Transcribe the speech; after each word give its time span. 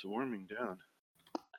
swarming 0.00 0.46
down. 0.46 0.78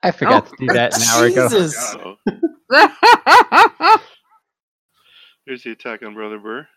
I 0.03 0.11
forgot 0.11 0.47
Oh, 0.47 0.55
to 0.55 0.67
do 0.67 0.73
that 0.73 0.95
an 0.95 1.03
hour 1.09 1.25
ago. 1.25 1.49
Jesus. 1.49 1.95
Uh-oh. 2.71 3.97
Here's 5.45 5.63
the 5.63 5.71
attack 5.71 6.03
on 6.03 6.13
Brother 6.13 6.37
Burr. 6.39 6.67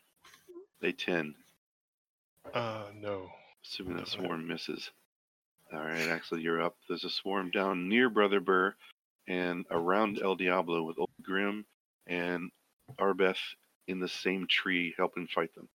A 0.83 0.93
10, 0.93 1.35
Uh, 2.53 2.87
no. 2.95 3.29
assuming 3.65 3.97
that 3.97 4.09
swarm 4.09 4.47
misses. 4.49 4.91
All 5.73 5.79
right, 5.85 6.09
Axel, 6.09 6.39
you're 6.39 6.61
up. 6.63 6.77
There's 6.89 7.05
a 7.05 7.11
swarm 7.11 7.51
down 7.51 7.89
near 7.89 8.11
Brother 8.11 8.41
Burr 8.41 8.75
and 9.29 9.65
around 9.71 10.19
El 10.23 10.35
Diablo 10.35 10.83
with 10.83 10.99
Old 10.99 11.11
Grim 11.23 11.65
and 12.09 12.51
Arbeth 12.99 13.39
in 13.87 14.01
the 14.01 14.09
same 14.09 14.47
tree 14.49 14.93
helping 14.99 15.29
fight 15.29 15.55
them. 15.55 15.69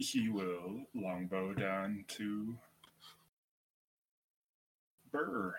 He 0.00 0.30
will 0.30 0.86
longbow 0.94 1.52
down 1.52 2.06
to 2.08 2.56
Burr. 5.12 5.54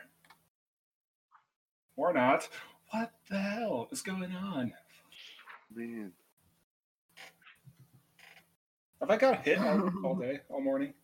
Or 1.95 2.11
not. 2.11 2.49
What 2.89 3.11
the 3.29 3.37
hell 3.37 3.87
is 3.91 4.01
going 4.01 4.33
on? 4.35 4.73
Man, 5.75 6.11
Have 8.99 9.11
I 9.11 9.17
got 9.17 9.45
hit 9.45 9.59
all, 9.59 9.91
all 10.03 10.15
day, 10.15 10.39
all 10.49 10.59
morning? 10.59 10.95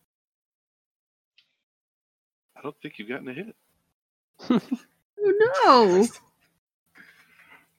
I 2.56 2.60
don't 2.60 2.74
think 2.82 2.98
you've 2.98 3.08
gotten 3.08 3.28
a 3.28 3.32
hit. 3.32 3.54
oh 4.50 4.60
no! 5.64 6.06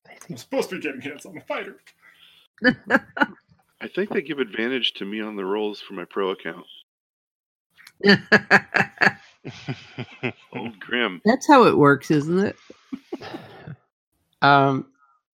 I'm 0.30 0.38
supposed 0.38 0.70
to 0.70 0.78
be 0.78 0.82
getting 0.82 1.02
hits. 1.02 1.26
I'm 1.26 1.36
a 1.38 1.42
fighter. 1.42 1.82
No. 3.82 3.86
I 3.86 3.90
think 3.90 4.10
they 4.12 4.22
give 4.22 4.40
advantage 4.40 4.94
to 4.96 5.06
me 5.06 5.22
on 5.22 5.36
the 5.36 5.46
rolls 5.46 5.80
for 5.82 5.94
my 5.94 6.06
pro 6.06 6.32
account. 6.32 6.66
Old 10.54 10.80
Grim. 10.80 11.22
That's 11.26 11.48
how 11.48 11.66
it 11.66 11.78
works, 11.78 12.12
isn't 12.12 12.40
it? 12.40 12.56
Um, 14.42 14.86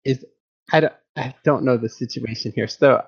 is 0.03 0.25
I 0.73 0.79
don't 0.79 0.93
I 1.15 1.35
don't 1.43 1.63
know 1.63 1.77
the 1.77 1.87
situation 1.89 2.51
here. 2.55 2.67
So 2.67 3.03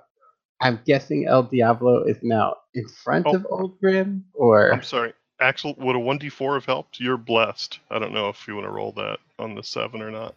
I'm 0.62 0.80
guessing 0.86 1.26
El 1.28 1.42
Diablo 1.42 2.04
is 2.04 2.18
now 2.22 2.56
in 2.76 2.88
front 2.88 3.26
Oh. 3.26 3.36
of 3.36 3.48
Old 3.50 3.80
Grim, 3.80 4.26
or 4.36 4.72
I'm 4.72 4.84
sorry. 4.84 5.14
Axel, 5.42 5.74
would 5.80 5.96
a 5.96 6.00
1d4 6.00 6.54
have 6.54 6.66
helped? 6.66 7.00
You're 7.00 7.18
blessed. 7.18 7.80
I 7.90 7.98
don't 7.98 8.14
know 8.14 8.30
if 8.30 8.48
you 8.48 8.54
want 8.54 8.68
to 8.68 8.72
roll 8.72 8.92
that 8.92 9.18
on 9.40 9.56
the 9.56 9.64
7 9.64 10.00
or 10.04 10.12
not. 10.12 10.36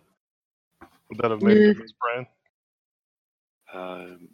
Would 1.10 1.18
that 1.18 1.30
have 1.30 1.42
made 1.42 1.58
a 1.58 1.60
Yeah. 1.60 1.66
difference, 1.72 1.92
Brian? 2.00 2.26
Um, 3.74 4.28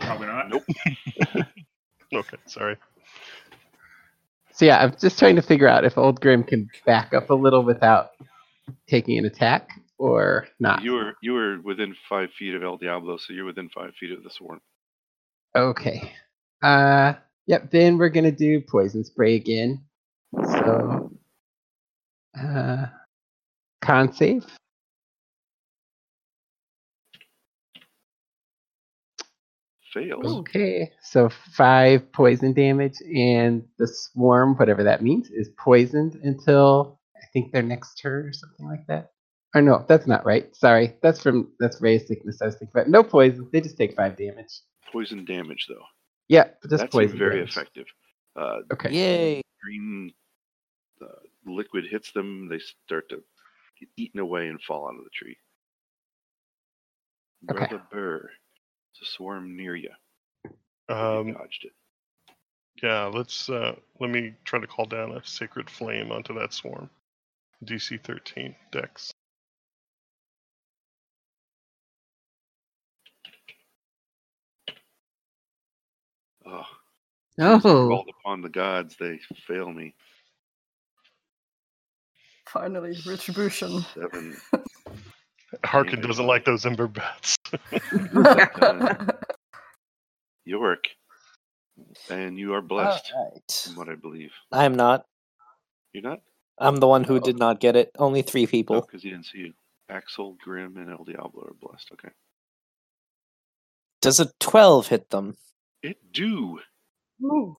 Probably 0.00 0.26
not. 0.26 0.48
Nope. 0.48 0.64
Okay, 2.14 2.36
sorry. 2.46 2.76
so 4.52 4.64
yeah, 4.64 4.78
I'm 4.78 4.94
just 5.00 5.18
trying 5.18 5.34
to 5.36 5.42
figure 5.42 5.66
out 5.66 5.84
if 5.84 5.98
Old 5.98 6.20
Grim 6.20 6.44
can 6.44 6.70
back 6.86 7.12
up 7.12 7.30
a 7.30 7.34
little 7.34 7.64
without 7.64 8.10
taking 8.88 9.18
an 9.18 9.24
attack 9.24 9.68
or 9.98 10.46
not. 10.60 10.82
you 10.84 10.92
were 10.92 11.14
you 11.20 11.32
were 11.32 11.58
within 11.64 11.96
five 12.08 12.30
feet 12.38 12.54
of 12.54 12.62
El 12.62 12.76
Diablo, 12.76 13.16
so 13.16 13.32
you're 13.32 13.44
within 13.44 13.68
five 13.70 13.92
feet 13.98 14.12
of 14.12 14.22
the 14.22 14.30
swarm. 14.30 14.60
Okay. 15.56 16.12
Uh, 16.62 17.14
yep. 17.46 17.70
Then 17.72 17.98
we're 17.98 18.08
gonna 18.10 18.30
do 18.30 18.60
poison 18.60 19.02
spray 19.04 19.34
again. 19.34 19.82
So, 20.44 21.10
uh, 22.40 22.86
con 23.82 24.12
save. 24.12 24.46
Fails. 29.96 30.24
Okay, 30.40 30.92
so 31.00 31.28
five 31.52 32.12
poison 32.12 32.52
damage, 32.52 32.96
and 33.14 33.64
the 33.78 33.88
swarm, 33.88 34.54
whatever 34.56 34.82
that 34.84 35.02
means, 35.02 35.30
is 35.30 35.48
poisoned 35.58 36.16
until 36.22 37.00
I 37.16 37.24
think 37.32 37.52
their 37.52 37.62
next 37.62 37.94
turn 37.96 38.26
or 38.26 38.32
something 38.32 38.66
like 38.68 38.86
that. 38.88 39.12
Or 39.54 39.62
no, 39.62 39.84
that's 39.88 40.06
not 40.06 40.26
right. 40.26 40.54
Sorry, 40.54 40.94
that's 41.02 41.22
from 41.22 41.52
that's 41.58 41.80
Ray's 41.80 42.06
sickness. 42.06 42.42
I 42.42 42.46
was 42.46 42.56
thinking 42.56 42.72
about 42.74 42.88
no 42.90 43.02
poison. 43.02 43.48
They 43.52 43.60
just 43.62 43.78
take 43.78 43.96
five 43.96 44.16
damage. 44.18 44.60
Poison 44.92 45.24
damage 45.24 45.64
though. 45.68 45.82
Yeah, 46.28 46.48
just 46.68 46.82
That's 46.82 46.92
poison. 46.92 47.16
very 47.16 47.36
damage. 47.36 47.50
effective. 47.56 47.86
Uh, 48.34 48.58
Okay. 48.72 48.90
Yay. 48.92 49.42
green 49.62 50.12
uh, 51.00 51.06
liquid 51.46 51.84
hits 51.90 52.12
them, 52.12 52.48
they 52.48 52.58
start 52.58 53.08
to 53.10 53.22
get 53.80 53.88
eaten 53.96 54.20
away 54.20 54.48
and 54.48 54.60
fall 54.60 54.88
out 54.88 54.98
of 54.98 55.04
the 55.04 55.10
tree. 55.14 55.36
Okay. 57.50 57.66
Brother 57.66 57.82
Burr, 57.90 58.30
it's 59.00 59.10
a 59.10 59.12
swarm 59.14 59.56
near 59.56 59.76
you. 59.76 59.90
you 61.12 61.24
Um, 61.24 61.28
dodged 61.34 61.64
it. 61.66 61.72
yeah, 62.82 63.04
let's 63.06 63.48
uh, 63.50 63.74
let 64.00 64.10
me 64.10 64.34
try 64.44 64.60
to 64.60 64.66
call 64.66 64.86
down 64.86 65.12
a 65.12 65.24
sacred 65.26 65.70
flame 65.70 66.12
onto 66.12 66.34
that 66.38 66.52
swarm. 66.52 66.90
DC 67.64 68.02
13 68.04 68.54
Dex. 68.72 69.12
Oh, 76.46 76.64
Oh, 77.40 77.60
called 77.88 78.08
upon 78.20 78.42
the 78.42 78.48
gods, 78.48 78.96
they 79.00 79.20
fail 79.46 79.72
me. 79.72 79.94
Finally, 82.48 82.96
retribution. 83.06 83.84
Seven. 83.94 84.36
Harkin 85.64 86.00
doesn't 86.00 86.26
like 86.26 86.44
those 86.44 86.64
ember 86.66 86.86
bats. 86.88 87.36
York. 90.44 90.84
And 92.10 92.38
you 92.38 92.54
are 92.54 92.62
blessed, 92.62 93.12
Alright. 93.14 93.62
from 93.64 93.76
what 93.76 93.88
I 93.88 93.94
believe. 93.96 94.32
I'm 94.52 94.74
not. 94.76 95.04
You're 95.92 96.02
not? 96.02 96.20
I'm 96.58 96.76
the 96.76 96.86
one 96.86 97.04
who 97.04 97.16
Oh. 97.16 97.20
did 97.20 97.38
not 97.38 97.60
get 97.60 97.76
it. 97.76 97.90
Only 97.98 98.22
three 98.22 98.46
people. 98.46 98.80
because 98.80 99.02
he 99.02 99.10
didn't 99.10 99.26
see 99.26 99.38
you. 99.38 99.52
Axel, 99.90 100.36
Grim, 100.42 100.76
and 100.78 100.90
El 100.90 101.04
Diablo 101.04 101.44
are 101.44 101.54
blessed. 101.60 101.90
Okay. 101.92 102.08
Does 104.00 104.20
a 104.20 104.30
12 104.40 104.88
hit 104.88 105.10
them? 105.10 105.36
It 105.82 105.98
do. 106.12 106.60
Ooh. 107.22 107.56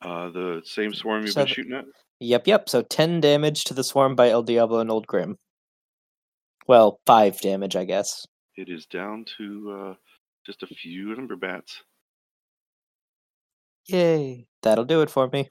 Uh, 0.00 0.30
the 0.30 0.62
same 0.64 0.94
swarm 0.94 1.22
you've 1.22 1.32
Seven. 1.32 1.46
been 1.46 1.54
shooting 1.54 1.72
at? 1.72 1.84
Yep, 2.20 2.46
yep. 2.46 2.68
So 2.68 2.82
10 2.82 3.20
damage 3.20 3.64
to 3.64 3.74
the 3.74 3.84
swarm 3.84 4.14
by 4.14 4.30
El 4.30 4.42
Diablo 4.42 4.78
and 4.80 4.90
Old 4.90 5.06
Grim. 5.06 5.38
Well, 6.66 7.00
5 7.06 7.40
damage, 7.40 7.76
I 7.76 7.84
guess. 7.84 8.26
It 8.56 8.68
is 8.68 8.86
down 8.86 9.26
to 9.38 9.72
uh, 9.90 9.94
just 10.46 10.62
a 10.62 10.66
few 10.66 11.14
ember 11.16 11.36
bats. 11.36 11.82
Yay. 13.86 14.46
That'll 14.62 14.84
do 14.84 15.02
it 15.02 15.10
for 15.10 15.28
me. 15.28 15.50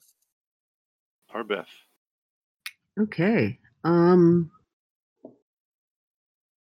Arbeth. 1.36 1.66
okay. 3.00 3.60
Um, 3.84 4.50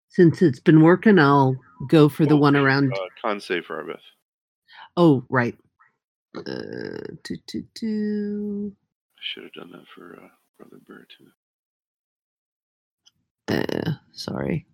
since 0.09 0.41
it's 0.41 0.59
been 0.59 0.81
working, 0.81 1.19
I'll 1.19 1.55
go 1.87 2.09
for 2.09 2.25
the 2.25 2.33
Oh, 2.33 2.37
one 2.37 2.55
around. 2.55 2.93
Uh, 2.93 2.97
con 3.21 3.39
save 3.39 3.65
for 3.65 3.81
Arbeth. 3.83 4.01
Oh, 4.97 5.23
right. 5.29 5.57
Uh, 6.35 7.15
two, 7.23 7.37
two, 7.47 7.63
two. 7.73 8.75
I 9.17 9.21
should 9.21 9.43
have 9.43 9.53
done 9.53 9.71
that 9.71 9.85
for 9.95 10.15
uh, 10.21 10.27
Brother 10.57 10.77
Burr 10.87 11.05
too. 11.17 11.27
Uh, 13.51 13.91
sorry. 14.13 14.65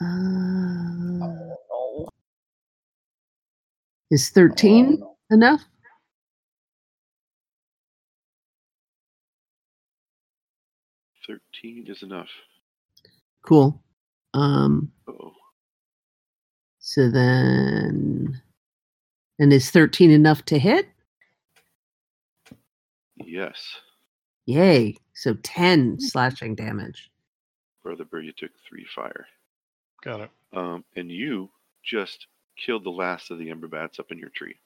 Uh, 0.00 1.26
is 4.10 4.30
13 4.30 5.02
enough? 5.30 5.64
Thirteen 11.26 11.84
is 11.88 12.02
enough. 12.02 12.28
Cool. 13.42 13.82
Um, 14.34 14.90
Oh, 15.08 15.32
so 16.78 17.10
then. 17.10 18.40
And 19.40 19.52
is 19.52 19.70
13 19.70 20.10
enough 20.10 20.44
to 20.46 20.58
hit? 20.58 20.88
yes. 23.24 23.56
Yay. 24.48 24.96
So 25.12 25.34
10 25.42 26.00
slashing 26.00 26.54
damage. 26.54 27.10
Brother 27.82 28.06
Burr, 28.06 28.20
you 28.20 28.32
took 28.32 28.50
three 28.66 28.86
fire. 28.94 29.26
Got 30.02 30.20
it. 30.20 30.30
Um, 30.54 30.84
and 30.96 31.10
you 31.10 31.50
just 31.84 32.26
killed 32.56 32.84
the 32.84 32.90
last 32.90 33.30
of 33.30 33.38
the 33.38 33.50
ember 33.50 33.68
bats 33.68 33.98
up 33.98 34.10
in 34.10 34.16
your 34.16 34.30
tree. 34.30 34.56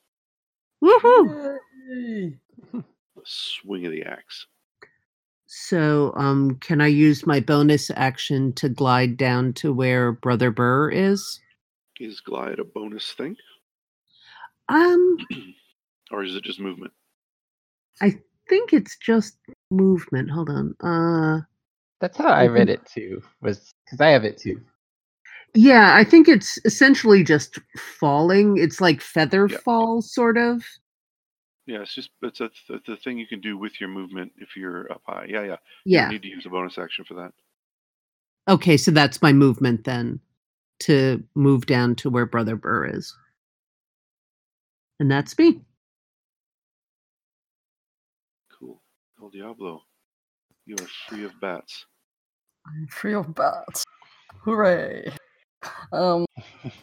Woohoo! 0.84 1.58
The 1.90 2.34
swing 3.24 3.84
of 3.84 3.90
the 3.90 4.04
axe. 4.04 4.46
So, 5.46 6.12
um, 6.14 6.58
can 6.60 6.80
I 6.80 6.86
use 6.86 7.26
my 7.26 7.40
bonus 7.40 7.90
action 7.96 8.52
to 8.54 8.68
glide 8.68 9.16
down 9.16 9.52
to 9.54 9.72
where 9.72 10.12
Brother 10.12 10.52
Burr 10.52 10.90
is? 10.90 11.40
Is 11.98 12.20
glide 12.20 12.60
a 12.60 12.64
bonus 12.64 13.10
thing, 13.12 13.36
Um, 14.68 15.16
or 16.12 16.22
is 16.22 16.36
it 16.36 16.44
just 16.44 16.60
movement? 16.60 16.92
I 18.00 18.20
think 18.48 18.72
it's 18.72 18.96
just 18.98 19.36
movement. 19.72 20.30
Hold 20.30 20.50
on. 20.50 20.74
Uh, 20.80 21.40
That's 22.00 22.16
how 22.16 22.28
I 22.28 22.46
read 22.46 22.68
it 22.68 22.84
too. 22.86 23.22
Was 23.40 23.72
because 23.84 24.00
I 24.00 24.08
have 24.08 24.24
it 24.24 24.38
too. 24.38 24.60
Yeah, 25.54 25.94
I 25.94 26.04
think 26.04 26.28
it's 26.28 26.58
essentially 26.64 27.22
just 27.24 27.58
falling. 27.76 28.56
It's 28.56 28.80
like 28.80 29.00
feather 29.00 29.48
Yeah. 29.50 29.58
fall, 29.58 30.00
sort 30.00 30.38
of. 30.38 30.62
Yeah, 31.66 31.82
it's 31.82 31.94
just 31.94 32.10
it's 32.22 32.40
a 32.40 32.50
th- 32.68 32.82
the 32.86 32.96
thing 32.96 33.18
you 33.18 33.26
can 33.26 33.40
do 33.40 33.56
with 33.58 33.80
your 33.80 33.88
movement 33.88 34.32
if 34.38 34.56
you're 34.56 34.90
up 34.90 35.02
high. 35.06 35.26
Yeah, 35.28 35.42
yeah. 35.44 35.56
Yeah. 35.84 36.06
You 36.06 36.12
need 36.14 36.22
to 36.22 36.28
use 36.28 36.46
a 36.46 36.50
bonus 36.50 36.78
action 36.78 37.04
for 37.04 37.14
that. 37.14 37.32
Okay, 38.48 38.76
so 38.76 38.90
that's 38.90 39.22
my 39.22 39.32
movement 39.32 39.84
then 39.84 40.18
to 40.80 41.22
move 41.36 41.66
down 41.66 41.94
to 41.96 42.10
where 42.10 42.26
Brother 42.26 42.56
Burr 42.56 42.86
is. 42.86 43.16
And 44.98 45.08
that's 45.10 45.38
me. 45.38 45.60
Cool. 48.58 48.80
El 49.16 49.20
Diablo, 49.32 49.82
you 50.66 50.76
are 50.78 50.86
free 51.08 51.24
of 51.24 51.32
bats. 51.40 51.86
I'm 52.66 52.86
free 52.88 53.14
of 53.14 53.34
bats. 53.34 53.82
Hooray! 54.40 55.10
Um, 55.90 56.26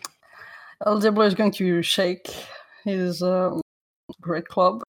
El 0.85 0.99
Diablo 0.99 1.25
is 1.25 1.35
going 1.35 1.51
to 1.51 1.83
shake 1.83 2.27
his 2.85 3.21
um, 3.21 3.61
great 4.19 4.47
club. 4.47 4.81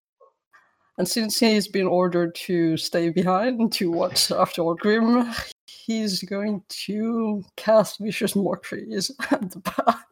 And 0.97 1.07
since 1.07 1.37
he's 1.37 1.67
been 1.67 1.87
ordered 1.87 2.33
to 2.35 2.77
stay 2.77 3.09
behind 3.09 3.73
to 3.73 3.91
watch 3.91 4.31
after 4.31 4.63
Grim, 4.75 5.29
he's 5.67 6.23
going 6.23 6.63
to 6.69 7.43
cast 7.57 7.99
Vicious 7.99 8.37
Mockeries 8.37 9.11
at 9.31 9.51
the 9.51 9.59
bat. 9.59 10.05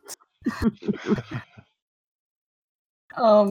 um, 3.15 3.50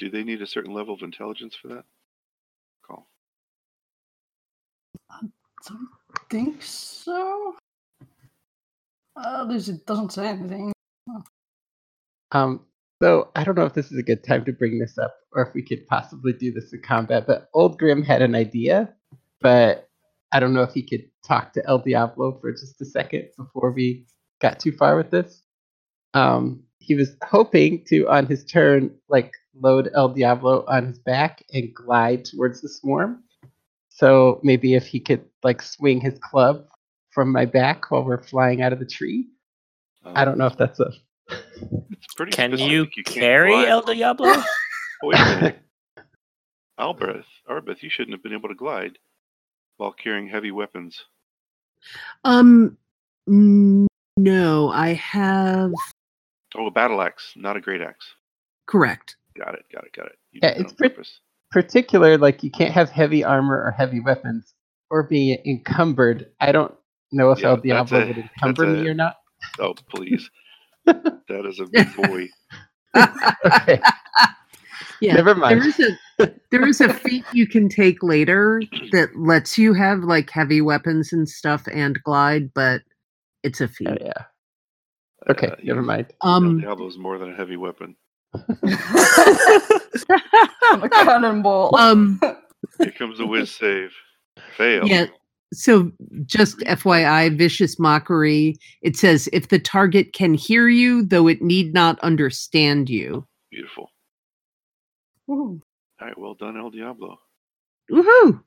Do 0.00 0.08
they 0.08 0.24
need 0.24 0.40
a 0.40 0.46
certain 0.46 0.72
level 0.72 0.94
of 0.94 1.02
intelligence 1.02 1.54
for 1.54 1.68
that? 1.68 1.84
Call. 2.86 3.06
I 5.10 5.20
don't 5.68 5.88
think 6.30 6.62
so. 6.62 7.54
Uh, 9.14 9.40
at 9.42 9.48
least 9.48 9.68
it 9.68 9.84
doesn't 9.84 10.10
say 10.10 10.28
anything. 10.28 10.72
Um, 12.32 12.64
so 13.02 13.28
I 13.36 13.44
don't 13.44 13.58
know 13.58 13.66
if 13.66 13.74
this 13.74 13.92
is 13.92 13.98
a 13.98 14.02
good 14.02 14.24
time 14.24 14.42
to 14.46 14.52
bring 14.54 14.78
this 14.78 14.96
up 14.96 15.14
or 15.32 15.46
if 15.46 15.52
we 15.52 15.62
could 15.62 15.86
possibly 15.86 16.32
do 16.32 16.50
this 16.50 16.72
in 16.72 16.80
combat, 16.80 17.26
but 17.26 17.50
Old 17.52 17.78
Grim 17.78 18.02
had 18.02 18.22
an 18.22 18.34
idea, 18.34 18.94
but 19.42 19.90
I 20.32 20.40
don't 20.40 20.54
know 20.54 20.62
if 20.62 20.72
he 20.72 20.82
could 20.82 21.10
talk 21.26 21.52
to 21.52 21.66
El 21.66 21.80
Diablo 21.80 22.38
for 22.40 22.52
just 22.52 22.80
a 22.80 22.86
second 22.86 23.28
before 23.36 23.70
we 23.72 24.06
got 24.40 24.60
too 24.60 24.72
far 24.72 24.96
with 24.96 25.10
this. 25.10 25.42
Um, 26.14 26.62
he 26.78 26.94
was 26.94 27.16
hoping 27.22 27.84
to, 27.88 28.08
on 28.08 28.24
his 28.24 28.46
turn, 28.46 28.96
like 29.10 29.34
load 29.54 29.90
El 29.94 30.08
Diablo 30.10 30.64
on 30.68 30.86
his 30.86 30.98
back 30.98 31.42
and 31.52 31.74
glide 31.74 32.24
towards 32.24 32.60
the 32.60 32.68
swarm. 32.68 33.22
So 33.88 34.40
maybe 34.42 34.74
if 34.74 34.86
he 34.86 35.00
could 35.00 35.24
like 35.42 35.60
swing 35.62 36.00
his 36.00 36.18
club 36.20 36.66
from 37.10 37.30
my 37.32 37.44
back 37.44 37.90
while 37.90 38.04
we're 38.04 38.22
flying 38.22 38.62
out 38.62 38.72
of 38.72 38.78
the 38.78 38.86
tree. 38.86 39.28
I 40.04 40.24
don't 40.24 40.38
know 40.38 40.46
if 40.46 40.56
that's 40.56 40.80
a 40.80 40.90
It's 41.28 42.14
pretty. 42.16 42.32
Can 42.32 42.52
specific. 42.52 42.96
you 42.96 43.04
carry. 43.04 43.66
El 43.66 43.82
Diablo? 43.82 44.28
Oh, 44.30 44.44
wait 45.02 45.18
a 45.20 45.24
minute. 45.24 45.58
Albrecht, 46.78 47.26
Arbeth, 47.48 47.82
you 47.82 47.90
shouldn't 47.90 48.14
have 48.14 48.22
been 48.22 48.32
able 48.32 48.48
to 48.48 48.54
glide 48.54 48.98
while 49.76 49.92
carrying 49.92 50.28
heavy 50.28 50.50
weapons. 50.50 51.04
Um 52.24 52.78
no, 53.26 54.70
I 54.70 54.94
have 54.94 55.72
Oh, 56.56 56.66
a 56.66 56.70
battle 56.70 57.00
axe, 57.02 57.32
not 57.36 57.56
a 57.56 57.60
great 57.60 57.80
axe. 57.82 58.06
correct. 58.66 59.16
Got 59.42 59.54
it, 59.54 59.64
got 59.72 59.84
it, 59.84 59.92
got 59.96 60.06
it. 60.06 60.12
You 60.32 60.40
Yeah, 60.42 60.50
it's 60.50 60.72
on 60.72 60.76
pretty- 60.76 61.02
particular 61.50 62.18
like 62.18 62.42
you 62.42 62.50
can't 62.50 62.72
have 62.72 62.90
heavy 62.90 63.24
armor 63.24 63.56
or 63.56 63.70
heavy 63.70 64.00
weapons 64.00 64.54
or 64.90 65.02
be 65.04 65.38
encumbered. 65.46 66.30
I 66.40 66.52
don't 66.52 66.74
know 67.12 67.30
if 67.30 67.40
Yeah, 67.40 67.48
El 67.48 67.56
that's 67.56 67.62
Diablo 67.64 68.00
a- 68.02 68.06
would 68.08 68.18
encumber 68.18 68.66
me 68.66 68.86
a- 68.86 68.90
or 68.90 68.94
not. 68.94 69.16
Oh, 69.58 69.74
please. 69.88 70.30
that 70.86 71.46
is 71.46 71.58
a 71.60 71.66
big 71.66 71.94
boy. 71.96 72.28
Okay, 73.46 73.80
Yeah. 75.00 75.14
never 75.14 75.34
mind. 75.34 75.64
is 75.64 75.80
a 76.18 76.30
there 76.50 76.66
is 76.66 76.80
a 76.80 76.92
feat 76.92 77.24
you 77.32 77.46
can 77.46 77.68
take 77.68 78.02
later 78.02 78.62
that 78.92 79.08
lets 79.16 79.56
you 79.56 79.72
have 79.72 80.00
like 80.00 80.28
heavy 80.30 80.60
weapons 80.60 81.12
and 81.12 81.26
stuff 81.28 81.66
and 81.72 81.98
glide, 82.02 82.52
but 82.54 82.82
it's 83.42 83.60
a 83.62 83.68
feat. 83.68 83.88
Oh, 83.88 83.96
yeah. 84.00 84.12
Okay, 85.30 85.48
Uh, 85.48 85.56
never 85.62 85.82
mind. 85.82 86.06
El 86.24 86.30
Um 86.30 86.60
Diablo 86.60 86.86
is 86.88 86.98
more 86.98 87.16
than 87.18 87.32
a 87.32 87.36
heavy 87.36 87.56
weapon. 87.56 87.96
a 90.72 90.88
cannonball. 90.88 91.76
um 91.76 92.20
Here 92.78 92.92
comes 92.92 93.20
a 93.20 93.26
whiz 93.26 93.50
save. 93.50 93.92
Fail. 94.56 94.86
Yeah. 94.86 95.06
So 95.52 95.90
just 96.26 96.58
FYI, 96.60 97.36
vicious 97.36 97.78
mockery. 97.78 98.56
It 98.82 98.96
says 98.96 99.28
if 99.32 99.48
the 99.48 99.58
target 99.58 100.12
can 100.12 100.34
hear 100.34 100.68
you, 100.68 101.04
though 101.04 101.26
it 101.26 101.42
need 101.42 101.74
not 101.74 101.98
understand 102.00 102.88
you. 102.88 103.26
Beautiful. 103.50 103.90
Ooh. 105.28 105.60
All 106.00 106.06
right, 106.06 106.18
well 106.18 106.34
done, 106.34 106.56
El 106.56 106.70
Diablo. 106.70 107.18
Woohoo! 107.90 108.42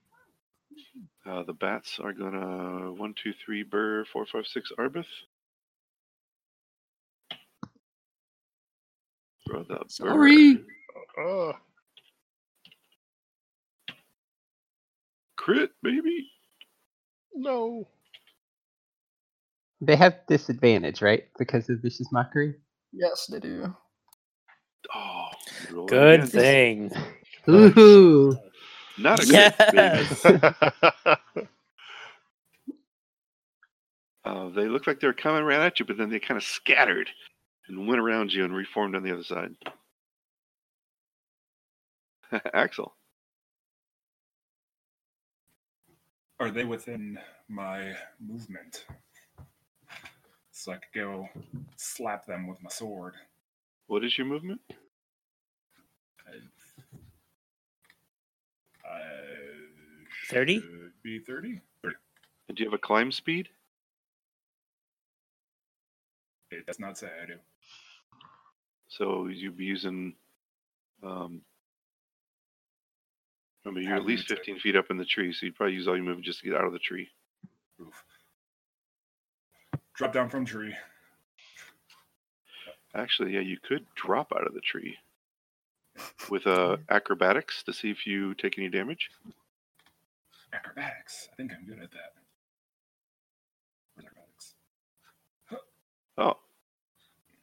Uh, 1.25 1.44
the 1.44 1.53
bats 1.53 2.00
are 2.01 2.13
gonna 2.13 2.91
one, 2.94 3.13
two, 3.21 3.33
three, 3.45 3.63
Burr, 3.63 4.06
four, 4.06 4.25
five, 4.25 4.45
six, 4.47 4.71
Arbeth. 4.77 5.06
Brother 9.45 9.80
Sorry. 9.88 10.60
Burr. 11.18 11.50
Uh, 11.50 11.54
Crit, 15.38 15.72
baby. 15.84 16.30
no. 17.36 17.88
They 19.81 19.95
have 19.98 20.19
disadvantage, 20.28 21.01
right? 21.01 21.25
Because 21.40 21.69
of 21.69 21.80
vicious 21.81 22.12
mockery. 22.12 22.56
Yes, 22.94 23.28
they 23.31 23.40
do. 23.40 23.75
Oh, 24.95 25.28
roll 25.69 25.98
Good 25.98 26.24
again. 26.24 26.34
thing. 26.34 26.92
Woohoo! 27.48 28.38
Not 28.98 29.22
a 29.22 29.25
crit, 29.28 29.54
Yes. 29.72 29.72
baby. 29.72 30.12
Uh, 34.25 34.50
they 34.50 34.68
look 34.68 34.88
like 34.88 35.00
they're 35.00 35.13
coming 35.13 35.44
right 35.44 35.60
at 35.62 35.80
you, 35.80 35.86
but 35.86 35.98
then 35.98 36.10
they 36.10 36.19
kind 36.19 36.38
of 36.38 36.44
scattered 36.44 37.10
and 37.68 37.88
went 37.88 38.00
around 38.00 38.33
you 38.33 38.45
and 38.45 38.56
reformed 38.56 38.95
on 38.95 39.04
the 39.04 39.12
other 39.12 39.24
side. 39.24 39.56
Axel. 42.54 42.94
Are 46.39 46.51
they 46.51 46.65
within 46.65 47.18
my 47.48 47.94
movement? 48.19 48.86
So 50.51 50.71
I 50.71 50.75
could 50.75 50.94
go 50.94 51.30
slap 51.77 52.25
them 52.25 52.48
with 52.48 52.62
my 52.62 52.69
sword. 52.69 53.13
What 53.88 54.04
is 54.04 54.18
your 54.18 54.28
movement? 54.28 54.59
Uh, 58.85 58.97
30? 60.30 60.59
should 60.59 60.92
Be 61.04 61.19
30? 61.19 61.61
30. 61.83 61.95
And 62.47 62.57
do 62.57 62.64
you 62.64 62.69
have 62.69 62.73
a 62.73 62.78
climb 62.81 63.11
speed? 63.11 63.49
It 66.52 66.66
does 66.66 66.80
not 66.80 66.97
say 66.97 67.07
I 67.21 67.26
do. 67.26 67.35
So 68.97 69.28
you'd 69.28 69.57
be 69.57 69.66
using. 69.66 70.14
Um, 71.04 71.42
remember, 73.66 73.81
you're 73.81 73.95
at 73.95 74.06
least 74.06 74.28
15 74.28 74.59
feet 74.59 74.76
up 74.76 74.92
in 74.92 74.97
the 74.97 75.06
tree, 75.06 75.33
so 75.33 75.45
you'd 75.45 75.56
probably 75.56 75.73
use 75.73 75.88
all 75.88 75.95
your 75.95 76.06
movement 76.06 76.26
just 76.26 76.42
to 76.42 76.45
get 76.47 76.56
out 76.56 76.66
of 76.66 76.73
the 76.73 76.80
tree. 76.80 77.09
Oof. 77.81 78.04
Drop 79.95 80.14
down 80.14 80.30
from 80.30 80.45
tree. 80.45 80.76
Actually, 82.95 83.33
yeah, 83.33 83.40
you 83.40 83.57
could 83.57 83.85
drop 83.95 84.31
out 84.35 84.45
of 84.45 84.54
the 84.54 84.62
tree 84.62 84.95
with 86.30 86.45
uh, 86.45 86.78
acrobatics 86.90 87.64
to 87.64 87.73
see 87.73 87.90
if 87.90 88.06
you 88.06 88.35
take 88.35 88.59
any 88.59 88.69
damage. 88.69 89.09
Acrobatics. 90.54 91.30
I 91.33 91.35
think 91.35 91.52
I'm 91.52 91.66
good 91.66 91.81
at 91.81 91.92
that. 91.92 92.14
Where's 93.95 94.06
acrobatics? 94.06 94.54
Oh. 96.19 96.38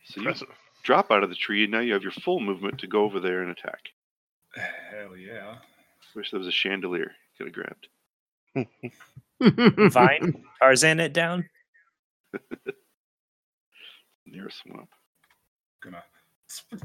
So 0.04 0.20
you 0.20 0.28
Impressive. 0.28 0.48
Drop 0.90 1.12
out 1.12 1.22
of 1.22 1.28
the 1.30 1.36
tree, 1.36 1.62
and 1.62 1.70
now 1.70 1.78
you 1.78 1.92
have 1.92 2.02
your 2.02 2.10
full 2.10 2.40
movement 2.40 2.80
to 2.80 2.88
go 2.88 3.04
over 3.04 3.20
there 3.20 3.42
and 3.42 3.50
attack. 3.52 3.90
Hell 4.56 5.16
yeah. 5.16 5.54
Wish 6.16 6.32
there 6.32 6.38
was 6.40 6.48
a 6.48 6.52
chandelier 6.52 7.12
you 7.38 7.46
could 7.46 7.54
have 8.54 8.66
grabbed. 9.38 9.92
Fine. 9.94 10.44
Tarzan 10.60 10.98
it 10.98 11.12
down. 11.12 11.48
Near 14.26 14.48
a 14.48 14.50
swamp. 14.50 14.88
Gonna. 15.80 16.02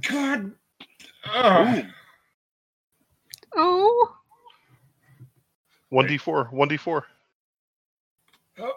God! 0.08 0.52
Ugh. 1.34 1.86
oh, 3.56 4.16
1d4. 5.92 6.54
1d4. 6.54 7.02
Oh. 8.60 8.72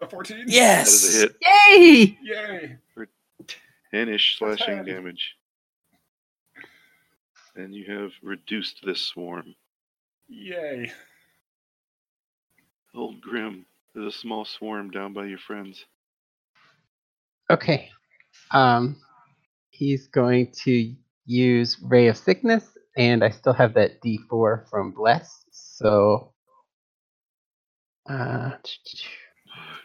A 0.00 0.08
14? 0.08 0.36
That 0.38 0.46
is 0.48 0.52
Yes. 0.52 1.14
a 1.14 1.18
hit. 1.20 1.36
yay! 1.40 2.18
Yay! 2.24 2.76
10-ish 3.92 4.38
slashing 4.38 4.84
damage. 4.84 5.36
And 7.56 7.74
you 7.74 7.92
have 7.92 8.12
reduced 8.22 8.80
this 8.84 9.00
swarm. 9.00 9.54
Yay. 10.28 10.92
Old 12.94 13.20
Grim, 13.20 13.66
There's 13.94 14.14
a 14.14 14.18
small 14.18 14.44
swarm 14.44 14.90
down 14.90 15.12
by 15.12 15.26
your 15.26 15.38
friends. 15.38 15.84
Okay. 17.50 17.90
Um, 18.52 18.96
he's 19.70 20.06
going 20.06 20.52
to 20.64 20.94
use 21.26 21.76
Ray 21.82 22.08
of 22.08 22.16
Sickness, 22.16 22.64
and 22.96 23.24
I 23.24 23.30
still 23.30 23.52
have 23.52 23.74
that 23.74 24.00
D4 24.02 24.68
from 24.68 24.92
Bless. 24.92 25.44
So, 25.50 26.32
uh, 28.08 28.52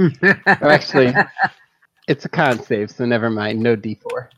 oh, 0.00 0.14
actually, 0.62 1.14
it's 2.08 2.24
a 2.24 2.28
con 2.28 2.62
save, 2.62 2.90
so 2.90 3.04
never 3.04 3.30
mind. 3.30 3.60
No 3.60 3.76
D4. 3.76 4.28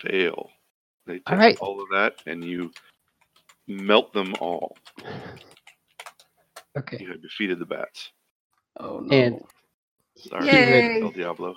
Fail. 0.00 0.50
They 1.06 1.14
take 1.14 1.30
All 1.30 1.36
right. 1.36 1.58
all 1.60 1.80
of 1.82 1.88
that 1.92 2.14
and 2.26 2.44
you 2.44 2.70
melt 3.68 4.12
them 4.12 4.34
all. 4.40 4.76
Okay. 6.76 6.98
You 7.00 7.10
have 7.12 7.22
defeated 7.22 7.58
the 7.58 7.66
bats. 7.66 8.10
Oh 8.80 9.00
no. 9.00 9.16
And 9.16 9.40
Sorry, 10.16 10.46
Yay. 10.46 11.02
El 11.02 11.10
Diablo. 11.10 11.56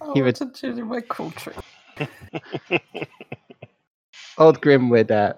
oh, 0.00 0.14
he 0.14 0.22
would- 0.22 0.30
it's 0.30 0.40
a 0.40 0.46
Judy 0.46 0.82
my 0.82 1.00
cool 1.02 1.30
trick. 1.32 1.56
Old 4.38 4.60
Grim 4.60 4.88
would, 4.90 5.10
uh, 5.10 5.34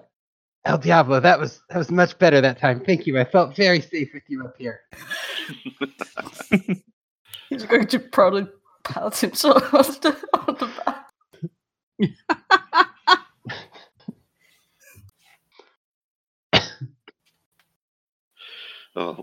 El 0.65 0.77
Diablo, 0.77 1.19
that 1.19 1.39
was 1.39 1.61
that 1.69 1.77
was 1.77 1.91
much 1.91 2.17
better 2.19 2.39
that 2.39 2.57
time. 2.57 2.79
Thank 2.79 3.05
you. 3.05 3.19
I 3.19 3.25
felt 3.25 3.55
very 3.55 3.81
safe 3.81 4.09
with 4.13 4.23
you 4.27 4.43
up 4.45 4.55
here. 4.57 4.79
He's 7.49 7.65
going 7.65 7.87
to 7.87 7.99
proudly 7.99 8.47
pat 8.83 9.17
himself 9.17 9.61
on 9.73 9.83
the, 9.83 10.17
on 10.33 10.55
the 10.59 10.69
back. 10.85 12.13
Uh, 18.95 19.15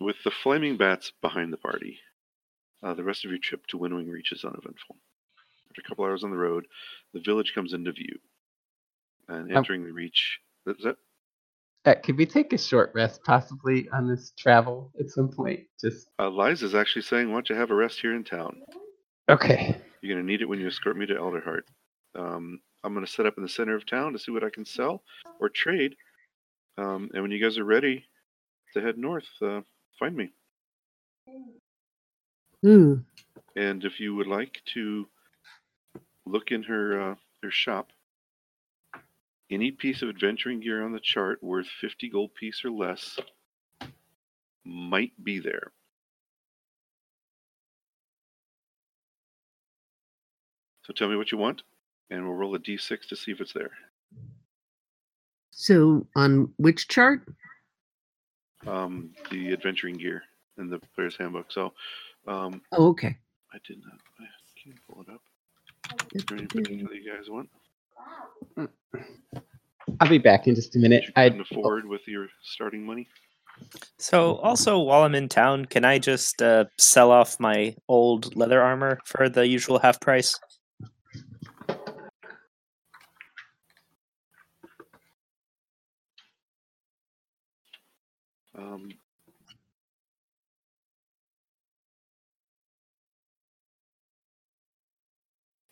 with 0.00 0.16
the 0.24 0.30
flaming 0.30 0.76
bats 0.76 1.12
behind 1.20 1.52
the 1.52 1.56
party, 1.58 1.98
uh, 2.82 2.94
the 2.94 3.04
rest 3.04 3.24
of 3.24 3.30
your 3.30 3.38
trip 3.38 3.66
to 3.66 3.78
Winnowing 3.78 4.08
Reach 4.08 4.32
is 4.32 4.44
uneventful. 4.44 4.96
After 5.70 5.82
a 5.84 5.88
couple 5.88 6.04
hours 6.04 6.24
on 6.24 6.30
the 6.30 6.36
road, 6.36 6.66
the 7.12 7.20
village 7.20 7.52
comes 7.54 7.72
into 7.72 7.92
view. 7.92 8.18
And 9.28 9.50
Um, 9.50 9.56
entering 9.56 9.84
the 9.84 9.92
reach, 9.92 10.38
is 10.66 10.76
that 10.84 10.96
Uh, 11.84 11.94
could 12.02 12.16
we 12.16 12.26
take 12.26 12.52
a 12.52 12.58
short 12.58 12.90
rest, 12.94 13.22
possibly, 13.24 13.88
on 13.90 14.08
this 14.08 14.32
travel 14.38 14.90
at 14.98 15.10
some 15.10 15.28
point? 15.28 15.60
Just 15.80 16.08
uh, 16.18 16.28
Liza's 16.30 16.74
actually 16.74 17.02
saying, 17.02 17.28
"Why 17.28 17.34
don't 17.34 17.50
you 17.50 17.56
have 17.56 17.70
a 17.70 17.74
rest 17.74 18.00
here 18.00 18.14
in 18.14 18.24
town? 18.24 18.62
okay. 19.28 19.76
You're 20.00 20.14
going 20.14 20.26
to 20.26 20.30
need 20.30 20.42
it 20.42 20.48
when 20.48 20.60
you 20.60 20.66
escort 20.68 20.96
me 20.98 21.06
to 21.06 21.14
Alderheart. 21.14 21.62
Um, 22.14 22.60
I'm 22.82 22.92
going 22.92 23.06
to 23.06 23.10
set 23.10 23.24
up 23.24 23.38
in 23.38 23.42
the 23.42 23.48
center 23.48 23.74
of 23.74 23.86
town 23.86 24.12
to 24.12 24.18
see 24.18 24.30
what 24.32 24.44
I 24.44 24.50
can 24.50 24.64
sell 24.66 25.02
or 25.40 25.48
trade. 25.48 25.96
Um, 26.76 27.08
and 27.14 27.22
when 27.22 27.30
you 27.30 27.42
guys 27.42 27.56
are 27.56 27.64
ready 27.64 28.04
to 28.74 28.82
head 28.82 28.98
north, 28.98 29.24
uh, 29.40 29.62
find 29.98 30.14
me. 30.14 30.30
Ooh. 32.66 33.02
And 33.56 33.84
if 33.84 33.98
you 34.00 34.14
would 34.14 34.26
like 34.26 34.60
to 34.74 35.06
look 36.26 36.50
in 36.50 36.62
her 36.64 37.12
uh, 37.12 37.14
her 37.42 37.50
shop, 37.50 37.90
any 39.50 39.70
piece 39.70 40.02
of 40.02 40.08
adventuring 40.08 40.60
gear 40.60 40.82
on 40.84 40.92
the 40.92 41.00
chart 41.00 41.42
worth 41.42 41.66
50 41.80 42.08
gold 42.08 42.34
piece 42.34 42.64
or 42.64 42.70
less 42.70 43.18
might 44.64 45.12
be 45.22 45.38
there. 45.38 45.72
So 50.82 50.92
tell 50.92 51.08
me 51.08 51.16
what 51.16 51.32
you 51.32 51.38
want, 51.38 51.62
and 52.10 52.24
we'll 52.24 52.34
roll 52.34 52.54
a 52.54 52.58
d6 52.58 53.08
to 53.08 53.16
see 53.16 53.32
if 53.32 53.40
it's 53.40 53.52
there. 53.52 53.70
So 55.50 56.06
on 56.16 56.52
which 56.58 56.88
chart? 56.88 57.22
Um, 58.66 59.10
the 59.30 59.52
adventuring 59.52 59.96
gear 59.96 60.22
in 60.58 60.68
the 60.68 60.80
player's 60.94 61.16
handbook. 61.16 61.52
So 61.52 61.72
um, 62.26 62.60
Oh, 62.72 62.88
okay. 62.88 63.16
I 63.52 63.58
did 63.66 63.78
not. 63.84 63.98
I 64.20 64.24
can't 64.62 64.78
pull 64.88 65.02
it 65.02 65.08
up. 65.12 65.20
Is 66.12 66.24
there 66.24 66.38
any 66.38 66.46
particular 66.46 66.94
you 66.94 67.12
guys 67.14 67.28
want? 67.28 67.48
I'll 70.00 70.08
be 70.08 70.18
back 70.18 70.46
in 70.46 70.54
just 70.54 70.74
a 70.76 70.78
minute. 70.78 71.04
you 71.04 71.12
I 71.16 71.28
couldn't 71.28 71.46
afford 71.52 71.86
with 71.86 72.06
your 72.08 72.28
starting 72.42 72.84
money? 72.84 73.08
So, 73.98 74.36
also, 74.36 74.78
while 74.78 75.02
I'm 75.02 75.14
in 75.14 75.28
town, 75.28 75.66
can 75.66 75.84
I 75.84 75.98
just 75.98 76.42
uh, 76.42 76.64
sell 76.78 77.10
off 77.10 77.38
my 77.38 77.76
old 77.88 78.34
leather 78.34 78.60
armor 78.60 78.98
for 79.04 79.28
the 79.28 79.46
usual 79.46 79.78
half 79.78 80.00
price? 80.00 80.38
Um, 88.56 88.88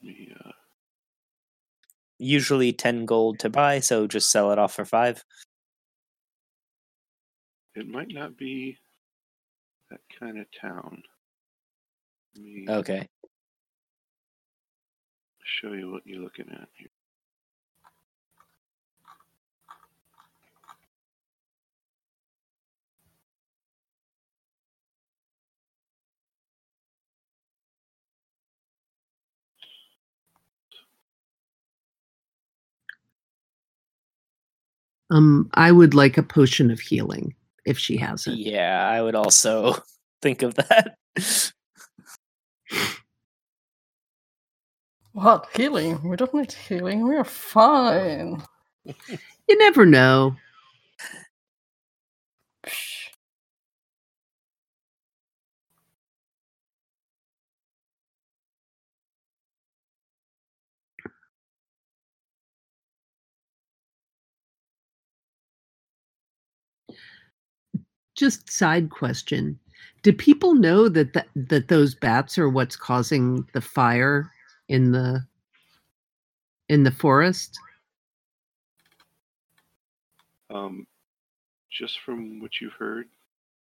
me, 0.02 0.32
uh, 0.44 0.50
Usually 2.22 2.72
10 2.72 3.04
gold 3.04 3.40
to 3.40 3.50
buy, 3.50 3.80
so 3.80 4.06
just 4.06 4.30
sell 4.30 4.52
it 4.52 4.58
off 4.58 4.74
for 4.74 4.84
5. 4.84 5.24
it 7.74 7.88
might 7.88 8.12
not 8.12 8.36
be 8.36 8.76
that 9.90 10.00
kind 10.20 10.38
of 10.38 10.46
town. 10.60 11.02
Okay. 12.68 13.08
show 15.44 15.72
you 15.72 15.90
what 15.90 16.02
you're 16.06 16.22
looking 16.22 16.48
at 16.50 16.68
here. 16.78 16.88
Um, 35.12 35.50
I 35.52 35.72
would 35.72 35.92
like 35.92 36.16
a 36.16 36.22
potion 36.22 36.70
of 36.70 36.80
healing 36.80 37.34
if 37.66 37.78
she 37.78 37.98
has 37.98 38.26
it. 38.26 38.38
Yeah, 38.38 38.88
I 38.88 39.02
would 39.02 39.14
also 39.14 39.74
think 40.22 40.40
of 40.40 40.54
that. 40.54 40.96
What 45.12 45.48
healing? 45.54 46.08
We 46.08 46.16
don't 46.16 46.32
need 46.32 46.52
healing. 46.52 47.06
We 47.06 47.14
are 47.16 47.24
fine. 47.24 48.42
You 48.86 49.58
never 49.58 49.84
know. 49.84 50.34
Just 68.14 68.50
side 68.50 68.90
question: 68.90 69.58
Do 70.02 70.12
people 70.12 70.54
know 70.54 70.88
that 70.88 71.12
th- 71.12 71.26
that 71.34 71.68
those 71.68 71.94
bats 71.94 72.38
are 72.38 72.48
what's 72.48 72.76
causing 72.76 73.46
the 73.52 73.60
fire 73.60 74.30
in 74.68 74.92
the 74.92 75.26
in 76.68 76.82
the 76.82 76.90
forest? 76.90 77.58
Um, 80.50 80.86
just 81.70 82.00
from 82.00 82.40
what 82.40 82.60
you've 82.60 82.74
heard, 82.74 83.08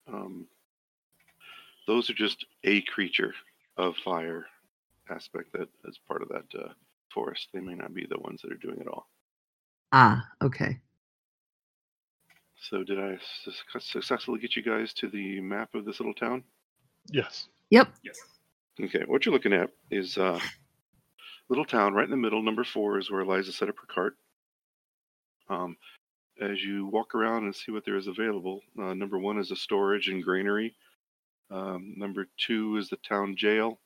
um, 0.08 0.48
those 1.86 2.10
are 2.10 2.13
just 2.13 2.46
a 2.63 2.82
creature 2.84 3.34
of 3.77 3.96
fire 3.98 4.46
aspect 5.10 5.51
that 5.54 5.70
is 5.86 6.00
part 6.08 6.22
of 6.22 6.30
that 6.30 6.46
uh, 6.58 6.70
forest. 7.13 7.50
They 7.54 7.60
may 7.60 7.75
not 7.75 7.94
be 7.94 8.06
the 8.06 8.20
ones 8.20 8.42
that 8.42 8.51
are 8.51 8.56
doing 8.56 8.80
it 8.80 8.88
all. 8.88 9.10
Ah, 9.92 10.25
okay. 10.42 10.80
So, 12.59 12.83
did 12.83 12.99
I 12.99 13.17
su- 13.43 13.79
successfully 13.79 14.39
get 14.39 14.55
you 14.55 14.63
guys 14.63 14.93
to 14.93 15.07
the 15.07 15.39
map 15.41 15.75
of 15.75 15.85
this 15.85 15.99
little 15.99 16.13
town? 16.13 16.43
Yes. 17.11 17.47
Yep. 17.69 17.89
Yes. 18.03 18.17
Okay, 18.79 19.03
what 19.07 19.25
you're 19.25 19.33
looking 19.33 19.53
at 19.53 19.69
is 19.91 20.17
uh, 20.17 20.39
little 21.49 21.65
town 21.65 21.93
right 21.93 22.05
in 22.05 22.11
the 22.11 22.17
middle. 22.17 22.41
Number 22.43 22.63
four 22.63 22.99
is 22.99 23.09
where 23.09 23.21
Eliza 23.21 23.51
set 23.51 23.69
up 23.69 23.75
her 23.79 23.93
cart. 23.93 24.15
Um, 25.49 25.77
as 26.41 26.63
you 26.63 26.87
walk 26.87 27.15
around 27.15 27.45
and 27.45 27.55
see 27.55 27.71
what 27.71 27.85
there 27.85 27.97
is 27.97 28.07
available, 28.07 28.61
uh, 28.79 28.93
number 28.93 29.17
one 29.17 29.39
is 29.39 29.51
a 29.51 29.55
storage 29.55 30.09
and 30.09 30.23
granary. 30.23 30.75
Um, 31.49 31.93
number 31.97 32.27
two 32.37 32.77
is 32.77 32.89
the 32.89 32.97
town 32.97 33.35
jail. 33.35 33.79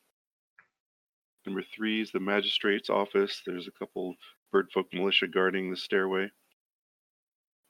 Number 1.45 1.63
three 1.75 2.01
is 2.01 2.11
the 2.11 2.19
magistrate's 2.19 2.89
office. 2.89 3.41
There's 3.45 3.67
a 3.67 3.71
couple 3.71 4.11
of 4.11 4.15
birdfolk 4.53 4.85
militia 4.93 5.27
guarding 5.27 5.69
the 5.69 5.77
stairway. 5.77 6.29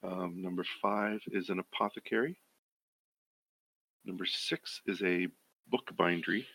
Um, 0.04 0.42
number 0.42 0.66
five 0.82 1.22
is 1.28 1.50
an 1.50 1.60
apothecary. 1.60 2.38
Number 4.06 4.26
six 4.26 4.82
is 4.88 5.02
a 5.04 5.28
book 5.68 5.92
bindery. 5.98 6.48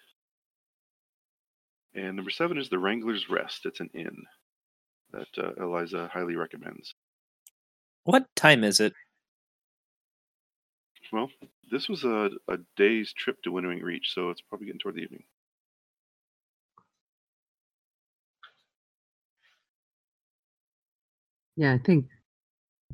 And 1.95 2.17
number 2.17 2.31
seven 2.31 2.59
is 2.59 2.69
the 2.69 2.79
Wrangler's 2.79 3.31
Rest. 3.31 3.67
It's 3.67 3.81
an 3.81 3.91
inn. 3.95 4.25
that 5.13 5.29
uh, 5.39 5.53
Eliza 5.63 6.11
highly 6.13 6.37
recommends. 6.37 6.95
What 8.05 8.27
time 8.37 8.65
is 8.65 8.81
it? 8.81 8.95
Well, 11.13 11.31
this 11.71 11.89
was 11.89 12.05
a, 12.05 12.31
a 12.49 12.59
day's 12.77 13.13
trip 13.13 13.43
to 13.45 13.53
Winnowing 13.53 13.81
Reach, 13.83 14.13
so 14.13 14.31
it's 14.31 14.41
probably 14.43 14.67
getting 14.67 14.81
toward 14.81 14.97
the 14.97 15.03
evening. 15.03 15.23
Yeah, 21.57 21.73
I 21.73 21.79
think 21.79 22.07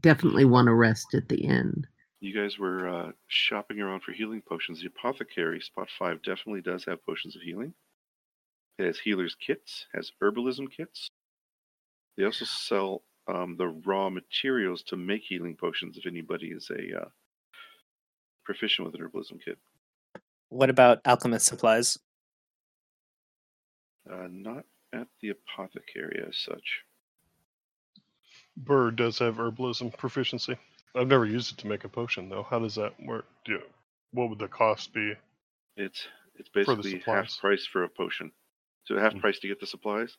definitely 0.02 0.44
want 0.44 0.66
to 0.66 0.74
rest 0.74 1.14
at 1.14 1.28
the 1.28 1.42
inn. 1.42 1.86
You 2.20 2.32
guys 2.34 2.58
were 2.58 2.88
uh, 2.88 3.12
shopping 3.26 3.80
around 3.80 4.02
for 4.02 4.12
healing 4.12 4.42
potions. 4.42 4.80
The 4.80 4.86
apothecary, 4.86 5.60
spot 5.60 5.88
five, 5.98 6.22
definitely 6.22 6.60
does 6.60 6.84
have 6.84 7.04
potions 7.04 7.34
of 7.34 7.42
healing. 7.42 7.74
It 8.78 8.86
has 8.86 8.98
healer's 8.98 9.34
kits, 9.34 9.86
has 9.94 10.12
herbalism 10.22 10.70
kits. 10.70 11.08
They 12.16 12.24
also 12.24 12.44
sell 12.44 13.02
um, 13.26 13.56
the 13.56 13.68
raw 13.68 14.10
materials 14.10 14.82
to 14.84 14.96
make 14.96 15.22
healing 15.22 15.56
potions 15.56 15.96
if 15.96 16.06
anybody 16.06 16.48
is 16.48 16.70
a 16.70 17.02
uh, 17.02 17.08
proficient 18.44 18.86
with 18.86 18.94
an 18.94 19.06
herbalism 19.06 19.40
kit. 19.44 19.58
What 20.48 20.70
about 20.70 21.00
alchemist 21.04 21.46
supplies? 21.46 21.98
Uh, 24.10 24.28
not 24.30 24.64
at 24.92 25.06
the 25.20 25.30
apothecary 25.30 26.24
as 26.28 26.36
such. 26.36 26.82
Burr 28.64 28.90
does 28.90 29.18
have 29.18 29.36
herbalism 29.36 29.96
proficiency. 29.96 30.56
I've 30.94 31.08
never 31.08 31.26
used 31.26 31.52
it 31.52 31.58
to 31.62 31.66
make 31.66 31.84
a 31.84 31.88
potion 31.88 32.28
though. 32.28 32.42
How 32.42 32.58
does 32.58 32.74
that 32.76 32.92
work? 33.02 33.26
Do 33.44 33.60
what 34.12 34.28
would 34.28 34.38
the 34.38 34.48
cost 34.48 34.92
be? 34.92 35.14
It's 35.76 36.06
it's 36.38 36.48
basically 36.48 37.02
half 37.04 37.38
price 37.38 37.66
for 37.66 37.84
a 37.84 37.88
potion. 37.88 38.30
So 38.84 38.98
half 38.98 39.14
Mm. 39.14 39.20
price 39.20 39.38
to 39.40 39.48
get 39.48 39.60
the 39.60 39.66
supplies, 39.66 40.16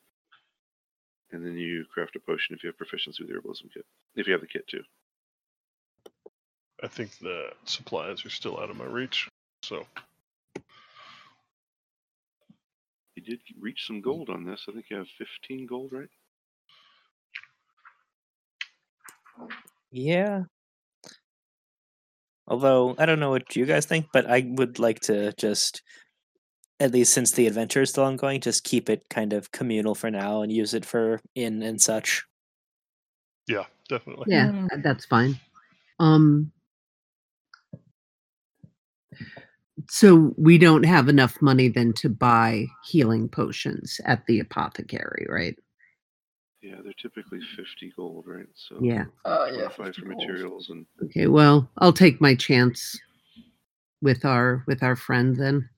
and 1.30 1.44
then 1.44 1.56
you 1.56 1.84
craft 1.92 2.16
a 2.16 2.20
potion 2.20 2.54
if 2.54 2.62
you 2.62 2.68
have 2.68 2.76
proficiency 2.76 3.22
with 3.22 3.32
the 3.32 3.38
herbalism 3.38 3.72
kit. 3.72 3.86
If 4.16 4.26
you 4.26 4.32
have 4.32 4.40
the 4.40 4.46
kit 4.48 4.66
too. 4.66 4.82
I 6.82 6.88
think 6.88 7.16
the 7.18 7.52
supplies 7.64 8.24
are 8.26 8.30
still 8.30 8.58
out 8.58 8.70
of 8.70 8.76
my 8.76 8.84
reach. 8.84 9.28
So 9.62 9.86
You 13.16 13.22
did 13.22 13.40
reach 13.60 13.86
some 13.86 14.00
gold 14.00 14.28
on 14.28 14.44
this. 14.44 14.66
I 14.68 14.72
think 14.72 14.86
you 14.90 14.96
have 14.96 15.06
15 15.08 15.66
gold, 15.66 15.92
right? 15.92 16.08
Yeah. 19.90 20.42
Although 22.46 22.94
I 22.98 23.06
don't 23.06 23.20
know 23.20 23.30
what 23.30 23.56
you 23.56 23.64
guys 23.64 23.86
think, 23.86 24.06
but 24.12 24.26
I 24.28 24.46
would 24.46 24.78
like 24.78 25.00
to 25.00 25.32
just, 25.32 25.82
at 26.78 26.92
least 26.92 27.14
since 27.14 27.32
the 27.32 27.46
adventure 27.46 27.82
is 27.82 27.90
still 27.90 28.04
ongoing, 28.04 28.40
just 28.40 28.64
keep 28.64 28.90
it 28.90 29.08
kind 29.08 29.32
of 29.32 29.50
communal 29.52 29.94
for 29.94 30.10
now 30.10 30.42
and 30.42 30.52
use 30.52 30.74
it 30.74 30.84
for 30.84 31.20
in 31.34 31.62
and 31.62 31.80
such. 31.80 32.22
yeah, 33.46 33.64
definitely. 33.88 34.26
Yeah, 34.28 34.48
Mm. 34.48 34.68
th- 34.70 34.82
that's 34.82 35.04
fine. 35.06 35.38
Um 36.00 36.50
so 39.90 40.32
we 40.38 40.56
don't 40.56 40.84
have 40.84 41.08
enough 41.08 41.40
money 41.42 41.68
then 41.68 41.92
to 41.94 42.08
buy 42.08 42.66
healing 42.86 43.28
potions 43.28 44.00
at 44.04 44.24
the 44.26 44.40
apothecary, 44.40 45.26
right? 45.28 45.58
Yeah, 46.64 46.76
they're 46.82 46.94
typically 46.94 47.40
50 47.56 47.92
gold, 47.94 48.24
right? 48.26 48.46
So 48.54 48.78
Yeah. 48.80 49.04
Uh, 49.26 49.48
yeah, 49.52 49.68
25 49.68 49.86
50 49.86 50.00
for 50.00 50.06
gold. 50.08 50.16
materials 50.18 50.70
and 50.70 50.86
Okay, 51.02 51.26
well, 51.26 51.68
I'll 51.78 51.92
take 51.92 52.22
my 52.22 52.34
chance 52.34 52.98
with 54.00 54.24
our 54.24 54.64
with 54.66 54.82
our 54.82 54.96
friend 54.96 55.36
then. 55.36 55.68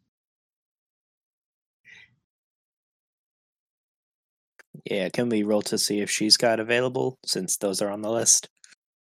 Yeah, 4.85 5.09
can 5.09 5.28
we 5.28 5.43
roll 5.43 5.62
to 5.62 5.76
see 5.78 6.00
if 6.00 6.11
she's 6.11 6.37
got 6.37 6.61
available 6.61 7.19
since 7.26 7.57
those 7.57 7.83
are 7.83 7.90
on 7.90 8.02
the 8.02 8.11
list? 8.11 8.49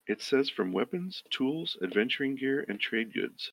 it 0.07 0.22
says 0.22 0.50
from 0.50 0.72
weapons, 0.72 1.22
tools, 1.31 1.77
adventuring 1.84 2.34
gear, 2.36 2.65
and 2.69 2.79
trade 2.79 3.13
goods. 3.13 3.51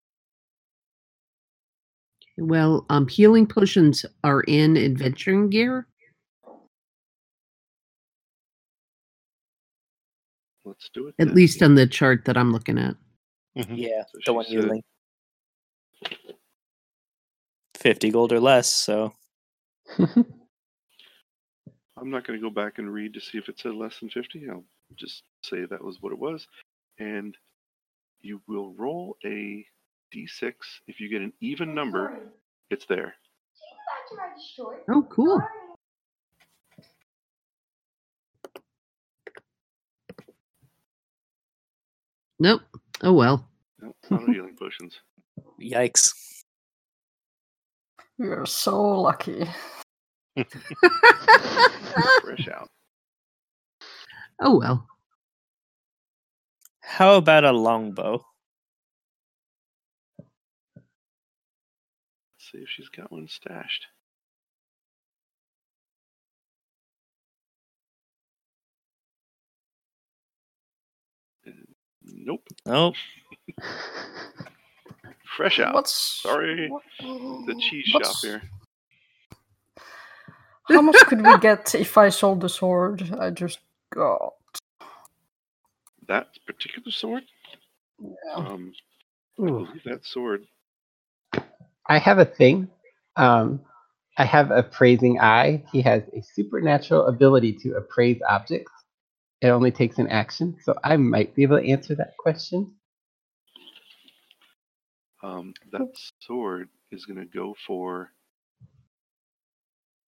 Well, 2.38 2.86
um 2.88 3.06
healing 3.06 3.46
potions 3.46 4.06
are 4.22 4.40
in 4.42 4.78
adventuring 4.78 5.50
gear. 5.50 5.86
Let's 10.64 10.88
do 10.94 11.08
it. 11.08 11.14
At 11.18 11.28
then. 11.28 11.34
least 11.36 11.62
on 11.62 11.74
the 11.74 11.86
chart 11.86 12.24
that 12.24 12.36
I'm 12.36 12.52
looking 12.52 12.78
at. 12.78 12.96
Mhm. 13.56 13.76
Yeah, 13.78 14.02
So 14.08 14.18
the 14.26 14.32
one 14.32 14.46
you 14.48 14.62
said- 14.62 14.70
link. 14.70 14.84
50 17.76 18.10
gold 18.10 18.32
or 18.32 18.40
less, 18.40 18.68
so 18.72 19.12
I'm 19.98 20.24
not 22.10 22.26
going 22.26 22.38
to 22.38 22.42
go 22.42 22.50
back 22.50 22.78
and 22.78 22.92
read 22.92 23.14
to 23.14 23.20
see 23.20 23.38
if 23.38 23.48
it 23.48 23.58
said 23.58 23.74
less 23.74 23.98
than 24.00 24.10
50. 24.10 24.48
I'll 24.50 24.64
just 24.96 25.22
say 25.44 25.64
that 25.66 25.82
was 25.84 25.98
what 26.00 26.12
it 26.12 26.18
was. 26.18 26.46
And 26.98 27.36
you 28.22 28.40
will 28.48 28.72
roll 28.74 29.16
a 29.24 29.66
d6. 30.14 30.54
If 30.86 30.98
you 31.00 31.08
get 31.10 31.20
an 31.22 31.32
even 31.40 31.74
number, 31.74 32.18
it's 32.70 32.86
there. 32.86 33.14
Oh, 34.88 35.02
cool. 35.10 35.40
Nope. 42.38 42.62
Oh 43.02 43.12
well. 43.12 43.48
No, 43.80 43.94
not 44.10 44.28
healing 44.28 44.56
potions. 44.58 44.98
yikes. 45.60 46.12
We 48.18 48.28
are 48.28 48.46
so 48.46 48.80
lucky. 49.00 49.44
Fresh 52.22 52.48
out. 52.48 52.68
oh 54.40 54.58
well. 54.58 54.86
How 56.80 57.16
about 57.16 57.44
a 57.44 57.52
longbow? 57.52 58.24
Let's 60.18 60.30
see 62.52 62.58
if 62.58 62.68
she's 62.68 62.88
got 62.88 63.10
one 63.10 63.26
stashed. 63.28 63.86
Nope. 72.24 72.48
Nope. 72.66 72.94
Fresh 75.36 75.60
out. 75.60 75.74
What's 75.74 76.22
Sorry. 76.22 76.70
what- 76.70 76.82
The 77.46 77.54
cheese 77.60 77.86
shop 77.86 78.16
here. 78.22 78.42
How 80.68 80.80
much 80.80 80.96
could 81.06 81.20
we 81.24 81.38
get 81.38 81.74
if 81.74 81.98
I 81.98 82.08
sold 82.08 82.40
the 82.40 82.48
sword 82.48 83.02
I 83.20 83.28
just 83.30 83.58
got? 83.92 84.32
That 86.08 86.28
particular 86.46 86.90
sword? 86.90 87.24
Yeah. 88.00 88.34
Um, 88.34 88.72
I 89.38 89.42
Ooh. 89.42 89.66
believe 89.66 89.84
that 89.84 90.06
sword. 90.06 90.46
I 91.86 91.98
have 91.98 92.18
a 92.18 92.24
thing. 92.24 92.68
Um, 93.16 93.60
I 94.16 94.24
have 94.24 94.50
appraising 94.50 95.20
eye. 95.20 95.64
He 95.72 95.82
has 95.82 96.02
a 96.16 96.22
supernatural 96.22 97.06
ability 97.06 97.52
to 97.64 97.74
appraise 97.74 98.20
objects. 98.26 98.72
It 99.44 99.50
only 99.50 99.72
takes 99.72 99.98
an 100.00 100.08
action, 100.08 100.58
so 100.64 100.76
I 100.84 100.98
might 100.98 101.36
be 101.36 101.44
able 101.44 101.60
to 101.60 101.68
answer 101.70 101.96
that 101.96 102.16
question. 102.18 102.74
Um, 105.22 105.54
that 105.72 105.82
sword 106.20 106.68
is 106.92 107.06
going 107.06 107.18
to 107.20 107.26
go 107.26 107.54
for 107.66 108.10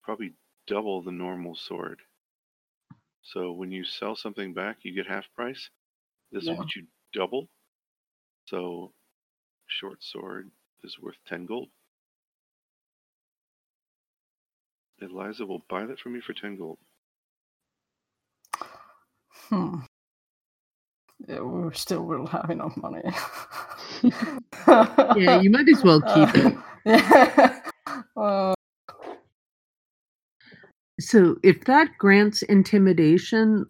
probably 0.04 0.34
double 0.66 1.02
the 1.02 1.12
normal 1.12 1.56
sword. 1.56 2.00
So 3.22 3.52
when 3.52 3.72
you 3.72 3.84
sell 3.84 4.16
something 4.16 4.54
back, 4.54 4.78
you 4.82 4.94
get 4.94 5.06
half 5.08 5.24
price. 5.36 5.70
This 6.32 6.48
will 6.48 6.56
Yeah. 6.56 6.64
get 6.64 6.76
you 6.76 6.84
double. 7.14 7.48
So 8.46 8.92
short 9.68 10.02
sword 10.02 10.50
is 10.84 10.98
worth 11.00 11.16
10 11.28 11.46
gold. 11.46 11.68
Eliza 15.00 15.46
will 15.46 15.64
buy 15.70 15.86
that 15.86 16.00
from 16.00 16.14
you 16.16 16.22
for 16.22 16.34
10 16.34 16.56
gold. 16.58 16.78
Hmm. 19.48 19.76
Yeah, 21.28 21.40
we 21.40 21.74
still 21.74 22.04
will 22.04 22.26
have 22.26 22.50
enough 22.50 22.76
money. 22.76 23.02
Yeah, 25.16 25.40
you 25.40 25.50
might 25.50 25.68
as 25.68 25.82
well 25.82 26.00
keep 26.02 26.28
it. 26.34 26.54
Yeah. 26.84 27.60
Uh, 28.16 28.54
So 30.98 31.36
if 31.42 31.64
that 31.66 31.90
grants 31.98 32.42
intimidation, 32.42 33.66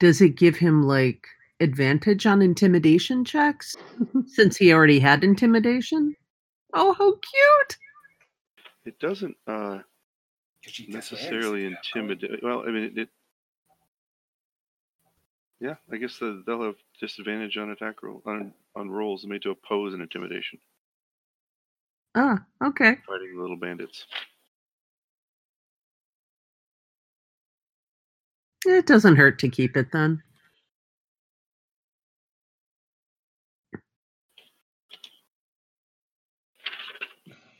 does 0.00 0.20
it 0.20 0.36
give 0.36 0.56
him 0.56 0.82
like 0.84 1.26
advantage 1.60 2.24
on 2.26 2.40
intimidation 2.40 3.24
checks 3.24 3.74
since 4.26 4.56
he 4.56 4.72
already 4.72 4.98
had 5.00 5.24
intimidation? 5.24 6.14
Oh, 6.74 6.92
how 6.94 7.10
cute! 7.12 7.78
It 8.86 8.98
doesn't 9.00 9.36
uh, 9.46 9.78
Could 10.64 10.74
she 10.74 10.86
get 10.86 10.94
necessarily 10.94 11.66
advantage 11.66 11.90
for 11.92 11.98
that, 11.98 12.06
though? 12.06 12.14
intimidate. 12.14 12.42
Well, 12.42 12.62
I 12.66 12.70
mean, 12.70 12.84
it, 12.84 12.98
it. 12.98 13.08
Yeah, 15.60 15.74
I 15.92 15.96
guess 15.96 16.18
the, 16.18 16.42
they'll 16.46 16.62
have 16.64 16.76
disadvantage 17.00 17.56
on 17.56 17.70
attack 17.70 18.02
roll 18.02 18.22
on 18.26 18.52
on 18.76 18.90
rolls 18.90 19.26
made 19.26 19.42
to 19.42 19.50
oppose 19.50 19.94
an 19.94 20.00
intimidation. 20.02 20.58
Ah, 22.14 22.44
okay. 22.64 22.96
Fighting 23.06 23.38
little 23.40 23.56
bandits. 23.56 24.06
It 28.66 28.86
doesn't 28.86 29.16
hurt 29.16 29.38
to 29.40 29.48
keep 29.48 29.76
it 29.76 29.92
then. 29.92 30.22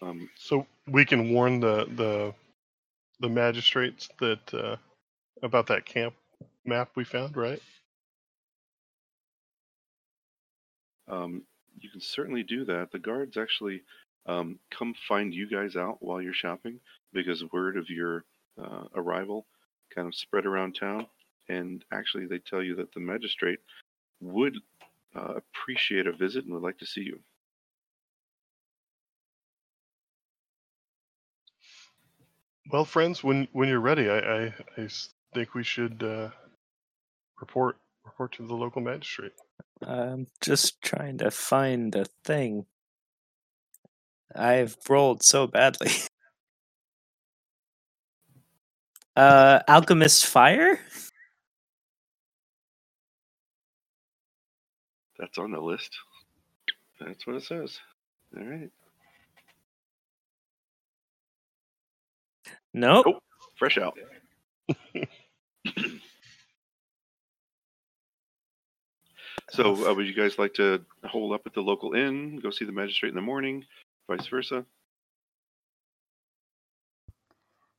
Um, 0.02 0.28
So 0.37 0.66
we 0.88 1.04
can 1.04 1.32
warn 1.32 1.61
the 1.61 1.87
the 1.96 2.34
the 3.20 3.28
magistrates 3.28 4.08
that 4.20 4.54
uh, 4.54 4.76
about 5.42 5.66
that 5.68 5.87
camp 5.87 6.14
map 6.66 6.90
we 6.96 7.04
found, 7.04 7.37
right? 7.37 7.62
Um, 11.09 11.42
you 11.81 11.90
can 11.90 12.01
certainly 12.01 12.42
do 12.42 12.64
that. 12.66 12.90
The 12.92 12.99
guards 12.99 13.37
actually 13.37 13.83
um, 14.27 14.59
come 14.71 14.94
find 15.09 15.33
you 15.33 15.49
guys 15.49 15.77
out 15.77 15.99
while 16.01 16.21
you're 16.21 16.33
shopping 16.33 16.81
because 17.12 17.44
word 17.53 17.77
of 17.77 17.88
your 17.88 18.25
uh, 18.62 18.85
arrival 18.94 19.47
kind 19.94 20.07
of 20.07 20.14
spread 20.14 20.47
around 20.47 20.75
town. 20.75 21.07
And 21.49 21.85
actually, 21.92 22.27
they 22.27 22.38
tell 22.38 22.62
you 22.62 22.75
that 22.77 22.92
the 22.92 23.01
magistrate 23.01 23.61
would 24.21 24.59
uh, 25.14 25.35
appreciate 25.37 26.07
a 26.07 26.12
visit 26.12 26.44
and 26.44 26.53
would 26.53 26.62
like 26.62 26.79
to 26.79 26.87
see 26.87 27.03
you. 27.03 27.21
Well, 32.71 32.85
friends, 32.85 33.25
when 33.25 33.49
when 33.53 33.68
you're 33.68 33.81
ready, 33.81 34.11
I 34.11 34.55
I 34.77 34.88
think 35.33 35.55
we 35.55 35.64
should 35.64 36.03
uh, 36.03 36.31
report 37.40 37.79
report 38.05 38.33
to 38.33 38.47
the 38.47 38.55
local 38.55 38.83
magistrate. 38.83 39.33
I'm 39.87 40.27
just 40.41 40.83
trying 40.83 41.19
to 41.19 41.31
find 41.31 41.95
a 41.95 42.07
thing. 42.25 42.67
I've 44.35 44.77
rolled 44.88 45.23
so 45.23 45.47
badly. 45.47 45.93
Uh, 49.17 49.61
alchemist 49.69 50.27
fire. 50.27 50.81
That's 55.19 55.38
on 55.38 55.53
the 55.53 55.61
list. 55.61 55.97
That's 57.01 57.27
what 57.27 57.37
it 57.37 57.45
says. 57.45 57.81
All 58.37 58.45
right. 58.45 58.71
Nope. 62.75 63.07
Nope. 63.07 63.23
Fresh 63.59 63.79
out. 63.79 63.99
So, 69.50 69.88
uh, 69.90 69.94
would 69.94 70.06
you 70.06 70.14
guys 70.14 70.38
like 70.38 70.54
to 70.54 70.84
hold 71.04 71.32
up 71.32 71.42
at 71.46 71.54
the 71.54 71.61
local 71.62 71.94
inn, 71.94 72.38
go 72.38 72.50
see 72.50 72.64
the 72.64 72.72
magistrate 72.72 73.08
in 73.11 73.14
the 73.14 73.20
morning, 73.22 73.64
vice 74.08 74.26
versa? 74.26 74.64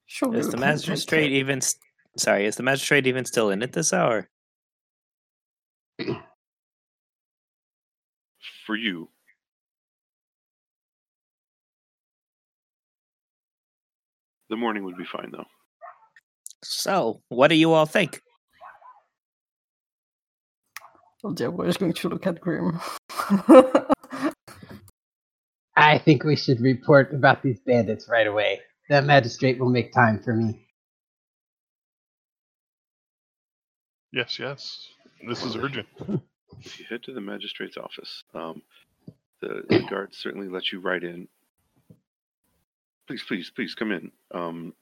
Sure. 0.07 0.35
Is 0.35 0.49
the 0.49 0.57
magistrate 0.57 1.31
even? 1.31 1.57
s- 1.59 1.75
Sorry, 2.17 2.45
is 2.45 2.55
the 2.55 2.63
magistrate 2.63 3.05
even 3.05 3.23
still 3.25 3.51
in 3.51 3.61
at 3.61 3.73
this 3.73 3.93
hour? 3.93 4.27
For 8.65 8.75
you, 8.75 9.09
the 14.49 14.55
morning 14.57 14.83
would 14.85 14.97
be 14.97 15.05
fine, 15.05 15.29
though. 15.31 15.45
So, 16.63 17.21
what 17.29 17.49
do 17.49 17.55
you 17.55 17.71
all 17.73 17.85
think? 17.85 18.21
Oh 21.23 21.33
dear, 21.33 21.51
we're 21.51 21.65
just 21.65 21.79
going 21.79 21.91
to 21.91 22.09
look 22.09 22.25
at 22.27 22.39
Grim. 22.39 22.79
I 25.75 25.97
think 25.97 26.23
we 26.23 26.37
should 26.37 26.61
report 26.61 27.13
about 27.13 27.43
these 27.43 27.59
bandits 27.59 28.07
right 28.07 28.27
away. 28.27 28.61
That 28.89 29.03
magistrate 29.03 29.59
will 29.59 29.69
make 29.69 29.91
time 29.91 30.19
for 30.23 30.33
me. 30.33 30.65
Yes, 34.11 34.39
yes. 34.39 34.87
This 35.27 35.43
is 35.43 35.55
urgent. 35.55 35.87
If 36.61 36.77
you 36.79 36.85
head 36.89 37.03
to 37.03 37.13
the 37.13 37.21
magistrate's 37.21 37.77
office, 37.77 38.23
um, 38.33 38.63
the, 39.39 39.63
the 39.69 39.79
guards 39.89 40.17
certainly 40.17 40.49
let 40.49 40.71
you 40.73 40.81
right 40.81 41.01
in. 41.01 41.29
Please, 43.07 43.23
please, 43.25 43.49
please 43.55 43.75
come 43.75 43.91
in. 43.93 44.11
Um, 44.33 44.73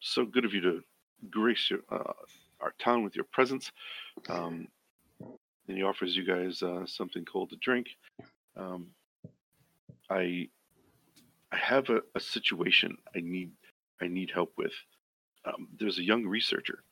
so 0.00 0.24
good 0.24 0.44
of 0.44 0.54
you 0.54 0.60
to 0.62 0.82
grace 1.30 1.70
your, 1.70 1.80
uh, 1.88 2.14
our 2.60 2.72
town 2.80 3.04
with 3.04 3.14
your 3.14 3.26
presence. 3.26 3.70
Um, 4.28 4.66
and 5.68 5.76
he 5.76 5.82
offers 5.82 6.16
you 6.16 6.24
guys 6.24 6.62
uh, 6.62 6.86
something 6.86 7.24
cold 7.24 7.50
to 7.50 7.56
drink. 7.56 7.88
Um, 8.56 8.88
I, 10.10 10.48
I 11.50 11.56
have 11.56 11.88
a, 11.90 12.02
a 12.14 12.20
situation 12.20 12.96
I 13.14 13.20
need 13.20 13.52
I 14.00 14.08
need 14.08 14.30
help 14.30 14.52
with. 14.56 14.72
Um, 15.44 15.68
there's 15.78 15.98
a 15.98 16.02
young 16.02 16.26
researcher, 16.26 16.82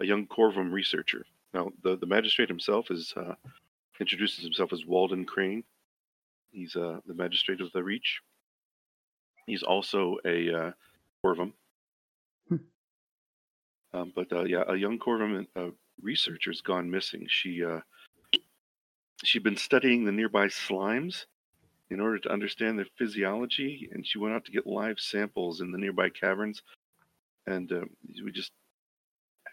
a 0.00 0.04
young 0.04 0.26
Corvum 0.26 0.72
researcher 0.72 1.24
now, 1.56 1.72
the, 1.82 1.96
the 1.96 2.06
magistrate 2.06 2.50
himself 2.50 2.90
is 2.90 3.14
uh, 3.16 3.34
introduces 3.98 4.44
himself 4.44 4.74
as 4.74 4.84
Walden 4.84 5.24
Crane. 5.24 5.64
He's 6.50 6.76
uh, 6.76 7.00
the 7.06 7.14
magistrate 7.14 7.62
of 7.62 7.72
the 7.72 7.82
Reach. 7.82 8.20
He's 9.46 9.62
also 9.62 10.18
a 10.26 10.52
uh, 10.52 10.70
Corvum. 11.24 11.52
Hmm. 12.48 12.56
Um, 13.94 14.12
but 14.14 14.30
uh, 14.32 14.44
yeah, 14.44 14.64
a 14.68 14.76
young 14.76 14.98
Corvum 14.98 15.46
uh, 15.56 15.68
researcher's 16.00 16.60
gone 16.60 16.90
missing. 16.90 17.26
She 17.28 17.64
uh, 17.64 17.80
she'd 19.24 19.42
been 19.42 19.56
studying 19.56 20.04
the 20.04 20.12
nearby 20.12 20.46
slimes 20.46 21.26
in 21.90 22.00
order 22.00 22.18
to 22.18 22.32
understand 22.32 22.78
their 22.78 22.86
physiology, 22.98 23.88
and 23.92 24.06
she 24.06 24.18
went 24.18 24.34
out 24.34 24.44
to 24.44 24.52
get 24.52 24.66
live 24.66 24.98
samples 24.98 25.60
in 25.60 25.70
the 25.70 25.78
nearby 25.78 26.08
caverns, 26.10 26.62
and 27.46 27.70
uh, 27.72 27.84
we 28.24 28.32
just 28.32 28.52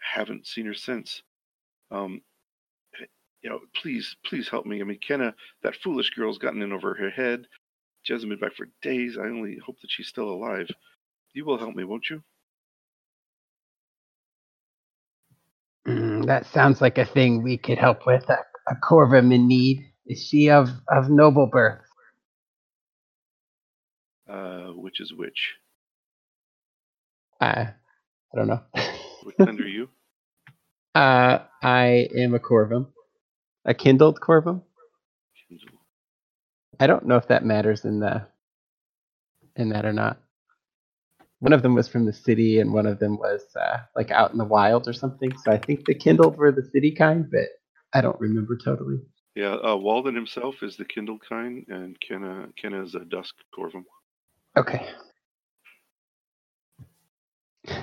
haven't 0.02 0.46
seen 0.46 0.66
her 0.66 0.74
since. 0.74 1.22
Um, 1.90 2.20
you 3.42 3.50
know, 3.50 3.60
please, 3.76 4.16
please 4.24 4.48
help 4.48 4.64
me. 4.66 4.80
I 4.80 4.84
mean, 4.84 4.98
Kenna, 5.06 5.34
that 5.62 5.76
foolish 5.76 6.10
girl's 6.10 6.38
gotten 6.38 6.62
in 6.62 6.72
over 6.72 6.94
her 6.94 7.10
head. 7.10 7.46
She 8.02 8.12
hasn't 8.14 8.30
been 8.30 8.38
back 8.38 8.56
for 8.56 8.68
days. 8.82 9.16
I 9.18 9.24
only 9.24 9.58
hope 9.64 9.80
that 9.80 9.90
she's 9.90 10.08
still 10.08 10.30
alive. 10.30 10.68
You 11.34 11.44
will 11.44 11.58
help 11.58 11.74
me, 11.74 11.84
won't 11.84 12.08
you? 12.10 12.22
Mm, 15.86 16.13
that 16.26 16.46
sounds 16.46 16.80
like 16.80 16.98
a 16.98 17.04
thing 17.04 17.42
we 17.42 17.56
could 17.56 17.78
help 17.78 18.06
with. 18.06 18.28
A, 18.28 18.38
a 18.68 18.76
Corvum 18.82 19.32
in 19.34 19.46
need. 19.48 19.84
Is 20.06 20.26
she 20.26 20.50
of, 20.50 20.68
of 20.88 21.08
noble 21.08 21.46
birth? 21.46 21.80
Uh, 24.28 24.68
which 24.74 25.00
is 25.00 25.12
which? 25.12 25.54
Uh, 27.40 27.66
I 27.66 28.36
don't 28.36 28.48
know. 28.48 28.60
What 29.22 29.36
kind 29.38 29.60
are 29.60 29.68
you? 29.68 29.88
uh, 30.94 31.38
I 31.62 32.08
am 32.16 32.34
a 32.34 32.38
Corvum. 32.38 32.88
A 33.64 33.74
kindled 33.74 34.20
Corvum? 34.20 34.62
I 36.80 36.86
don't 36.86 37.06
know 37.06 37.16
if 37.16 37.28
that 37.28 37.44
matters 37.44 37.84
in 37.84 38.00
the 38.00 38.26
in 39.56 39.68
that 39.70 39.84
or 39.84 39.92
not. 39.92 40.18
One 41.40 41.52
of 41.52 41.62
them 41.62 41.74
was 41.74 41.88
from 41.88 42.06
the 42.06 42.12
city, 42.12 42.60
and 42.60 42.72
one 42.72 42.86
of 42.86 42.98
them 42.98 43.18
was 43.18 43.42
uh, 43.56 43.78
like 43.94 44.10
out 44.10 44.32
in 44.32 44.38
the 44.38 44.44
wild 44.44 44.88
or 44.88 44.92
something. 44.92 45.36
So 45.44 45.52
I 45.52 45.58
think 45.58 45.84
the 45.84 45.94
kindled 45.94 46.36
were 46.36 46.52
the 46.52 46.68
city 46.72 46.92
kind, 46.92 47.30
but 47.30 47.48
I 47.92 48.00
don't 48.00 48.18
remember 48.20 48.56
totally. 48.56 48.98
Yeah, 49.34 49.54
uh, 49.56 49.76
Walden 49.76 50.14
himself 50.14 50.62
is 50.62 50.76
the 50.76 50.84
kindled 50.84 51.22
kind, 51.28 51.64
and 51.68 51.98
Kenna 52.00 52.48
Kenna 52.56 52.82
is 52.82 52.94
a 52.94 53.04
dusk 53.04 53.34
Corvum. 53.56 53.84
Okay. 54.56 54.86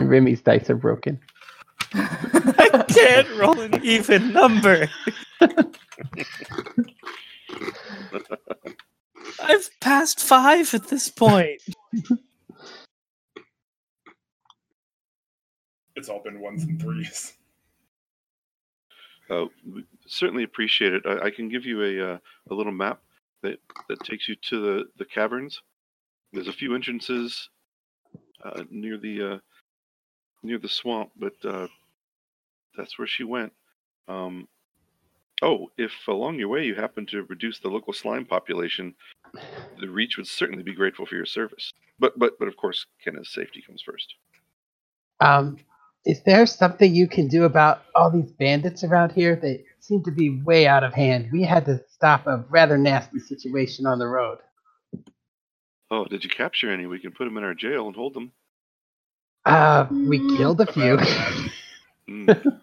Remy's 0.00 0.42
dice 0.42 0.70
are 0.70 0.76
broken. 0.76 1.18
I 1.94 2.84
can't 2.88 3.28
roll 3.36 3.60
an 3.60 3.82
even 3.82 4.32
number. 4.32 4.88
I've 9.40 9.70
passed 9.80 10.20
five 10.20 10.74
at 10.74 10.88
this 10.88 11.08
point. 11.08 11.62
It's 15.98 16.08
all 16.08 16.22
been 16.22 16.40
ones 16.40 16.62
and 16.62 16.80
threes. 16.80 17.34
Uh, 19.28 19.46
we 19.68 19.84
certainly 20.06 20.44
appreciate 20.44 20.94
it. 20.94 21.02
I, 21.04 21.26
I 21.26 21.30
can 21.30 21.48
give 21.48 21.66
you 21.66 21.82
a 21.82 22.12
uh, 22.12 22.18
a 22.50 22.54
little 22.54 22.72
map 22.72 23.00
that 23.42 23.58
that 23.88 24.00
takes 24.04 24.28
you 24.28 24.36
to 24.36 24.60
the 24.60 24.84
the 24.96 25.04
caverns. 25.04 25.60
There's 26.32 26.48
a 26.48 26.52
few 26.52 26.74
entrances 26.74 27.50
uh, 28.44 28.62
near 28.70 28.96
the 28.96 29.22
uh, 29.22 29.38
near 30.42 30.58
the 30.58 30.68
swamp, 30.68 31.10
but 31.18 31.34
uh, 31.44 31.66
that's 32.76 32.98
where 32.98 33.08
she 33.08 33.24
went. 33.24 33.52
Um, 34.06 34.46
oh, 35.42 35.66
if 35.76 35.92
along 36.06 36.38
your 36.38 36.48
way 36.48 36.64
you 36.64 36.74
happen 36.74 37.06
to 37.06 37.24
reduce 37.24 37.58
the 37.58 37.68
local 37.68 37.92
slime 37.92 38.24
population, 38.24 38.94
the 39.80 39.88
Reach 39.90 40.16
would 40.16 40.28
certainly 40.28 40.62
be 40.62 40.74
grateful 40.74 41.06
for 41.06 41.16
your 41.16 41.26
service. 41.26 41.72
But 41.98 42.18
but 42.18 42.38
but 42.38 42.48
of 42.48 42.56
course, 42.56 42.86
Kenna's 43.04 43.32
safety 43.32 43.62
comes 43.66 43.82
first. 43.82 44.14
Um, 45.20 45.58
is 46.04 46.22
there 46.24 46.46
something 46.46 46.94
you 46.94 47.08
can 47.08 47.28
do 47.28 47.44
about 47.44 47.82
all 47.94 48.10
these 48.10 48.32
bandits 48.32 48.84
around 48.84 49.12
here? 49.12 49.36
They 49.36 49.64
seem 49.80 50.02
to 50.04 50.10
be 50.10 50.40
way 50.42 50.66
out 50.66 50.84
of 50.84 50.94
hand. 50.94 51.28
We 51.32 51.42
had 51.42 51.66
to 51.66 51.80
stop 51.90 52.26
a 52.26 52.44
rather 52.50 52.78
nasty 52.78 53.18
situation 53.20 53.86
on 53.86 53.98
the 53.98 54.06
road. 54.06 54.38
Oh, 55.90 56.04
did 56.04 56.24
you 56.24 56.30
capture 56.30 56.70
any? 56.72 56.86
We 56.86 56.98
can 56.98 57.12
put 57.12 57.24
them 57.24 57.36
in 57.38 57.44
our 57.44 57.54
jail 57.54 57.86
and 57.86 57.96
hold 57.96 58.14
them. 58.14 58.32
Uh, 59.44 59.86
we 59.90 60.18
Mm. 60.18 60.36
killed 60.36 60.60
a 60.60 60.72
few. 60.72 60.98
Mm. 62.08 62.60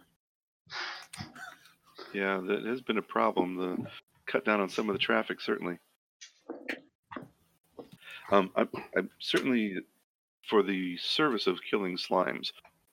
yeah, 2.14 2.42
that 2.48 2.66
has 2.66 2.82
been 2.82 2.98
a 2.98 3.02
problem. 3.04 3.58
The 3.58 3.86
cut 4.26 4.44
down 4.44 4.60
on 4.60 4.70
some 4.70 4.90
of 4.90 4.94
the 4.94 5.00
traffic, 5.00 5.40
certainly. 5.40 5.78
Um, 8.32 8.50
I, 8.56 8.66
I'm 8.98 9.12
certainly 9.20 9.76
for 10.50 10.64
the 10.64 10.98
service 10.98 11.46
of 11.46 11.60
killing 11.70 11.96
slimes. 11.98 12.52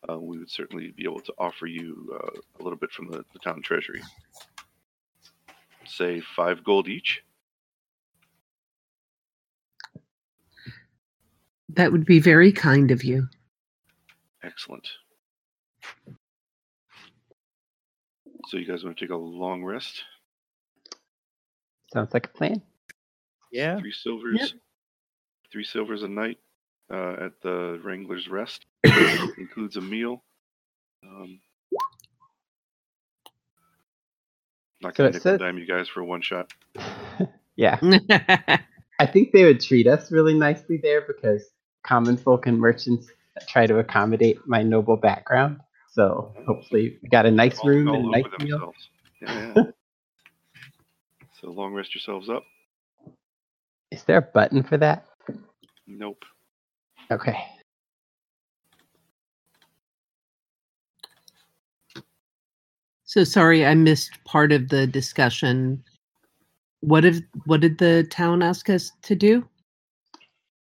Uh, 0.09 0.19
we 0.19 0.39
would 0.39 0.51
certainly 0.51 0.91
be 0.91 1.05
able 1.05 1.21
to 1.21 1.33
offer 1.39 1.67
you 1.67 2.13
uh, 2.13 2.41
a 2.59 2.63
little 2.63 2.79
bit 2.79 2.91
from 2.91 3.09
the, 3.09 3.25
the 3.33 3.39
town 3.39 3.63
treasury. 3.63 4.03
Say 5.87 6.21
five 6.21 6.65
gold 6.65 6.89
each. 6.89 7.23
That 11.69 11.93
would 11.93 12.05
be 12.05 12.19
very 12.19 12.53
kind 12.53 12.91
of 12.91 13.05
you. 13.05 13.29
Excellent. 14.43 14.89
So 18.49 18.57
you 18.57 18.67
guys 18.67 18.85
want 18.85 18.99
to 18.99 19.05
take 19.05 19.13
a 19.13 19.17
long 19.17 19.63
rest? 19.63 20.03
Sounds 21.93 22.13
like 22.13 22.27
a 22.27 22.31
plan. 22.31 22.61
Yeah. 23.53 23.79
Three 23.79 23.93
silvers. 23.93 24.55
Three 25.51 25.65
silvers 25.65 26.03
a 26.03 26.09
night 26.09 26.39
uh, 26.93 27.17
at 27.27 27.33
the 27.43 27.81
Wrangler's 27.83 28.29
Rest. 28.29 28.65
Includes 29.39 29.77
a 29.77 29.81
meal. 29.81 30.23
Um, 31.05 31.41
not 34.81 34.95
gonna 34.95 35.09
it 35.11 35.15
nickel 35.15 35.33
says- 35.33 35.41
dime 35.41 35.59
you 35.59 35.67
guys 35.67 35.89
for 35.89 36.03
one 36.05 36.23
shot. 36.23 36.53
Yeah, 37.55 37.79
I 38.99 39.05
think 39.05 39.33
they 39.33 39.45
would 39.45 39.61
treat 39.61 39.87
us 39.87 40.11
really 40.11 40.33
nicely 40.33 40.81
there 40.83 41.03
because 41.03 41.51
common 41.87 42.17
folk 42.17 42.47
and 42.47 42.59
merchants 42.59 43.09
try 43.47 43.67
to 43.67 43.79
accommodate 43.79 44.39
my 44.47 44.63
noble 44.63 44.97
background. 44.97 45.59
So 45.91 46.35
hopefully 46.47 46.99
we 47.03 47.11
got 47.11 47.27
a 47.27 47.31
nice 47.31 47.59
All- 47.59 47.69
room 47.69 47.89
all 47.89 47.97
and 47.97 48.07
a 48.07 48.11
nice 48.23 48.25
meal. 48.41 48.59
themselves. 48.59 48.89
Yeah, 49.21 49.53
yeah. 49.55 49.63
so 51.43 51.51
long 51.51 51.75
rest 51.75 51.95
yourselves 51.95 52.31
up. 52.31 52.43
Is 53.91 54.03
there 54.05 54.17
a 54.17 54.23
button 54.23 54.63
for 54.63 54.79
that? 54.79 55.05
Nope. 55.87 56.25
Okay. 57.13 57.37
so 63.05 63.25
sorry, 63.25 63.67
I 63.67 63.75
missed 63.75 64.13
part 64.25 64.53
of 64.53 64.69
the 64.69 64.87
discussion. 64.87 65.83
What 66.81 67.05
if 67.05 67.19
what 67.45 67.61
did 67.61 67.79
the 67.79 68.05
town 68.11 68.43
ask 68.43 68.71
us 68.71 68.91
to 69.03 69.15
do? 69.15 69.47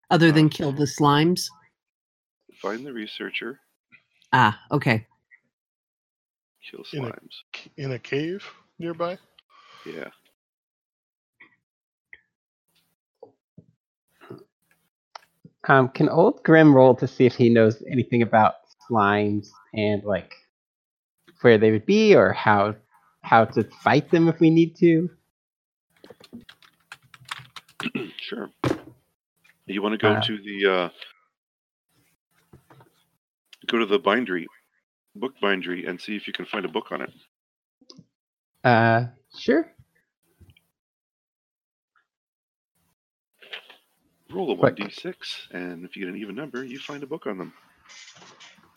Other 0.10 0.32
than 0.32 0.48
Uh, 0.48 0.50
kill 0.50 0.72
the 0.72 0.86
slimes? 0.86 1.48
Find 2.56 2.86
the 2.86 2.92
researcher. 2.92 3.60
Ah, 4.34 4.60
okay. 4.72 5.06
Kill 6.64 6.84
In 6.94 7.06
a- 7.06 7.12
slimes. 7.12 7.36
In 7.78 7.92
a 7.92 8.00
cave 8.00 8.44
nearby? 8.80 9.18
Yeah. 9.86 10.10
Um, 15.70 15.88
can 15.90 16.10
old 16.10 16.44
Grim 16.44 16.76
roll 16.76 16.96
to 16.96 17.08
see 17.08 17.28
if 17.28 17.36
he 17.36 17.48
knows 17.48 17.84
anything 17.90 18.24
about 18.24 18.56
slimes 18.90 19.50
and 19.74 20.04
like 20.04 20.34
where 21.42 21.60
they 21.60 21.72
would 21.72 21.86
be 21.86 22.16
or 22.16 22.34
how 22.34 22.76
how 23.22 23.46
to 23.46 23.64
fight 23.84 24.10
them 24.10 24.28
if 24.28 24.40
we 24.40 24.50
need 24.50 24.76
to? 24.78 25.10
sure. 28.18 28.50
You 29.68 29.84
want 29.84 29.94
to 29.94 30.00
go 30.00 30.14
Uh, 30.14 30.22
to 30.22 30.38
the 30.42 30.66
uh, 30.72 30.90
go 33.68 33.78
to 33.78 33.86
the 33.86 34.00
bindery, 34.00 34.48
book 35.16 35.34
bindery, 35.40 35.86
and 35.86 36.02
see 36.02 36.16
if 36.16 36.26
you 36.26 36.34
can 36.34 36.46
find 36.46 36.66
a 36.66 36.70
book 36.70 36.92
on 36.92 37.02
it. 37.04 37.12
Uh, 38.64 39.06
sure. 39.38 39.72
Roll 44.32 44.52
a 44.52 44.54
one 44.54 44.76
d 44.76 44.88
six, 44.92 45.48
and 45.52 45.84
if 45.84 45.96
you 45.96 46.06
get 46.06 46.14
an 46.14 46.20
even 46.22 46.36
number, 46.36 46.64
you 46.64 46.78
find 46.80 47.02
a 47.02 47.08
book 47.08 47.26
on 47.26 47.38
them. 47.40 47.54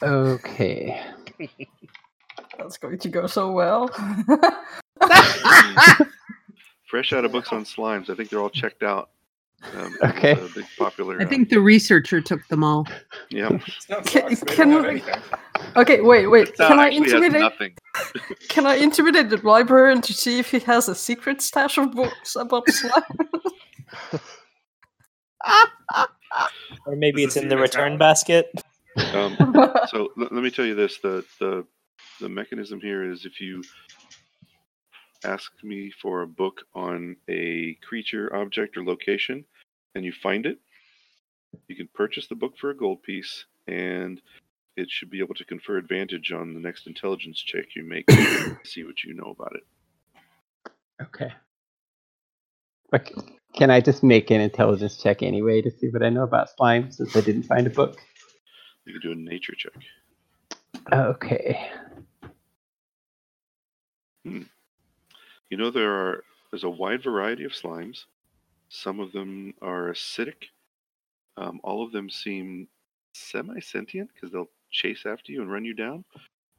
Okay. 0.02 1.00
That's 2.58 2.78
going 2.78 2.98
to 2.98 3.08
go 3.08 3.26
so 3.26 3.52
well. 3.52 3.88
Fresh 6.88 7.12
out 7.12 7.24
of 7.24 7.32
books 7.32 7.52
on 7.52 7.64
slimes, 7.64 8.08
I 8.10 8.14
think 8.14 8.30
they're 8.30 8.40
all 8.40 8.50
checked 8.50 8.82
out. 8.82 9.10
Um, 9.76 9.94
Okay. 10.02 10.32
it's 10.32 10.50
a 10.52 10.54
big 10.60 10.66
popular. 10.78 11.20
I 11.20 11.24
think 11.24 11.48
the 11.48 11.60
researcher 11.60 12.20
took 12.20 12.46
them 12.48 12.64
all. 12.64 12.86
yeah. 13.30 13.50
Can- 14.06 14.34
can 14.36 14.82
we- 14.82 15.02
okay, 15.76 16.00
wait, 16.00 16.26
wait. 16.26 16.56
Can 16.56 16.78
I 16.80 16.88
intimidate? 16.88 17.78
Can 18.48 18.66
I 18.66 18.74
intimidate 18.76 19.30
the 19.30 19.36
librarian 19.46 20.00
to 20.02 20.12
see 20.14 20.38
if 20.38 20.50
he 20.50 20.58
has 20.60 20.88
a 20.88 20.94
secret 20.94 21.40
stash 21.42 21.78
of 21.78 21.92
books 21.92 22.36
about 22.36 22.68
slime? 22.70 23.04
Or 26.87 26.96
maybe 26.96 27.22
it's 27.22 27.37
in 27.37 27.48
the 27.48 27.55
the 27.55 27.62
return 27.62 27.96
basket. 27.98 28.50
Um, 28.96 29.37
so 29.88 30.09
l- 30.18 30.28
let 30.31 30.33
me 30.33 30.50
tell 30.50 30.64
you 30.64 30.74
this: 30.74 30.98
the 30.98 31.24
the 31.38 31.64
the 32.20 32.28
mechanism 32.28 32.81
here 32.81 33.09
is 33.09 33.24
if 33.24 33.40
you 33.40 33.62
ask 35.24 35.52
me 35.62 35.90
for 35.90 36.22
a 36.22 36.26
book 36.26 36.62
on 36.74 37.16
a 37.28 37.74
creature, 37.87 38.35
object, 38.35 38.76
or 38.76 38.85
location, 38.85 39.44
and 39.94 40.05
you 40.05 40.12
find 40.12 40.46
it, 40.46 40.59
you 41.68 41.76
can 41.76 41.88
purchase 41.94 42.26
the 42.26 42.35
book 42.35 42.57
for 42.59 42.70
a 42.70 42.76
gold 42.76 43.02
piece, 43.02 43.44
and 43.68 44.20
it 44.76 44.90
should 44.90 45.11
be 45.11 45.20
able 45.20 45.35
to 45.35 45.44
confer 45.44 45.76
advantage 45.76 46.33
on 46.33 46.55
the 46.55 46.61
next 46.61 46.87
intelligence 46.87 47.38
check 47.40 47.66
you 47.76 47.85
make. 47.85 48.07
to 48.07 48.57
see 48.64 48.85
what 48.85 49.05
you 49.05 49.14
know 49.14 49.35
about 49.38 49.55
it. 49.55 49.62
Okay. 51.02 51.33
But 52.90 53.09
c- 53.09 53.14
can 53.54 53.70
I 53.70 53.80
just 53.80 54.02
make 54.02 54.30
an 54.30 54.40
intelligence 54.40 54.96
check 54.96 55.22
anyway 55.22 55.62
to 55.62 55.70
see 55.70 55.88
what 55.88 56.02
I 56.02 56.08
know 56.08 56.22
about 56.22 56.50
slime 56.56 56.90
since 56.90 57.14
I 57.16 57.20
didn't 57.20 57.44
find 57.44 57.66
a 57.66 57.70
book? 57.70 58.00
You 58.84 58.92
can 58.98 59.02
do 59.02 59.12
a 59.12 59.14
nature 59.14 59.54
check. 59.56 59.72
Okay. 60.92 61.70
Hmm. 64.24 64.42
You 65.50 65.56
know 65.56 65.70
there 65.70 65.92
are 65.92 66.24
there's 66.50 66.64
a 66.64 66.70
wide 66.70 67.02
variety 67.02 67.44
of 67.44 67.52
slimes. 67.52 68.04
Some 68.68 69.00
of 69.00 69.12
them 69.12 69.54
are 69.60 69.92
acidic. 69.92 70.44
Um, 71.36 71.60
all 71.62 71.84
of 71.84 71.92
them 71.92 72.08
seem 72.10 72.68
semi-sentient 73.14 74.10
because 74.14 74.32
they'll 74.32 74.50
chase 74.70 75.04
after 75.06 75.32
you 75.32 75.42
and 75.42 75.50
run 75.50 75.64
you 75.64 75.74
down. 75.74 76.04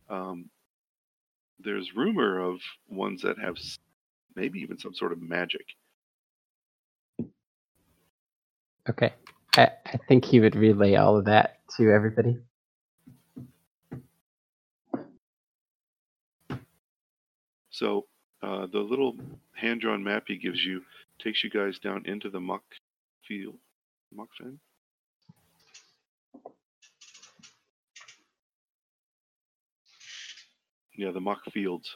Um, 0.10 0.49
there's 1.60 1.95
rumor 1.95 2.39
of 2.39 2.60
ones 2.88 3.21
that 3.21 3.39
have 3.39 3.58
maybe 4.36 4.60
even 4.60 4.77
some 4.77 4.93
sort 4.93 5.12
of 5.12 5.21
magic. 5.21 5.65
Okay. 8.89 9.13
I, 9.56 9.69
I 9.86 9.98
think 10.08 10.26
he 10.26 10.39
would 10.39 10.56
relay 10.56 10.96
all 10.96 11.17
of 11.17 11.26
that 11.26 11.60
to 11.78 11.91
everybody. 11.91 12.38
So 17.69 18.06
uh, 18.41 18.67
the 18.72 18.80
little 18.80 19.15
hand-drawn 19.54 20.04
map 20.04 20.24
he 20.28 20.38
gives 20.38 20.63
you 20.63 20.82
takes 21.19 21.43
you 21.43 21.50
guys 21.50 21.80
down 21.80 22.04
into 22.06 22.30
the 22.30 22.39
muck 22.39 22.63
field. 23.28 23.56
Muck 24.13 24.30
fen? 24.38 24.60
Yeah, 30.96 31.12
the 31.12 31.22
muck 31.22 31.43
fields. 31.52 31.96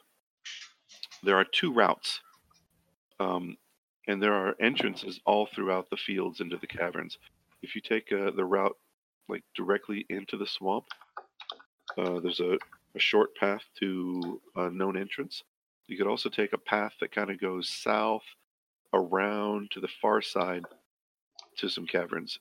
There 1.24 1.36
are 1.36 1.46
two 1.46 1.74
routes, 1.74 2.22
um, 3.20 3.58
and 4.08 4.22
there 4.22 4.34
are 4.34 4.56
entrances 4.60 5.20
all 5.26 5.46
throughout 5.46 5.90
the 5.90 5.98
fields 5.98 6.40
into 6.40 6.58
the 6.58 6.68
caverns. 6.68 7.18
If 7.62 7.76
you 7.76 7.82
take 7.82 8.12
uh, 8.12 8.32
the 8.32 8.46
route 8.46 8.78
like 9.28 9.44
directly 9.56 10.06
into 10.10 10.38
the 10.38 10.48
swamp, 10.48 10.86
uh, 11.98 12.20
there's 12.20 12.40
a, 12.40 12.58
a 12.96 13.00
short 13.00 13.36
path 13.36 13.64
to 13.80 14.42
a 14.56 14.70
known 14.70 14.98
entrance. 14.98 15.44
You 15.88 15.98
could 15.98 16.08
also 16.08 16.30
take 16.30 16.54
a 16.54 16.58
path 16.58 16.94
that 17.00 17.12
kind 17.12 17.30
of 17.30 17.40
goes 17.40 17.70
south 17.70 18.24
around 18.94 19.72
to 19.72 19.80
the 19.80 19.90
far 20.02 20.22
side 20.22 20.64
to 21.58 21.70
some 21.70 21.86
caverns. 21.86 22.40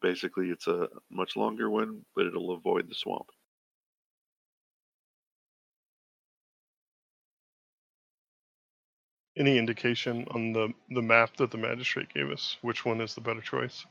Basically, 0.00 0.50
it's 0.50 0.66
a 0.66 0.88
much 1.10 1.36
longer 1.36 1.70
one, 1.70 2.04
but 2.14 2.26
it'll 2.26 2.52
avoid 2.52 2.88
the 2.88 2.94
swamp. 2.94 3.26
Any 9.36 9.58
indication 9.58 10.26
on 10.32 10.52
the, 10.52 10.74
the 10.90 11.02
map 11.02 11.36
that 11.38 11.50
the 11.50 11.58
magistrate 11.58 12.12
gave 12.12 12.30
us? 12.30 12.58
Which 12.62 12.84
one 12.84 13.00
is 13.00 13.14
the 13.14 13.20
better 13.22 13.40
choice? 13.40 13.86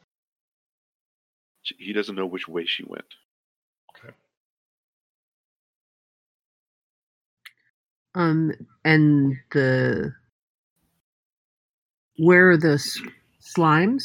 He 1.63 1.93
doesn't 1.93 2.15
know 2.15 2.25
which 2.25 2.47
way 2.47 2.65
she 2.65 2.83
went. 2.85 3.05
Okay. 3.97 4.13
Um, 8.15 8.51
and 8.83 9.35
the 9.51 10.13
where 12.17 12.51
are 12.51 12.57
the 12.57 12.73
s- 12.73 13.01
slimes? 13.57 14.03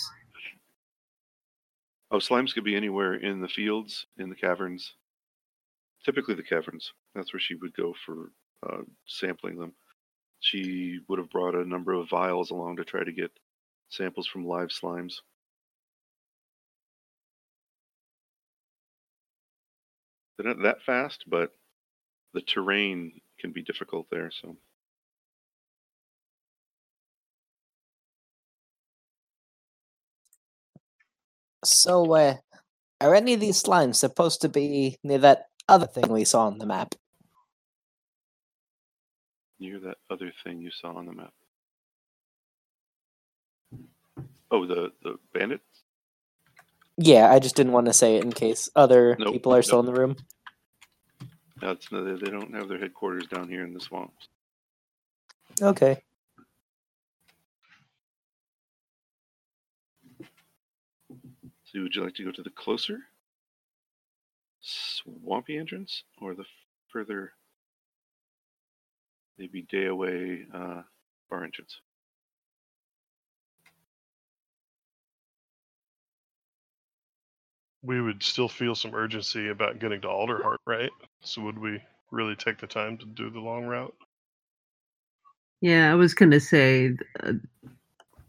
Oh, 2.11 2.19
slimes 2.19 2.55
could 2.55 2.65
be 2.65 2.77
anywhere 2.77 3.15
in 3.15 3.41
the 3.41 3.49
fields, 3.49 4.07
in 4.19 4.29
the 4.31 4.37
caverns. 4.37 4.95
Typically, 6.05 6.35
the 6.35 6.43
caverns. 6.43 6.93
That's 7.15 7.33
where 7.33 7.41
she 7.41 7.57
would 7.57 7.75
go 7.77 7.95
for 8.07 8.33
uh, 8.67 8.83
sampling 9.07 9.59
them. 9.59 9.73
She 10.41 11.01
would 11.09 11.19
have 11.19 11.31
brought 11.31 11.55
a 11.55 11.65
number 11.65 11.93
of 11.93 12.09
vials 12.09 12.51
along 12.51 12.77
to 12.77 12.85
try 12.85 13.05
to 13.05 13.13
get 13.13 13.31
samples 13.89 14.27
from 14.27 14.47
live 14.47 14.69
slimes. 14.69 15.21
They're 20.37 20.47
not 20.47 20.63
that 20.63 20.83
fast, 20.83 21.25
but 21.27 21.53
the 22.35 22.43
terrain 22.43 23.21
can 23.39 23.53
be 23.53 23.63
difficult 23.63 24.09
there. 24.11 24.31
So 24.31 24.57
So, 31.65 32.15
uh, 32.15 32.37
are 33.01 33.15
any 33.15 33.35
of 33.35 33.41
these 33.41 33.63
slimes 33.63 33.97
supposed 33.97 34.41
to 34.43 34.49
be 34.49 34.99
near 35.03 35.19
that 35.19 35.47
other 35.69 35.87
thing 35.87 36.09
we 36.09 36.25
saw 36.25 36.47
on 36.47 36.59
the 36.59 36.67
map? 36.67 36.95
Near 39.59 39.79
that 39.81 39.99
other 40.11 40.33
thing 40.45 40.61
you 40.61 40.71
saw 40.71 40.95
on 40.95 41.07
the 41.07 41.13
map. 41.13 41.33
Oh, 44.51 44.67
the 44.67 44.93
the 45.03 45.17
bandit. 45.35 45.61
Yeah, 46.97 47.31
I 47.31 47.39
just 47.39 47.57
didn't 47.57 47.73
want 47.73 47.87
to 47.87 47.93
say 47.93 48.17
it 48.17 48.25
in 48.25 48.33
case 48.33 48.71
other 48.75 49.17
Nope, 49.19 49.33
people 49.33 49.55
are 49.55 49.63
still 49.63 49.81
in 49.81 49.87
the 49.87 49.93
room. 49.93 50.17
That's 51.61 51.91
no, 51.91 52.05
they 52.05 52.25
they 52.25 52.31
don't 52.31 52.55
have 52.55 52.69
their 52.69 52.79
headquarters 52.79 53.27
down 53.27 53.49
here 53.49 53.65
in 53.65 53.75
the 53.75 53.81
swamps. 53.81 54.29
Okay. 55.61 56.03
So, 61.65 61.83
would 61.83 61.95
you 61.95 62.05
like 62.05 62.15
to 62.15 62.25
go 62.25 62.31
to 62.31 62.43
the 62.43 62.51
closer 62.51 63.01
swampy 64.67 65.57
entrance 65.57 66.03
or 66.21 66.35
the 66.35 66.45
further, 66.89 67.33
maybe 69.39 69.63
day 69.63 69.87
away 69.87 70.47
uh, 70.53 70.83
far 71.29 71.45
entrance? 71.45 71.81
We 77.83 78.01
would 78.01 78.23
still 78.23 78.49
feel 78.49 78.75
some 78.75 78.95
urgency 78.95 79.49
about 79.49 79.79
getting 79.79 80.01
to 80.01 80.09
Alderheart, 80.09 80.59
right? 80.67 80.91
So 81.21 81.43
would 81.43 81.59
we 81.59 81.81
really 82.11 82.35
take 82.35 82.59
the 82.59 82.67
time 82.67 82.99
to 82.99 83.07
do 83.07 83.31
the 83.31 83.41
long 83.41 83.65
route? 83.67 83.95
Yeah, 85.61 85.91
I 85.91 85.95
was 85.95 86.15
gonna 86.15 86.41
say 86.41 86.97
uh, 87.23 87.33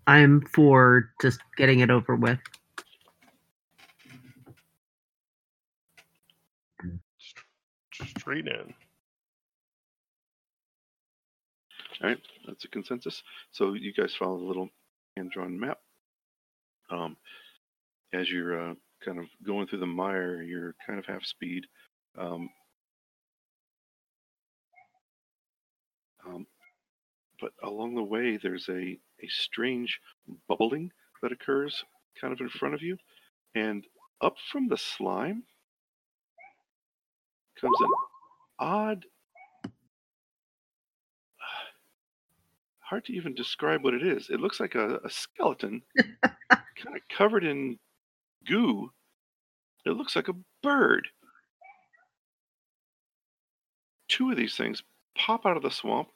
I'm 0.05 0.41
for 0.41 1.11
just 1.21 1.39
getting 1.57 1.81
it 1.81 1.89
over 1.89 2.15
with. 2.15 2.39
Straight 8.17 8.47
in. 8.47 8.73
All 12.01 12.09
right, 12.09 12.19
that's 12.45 12.65
a 12.65 12.67
consensus. 12.67 13.23
So 13.51 13.73
you 13.73 13.93
guys 13.93 14.13
follow 14.13 14.37
the 14.37 14.45
little 14.45 14.69
hand-drawn 15.15 15.59
map. 15.59 15.79
Um, 16.91 17.17
as 18.13 18.29
you're 18.29 18.71
uh, 18.71 18.73
kind 19.03 19.19
of 19.19 19.25
going 19.45 19.67
through 19.67 19.79
the 19.79 19.87
mire, 19.87 20.41
you're 20.41 20.75
kind 20.85 20.99
of 20.99 21.05
half 21.05 21.23
speed. 21.25 21.65
Um, 22.17 22.49
um, 26.25 26.45
but 27.41 27.51
along 27.63 27.95
the 27.95 28.03
way, 28.03 28.37
there's 28.37 28.69
a, 28.69 28.73
a 29.23 29.27
strange 29.27 29.99
bubbling 30.47 30.91
that 31.21 31.31
occurs 31.31 31.83
kind 32.19 32.33
of 32.33 32.39
in 32.39 32.49
front 32.49 32.75
of 32.75 32.81
you. 32.81 32.97
And 33.55 33.85
up 34.21 34.35
from 34.51 34.67
the 34.67 34.77
slime 34.77 35.43
comes 37.59 37.77
an 37.79 37.89
odd 38.59 39.05
hard 42.89 43.05
to 43.05 43.13
even 43.13 43.35
describe 43.35 43.83
what 43.83 43.93
it 43.93 44.05
is. 44.05 44.29
It 44.29 44.39
looks 44.39 44.59
like 44.59 44.75
a, 44.75 44.99
a 45.03 45.09
skeleton, 45.09 45.81
kind 46.21 46.95
of 46.95 47.01
covered 47.09 47.43
in 47.43 47.77
goo. 48.47 48.89
It 49.85 49.91
looks 49.91 50.15
like 50.15 50.27
a 50.29 50.35
bird. 50.63 51.07
Two 54.07 54.31
of 54.31 54.37
these 54.37 54.55
things 54.55 54.83
pop 55.17 55.45
out 55.45 55.57
of 55.57 55.63
the 55.63 55.71
swamp 55.71 56.09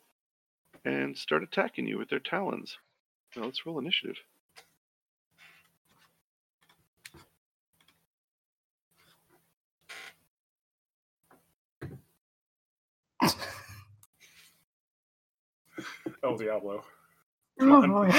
and 0.86 1.18
start 1.18 1.44
attacking 1.44 1.88
you 1.88 1.98
with 1.98 2.10
their 2.10 2.20
talons. 2.20 2.78
Now 3.36 3.44
let's 3.44 3.66
roll 3.66 3.80
initiative. 3.80 4.18
El 16.24 16.38
Diablo. 16.38 16.84
Oh, 17.62 17.82
boy. 17.88 18.12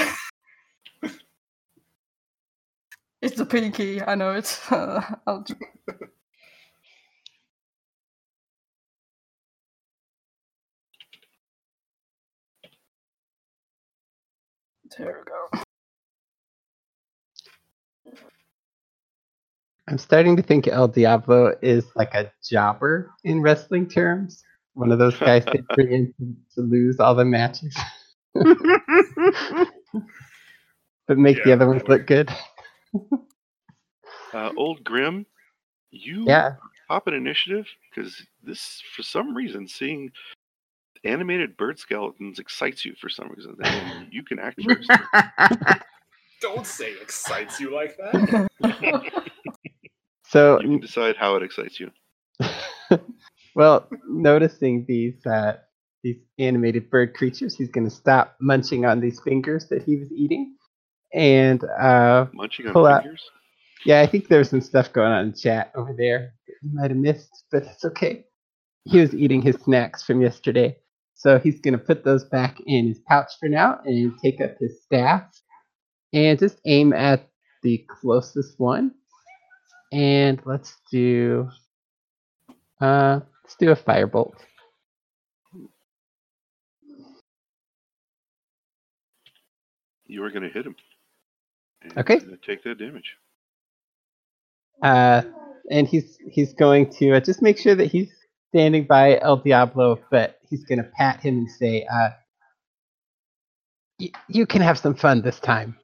it's 3.21 3.37
the 3.37 3.45
pinky. 3.45 4.01
I 4.03 4.15
know 4.15 4.31
it. 4.31 4.59
Uh, 4.71 5.01
I'll 5.27 5.43
ju- 5.43 5.55
There 14.97 15.07
we 15.25 15.31
go. 15.31 15.61
I'm 19.89 19.99
starting 19.99 20.37
to 20.37 20.43
think 20.43 20.67
El 20.67 20.89
Diablo 20.89 21.55
is 21.61 21.85
like 21.95 22.13
a 22.15 22.31
jobber 22.43 23.11
in 23.25 23.41
wrestling 23.41 23.87
terms. 23.89 24.43
One 24.73 24.91
of 24.91 24.99
those 24.99 25.15
guys 25.17 25.45
they 25.45 25.61
bring 25.75 25.91
in 25.91 26.13
to, 26.19 26.35
to 26.55 26.61
lose 26.61 26.99
all 26.99 27.15
the 27.15 27.25
matches, 27.25 27.77
but 28.33 28.47
make 31.17 31.43
the 31.43 31.53
other 31.53 31.67
ones 31.67 31.83
look 31.87 32.07
good. 32.07 32.31
Uh, 34.33 34.51
Old 34.57 34.83
Grim, 34.83 35.25
you 35.91 36.25
Yeah. 36.27 36.55
pop 36.87 37.07
an 37.07 37.13
initiative 37.13 37.67
because 37.89 38.25
this, 38.43 38.81
for 38.95 39.03
some 39.03 39.35
reason, 39.35 39.67
seeing 39.67 40.11
animated 41.03 41.57
bird 41.57 41.77
skeletons 41.77 42.39
excites 42.39 42.85
you 42.85 42.95
for 42.95 43.09
some 43.09 43.29
reason. 43.29 43.55
And 43.61 44.07
you 44.11 44.23
can 44.23 44.39
act 44.39 44.61
first. 44.63 44.89
Don't 46.41 46.65
say 46.65 46.93
excites 47.01 47.59
you 47.59 47.73
like 47.73 47.97
that. 47.97 48.45
So 50.25 50.59
You 50.61 50.67
can 50.67 50.79
decide 50.79 51.15
how 51.15 51.35
it 51.35 51.43
excites 51.43 51.79
you. 51.79 51.91
Well, 53.55 53.87
noticing 54.07 54.85
these 54.87 55.25
uh, 55.25 55.57
these 56.03 56.17
animated 56.39 56.89
bird 56.89 57.13
creatures, 57.13 57.55
he's 57.55 57.69
going 57.69 57.85
to 57.85 57.95
stop 57.95 58.35
munching 58.41 58.85
on 58.85 58.99
these 58.99 59.19
fingers 59.21 59.67
that 59.69 59.83
he 59.83 59.97
was 59.97 60.11
eating, 60.11 60.55
and 61.13 61.63
uh, 61.63 62.27
Munching 62.33 62.67
on 62.67 62.75
out. 62.85 63.03
fingers. 63.03 63.23
yeah, 63.85 64.01
I 64.01 64.07
think 64.07 64.27
there's 64.27 64.49
some 64.49 64.61
stuff 64.61 64.91
going 64.93 65.11
on 65.11 65.25
in 65.27 65.33
chat 65.33 65.71
over 65.75 65.93
there 65.97 66.33
that 66.47 66.55
you 66.61 66.69
might 66.73 66.91
have 66.91 66.97
missed, 66.97 67.45
but 67.51 67.63
it's 67.63 67.85
okay. 67.85 68.25
He 68.85 68.99
was 68.99 69.13
eating 69.13 69.41
his 69.41 69.55
snacks 69.57 70.03
from 70.03 70.21
yesterday, 70.21 70.77
so 71.13 71.39
he's 71.39 71.59
going 71.61 71.73
to 71.73 71.77
put 71.77 72.03
those 72.03 72.25
back 72.25 72.59
in 72.65 72.87
his 72.87 72.99
pouch 73.07 73.31
for 73.39 73.47
now 73.49 73.79
and 73.85 74.13
take 74.21 74.41
up 74.41 74.57
his 74.59 74.81
staff 74.83 75.23
and 76.13 76.37
just 76.37 76.59
aim 76.65 76.91
at 76.93 77.29
the 77.63 77.85
closest 78.01 78.59
one. 78.59 78.91
And 79.93 80.41
let's 80.45 80.75
do 80.91 81.49
uh 82.81 83.21
let's 83.53 83.57
do 83.59 83.71
a 83.71 83.75
firebolt. 83.75 84.33
You 90.07 90.23
are 90.23 90.31
going 90.31 90.43
to 90.43 90.49
hit 90.49 90.65
him. 90.65 90.75
Okay. 91.97 92.19
You're 92.19 92.27
going 92.29 92.37
to 92.39 92.45
take 92.45 92.63
that 92.63 92.79
damage. 92.79 93.15
Uh, 94.81 95.23
and 95.71 95.87
he's 95.87 96.17
he's 96.31 96.53
going 96.53 96.91
to 96.91 97.13
uh, 97.13 97.19
just 97.19 97.41
make 97.41 97.57
sure 97.59 97.75
that 97.75 97.87
he's 97.91 98.11
standing 98.49 98.85
by 98.85 99.19
El 99.19 99.37
Diablo, 99.37 99.99
but 100.11 100.39
he's 100.49 100.65
going 100.65 100.79
to 100.79 100.89
pat 100.97 101.21
him 101.21 101.39
and 101.39 101.51
say, 101.51 101.85
uh, 101.91 102.11
y- 103.99 104.11
"You 104.29 104.45
can 104.45 104.61
have 104.61 104.79
some 104.79 104.95
fun 104.95 105.21
this 105.21 105.39
time." 105.39 105.77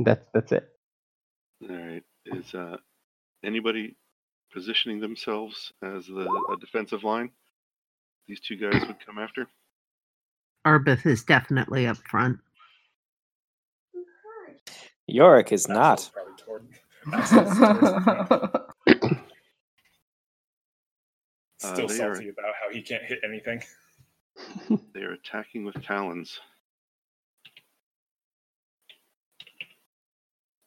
That's 0.00 0.26
that's 0.34 0.52
it. 0.52 0.68
All 1.70 1.76
right. 1.76 2.04
Is 2.26 2.54
uh, 2.54 2.78
anybody 3.44 3.96
positioning 4.52 5.00
themselves 5.00 5.72
as 5.82 6.06
the 6.06 6.28
a 6.52 6.56
defensive 6.60 7.04
line? 7.04 7.30
These 8.26 8.40
two 8.40 8.56
guys 8.56 8.86
would 8.86 9.04
come 9.04 9.18
after. 9.18 9.46
Arbeth 10.66 11.06
is 11.06 11.22
definitely 11.24 11.86
up 11.86 11.96
front. 11.98 12.38
Yorick 15.06 15.52
is 15.52 15.66
not. 15.68 16.00
Axel's 16.00 16.10
probably 16.10 16.34
toward- 16.44 16.68
Axel's 17.14 17.56
towards 17.58 17.80
the 17.80 18.00
front. 18.00 19.18
Uh, 21.64 21.74
Still 21.74 21.86
are- 21.86 21.88
salty 22.14 22.28
about 22.28 22.54
how 22.60 22.70
he 22.72 22.82
can't 22.82 23.02
hit 23.04 23.20
anything. 23.24 23.62
They 24.94 25.00
are 25.00 25.12
attacking 25.14 25.64
with 25.64 25.82
talons. 25.82 26.38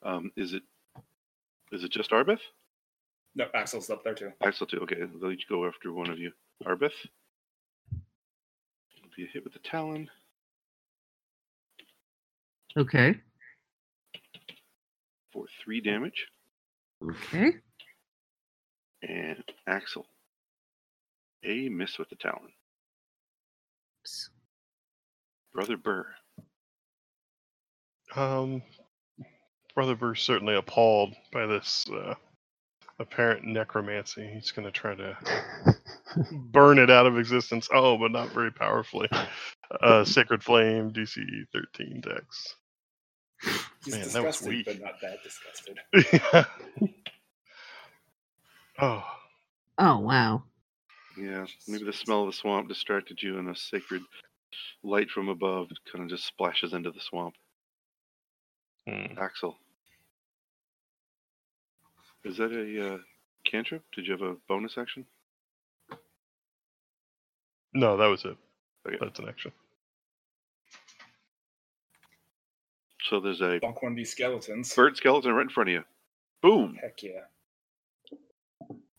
Um, 0.04 0.32
is 0.36 0.54
it 0.54 0.64
Is 1.72 1.84
it 1.86 1.92
just 1.92 2.12
Arbeth? 2.12 2.40
No, 3.36 3.46
Axel's 3.54 3.90
up 3.90 4.04
there 4.04 4.14
too. 4.14 4.32
Axel 4.44 4.68
too. 4.68 4.80
Okay, 4.82 4.98
they'll 5.20 5.32
each 5.32 5.48
go 5.48 5.66
after 5.66 5.94
one 5.94 6.10
of 6.10 6.20
you. 6.20 6.32
Arbeth. 6.66 6.92
It'll 7.92 9.10
be 9.16 9.24
a 9.24 9.28
hit 9.28 9.44
with 9.44 9.54
the 9.54 9.60
Talon. 9.60 10.10
Okay. 12.78 13.16
for 15.34 15.46
three 15.64 15.82
damage. 15.82 16.28
Okay. 17.04 17.54
And 19.02 19.44
Axel. 19.68 20.06
A 21.44 21.70
miss 21.70 21.98
with 21.98 22.10
the 22.10 22.16
Talon. 22.16 22.52
Oops. 24.02 24.30
Brother 25.54 25.78
Burr. 25.78 26.06
Um, 28.16 28.62
Brother 29.74 29.96
Burr's 29.96 30.22
certainly 30.22 30.56
appalled 30.56 31.16
by 31.32 31.46
this 31.46 31.86
uh, 31.92 32.14
apparent 33.02 33.46
necromancy. 33.46 34.30
He's 34.34 34.52
going 34.52 34.66
to 34.66 34.72
try 34.72 34.96
to 34.96 35.18
burn 36.32 36.80
it 36.80 36.90
out 36.90 37.06
of 37.08 37.18
existence. 37.18 37.68
Oh, 37.74 37.98
but 37.98 38.12
not 38.12 38.32
very 38.34 38.52
powerfully. 38.52 39.10
Uh, 39.82 40.04
Sacred 40.06 40.44
Flame, 40.44 40.92
DC 40.92 41.18
13 41.54 42.02
dex. 42.02 42.56
He's 43.84 43.96
Man, 43.96 44.08
that 44.10 44.24
was 44.24 44.42
weak. 44.42 44.66
but 44.66 44.80
not 44.80 45.02
that 45.02 45.24
disgusted. 45.24 45.80
oh, 48.80 49.04
Oh 49.78 50.00
wow. 50.00 50.44
Yeah, 51.18 51.46
maybe 51.68 51.86
the 51.86 51.94
smell 51.94 52.22
of 52.22 52.28
the 52.28 52.34
swamp 52.34 52.68
distracted 52.68 53.22
you, 53.22 53.40
and 53.40 53.50
a 53.50 53.56
sacred 53.56 54.04
light 54.84 55.10
from 55.10 55.28
above 55.30 55.70
kind 55.92 56.04
of 56.04 56.10
just 56.10 56.28
splashes 56.28 56.74
into 56.74 56.92
the 56.92 57.00
swamp. 57.00 57.34
hmm. 58.88 59.18
Axel. 59.18 59.58
Is 62.24 62.38
that 62.38 62.52
a 62.52 62.96
uh, 62.96 62.98
cantrip? 63.46 63.84
Did 63.96 64.06
you 64.08 64.14
have 64.14 64.22
a 64.22 64.36
bonus 64.48 64.78
action? 64.78 65.06
no, 67.74 67.98
that 67.98 68.08
was 68.08 68.26
it. 68.26 68.38
Okay. 68.88 68.98
That's 69.00 69.20
an 69.20 69.30
action. 69.30 69.52
So 73.04 73.20
there's 73.20 73.42
a 73.42 73.60
Bonk 73.60 73.82
one 73.82 73.94
of 73.94 73.96
these 73.96 74.12
skeletons. 74.12 74.74
bird 74.76 74.96
skeleton 74.98 75.34
right 75.34 75.42
in 75.44 75.50
front 75.50 75.70
of 75.70 75.74
you. 75.74 75.84
Boom! 76.42 76.78
Heck 76.82 77.02
yeah. 77.04 77.22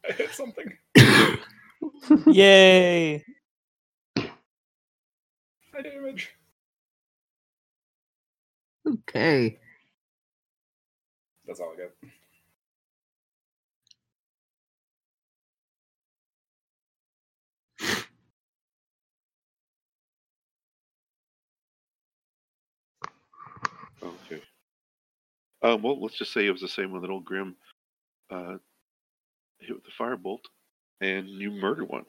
I 0.08 0.12
hit 0.12 0.30
something. 0.34 0.76
Yay! 2.26 3.24
High 4.18 5.82
damage. 5.82 6.34
Okay. 8.86 9.58
That's 11.46 11.60
all 11.60 11.72
I 11.74 11.82
got. 11.82 11.90
Okay. 24.02 24.42
Uh, 25.62 25.76
well, 25.80 26.00
let's 26.00 26.18
just 26.18 26.32
say 26.32 26.46
it 26.46 26.50
was 26.50 26.60
the 26.60 26.68
same 26.68 26.92
one 26.92 27.02
that 27.02 27.10
old 27.10 27.24
Grim 27.24 27.54
uh, 28.30 28.56
hit 29.60 29.74
with 29.74 29.84
the 29.84 29.90
firebolt, 29.98 30.40
and 31.00 31.28
you 31.28 31.50
murder 31.50 31.84
one. 31.84 32.04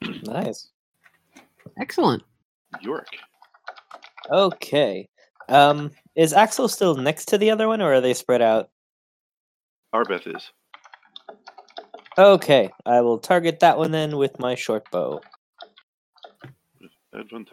Nice. 0.24 0.70
Excellent. 1.78 2.22
York. 2.80 3.06
Okay. 4.30 5.08
Um, 5.48 5.90
is 6.16 6.32
Axel 6.32 6.68
still 6.68 6.96
next 6.96 7.26
to 7.26 7.38
the 7.38 7.50
other 7.50 7.68
one, 7.68 7.82
or 7.82 7.94
are 7.94 8.00
they 8.00 8.14
spread 8.14 8.40
out? 8.40 8.70
Arbeth 9.94 10.34
is. 10.34 10.50
Okay, 12.16 12.70
I 12.86 13.00
will 13.00 13.18
target 13.18 13.60
that 13.60 13.76
one 13.76 13.90
then 13.90 14.16
with 14.16 14.38
my 14.38 14.54
short 14.54 14.90
bow. 14.90 15.20
Advantage. 17.12 17.52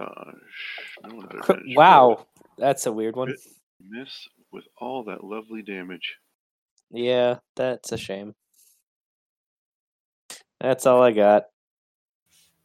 No, 1.03 1.21
advantage. 1.21 1.75
Wow, 1.75 2.25
that's 2.57 2.85
a 2.85 2.91
weird 2.91 3.15
one. 3.15 3.35
Crit. 3.89 3.99
Miss 3.99 4.27
with 4.51 4.65
all 4.77 5.03
that 5.05 5.23
lovely 5.23 5.61
damage. 5.61 6.17
Yeah, 6.91 7.37
that's 7.55 7.91
a 7.91 7.97
shame. 7.97 8.35
That's 10.59 10.85
all 10.85 11.01
I 11.01 11.11
got. 11.11 11.45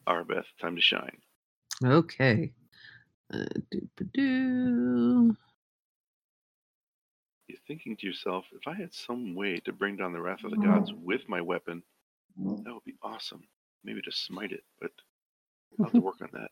Arbeth, 0.07 0.45
time 0.61 0.77
to 0.77 0.83
shine. 0.83 1.17
Okay. 1.85 2.53
Uh. 3.33 3.45
You're 7.49 7.59
thinking 7.67 7.97
to 7.97 8.07
yourself, 8.07 8.45
if 8.53 8.67
I 8.67 8.75
had 8.75 8.93
some 8.93 9.35
way 9.35 9.59
to 9.65 9.73
bring 9.73 9.97
down 9.97 10.13
the 10.13 10.21
wrath 10.21 10.45
of 10.45 10.51
the 10.51 10.57
gods 10.57 10.93
with 11.03 11.23
my 11.29 11.41
weapon, 11.41 11.83
that 12.37 12.73
would 12.73 12.85
be 12.85 12.97
awesome. 13.03 13.43
Maybe 13.85 14.03
to 14.03 14.13
smite 14.13 14.53
it, 14.53 14.65
but 14.81 14.91
I'll 15.79 15.87
have 15.87 15.93
to 15.95 16.01
work 16.01 16.21
on 16.21 16.29
that. 16.33 16.51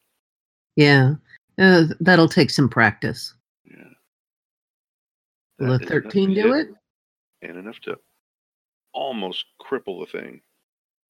Yeah. 0.76 1.14
Uh, 1.58 1.84
that'll 2.00 2.28
take 2.28 2.50
some 2.50 2.68
practice. 2.68 3.34
Yeah. 5.59 5.68
Will 5.68 5.78
That 5.78 5.82
a 5.82 5.84
is 5.84 5.90
enough 5.90 6.02
to 6.02 6.11
13 6.11 6.34
do 6.34 6.52
hit 6.52 6.57
it? 6.57 6.68
And 7.42 7.59
enough 7.59 7.78
to 7.80 7.96
almost 8.92 9.44
cripple 9.61 10.00
the 10.00 10.18
thing, 10.18 10.40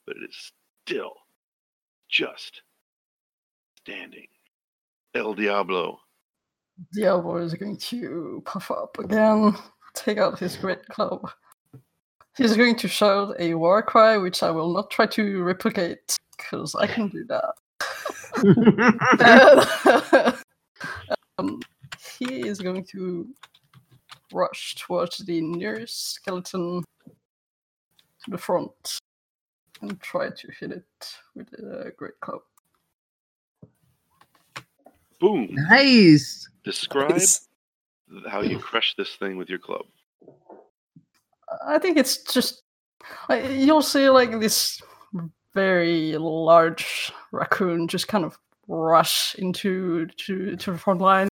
but 0.07 0.17
it 0.17 0.29
is 0.29 0.53
still 0.87 1.13
just 2.09 2.63
standing. 3.81 4.27
El 5.15 5.35
Diablo. 5.35 5.99
Diablo 6.93 7.37
is 7.37 7.55
going 7.55 7.77
to 7.77 8.43
puff 8.45 8.71
up 8.71 8.99
again, 8.99 9.57
take 9.95 10.19
out 10.19 10.39
his 10.39 10.57
great 10.57 10.87
club. 10.89 11.31
He's 12.37 12.57
going 12.57 12.75
to 12.77 12.89
shout 12.89 13.37
a 13.39 13.55
war 13.55 13.81
cry, 13.81 14.17
which 14.17 14.43
I 14.43 14.51
will 14.51 14.73
not 14.73 14.91
try 14.91 15.07
to 15.07 15.43
replicate 15.45 16.19
because 16.37 16.75
I 16.75 16.89
can 16.89 17.09
do 17.09 17.25
that. 17.27 17.55
um, 21.39 21.61
he 22.19 22.49
is 22.49 22.59
going 22.59 22.85
to 22.87 23.29
rush 24.35 24.75
towards 24.75 25.19
the 25.19 25.41
nearest 25.41 26.13
skeleton 26.15 26.83
to 27.07 28.31
the 28.31 28.39
front 28.39 28.99
and 29.81 30.01
try 30.01 30.29
to 30.29 30.49
hit 30.59 30.73
it 30.73 30.85
with 31.35 31.53
a 31.55 31.93
great 31.97 32.19
club. 32.21 32.41
Boom. 35.21 35.49
nice. 35.53 36.49
Describe 36.65 37.11
Nice. 37.11 37.49
how 38.29 38.43
you 38.43 38.59
crush 38.59 38.95
this 38.97 39.15
thing 39.17 39.37
with 39.37 39.49
your 39.49 39.59
club. 39.59 39.85
I 41.67 41.79
think 41.79 41.97
it's 41.97 42.23
just 42.25 42.63
you'll 43.31 43.83
see 43.83 44.09
like 44.09 44.41
this 44.41 44.81
very 45.55 46.17
large 46.19 47.13
raccoon 47.33 47.87
just 47.87 48.09
kind 48.09 48.25
of 48.25 48.37
rush 48.67 49.35
into 49.37 50.07
to, 50.07 50.57
to 50.57 50.73
the 50.73 50.79
front 50.79 51.01
line 51.01 51.29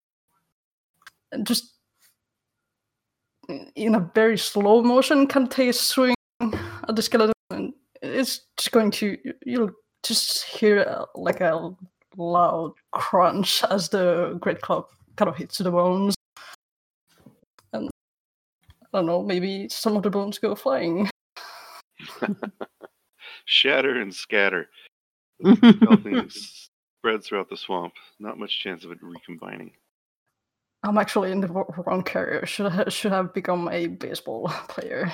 and 1.30 1.46
just 1.46 1.77
in 3.76 3.94
a 3.94 4.10
very 4.14 4.38
slow 4.38 4.82
motion 4.82 5.26
can 5.26 5.46
take 5.46 5.70
a 5.70 5.72
swing 5.72 6.14
at 6.40 6.94
the 6.94 7.02
skeleton 7.02 7.32
and 7.50 7.72
it's 8.02 8.42
just 8.56 8.72
going 8.72 8.90
to 8.90 9.16
you'll 9.44 9.70
just 10.02 10.44
hear 10.44 10.80
uh, 10.80 11.04
like 11.14 11.40
a 11.40 11.74
loud 12.16 12.74
crunch 12.92 13.64
as 13.70 13.88
the 13.88 14.36
great 14.40 14.60
club 14.60 14.86
kind 15.16 15.28
of 15.28 15.36
hits 15.36 15.58
the 15.58 15.70
bones 15.70 16.14
and 17.72 17.90
I 18.92 18.98
don't 18.98 19.06
know, 19.06 19.22
maybe 19.22 19.68
some 19.68 19.96
of 19.96 20.02
the 20.02 20.10
bones 20.10 20.38
go 20.38 20.54
flying. 20.54 21.10
Shatter 23.44 24.00
and 24.00 24.14
scatter. 24.14 24.68
Skeleton 25.44 26.30
spreads 26.30 27.28
throughout 27.28 27.50
the 27.50 27.56
swamp. 27.56 27.92
Not 28.18 28.38
much 28.38 28.60
chance 28.60 28.84
of 28.84 28.92
it 28.92 28.98
recombining. 29.02 29.72
I'm 30.82 30.98
actually 30.98 31.32
in 31.32 31.40
the 31.40 31.48
wrong 31.48 32.02
career. 32.02 32.46
Should 32.46 32.72
have, 32.72 32.92
should 32.92 33.12
have 33.12 33.34
become 33.34 33.68
a 33.68 33.88
baseball 33.88 34.48
player. 34.68 35.12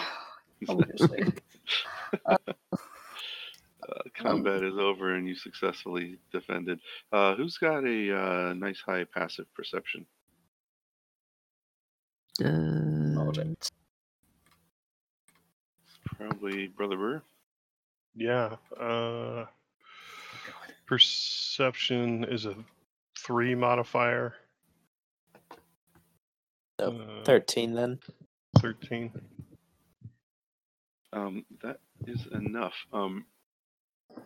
Obviously, 0.69 1.33
Uh, 2.27 2.37
combat 4.15 4.63
is 4.63 4.79
over 4.79 5.15
and 5.15 5.27
you 5.27 5.35
successfully 5.35 6.19
defended. 6.33 6.81
Uh, 7.13 7.35
who's 7.35 7.59
got 7.59 7.85
a 7.85 8.17
uh, 8.17 8.55
nice 8.55 8.81
high 8.81 9.05
passive 9.05 9.47
perception? 9.55 10.07
Uh, 12.45 13.53
Probably 16.17 16.69
Brother 16.69 16.97
Burr. 16.97 17.23
Yeah. 18.17 18.57
Uh, 18.79 19.47
perception 20.87 22.25
is 22.25 22.47
a 22.47 22.55
three 23.19 23.55
modifier. 23.55 24.35
So, 26.81 26.93
Uh, 27.01 27.25
13 27.25 27.75
then. 27.75 28.01
13. 28.59 29.13
Um, 31.13 31.45
that 31.63 31.81
is 32.07 32.27
enough. 32.27 32.75
Um, 32.93 33.27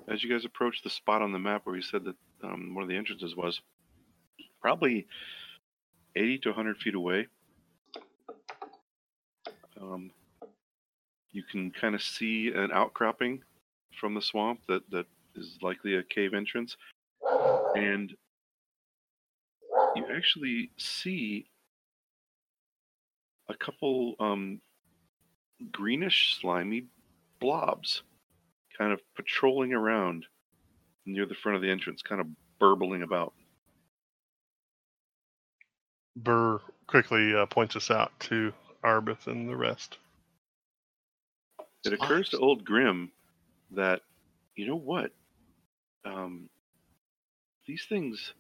as 0.07 0.23
you 0.23 0.31
guys 0.31 0.45
approach 0.45 0.83
the 0.83 0.91
spot 0.91 1.23
on 1.23 1.33
the 1.33 1.39
map 1.39 1.67
where 1.67 1.77
you 1.77 1.83
said 1.83 2.05
that 2.05 2.17
um, 2.43 2.75
one 2.75 2.83
of 2.83 2.89
the 2.89 2.97
entrances 2.97 3.37
was, 3.37 3.61
probably 4.61 5.07
80 6.17 6.39
to 6.39 6.49
100 6.51 6.79
feet 6.79 6.95
away, 6.95 7.27
Um, 9.81 10.11
you 11.31 11.45
can 11.45 11.71
kind 11.71 11.95
of 11.95 12.03
see 12.03 12.49
an 12.49 12.73
outcropping 12.73 13.45
from 14.01 14.15
the 14.15 14.21
swamp 14.21 14.61
that, 14.67 14.83
that 14.91 15.07
is 15.37 15.57
likely 15.63 15.95
a 15.95 16.03
cave 16.03 16.35
entrance. 16.35 16.77
And 17.77 18.13
you 19.95 20.05
actually 20.13 20.73
see 20.77 21.47
a 23.49 23.55
couple 23.55 24.15
um, 24.21 24.61
greenish, 25.73 26.39
slimy 26.41 26.87
blobs 27.41 28.03
kind 28.77 28.93
of 28.93 29.01
patrolling 29.17 29.73
around 29.73 30.27
near 31.05 31.27
the 31.27 31.35
front 31.35 31.57
of 31.57 31.63
the 31.63 31.71
entrance, 31.71 32.03
kind 32.03 32.21
of 32.21 32.27
burbling 32.59 33.03
about. 33.03 33.33
Burr 36.17 36.61
quickly 36.87 37.35
uh, 37.35 37.47
points 37.47 37.77
us 37.77 37.91
out 37.91 38.13
to 38.21 38.53
Arbeth 38.85 39.27
and 39.27 39.49
the 39.49 39.57
rest. 39.57 39.99
It 41.85 41.93
occurs 41.93 42.31
to 42.31 42.39
old 42.39 42.65
Grim 42.65 43.11
that, 43.73 44.03
you 44.57 44.67
know 44.67 44.77
what? 44.77 45.13
Um, 46.05 46.49
these 47.67 47.87
things 47.89 48.33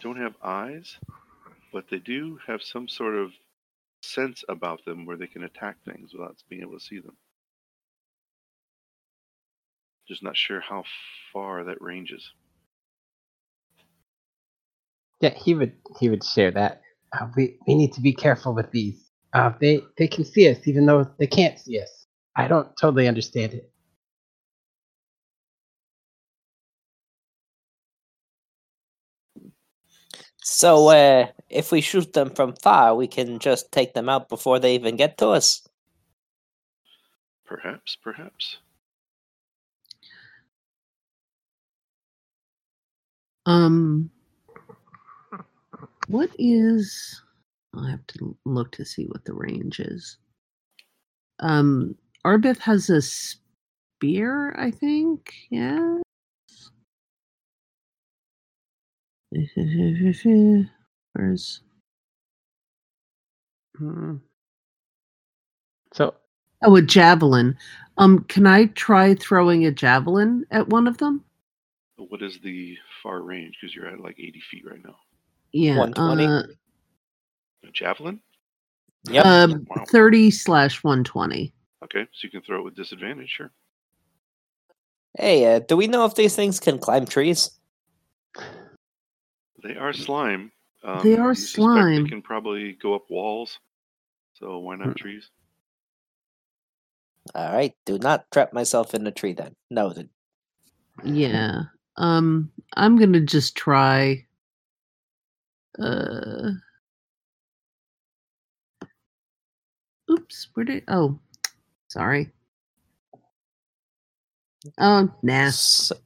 don't 0.00 0.16
have 0.16 0.34
eyes, 0.42 0.96
but 1.72 1.84
they 1.90 1.98
do 1.98 2.38
have 2.46 2.62
some 2.62 2.88
sort 2.88 3.14
of 3.14 3.30
sense 4.02 4.44
about 4.48 4.84
them 4.86 5.06
where 5.06 5.16
they 5.16 5.28
can 5.28 5.44
attack 5.44 5.76
things 5.84 6.12
without 6.14 6.36
being 6.48 6.62
able 6.62 6.78
to 6.78 6.84
see 6.84 7.00
them. 7.00 7.16
Just 10.08 10.22
not 10.22 10.36
sure 10.36 10.60
how 10.60 10.84
far 11.32 11.64
that 11.64 11.82
ranges. 11.82 12.32
Yeah, 15.20 15.34
he 15.34 15.54
would 15.54 15.74
he 16.00 16.10
would 16.10 16.24
share 16.24 16.52
that. 16.52 16.82
Uh, 17.12 17.28
we 17.36 17.58
we 17.66 17.74
need 17.74 17.94
to 17.94 18.02
be 18.02 18.14
careful 18.14 18.54
with 18.54 18.70
these. 18.72 19.10
Uh, 19.34 19.52
they 19.60 19.82
they 19.98 20.08
can 20.08 20.24
see 20.24 20.50
us 20.50 20.58
even 20.66 20.86
though 20.86 21.06
they 21.18 21.28
can't 21.28 21.58
see 21.58 21.80
us. 21.80 22.06
I 22.36 22.48
don't 22.48 22.68
totally 22.80 23.08
understand 23.08 23.54
it. 23.54 23.71
So, 30.44 30.88
uh, 30.88 31.28
if 31.48 31.70
we 31.70 31.80
shoot 31.80 32.12
them 32.12 32.30
from 32.30 32.54
far, 32.56 32.96
we 32.96 33.06
can 33.06 33.38
just 33.38 33.70
take 33.70 33.94
them 33.94 34.08
out 34.08 34.28
before 34.28 34.58
they 34.58 34.74
even 34.74 34.96
get 34.96 35.18
to 35.18 35.28
us. 35.28 35.62
Perhaps, 37.44 37.96
perhaps. 38.02 38.58
Um, 43.46 44.10
what 46.08 46.30
is? 46.38 47.22
I 47.76 47.90
have 47.90 48.06
to 48.08 48.36
look 48.44 48.72
to 48.72 48.84
see 48.84 49.04
what 49.06 49.24
the 49.24 49.34
range 49.34 49.78
is. 49.78 50.18
Um, 51.38 51.96
Arbeth 52.24 52.58
has 52.58 52.90
a 52.90 53.00
spear, 53.00 54.54
I 54.58 54.70
think. 54.72 55.34
Yeah. 55.50 55.98
Where's 61.14 61.60
Hmm. 63.78 64.16
So 65.94 66.14
oh 66.62 66.76
a 66.76 66.82
javelin? 66.82 67.56
Um, 67.96 68.24
can 68.24 68.46
I 68.46 68.66
try 68.66 69.14
throwing 69.14 69.64
a 69.66 69.70
javelin 69.70 70.44
at 70.50 70.68
one 70.68 70.86
of 70.86 70.98
them? 70.98 71.24
What 71.96 72.22
is 72.22 72.38
the 72.42 72.76
far 73.02 73.22
range? 73.22 73.56
Because 73.60 73.74
you're 73.74 73.88
at 73.88 74.00
like 74.00 74.18
80 74.18 74.42
feet 74.50 74.64
right 74.66 74.84
now. 74.84 74.96
Yeah. 75.52 75.78
120? 75.78 76.26
Uh, 76.26 76.42
A 77.68 77.72
javelin? 77.72 78.20
Yep. 79.10 79.26
um, 79.26 79.66
Wow. 79.68 79.84
thirty 79.88 80.30
slash 80.30 80.84
one 80.84 81.02
twenty. 81.02 81.52
Okay, 81.82 82.02
so 82.12 82.20
you 82.22 82.30
can 82.30 82.42
throw 82.42 82.60
it 82.60 82.64
with 82.64 82.76
disadvantage, 82.76 83.30
sure. 83.30 83.50
hey, 85.18 85.56
uh, 85.56 85.58
do 85.60 85.76
we 85.76 85.88
know 85.88 86.04
if 86.04 86.14
these 86.14 86.36
things 86.36 86.60
can 86.60 86.78
climb 86.78 87.04
trees? 87.06 87.50
They 89.62 89.76
are 89.76 89.92
slime. 89.92 90.52
Um, 90.84 91.02
They 91.02 91.16
are 91.16 91.34
slime. 91.34 92.04
They 92.04 92.10
can 92.10 92.22
probably 92.22 92.72
go 92.74 92.94
up 92.94 93.10
walls. 93.10 93.58
So 94.34 94.58
why 94.58 94.76
Hmm. 94.76 94.84
not 94.84 94.96
trees? 94.96 95.30
All 97.34 97.52
right. 97.52 97.74
Do 97.86 97.98
not 97.98 98.30
trap 98.32 98.52
myself 98.52 98.94
in 98.94 99.06
a 99.06 99.12
tree 99.12 99.32
then. 99.32 99.54
Noted. 99.70 100.08
Yeah. 101.04 101.62
Um, 101.96 102.50
I'm 102.74 102.98
gonna 102.98 103.20
just 103.20 103.56
try. 103.56 104.26
Uh. 105.78 106.52
Oops. 110.10 110.48
Where 110.54 110.64
did? 110.64 110.84
Oh, 110.88 111.18
sorry. 111.88 112.30
Oh, 114.78 115.10
nah. 115.22 115.50
So, 115.50 115.96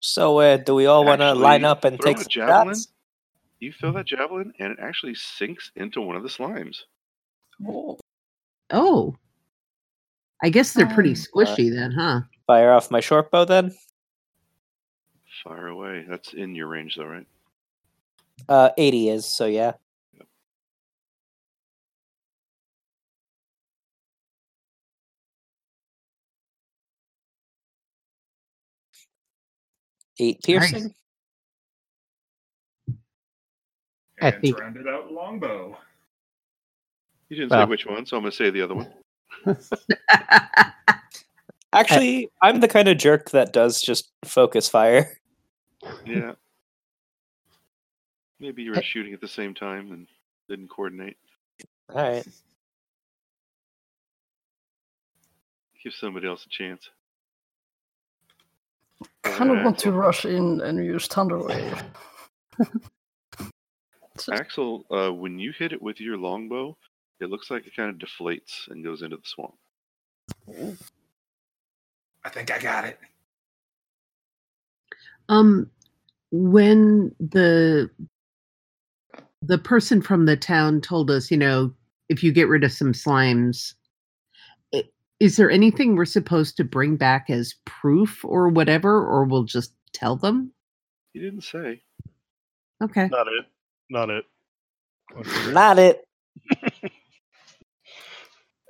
so 0.00 0.38
uh, 0.38 0.56
do 0.58 0.74
we 0.74 0.86
all 0.86 1.04
want 1.04 1.20
to 1.20 1.34
line 1.34 1.64
up 1.64 1.84
and 1.84 1.98
take 2.00 2.18
some 2.18 2.26
javelin. 2.28 2.68
shots? 2.74 2.88
You 3.60 3.72
throw 3.72 3.92
that 3.92 4.06
javelin, 4.06 4.52
and 4.60 4.72
it 4.72 4.78
actually 4.80 5.14
sinks 5.14 5.72
into 5.76 6.00
one 6.00 6.16
of 6.16 6.22
the 6.22 6.28
slimes. 6.28 6.76
Oh, 7.68 7.98
Oh. 8.70 9.16
I 10.42 10.50
guess 10.50 10.72
they're 10.72 10.86
pretty 10.86 11.10
Um, 11.10 11.16
squishy 11.16 11.74
then, 11.74 11.90
huh? 11.90 12.20
Fire 12.46 12.70
off 12.72 12.90
my 12.92 13.00
short 13.00 13.30
bow 13.32 13.44
then. 13.44 13.74
Fire 15.42 15.66
away. 15.68 16.04
That's 16.08 16.32
in 16.34 16.54
your 16.54 16.68
range, 16.68 16.94
though, 16.96 17.06
right? 17.06 17.26
Uh, 18.48 18.70
80 18.78 19.08
is, 19.08 19.26
so 19.26 19.46
yeah. 19.46 19.72
Eight 30.18 30.36
Nice. 30.36 30.44
piercing. 30.70 30.94
I 34.20 34.30
And 34.32 34.42
think- 34.42 34.58
rounded 34.58 34.88
out 34.88 35.12
longbow. 35.12 35.78
You 37.28 37.36
didn't 37.36 37.50
Well. 37.50 37.66
say 37.66 37.70
which 37.70 37.86
one, 37.86 38.06
so 38.06 38.16
I'm 38.16 38.22
going 38.22 38.30
to 38.32 38.36
say 38.36 38.50
the 38.50 38.62
other 38.62 38.74
one. 38.74 38.92
Actually, 41.72 42.30
I'm 42.40 42.60
the 42.60 42.68
kind 42.68 42.88
of 42.88 42.96
jerk 42.96 43.30
that 43.30 43.52
does 43.52 43.82
just 43.82 44.10
focus 44.24 44.68
fire. 44.68 45.18
Yeah. 46.06 46.32
Maybe 48.40 48.62
you 48.62 48.72
were 48.72 48.82
shooting 48.82 49.12
at 49.12 49.20
the 49.20 49.28
same 49.28 49.52
time 49.54 49.92
and 49.92 50.06
didn't 50.48 50.68
coordinate. 50.68 51.18
All 51.90 51.96
right. 51.96 52.26
Give 55.84 55.92
somebody 55.92 56.26
else 56.26 56.46
a 56.46 56.48
chance. 56.48 56.88
Kind 59.36 59.50
of 59.50 59.58
Uh, 59.58 59.64
want 59.64 59.78
to 59.80 59.92
rush 59.92 60.24
in 60.24 60.60
and 60.62 60.84
use 60.84 61.06
Thunder 61.06 61.38
Wave. 61.38 61.82
Axel, 64.32 64.84
uh, 64.90 65.10
when 65.12 65.38
you 65.38 65.52
hit 65.52 65.72
it 65.72 65.80
with 65.82 66.00
your 66.00 66.16
longbow, 66.18 66.76
it 67.20 67.30
looks 67.30 67.50
like 67.50 67.66
it 67.66 67.76
kind 67.76 67.90
of 67.90 67.96
deflates 67.98 68.68
and 68.68 68.84
goes 68.84 69.02
into 69.02 69.16
the 69.16 69.22
swamp. 69.24 69.54
I 72.24 72.28
think 72.30 72.50
I 72.50 72.58
got 72.58 72.84
it. 72.84 72.98
Um, 75.28 75.70
when 76.30 77.14
the 77.20 77.90
the 79.42 79.58
person 79.58 80.02
from 80.02 80.26
the 80.26 80.36
town 80.36 80.80
told 80.80 81.10
us, 81.10 81.30
you 81.30 81.36
know, 81.36 81.72
if 82.08 82.22
you 82.24 82.32
get 82.32 82.48
rid 82.48 82.64
of 82.64 82.72
some 82.72 82.92
slimes, 82.92 83.74
i- 83.74 83.77
is 85.20 85.36
there 85.36 85.50
anything 85.50 85.96
we're 85.96 86.04
supposed 86.04 86.56
to 86.58 86.64
bring 86.64 86.96
back 86.96 87.28
as 87.30 87.54
proof 87.64 88.24
or 88.24 88.48
whatever, 88.48 89.04
or 89.04 89.24
we'll 89.24 89.44
just 89.44 89.72
tell 89.92 90.16
them? 90.16 90.52
He 91.12 91.20
didn't 91.20 91.42
say. 91.42 91.82
Okay. 92.82 93.08
Not 93.08 93.26
it. 93.28 93.44
Not 93.90 94.10
it. 94.10 94.24
Not 95.52 95.78
it. 95.78 96.04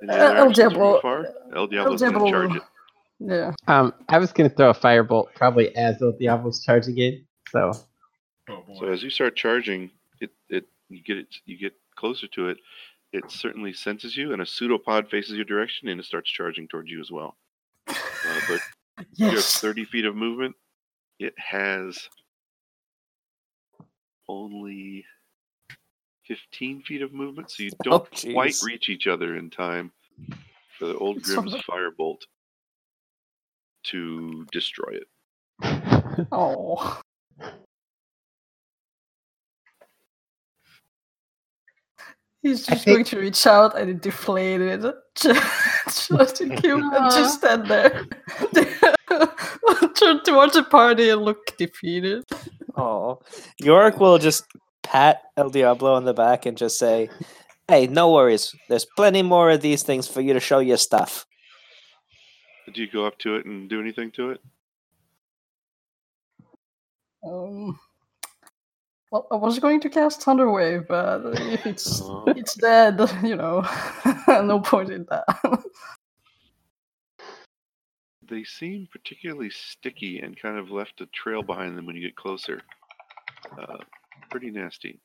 Any 0.01 0.11
other 0.13 0.37
El 0.37 0.51
Diablo- 0.51 0.99
El 1.53 1.67
Diablo's 1.67 1.99
going 2.01 2.13
Diablo- 2.13 2.31
charge 2.31 2.55
it. 2.55 2.63
Yeah. 3.19 3.51
um, 3.67 3.93
I 4.07 4.17
was 4.17 4.31
gonna 4.31 4.47
throw 4.49 4.69
a 4.69 4.73
firebolt 4.73 5.33
probably 5.35 5.75
as 5.75 6.01
El 6.01 6.13
Diablo's 6.13 6.63
charging 6.63 6.97
in. 6.97 7.25
So 7.49 7.71
Oh. 8.47 8.63
So 8.79 8.85
as 8.87 9.03
you 9.03 9.09
start 9.11 9.35
charging, 9.35 9.91
it, 10.21 10.31
it 10.49 10.65
you 10.87 11.03
get 11.03 11.17
it 11.17 11.27
you 11.45 11.57
get 11.57 11.73
closer 11.97 12.27
to 12.27 12.47
it. 12.49 12.57
It 13.11 13.29
certainly 13.31 13.73
senses 13.73 14.15
you, 14.15 14.33
and 14.33 14.41
a 14.41 14.45
pseudopod 14.45 15.09
faces 15.09 15.35
your 15.35 15.45
direction, 15.45 15.87
and 15.89 15.99
it 15.99 16.05
starts 16.05 16.29
charging 16.31 16.67
towards 16.67 16.91
you 16.91 16.99
as 17.01 17.09
well. 17.11 17.35
Uh, 17.87 17.93
but 18.47 18.59
you 19.15 19.27
have 19.31 19.43
30 19.43 19.85
feet 19.85 20.05
of 20.05 20.15
movement. 20.15 20.55
It 21.19 21.33
has 21.37 22.07
only 24.27 25.05
15 26.27 26.83
feet 26.83 27.01
of 27.01 27.11
movement, 27.13 27.49
so 27.51 27.63
you 27.63 27.71
Oh, 27.73 27.83
don't 27.83 28.25
quite 28.33 28.55
reach 28.63 28.89
each 28.89 29.07
other 29.07 29.35
in 29.35 29.49
time 29.49 29.91
for 30.77 30.85
the 30.85 30.95
old 30.97 31.17
It's 31.19 31.33
Grim's 31.33 31.53
not- 31.53 31.65
firebolt 31.65 32.21
to 33.85 34.45
destroy 34.51 34.93
it. 35.01 35.07
Oh. 36.31 36.99
He's 42.49 42.67
I 42.67 42.73
just 42.73 42.85
going 42.87 43.03
to 43.05 43.19
reach 43.19 43.45
out 43.45 43.77
and 43.77 44.01
deflate 44.01 44.59
it 44.59 44.81
deflated. 44.81 44.95
Just, 45.85 46.09
just 46.09 46.35
to 46.37 46.49
keep 46.49 46.63
and 46.65 47.11
just 47.11 47.39
stand 47.39 47.67
there. 47.67 48.05
Turn 49.95 50.23
towards 50.23 50.53
the 50.53 50.65
party 50.69 51.09
and 51.09 51.21
look 51.23 51.57
defeated. 51.57 52.23
Oh, 52.77 53.19
Yorick 53.59 53.99
will 53.99 54.17
just 54.17 54.45
pat 54.81 55.21
El 55.35 55.49
Diablo 55.49 55.93
on 55.95 56.05
the 56.05 56.13
back 56.13 56.45
and 56.45 56.57
just 56.57 56.79
say, 56.79 57.09
"Hey, 57.67 57.87
no 57.87 58.13
worries. 58.13 58.55
There's 58.69 58.85
plenty 58.95 59.23
more 59.23 59.51
of 59.51 59.59
these 59.59 59.83
things 59.83 60.07
for 60.07 60.21
you 60.21 60.31
to 60.33 60.39
show 60.39 60.59
your 60.59 60.77
stuff." 60.77 61.25
Do 62.73 62.81
you 62.81 62.89
go 62.89 63.05
up 63.05 63.17
to 63.19 63.35
it 63.35 63.45
and 63.45 63.69
do 63.69 63.81
anything 63.81 64.11
to 64.11 64.31
it? 64.31 64.41
Um, 67.27 67.77
well, 69.11 69.27
I 69.31 69.35
was 69.35 69.59
going 69.59 69.79
to 69.81 69.89
cast 69.89 70.21
Thunderwave, 70.21 70.87
but 70.87 71.21
if 71.51 71.65
it's 71.65 72.01
Oh. 72.01 72.25
it's 72.27 72.55
dead, 72.55 72.99
you 73.23 73.35
know, 73.35 73.67
no 74.27 74.59
point 74.59 74.91
in 74.91 75.05
that. 75.09 75.25
They 78.27 78.43
seem 78.43 78.87
particularly 78.91 79.49
sticky 79.49 80.19
and 80.19 80.39
kind 80.39 80.57
of 80.57 80.69
left 80.69 81.01
a 81.01 81.07
trail 81.07 81.41
behind 81.41 81.75
them 81.77 81.87
when 81.87 81.95
you 81.95 82.03
get 82.03 82.15
closer. 82.15 82.61
Uh, 83.59 83.77
pretty 84.29 84.51
nasty. 84.51 84.99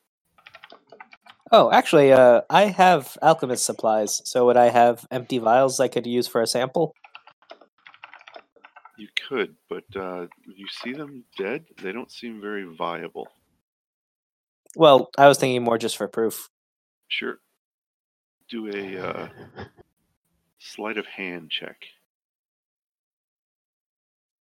Oh, 1.51 1.71
actually, 1.71 2.13
uh, 2.13 2.43
I 2.51 2.67
have 2.67 3.17
alchemist 3.23 3.65
supplies. 3.65 4.21
So 4.25 4.45
would 4.47 4.59
I 4.59 4.69
have 4.69 5.07
empty 5.11 5.39
vials 5.39 5.81
I 5.81 5.89
could 5.89 6.07
use 6.07 6.27
for 6.27 6.43
a 6.43 6.47
sample? 6.47 6.95
You 8.99 9.09
could, 9.29 9.55
but 9.71 9.85
uh, 9.97 10.27
you 10.45 10.67
see 10.69 10.93
them 10.93 11.25
dead. 11.39 11.65
They 11.83 11.93
don't 11.93 12.13
seem 12.13 12.41
very 12.41 12.65
viable. 12.65 13.29
Well, 14.77 15.11
I 15.17 15.29
was 15.29 15.39
thinking 15.39 15.63
more 15.63 15.79
just 15.79 15.97
for 15.97 16.09
proof. 16.09 16.51
Sure. 17.09 17.39
Do 18.49 18.69
a 18.69 19.09
uh, 19.09 19.29
sleight 20.59 20.99
of 20.99 21.07
hand 21.07 21.51
check. 21.51 21.77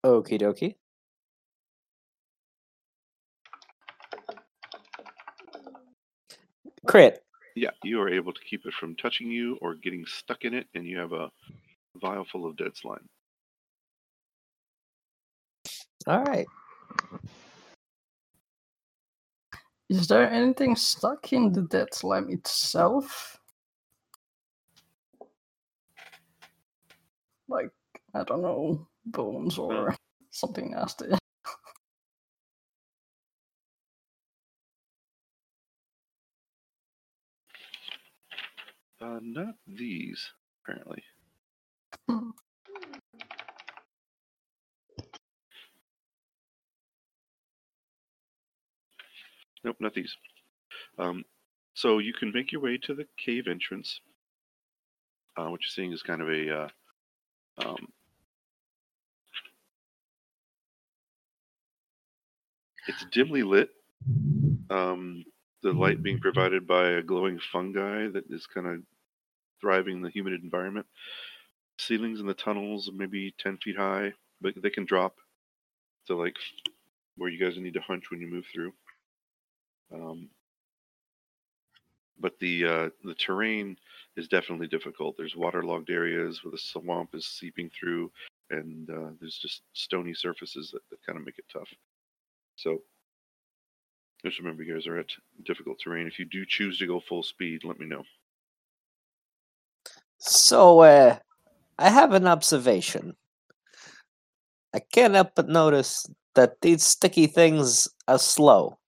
Okie 0.05 0.41
dokie. 0.41 0.77
Crit. 6.87 7.23
Yeah, 7.57 7.71
you 7.83 8.01
are 8.01 8.09
able 8.09 8.33
to 8.33 8.41
keep 8.43 8.65
it 8.65 8.73
from 8.73 8.97
touching 8.97 9.31
you 9.31 9.59
or 9.61 9.75
getting 9.75 10.07
stuck 10.07 10.45
in 10.45 10.55
it, 10.55 10.67
and 10.75 10.87
you 10.87 10.99
have 10.99 11.13
a 11.13 11.31
vial 12.01 12.25
full 12.25 12.47
of 12.47 12.57
dead 12.57 12.77
slime. 12.77 13.09
All 16.07 16.23
right. 16.23 16.47
Is 19.91 20.09
there 20.09 20.31
anything 20.31 20.77
stuck 20.77 21.33
in 21.35 21.53
the 21.53 21.63
dead 21.63 21.95
slime 21.95 22.31
itself? 22.31 23.39
Like, 27.49 27.71
I 28.15 28.25
don't 28.25 28.43
know, 28.43 28.89
bones 29.07 29.59
or 29.59 29.97
something 30.31 30.73
nasty. 30.73 31.07
Uh, 39.03 39.19
not 39.23 39.55
these, 39.67 40.23
apparently. 40.65 41.03
Nope, 49.65 49.77
not 49.81 49.95
these. 49.95 50.15
Um, 50.99 51.25
so 51.75 51.99
you 51.99 52.13
can 52.13 52.33
make 52.33 52.53
your 52.53 52.61
way 52.61 52.79
to 52.79 52.95
the 52.95 53.07
cave 53.25 53.47
entrance. 53.49 54.01
Uh, 55.37 55.45
what 55.51 55.61
you're 55.63 55.69
seeing 55.71 55.93
is 55.93 56.03
kind 56.03 56.23
of 56.23 56.29
a 56.29 56.63
uh, 56.63 56.69
um, 57.65 57.89
it's 62.89 63.05
dimly 63.13 63.43
lit. 63.43 63.71
Um, 64.71 65.25
the 65.63 65.73
light 65.73 66.03
being 66.03 66.19
provided 66.21 66.67
by 66.67 66.91
a 66.91 67.03
glowing 67.03 67.39
fungi 67.53 68.09
that 68.09 68.25
is 68.31 68.47
kind 68.47 68.67
of 68.67 68.81
thriving 69.61 69.97
in 69.97 70.03
the 70.03 70.11
humid 70.11 70.35
environment. 70.43 70.87
Ceilings 71.79 72.21
in 72.21 72.27
the 72.27 72.35
tunnels 72.35 72.91
maybe 72.95 73.35
10 73.39 73.59
feet 73.59 73.77
high, 73.77 74.13
but 74.41 74.55
they 74.63 74.71
can 74.71 74.85
drop 74.85 75.17
to 76.07 76.17
like 76.17 76.37
where 77.17 77.31
you 77.31 77.39
guys 77.39 77.59
need 77.59 77.75
to 77.75 77.81
hunch 77.81 78.05
when 78.11 78.21
you 78.21 78.27
move 78.27 78.45
through. 78.53 78.73
Um, 79.93 80.29
but 82.21 82.39
the 82.39 82.65
uh, 82.65 82.89
the 83.05 83.15
terrain 83.15 83.77
is 84.17 84.29
definitely 84.29 84.67
difficult. 84.67 85.17
There's 85.17 85.37
waterlogged 85.37 85.91
areas 85.91 86.45
where 86.45 86.53
the 86.53 86.59
swamp 86.59 87.15
is 87.15 87.27
seeping 87.27 87.71
through, 87.71 88.11
and 88.51 88.91
uh, 88.91 89.11
there's 89.21 89.39
just 89.39 89.63
stony 89.73 90.15
surfaces 90.15 90.71
that, 90.73 90.83
that 90.91 91.05
kind 91.07 91.19
of 91.19 91.25
make 91.25 91.39
it 91.39 91.47
tough. 91.53 91.69
So 92.57 92.83
just 94.23 94.39
remember, 94.39 94.63
you 94.63 94.75
guys 94.75 94.87
are 94.87 94.99
at 94.99 95.11
difficult 95.45 95.79
terrain. 95.83 96.07
If 96.07 96.19
you 96.19 96.27
do 96.27 96.45
choose 96.45 96.79
to 96.79 96.87
go 96.87 97.01
full 97.01 97.23
speed, 97.23 97.65
let 97.65 97.81
me 97.81 97.87
know. 97.87 98.03
So, 100.19 100.81
uh, 100.81 101.19
I 101.79 101.89
have 101.89 102.13
an 102.13 102.27
observation. 102.27 103.17
I 104.75 104.81
can't 104.81 105.15
help 105.15 105.35
but 105.35 105.49
notice 105.49 106.07
that 106.35 106.61
these 106.61 106.85
sticky 106.85 107.27
things 107.27 107.89
are 108.07 108.19
slow. 108.19 108.79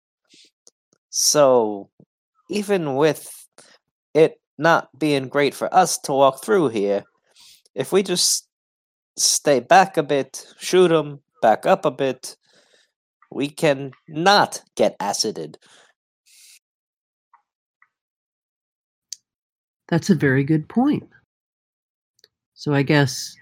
So, 1.14 1.90
even 2.48 2.96
with 2.96 3.30
it 4.14 4.40
not 4.56 4.88
being 4.98 5.28
great 5.28 5.52
for 5.52 5.72
us 5.72 5.98
to 6.04 6.12
walk 6.12 6.42
through 6.42 6.68
here, 6.68 7.04
if 7.74 7.92
we 7.92 8.02
just 8.02 8.48
stay 9.18 9.60
back 9.60 9.98
a 9.98 10.02
bit, 10.02 10.46
shoot 10.58 10.88
them, 10.88 11.20
back 11.42 11.66
up 11.66 11.84
a 11.84 11.90
bit, 11.90 12.34
we 13.30 13.50
can 13.50 13.92
not 14.08 14.62
get 14.74 14.96
acided. 15.00 15.58
That's 19.88 20.08
a 20.08 20.14
very 20.14 20.44
good 20.44 20.66
point. 20.66 21.06
So 22.54 22.72
I 22.72 22.82
guess 22.82 23.36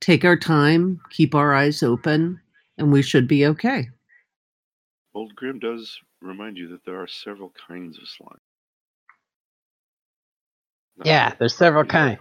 take 0.00 0.24
our 0.24 0.38
time, 0.38 0.98
keep 1.10 1.34
our 1.34 1.54
eyes 1.54 1.82
open, 1.82 2.40
and 2.78 2.90
we 2.90 3.02
should 3.02 3.28
be 3.28 3.44
okay. 3.48 3.90
Old 5.14 5.36
Grim 5.36 5.58
does 5.58 5.98
remind 6.24 6.56
you 6.58 6.68
that 6.68 6.84
there 6.84 7.00
are 7.02 7.06
several 7.06 7.52
kinds 7.68 7.98
of 7.98 8.08
slime. 8.08 8.38
Not 10.96 11.06
Yeah, 11.06 11.34
there's 11.38 11.56
several 11.56 11.84
Yeah. 11.84 12.16
kinds. 12.16 12.20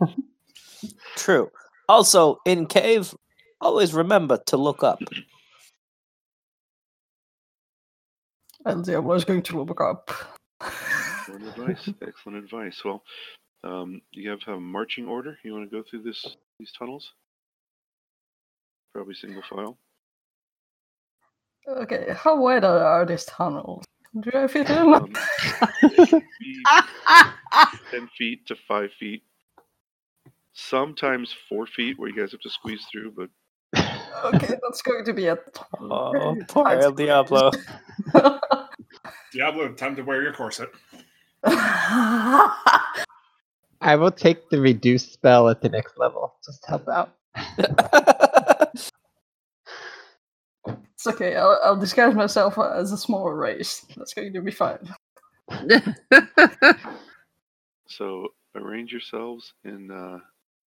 True. 1.16 1.50
Also, 1.88 2.40
in 2.44 2.66
cave, 2.66 3.14
always 3.60 3.94
remember 3.94 4.38
to 4.46 4.56
look 4.56 4.82
up. 4.82 5.00
And 8.64 8.84
Diablo 8.84 9.14
was 9.14 9.24
going 9.24 9.42
to 9.42 9.62
look 9.62 9.80
up. 9.80 10.10
Excellent 10.60 11.48
advice. 11.48 11.88
Excellent 12.02 12.38
advice. 12.44 12.82
Well, 12.84 13.02
um, 13.64 14.02
you 14.12 14.30
have 14.30 14.40
a 14.48 14.60
marching 14.60 15.06
order. 15.06 15.38
You 15.44 15.52
want 15.54 15.70
to 15.70 15.76
go 15.76 15.82
through 15.88 16.02
this 16.02 16.36
these 16.58 16.72
tunnels? 16.72 17.12
Probably 18.94 19.14
single 19.14 19.42
file. 19.48 19.78
Okay, 21.66 22.14
how 22.16 22.40
wide 22.40 22.64
are, 22.64 22.78
are 22.78 23.06
these 23.06 23.24
tunnels? 23.24 23.84
Do 24.20 24.30
I 24.34 24.46
fit 24.46 24.70
in? 24.70 24.94
Um, 24.94 25.12
it 25.82 26.08
could 26.10 26.22
be 26.40 26.64
ten 27.90 28.08
feet 28.16 28.46
to 28.46 28.56
five 28.66 28.90
feet. 28.98 29.22
Sometimes 30.54 31.34
four 31.48 31.66
feet, 31.66 31.98
where 31.98 32.08
you 32.08 32.16
guys 32.16 32.32
have 32.32 32.40
to 32.40 32.50
squeeze 32.50 32.86
through. 32.90 33.12
But 33.12 33.28
okay, 34.34 34.54
that's 34.62 34.82
going 34.82 35.04
to 35.04 35.12
be 35.12 35.26
a 35.26 35.38
Oh, 35.80 36.36
poor 36.48 36.68
El 36.68 36.92
Diablo. 36.92 37.50
Diablo, 39.32 39.68
time 39.74 39.94
to 39.96 40.02
wear 40.02 40.22
your 40.22 40.32
corset. 40.32 40.70
I 43.80 43.94
will 43.96 44.10
take 44.10 44.48
the 44.50 44.60
reduced 44.60 45.12
spell 45.12 45.48
at 45.48 45.60
the 45.60 45.68
next 45.68 45.98
level. 45.98 46.34
Just 46.44 46.66
help 46.66 46.88
out. 46.88 47.14
it's 50.98 51.06
okay. 51.06 51.36
I'll, 51.36 51.60
I'll 51.62 51.76
disguise 51.76 52.16
myself 52.16 52.58
as 52.58 52.90
a 52.90 52.98
small 52.98 53.30
race. 53.30 53.86
That's 53.96 54.14
going 54.14 54.32
to 54.32 54.40
be 54.40 54.50
fine. 54.50 54.92
so 57.86 58.28
arrange 58.56 58.90
yourselves 58.90 59.54
in 59.64 59.92
uh, 59.92 60.18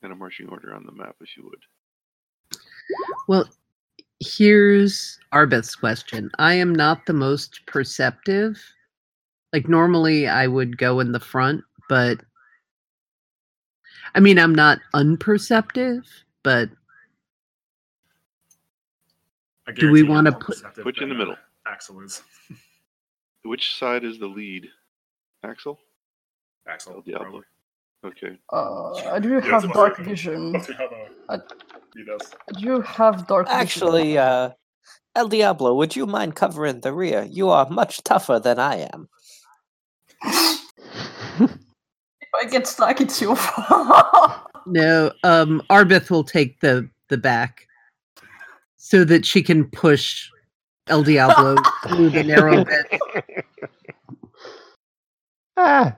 in 0.03 0.13
a 0.13 0.15
marching 0.15 0.51
order 0.51 0.75
on 0.75 0.85
the 0.85 0.93
map, 0.93 1.17
if 1.23 1.35
you 1.35 1.45
would. 1.45 1.63
well, 3.27 3.49
here's 4.21 5.19
Arbeth's 5.33 5.75
question. 5.75 6.31
I 6.39 6.53
am 6.53 6.75
not 6.75 7.07
the 7.07 7.15
most 7.15 7.65
perceptive. 7.65 8.63
Like 9.55 9.67
normally 9.67 10.29
I 10.29 10.47
would 10.47 10.77
go 10.77 11.01
in 11.01 11.13
the 11.13 11.21
front, 11.21 11.65
but 11.89 12.21
I 14.15 14.21
mean 14.21 14.39
I'm 14.39 14.55
not 14.55 14.79
unperceptive, 14.93 16.03
but 16.43 16.69
I 16.69 16.75
Do 19.77 19.91
we 19.91 20.03
wanna 20.03 20.33
put- 20.33 20.47
perceptive 20.57 20.85
Put 20.85 20.97
you 20.99 21.05
in 21.05 21.09
the 21.11 21.15
middle. 21.15 21.35
uh, 21.35 21.69
Axel 21.71 22.01
is. 22.01 22.23
Which 23.45 23.77
side 23.77 24.05
is 24.05 24.19
the 24.19 24.27
lead 24.27 24.69
Axel? 25.45 25.79
Axel. 26.67 26.95
El 26.95 27.01
Diablo. 27.03 27.25
probably. 27.25 27.43
Okay. 28.05 28.39
Uh, 28.53 28.93
I 29.13 29.19
do 29.19 29.31
Yeah, 29.35 29.41
have 29.41 29.65
it's 29.65 29.73
dark 29.73 29.95
okay. 29.95 30.03
vision. 30.05 30.53
Let's 30.53 30.67
see 30.67 30.73
how 30.75 30.89
the- 30.89 31.35
I- 31.35 31.41
he 31.97 32.05
does. 32.05 32.31
I 32.55 32.61
do 32.61 32.81
have 32.83 33.27
dark 33.27 33.47
vision. 33.47 33.61
Actually, 33.61 34.19
uh, 34.19 34.51
El 35.15 35.29
Diablo, 35.29 35.75
would 35.75 35.97
you 35.97 36.07
mind 36.07 36.37
covering 36.37 36.81
the 36.81 36.93
rear? 36.93 37.23
You 37.25 37.49
are 37.51 37.69
much 37.71 38.03
tougher 38.05 38.39
than 38.39 38.59
I 38.59 38.89
am. 38.93 39.09
if 40.25 40.61
I 42.35 42.45
get 42.51 42.67
stuck, 42.67 43.01
it's 43.01 43.21
your 43.21 43.37
fault. 43.37 44.41
No, 44.67 45.11
um, 45.25 45.63
Arbeth 45.71 46.11
will 46.11 46.25
take 46.25 46.61
the 46.61 46.89
the 47.09 47.17
back 47.19 47.67
so 48.89 49.05
that 49.05 49.27
she 49.27 49.43
can 49.43 49.67
push 49.67 50.31
El 50.87 51.03
Diablo 51.03 51.57
through 51.87 52.09
the 52.09 52.25
narrow 52.25 52.65
bit. 52.65 53.45
ah, 55.59 55.95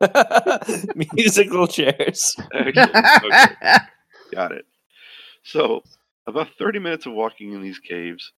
Musical 1.14 1.68
chairs. 1.68 2.34
Excellent. 2.52 2.96
Okay. 3.24 3.76
Got 4.32 4.50
it. 4.50 4.64
So, 5.44 5.84
about 6.26 6.48
30 6.58 6.80
minutes 6.80 7.06
of 7.06 7.12
walking 7.12 7.52
in 7.52 7.62
these 7.62 7.78
caves, 7.78 8.32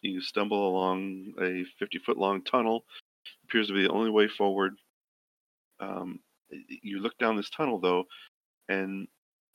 you 0.00 0.22
stumble 0.22 0.66
along 0.70 1.34
a 1.38 1.64
50 1.78 1.98
foot 1.98 2.16
long 2.16 2.42
tunnel. 2.42 2.86
Appears 3.44 3.66
to 3.66 3.74
be 3.74 3.82
the 3.82 3.92
only 3.92 4.10
way 4.10 4.26
forward. 4.26 4.72
Um, 5.80 6.20
you 6.48 7.00
look 7.00 7.18
down 7.18 7.36
this 7.36 7.50
tunnel, 7.50 7.78
though, 7.78 8.04
and 8.68 9.08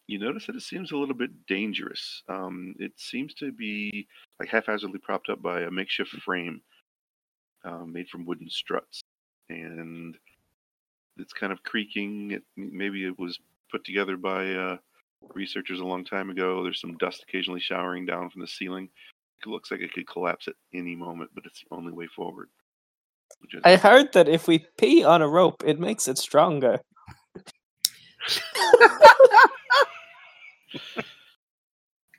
you 0.07 0.17
notice 0.17 0.47
that 0.47 0.55
it 0.55 0.63
seems 0.63 0.91
a 0.91 0.97
little 0.97 1.15
bit 1.15 1.45
dangerous. 1.45 2.23
Um, 2.27 2.73
it 2.79 2.93
seems 2.97 3.33
to 3.35 3.51
be 3.51 4.07
like 4.39 4.49
haphazardly 4.49 4.99
propped 4.99 5.29
up 5.29 5.41
by 5.41 5.61
a 5.61 5.71
makeshift 5.71 6.11
frame 6.23 6.61
um, 7.63 7.93
made 7.93 8.09
from 8.09 8.25
wooden 8.25 8.49
struts. 8.49 9.01
And 9.49 10.17
it's 11.17 11.33
kind 11.33 11.53
of 11.53 11.61
creaking. 11.63 12.31
It, 12.31 12.43
maybe 12.57 13.05
it 13.05 13.19
was 13.19 13.37
put 13.71 13.83
together 13.83 14.17
by 14.17 14.51
uh, 14.53 14.77
researchers 15.35 15.79
a 15.79 15.85
long 15.85 16.03
time 16.03 16.29
ago. 16.31 16.63
There's 16.63 16.81
some 16.81 16.97
dust 16.97 17.23
occasionally 17.27 17.59
showering 17.59 18.05
down 18.05 18.29
from 18.29 18.41
the 18.41 18.47
ceiling. 18.47 18.89
It 19.45 19.49
looks 19.49 19.69
like 19.69 19.81
it 19.81 19.93
could 19.93 20.07
collapse 20.07 20.47
at 20.47 20.55
any 20.73 20.95
moment, 20.95 21.29
but 21.35 21.45
it's 21.45 21.61
the 21.61 21.75
only 21.75 21.91
way 21.91 22.07
forward. 22.07 22.49
I 23.63 23.75
heard 23.75 24.13
that 24.13 24.27
if 24.27 24.47
we 24.47 24.65
pee 24.77 25.03
on 25.03 25.21
a 25.21 25.27
rope, 25.27 25.63
it 25.65 25.79
makes 25.79 26.07
it 26.07 26.17
stronger. 26.17 26.79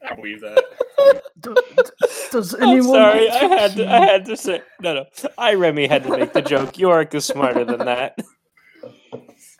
I 0.03 0.15
believe 0.15 0.41
that. 0.41 0.65
Do- 1.41 1.55
Does 2.33 2.55
I'm 2.55 2.63
anyone? 2.63 2.85
sorry, 2.95 3.31
I 3.31 3.45
had 3.45 3.73
to, 3.77 3.87
I 3.91 3.99
had 4.05 4.25
to 4.27 4.37
say 4.37 4.63
no, 4.81 4.95
no. 4.95 5.05
I 5.39 5.55
Remy 5.55 5.87
had 5.89 6.03
to 6.05 6.11
make 6.17 6.33
the 6.33 6.43
joke. 6.43 6.79
York 6.79 7.15
is 7.15 7.25
smarter 7.25 7.65
than 7.65 7.79
that. 7.81 8.19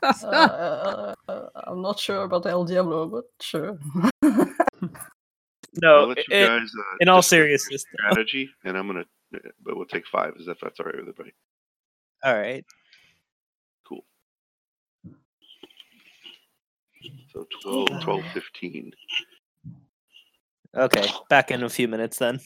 Uh, 0.03 1.15
I'm 1.67 1.83
not 1.83 1.99
sure 2.01 2.23
about 2.23 2.47
El 2.47 2.65
Diablo, 2.65 3.07
but 3.07 3.25
sure. 3.41 3.79
No, 5.83 6.07
let 6.07 6.19
it- 6.19 6.27
guys. 6.31 6.69
Uh, 6.79 6.97
in 7.01 7.09
all 7.09 7.23
seriousness, 7.23 7.85
strategy, 7.95 8.51
and 8.65 8.77
I'm 8.79 8.87
gonna, 8.87 9.05
but 9.63 9.77
we'll 9.77 9.85
take 9.87 10.07
five. 10.07 10.35
Is 10.39 10.47
that 10.47 10.57
that's 10.61 10.81
all 10.81 10.87
right 10.87 10.95
with 10.97 11.03
everybody? 11.03 11.33
all 12.25 12.35
right. 12.35 12.65
So 17.33 17.47
12, 17.63 18.03
12 18.03 18.25
15. 18.35 18.93
Okay, 20.77 21.07
back 21.29 21.51
in 21.51 21.63
a 21.63 21.69
few 21.69 21.89
minutes 21.89 22.19
then. 22.19 22.41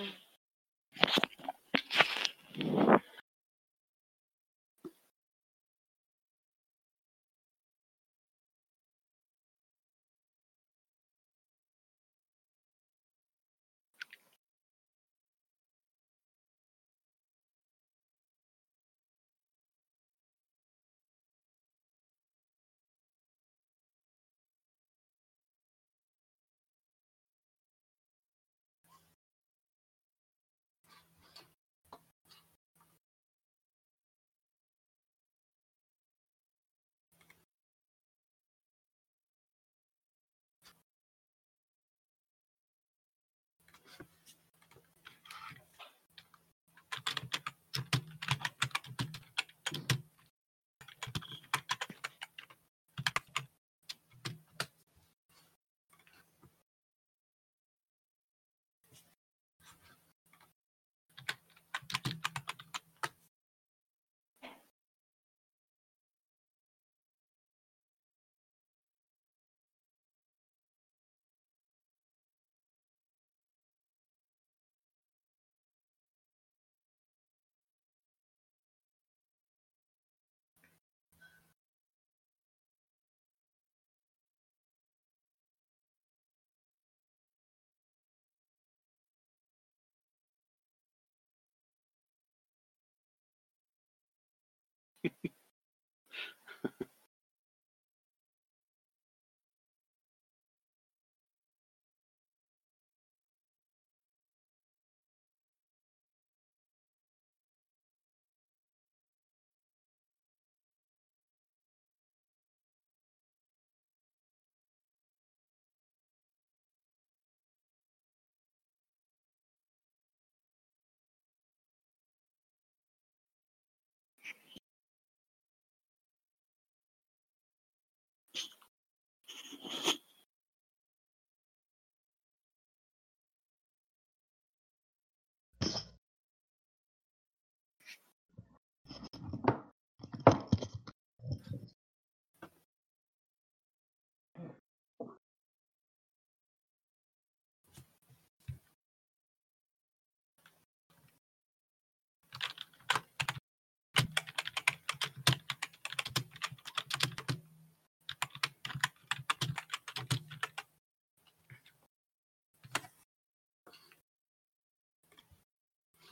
Mm. 0.00 0.29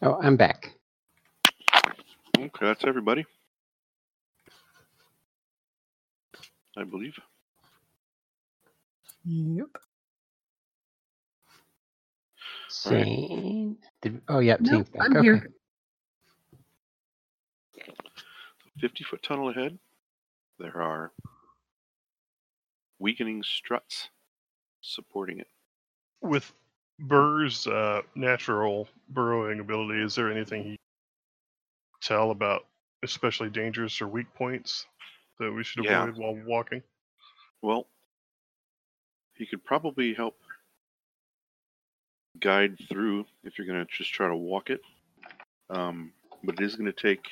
Oh, 0.02 0.18
I'm 0.22 0.36
back. 0.36 0.74
Okay, 2.38 2.66
that's 2.66 2.84
everybody. 2.86 3.26
I 6.76 6.84
believe. 6.84 7.18
Yep. 9.24 9.68
Shane. 12.70 13.76
Did, 14.02 14.22
oh, 14.28 14.40
yeah, 14.40 14.56
No, 14.60 14.78
Shane's 14.78 14.90
back. 14.90 15.04
I'm 15.06 15.16
okay. 15.16 15.22
here. 15.22 15.50
50 18.80 19.04
foot 19.04 19.22
tunnel 19.22 19.50
ahead. 19.50 19.78
There 20.58 20.80
are 20.80 21.12
weakening 22.98 23.42
struts 23.42 24.10
supporting 24.80 25.40
it. 25.40 25.48
With 26.22 26.52
Burr's 26.98 27.66
uh, 27.66 28.02
natural 28.14 28.88
burrowing 29.08 29.60
ability, 29.60 30.02
is 30.02 30.14
there 30.14 30.30
anything 30.30 30.64
he 30.64 30.76
tell 32.00 32.30
about 32.30 32.66
especially 33.02 33.50
dangerous 33.50 34.00
or 34.00 34.08
weak 34.08 34.32
points 34.34 34.86
that 35.38 35.52
we 35.52 35.62
should 35.62 35.84
Yeah. 35.84 36.02
avoid 36.02 36.16
while 36.16 36.34
walking? 36.46 36.82
Well, 37.62 37.86
he 39.34 39.46
could 39.46 39.64
probably 39.64 40.14
help 40.14 40.36
guide 42.40 42.76
through 42.88 43.26
if 43.44 43.58
you're 43.58 43.66
going 43.66 43.84
to 43.84 43.92
just 43.92 44.12
try 44.12 44.28
to 44.28 44.36
walk 44.36 44.70
it. 44.70 44.80
Um, 45.70 46.12
but 46.42 46.60
it 46.60 46.64
is 46.64 46.76
going 46.76 46.92
to 46.92 47.00
take, 47.00 47.28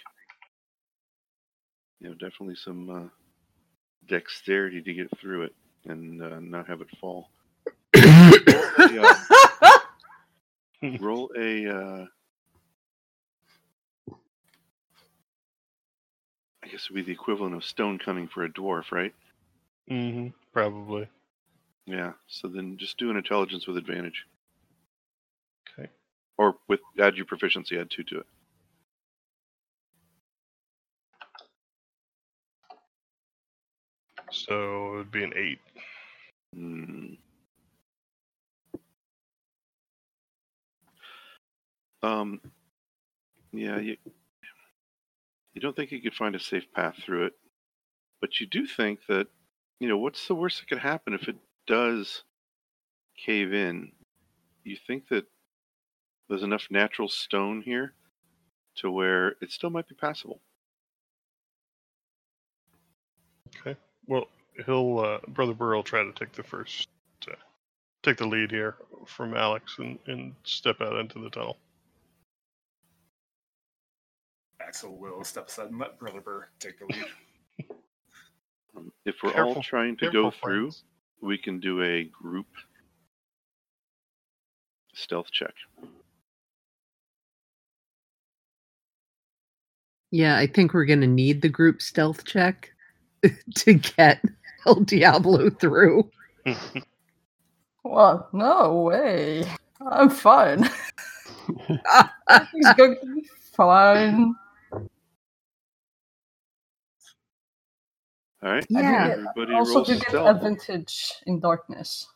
you 2.01 2.09
know, 2.09 2.14
definitely 2.14 2.57
some 2.57 2.91
uh, 2.91 3.09
dexterity 4.07 4.83
to 4.83 4.95
get 4.95 5.19
through 5.19 5.43
it 5.43 5.55
and 5.87 6.23
uh, 6.23 6.39
not 6.41 6.69
have 6.69 6.81
it 6.81 6.89
fall. 7.01 7.29
Yeah. 7.97 9.14
Roll 11.01 11.31
a. 11.37 11.68
Uh, 11.68 12.07
I 16.62 16.68
guess 16.68 16.85
it 16.85 16.91
would 16.91 16.97
be 16.97 17.03
the 17.03 17.12
equivalent 17.12 17.55
of 17.55 17.64
stone 17.64 17.99
cunning 17.99 18.27
for 18.27 18.45
a 18.45 18.49
dwarf, 18.49 18.91
right? 18.91 19.14
Mm-hmm. 19.91 20.29
Probably. 20.53 21.09
Yeah. 21.87 22.12
So 22.27 22.49
then 22.49 22.77
just 22.77 22.99
do 22.99 23.11
an 23.11 23.16
intelligence 23.16 23.66
with 23.66 23.77
advantage. 23.77 24.24
Okay. 25.79 25.89
Or 26.37 26.57
with 26.68 26.81
add 26.99 27.16
your 27.16 27.27
proficiency, 27.27 27.79
add 27.79 27.91
two 27.91 28.03
to 28.05 28.18
it. 28.18 28.27
So 34.33 34.95
it 34.95 34.97
would 34.97 35.12
be 35.12 35.22
an 35.24 35.33
eight. 35.37 35.61
Hmm. 36.55 37.14
Um. 42.03 42.40
Yeah, 43.53 43.78
you. 43.78 43.97
You 45.55 45.62
don't 45.62 45.74
think 45.74 45.90
you 45.90 46.03
could 46.03 46.12
find 46.12 46.34
a 46.34 46.38
safe 46.38 46.70
path 46.74 46.97
through 47.03 47.24
it, 47.24 47.32
but 48.20 48.40
you 48.40 48.47
do 48.47 48.66
think 48.66 49.01
that, 49.09 49.26
you 49.80 49.88
know, 49.88 49.97
what's 49.97 50.28
the 50.28 50.34
worst 50.34 50.61
that 50.61 50.68
could 50.68 50.80
happen 50.80 51.14
if 51.14 51.28
it 51.28 51.36
does 51.66 52.24
cave 53.16 53.55
in? 53.55 53.92
You 54.64 54.76
think 54.86 55.09
that 55.09 55.24
there's 56.28 56.42
enough 56.42 56.66
natural 56.70 57.09
stone 57.09 57.62
here 57.62 57.94
to 58.76 58.90
where 58.90 59.36
it 59.40 59.51
still 59.51 59.70
might 59.70 59.88
be 59.88 59.94
passable. 59.94 60.42
Okay. 63.59 63.78
Well, 64.07 64.28
he'll 64.66 64.99
uh, 64.99 65.18
brother 65.28 65.55
Burr 65.55 65.74
will 65.76 65.82
try 65.82 66.05
to 66.05 66.12
take 66.12 66.32
the 66.32 66.42
first, 66.42 66.88
uh, 67.30 67.34
take 68.03 68.18
the 68.18 68.26
lead 68.26 68.51
here 68.51 68.76
from 69.07 69.34
Alex 69.34 69.76
and, 69.78 69.99
and 70.07 70.34
step 70.44 70.82
out 70.82 70.97
into 70.97 71.18
the 71.18 71.30
tunnel. 71.30 71.57
Axel 74.67 74.97
will 74.97 75.23
step 75.23 75.49
aside 75.49 75.71
and 75.71 75.79
let 75.79 75.99
Brother 75.99 76.21
Burr 76.21 76.49
take 76.59 76.79
the 76.79 76.87
lead. 76.87 77.05
Um, 78.77 78.91
if 79.05 79.17
we're 79.23 79.33
all 79.41 79.62
trying 79.62 79.97
to 79.99 80.11
Careful, 80.11 80.31
go 80.31 80.31
through, 80.31 80.62
friends. 80.71 80.85
we 81.21 81.39
can 81.39 81.61
do 81.61 81.83
a 81.83 82.05
group 82.05 82.47
stealth 84.93 85.31
check. 85.31 85.55
Yeah, 90.11 90.37
I 90.37 90.47
think 90.47 90.73
we're 90.73 90.85
going 90.85 91.01
to 91.01 91.07
need 91.07 91.43
the 91.43 91.49
group 91.49 91.81
stealth 91.81 92.25
check 92.25 92.73
to 93.57 93.75
get 93.75 94.21
El 94.67 94.81
Diablo 94.81 95.51
through. 95.51 96.11
well, 97.85 98.29
No 98.33 98.83
way. 98.83 99.45
I'm 99.93 100.09
fine. 100.11 100.69
Everything's 102.29 102.75
going 102.77 102.97
to 103.01 103.14
be 103.14 103.29
fine. 103.53 104.35
All 108.43 108.51
right. 108.51 108.66
Yeah. 108.68 109.09
Everybody 109.12 109.55
also, 109.55 109.74
roll 109.76 109.84
do 109.84 109.95
get 109.95 110.09
stealth. 110.09 110.37
advantage 110.37 111.12
in 111.26 111.41
darkness. 111.41 112.07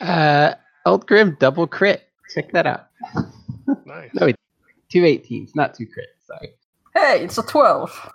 Uh, 0.00 0.54
Old 0.86 1.06
Grim 1.06 1.36
double 1.40 1.66
crit. 1.66 2.04
Check 2.34 2.52
that 2.52 2.66
out. 2.66 2.88
nice. 3.86 4.10
No, 4.14 4.30
Two 4.90 5.02
18s, 5.02 5.54
not 5.56 5.74
two 5.74 5.86
crits. 5.86 6.26
Sorry. 6.26 6.50
Hey, 6.94 7.24
it's 7.24 7.36
a 7.38 7.42
12. 7.42 8.12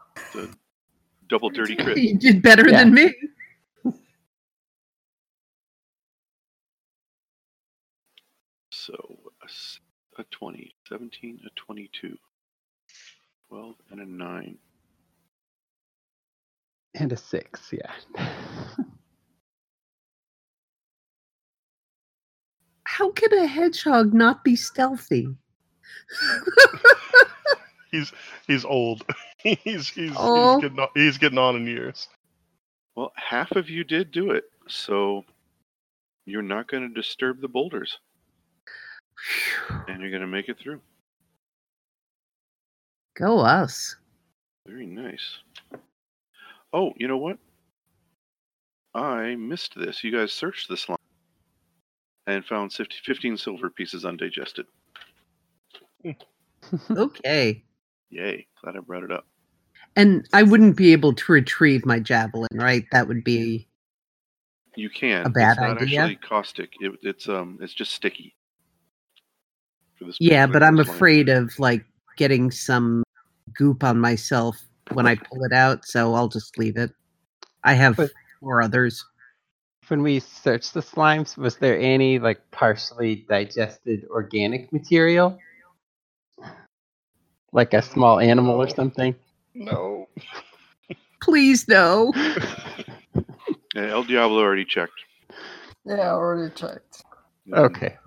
Double 1.28 1.50
dirty 1.50 1.76
crit. 1.84 1.98
You 1.98 2.18
did 2.18 2.42
better 2.42 2.68
Yeah. 2.70 2.84
than 2.84 2.94
me. 2.94 3.14
So 8.72 9.20
a 10.18 10.24
20, 10.32 10.74
17, 10.88 11.40
a 11.46 11.50
22, 11.56 12.18
12, 13.50 13.76
and 13.92 14.00
a 14.02 14.06
9. 14.06 14.58
And 17.00 17.14
a 17.14 17.18
six, 17.18 17.72
yeah. 17.72 18.28
How 22.84 23.12
can 23.12 23.34
a 23.34 23.48
hedgehog 23.48 24.14
not 24.14 24.44
be 24.44 24.56
stealthy? 24.58 25.30
He's 27.92 28.12
he's 28.46 28.66
old. 28.66 29.04
he's 29.40 29.90
he's 29.90 30.12
Oh. 30.16 30.56
he's 30.56 30.62
getting 30.62 30.80
on, 30.80 30.88
he's 30.94 31.18
getting 31.18 31.38
on 31.40 31.56
in 31.56 31.66
years. 31.66 32.08
Well, 32.96 33.12
half 33.16 33.52
of 33.54 33.68
you 33.68 33.84
did 33.84 34.12
do 34.12 34.30
it, 34.32 34.44
so 34.68 35.24
you're 36.26 36.44
not 36.44 36.68
going 36.68 36.88
to 36.88 36.94
disturb 36.94 37.42
the 37.42 37.48
boulders, 37.48 37.98
and 39.88 40.02
you're 40.02 40.12
going 40.12 40.22
to 40.22 40.28
make 40.28 40.50
it 40.50 40.60
through. 40.60 40.82
Go 43.18 43.40
us. 43.40 43.96
Very 44.68 44.86
nice. 44.86 45.40
Oh, 46.74 46.94
you 46.98 47.08
know 47.08 47.18
what? 47.18 47.38
I 48.94 49.36
missed 49.36 49.74
this. 49.76 50.04
You 50.04 50.12
guys 50.12 50.32
searched 50.32 50.70
this 50.70 50.88
line 50.90 50.98
and 52.28 52.46
found 52.46 52.74
50, 52.74 52.96
15 53.06 53.38
silver 53.38 53.70
pieces 53.70 54.06
undigested. 54.06 54.66
Okay. 56.92 57.64
Yay. 58.10 58.46
Glad 58.62 58.76
I 58.76 58.80
brought 58.82 59.04
it 59.04 59.12
up. 59.12 59.26
And 59.96 60.28
I 60.34 60.44
wouldn't 60.44 60.76
be 60.76 60.92
able 60.92 61.14
to 61.14 61.32
retrieve 61.32 61.86
my 61.86 62.00
javelin, 62.00 62.50
right? 62.54 62.84
That 62.92 63.08
would 63.08 63.24
be 63.24 63.68
You 64.76 64.90
can. 64.90 65.26
A 65.26 65.30
bad 65.30 65.52
it's 65.52 65.62
not 65.62 65.82
idea? 65.82 66.02
actually 66.02 66.16
caustic. 66.18 66.74
It, 66.82 66.92
it's 67.02 67.30
um, 67.30 67.58
it's 67.62 67.74
just 67.74 67.94
sticky. 67.94 68.36
Yeah, 70.20 70.48
but 70.48 70.62
I'm 70.62 70.76
coastline. 70.78 70.96
afraid 70.96 71.30
of 71.30 71.58
like 71.60 71.86
getting 72.18 72.52
some 72.52 73.04
goop 73.54 73.84
on 73.84 74.00
myself 74.00 74.62
when 74.94 75.08
I 75.08 75.16
pull 75.16 75.44
it 75.44 75.54
out, 75.54 75.86
so 75.86 76.14
I'll 76.14 76.28
just 76.28 76.58
leave 76.58 76.78
it. 76.78 76.92
I 77.64 77.74
have 77.74 77.98
But- 77.98 78.12
four 78.40 78.62
others. 78.62 79.04
When 79.88 80.04
we 80.04 80.20
searched 80.20 80.76
the 80.76 80.82
slimes, 80.82 81.36
was 81.36 81.58
there 81.58 81.78
any 81.80 82.20
like 82.20 82.40
partially 82.52 83.26
digested 83.28 84.06
organic 84.12 84.72
material? 84.72 85.40
Like 87.52 87.74
a 87.74 87.82
small 87.82 88.20
animal 88.20 88.62
or 88.62 88.70
something? 88.70 89.16
No. 89.56 90.08
Please 91.22 91.68
no. 91.68 92.14
Yeah, 93.76 93.90
El 93.92 94.04
Diablo 94.04 94.40
already 94.40 94.66
checked. 94.66 94.92
Yeah, 95.86 96.14
already 96.14 96.52
checked. 96.56 97.04
Okay. 97.54 97.98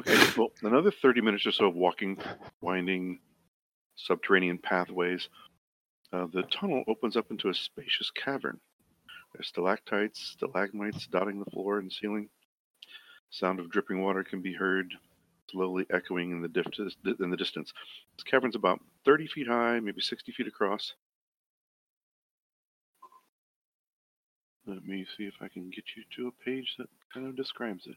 Okay, 0.00 0.18
well, 0.38 0.50
another 0.62 0.90
30 0.90 1.20
minutes 1.20 1.44
or 1.44 1.52
so 1.52 1.66
of 1.66 1.74
walking, 1.74 2.16
winding 2.62 3.18
subterranean 3.96 4.56
pathways. 4.56 5.28
Uh, 6.10 6.26
the 6.32 6.42
tunnel 6.44 6.84
opens 6.88 7.18
up 7.18 7.30
into 7.30 7.50
a 7.50 7.54
spacious 7.54 8.10
cavern. 8.10 8.58
There's 9.34 9.48
stalactites, 9.48 10.18
stalagmites 10.38 11.06
dotting 11.06 11.38
the 11.38 11.50
floor 11.50 11.80
and 11.80 11.92
ceiling. 11.92 12.30
Sound 13.28 13.60
of 13.60 13.70
dripping 13.70 14.00
water 14.00 14.24
can 14.24 14.40
be 14.40 14.54
heard, 14.54 14.90
slowly 15.50 15.84
echoing 15.90 16.30
in 16.30 16.40
the, 16.40 16.48
dif- 16.48 17.18
in 17.20 17.28
the 17.28 17.36
distance. 17.36 17.70
This 18.16 18.24
cavern's 18.24 18.56
about 18.56 18.80
30 19.04 19.26
feet 19.26 19.48
high, 19.48 19.80
maybe 19.80 20.00
60 20.00 20.32
feet 20.32 20.46
across. 20.46 20.94
Let 24.66 24.82
me 24.82 25.04
see 25.18 25.24
if 25.24 25.34
I 25.42 25.48
can 25.48 25.68
get 25.68 25.84
you 25.94 26.04
to 26.16 26.28
a 26.28 26.44
page 26.44 26.76
that 26.78 26.88
kind 27.12 27.26
of 27.26 27.36
describes 27.36 27.86
it. 27.86 27.96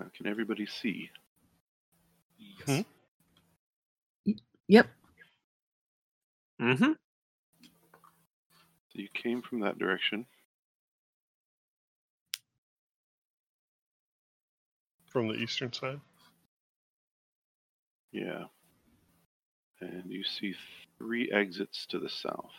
Uh, 0.00 0.04
can 0.16 0.26
everybody 0.26 0.66
see? 0.66 1.10
Yes. 2.66 2.84
Yep. 4.68 4.88
Mm-hmm. 6.60 6.92
So 8.90 8.94
you 8.94 9.08
came 9.14 9.42
from 9.42 9.60
that 9.60 9.78
direction. 9.78 10.26
From 15.08 15.28
the 15.28 15.34
eastern 15.34 15.72
side. 15.72 16.00
Yeah. 18.12 18.44
And 19.80 20.04
you 20.10 20.24
see 20.24 20.54
three 20.98 21.30
exits 21.32 21.86
to 21.90 21.98
the 21.98 22.08
south. 22.08 22.50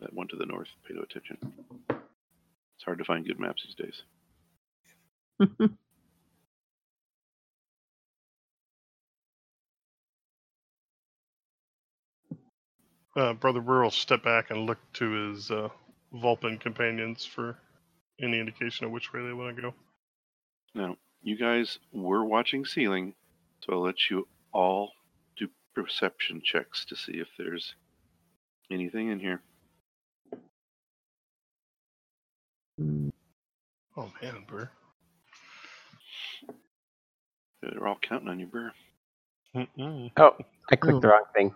That 0.00 0.12
one 0.14 0.28
to 0.28 0.36
the 0.36 0.46
north. 0.46 0.68
Pay 0.86 0.94
no 0.94 1.02
attention. 1.02 1.38
It's 1.90 2.84
hard 2.84 2.98
to 2.98 3.04
find 3.04 3.26
good 3.26 3.40
maps 3.40 3.64
these 3.64 3.74
days. 3.74 4.02
Uh, 13.16 13.32
Brother 13.32 13.62
Burr 13.62 13.82
will 13.82 13.90
step 13.90 14.22
back 14.22 14.50
and 14.50 14.66
look 14.66 14.78
to 14.94 15.10
his 15.10 15.50
uh, 15.50 15.70
Vulpin 16.12 16.60
companions 16.60 17.24
for 17.24 17.56
any 18.20 18.38
indication 18.38 18.84
of 18.84 18.92
which 18.92 19.12
way 19.12 19.22
they 19.24 19.32
want 19.32 19.56
to 19.56 19.62
go. 19.62 19.74
Now, 20.74 20.96
you 21.22 21.38
guys 21.38 21.78
were 21.92 22.24
watching 22.24 22.66
ceiling, 22.66 23.14
so 23.60 23.72
I'll 23.72 23.82
let 23.82 24.10
you 24.10 24.28
all 24.52 24.92
do 25.38 25.48
perception 25.74 26.42
checks 26.44 26.84
to 26.86 26.96
see 26.96 27.14
if 27.14 27.28
there's 27.38 27.74
anything 28.70 29.08
in 29.08 29.18
here. 29.18 29.40
Oh 33.96 34.12
man, 34.22 34.44
Burr. 34.46 34.68
They're 37.62 37.86
all 37.86 37.98
counting 38.02 38.28
on 38.28 38.40
you, 38.40 38.46
Burr. 38.46 38.72
Mm-mm. 39.56 40.12
Oh, 40.18 40.36
I 40.70 40.76
clicked 40.76 41.00
the 41.00 41.08
wrong 41.08 41.24
thing. 41.34 41.54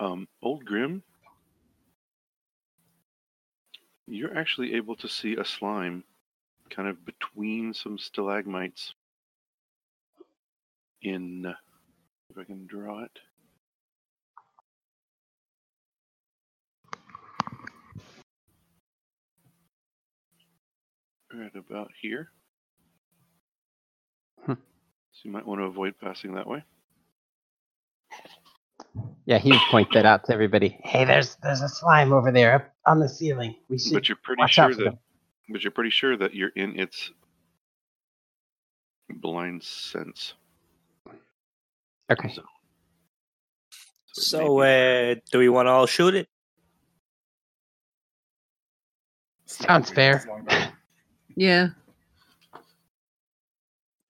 Um, 0.00 0.26
Old 0.42 0.64
Grim, 0.64 1.02
you're 4.06 4.36
actually 4.36 4.74
able 4.74 4.96
to 4.96 5.08
see 5.08 5.36
a 5.36 5.44
slime 5.44 6.04
kind 6.68 6.88
of 6.88 7.04
between 7.04 7.72
some 7.72 7.98
stalagmites 7.98 8.94
in, 11.02 11.46
uh, 11.46 11.54
if 12.30 12.38
I 12.38 12.44
can 12.44 12.66
draw 12.66 13.04
it. 13.04 13.18
Right 21.32 21.54
about 21.56 21.90
here. 22.00 22.30
Hmm. 24.46 24.52
So 24.52 25.20
you 25.24 25.32
might 25.32 25.46
want 25.46 25.60
to 25.60 25.64
avoid 25.64 25.94
passing 26.00 26.34
that 26.34 26.46
way. 26.46 26.64
Yeah, 29.26 29.38
he 29.38 29.50
would 29.52 29.60
point 29.70 29.88
that 29.94 30.04
out 30.04 30.24
to 30.26 30.32
everybody. 30.34 30.78
Hey, 30.82 31.04
there's 31.04 31.36
there's 31.42 31.62
a 31.62 31.68
slime 31.68 32.12
over 32.12 32.30
there 32.30 32.54
up 32.56 32.74
on 32.86 32.98
the 33.00 33.08
ceiling. 33.08 33.54
We 33.68 33.78
should 33.78 33.94
But 33.94 34.08
you're 34.08 34.18
pretty 34.22 34.40
watch 34.40 34.52
sure 34.52 34.74
that 34.74 34.84
them. 34.84 34.98
But 35.48 35.62
you're 35.62 35.70
pretty 35.70 35.90
sure 35.90 36.16
that 36.16 36.34
you're 36.34 36.50
in 36.56 36.78
its 36.78 37.10
blind 39.08 39.62
sense. 39.62 40.34
Okay. 42.10 42.28
So, 42.28 42.42
it 42.42 42.46
So, 44.12 44.58
uh, 44.60 45.14
do 45.32 45.38
we 45.38 45.48
want 45.48 45.66
to 45.66 45.70
all 45.70 45.86
shoot 45.86 46.14
it? 46.14 46.28
Sounds 49.46 49.90
fair. 49.90 50.16
As 50.16 50.26
long 50.26 50.44
as- 50.48 50.68
Yeah. 51.36 51.68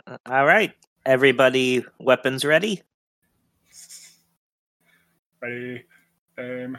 Uh, 0.07 0.19
All 0.27 0.45
right, 0.45 0.73
everybody, 1.07 1.85
weapons 1.99 2.45
ready? 2.45 2.83
Ready, 5.45 5.85
aim, 6.39 6.79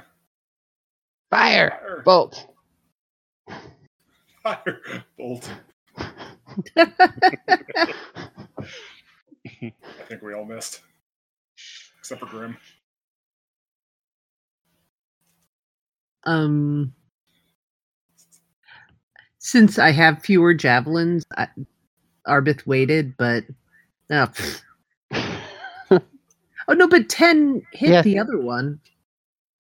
Fire! 1.30 1.70
fire, 1.70 2.01
Bolt! 2.03 2.47
fire, 4.43 4.82
bolt. 5.18 5.51
I 6.78 6.84
think 10.07 10.24
we 10.24 10.34
all 10.34 10.45
missed, 10.45 10.82
except 11.99 12.22
for 12.22 12.28
Grim. 12.28 12.57
um 16.26 16.93
since 19.39 19.78
I 19.80 19.91
have 19.91 20.24
fewer 20.24 20.55
javelins, 20.55 21.24
I, 21.38 21.47
Arbeth 22.28 22.66
waited, 22.66 23.16
but 23.18 23.43
uh, 24.09 24.28
pfft. 24.28 24.63
Oh 26.68 26.74
no, 26.74 26.88
but 26.88 27.09
ten 27.09 27.61
hit 27.72 27.89
Yes. 27.89 28.03
the 28.03 28.20
other 28.20 28.39
one. 28.39 28.80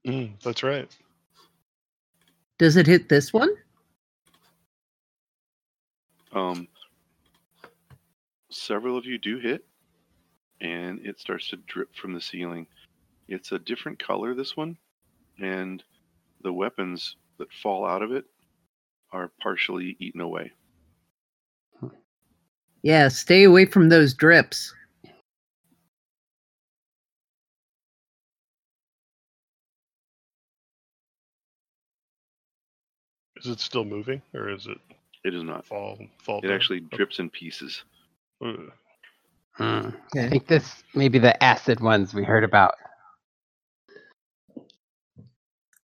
Mm, 0.07 0.31
that's 0.43 0.63
right. 0.63 0.89
Does 2.57 2.77
it 2.77 2.87
hit 2.87 3.09
this 3.09 3.33
one? 3.33 3.49
Um, 6.31 6.67
several 8.51 8.97
of 8.97 9.05
you 9.05 9.17
do 9.17 9.39
hit, 9.39 9.65
and 10.61 10.99
it 11.05 11.19
starts 11.19 11.49
to 11.49 11.57
drip 11.67 11.95
from 11.95 12.13
the 12.13 12.21
ceiling. 12.21 12.67
It's 13.27 13.51
a 13.51 13.59
different 13.59 13.99
color, 13.99 14.35
this 14.35 14.55
one, 14.55 14.77
and 15.41 15.83
the 16.43 16.53
weapons 16.53 17.15
that 17.39 17.51
fall 17.63 17.85
out 17.85 18.01
of 18.01 18.11
it 18.11 18.25
are 19.11 19.31
partially 19.41 19.95
eaten 19.99 20.21
away. 20.21 20.51
Yeah, 22.83 23.07
stay 23.07 23.43
away 23.45 23.65
from 23.65 23.89
those 23.89 24.13
drips. 24.13 24.71
Is 33.45 33.51
it 33.51 33.59
still 33.59 33.85
moving, 33.85 34.23
or 34.33 34.49
is 34.49 34.65
it 34.65 34.79
It 35.23 35.35
is 35.35 35.43
not. 35.43 35.67
fall 35.67 35.99
fall? 36.17 36.39
It 36.39 36.47
down? 36.47 36.55
actually 36.55 36.79
drips 36.79 37.19
in 37.19 37.29
pieces. 37.29 37.83
Ugh. 38.43 38.71
Hmm. 39.51 39.89
I 40.17 40.27
think 40.29 40.47
this 40.47 40.83
may 40.95 41.09
be 41.09 41.19
the 41.19 41.41
acid 41.43 41.79
ones 41.79 42.15
we 42.15 42.23
heard 42.23 42.43
about. 42.43 42.73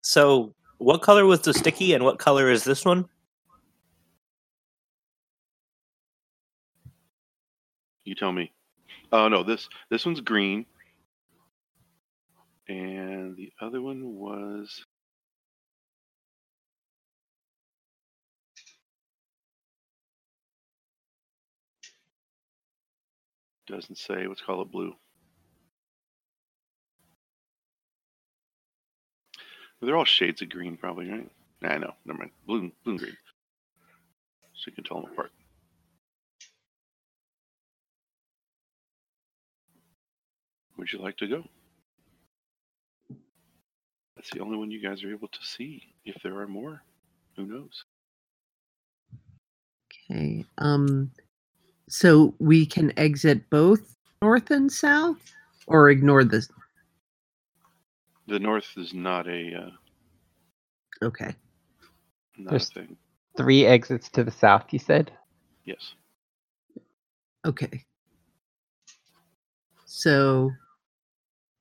So, 0.00 0.54
what 0.78 1.02
color 1.02 1.26
was 1.26 1.42
the 1.42 1.52
sticky, 1.52 1.92
and 1.92 2.02
what 2.02 2.18
color 2.18 2.50
is 2.50 2.64
this 2.64 2.82
one? 2.86 3.06
You 8.04 8.14
tell 8.14 8.32
me. 8.32 8.50
Oh 9.12 9.28
no, 9.28 9.42
this 9.42 9.68
this 9.90 10.06
one's 10.06 10.22
green, 10.22 10.64
and 12.68 13.36
the 13.36 13.52
other 13.61 13.82
one 13.82 14.14
was. 14.14 14.86
Doesn't 23.70 23.98
say. 23.98 24.26
Let's 24.26 24.40
call 24.40 24.62
it 24.62 24.72
blue. 24.72 24.94
They're 29.80 29.96
all 29.96 30.04
shades 30.04 30.42
of 30.42 30.50
green, 30.50 30.76
probably, 30.76 31.08
right? 31.08 31.30
Nah, 31.62 31.78
no, 31.78 31.92
never 32.04 32.18
mind. 32.18 32.32
Blue, 32.46 32.72
blue 32.84 32.92
and 32.92 32.98
green. 32.98 33.16
So 34.54 34.64
you 34.66 34.72
can 34.72 34.84
tell 34.84 35.00
them 35.00 35.10
apart. 35.12 35.30
Would 40.76 40.92
you 40.92 40.98
like 40.98 41.16
to 41.18 41.28
go? 41.28 41.44
That's 44.16 44.30
the 44.30 44.40
only 44.40 44.58
one 44.58 44.70
you 44.70 44.82
guys 44.82 45.04
are 45.04 45.10
able 45.10 45.28
to 45.28 45.38
see. 45.42 45.94
If 46.04 46.22
there 46.22 46.38
are 46.40 46.46
more, 46.46 46.82
who 47.36 47.46
knows? 47.46 47.84
Okay. 50.10 50.44
Um 50.58 51.12
so 51.91 52.32
we 52.38 52.64
can 52.64 52.93
exit 52.97 53.51
both 53.51 53.97
north 54.22 54.51
and 54.51 54.70
south 54.70 55.18
or 55.66 55.91
ignore 55.91 56.22
this. 56.24 56.49
The 58.28 58.38
north 58.38 58.68
is 58.76 58.95
not 58.95 59.26
a 59.26 59.55
uh, 59.66 59.70
Okay. 61.07 61.34
not 62.38 62.51
There's- 62.51 62.70
a 62.70 62.74
thing. 62.74 62.97
Three 63.36 63.64
exits 63.64 64.09
to 64.11 64.24
the 64.24 64.30
south, 64.30 64.72
you 64.72 64.78
said? 64.78 65.12
Yes. 65.64 65.95
Okay. 67.47 67.84
So 69.86 70.51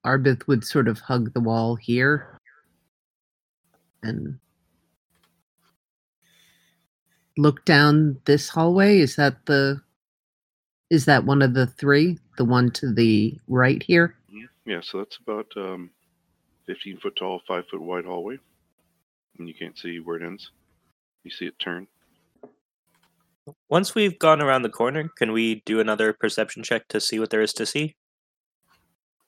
Arbeth 0.04 0.46
would 0.46 0.64
sort 0.64 0.88
of 0.88 0.98
hug 0.98 1.32
the 1.32 1.40
wall 1.40 1.76
here 1.76 2.38
and 4.02 4.38
look 7.38 7.64
down 7.64 8.18
this 8.26 8.48
hallway. 8.48 8.98
Is 8.98 9.16
that 9.16 9.46
the 9.46 9.80
is 10.90 11.04
that 11.04 11.24
one 11.24 11.40
of 11.40 11.54
the 11.54 11.66
three? 11.66 12.18
The 12.36 12.44
one 12.44 12.70
to 12.72 12.92
the 12.92 13.38
right 13.48 13.82
here? 13.82 14.16
Yeah, 14.66 14.80
so 14.82 14.98
that's 14.98 15.16
about 15.16 15.46
um, 15.56 15.90
15 16.66 16.98
foot 16.98 17.16
tall, 17.16 17.40
5 17.46 17.64
foot 17.70 17.80
wide 17.80 18.04
hallway. 18.04 18.38
And 19.38 19.48
you 19.48 19.54
can't 19.54 19.78
see 19.78 20.00
where 20.00 20.16
it 20.16 20.22
ends. 20.22 20.50
You 21.24 21.30
see 21.30 21.46
it 21.46 21.58
turn. 21.58 21.86
Once 23.68 23.94
we've 23.94 24.18
gone 24.18 24.40
around 24.40 24.62
the 24.62 24.68
corner, 24.68 25.08
can 25.16 25.32
we 25.32 25.62
do 25.64 25.80
another 25.80 26.12
perception 26.12 26.62
check 26.62 26.88
to 26.88 27.00
see 27.00 27.18
what 27.18 27.30
there 27.30 27.40
is 27.40 27.52
to 27.54 27.66
see? 27.66 27.96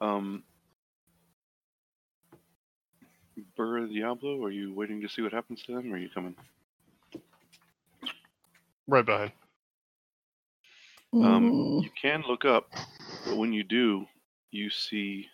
Um, 0.01 0.43
Burr 3.57 3.87
Diablo, 3.87 4.43
are 4.45 4.51
you 4.51 4.73
waiting 4.75 5.01
to 5.03 5.09
see 5.09 5.23
what 5.23 5.33
happens 5.33 5.63
to 5.65 5.75
them, 5.75 5.93
or 5.93 5.97
are 5.97 5.99
you 5.99 6.09
coming? 6.09 6.35
Right 8.87 9.05
behind. 9.05 9.33
Um, 11.15 11.53
Mm, 11.53 11.83
you 11.83 11.91
can 12.01 12.23
look 12.27 12.45
up, 12.45 12.69
but 13.25 13.37
when 13.37 13.53
you 13.53 13.65
do, 13.65 14.07
you 14.51 14.71
see 14.71 15.27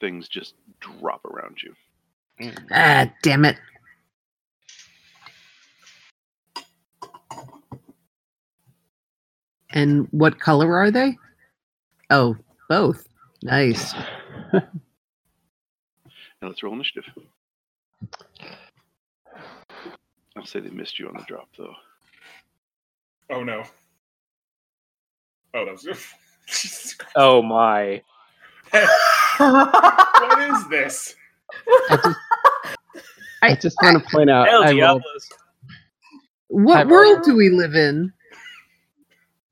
things 0.00 0.28
just 0.28 0.54
drop 0.80 1.24
around 1.24 1.58
you. 1.62 1.74
Ah, 2.70 3.10
damn 3.22 3.44
it. 3.44 3.56
And 9.70 10.06
what 10.10 10.38
color 10.38 10.76
are 10.76 10.90
they? 10.90 11.16
Oh, 12.10 12.36
both. 12.68 13.06
Nice. 13.42 13.94
Now 16.42 16.48
let's 16.48 16.62
roll 16.64 16.74
initiative. 16.74 17.04
I'll 20.36 20.44
say 20.44 20.58
they 20.58 20.70
missed 20.70 20.98
you 20.98 21.06
on 21.06 21.14
the 21.14 21.22
drop, 21.28 21.48
though. 21.56 21.74
Oh 23.30 23.42
no. 23.42 23.62
Oh, 25.54 25.64
that 25.64 25.72
was 25.72 25.82
Jesus 26.46 26.96
Oh 27.16 27.42
my. 27.42 28.02
what 29.38 30.50
is 30.50 30.68
this? 30.68 31.14
I 31.68 31.96
just, 31.96 32.16
I 33.42 33.54
just 33.54 33.76
want 33.82 34.02
to 34.02 34.10
point 34.10 34.30
out. 34.30 34.48
El 34.48 34.62
I 34.62 34.66
rolled, 34.68 34.76
Diablos. 34.76 35.28
What 36.48 36.78
I've 36.78 36.88
world 36.88 37.06
already- 37.16 37.24
do 37.30 37.36
we 37.36 37.50
live 37.50 37.74
in? 37.74 38.12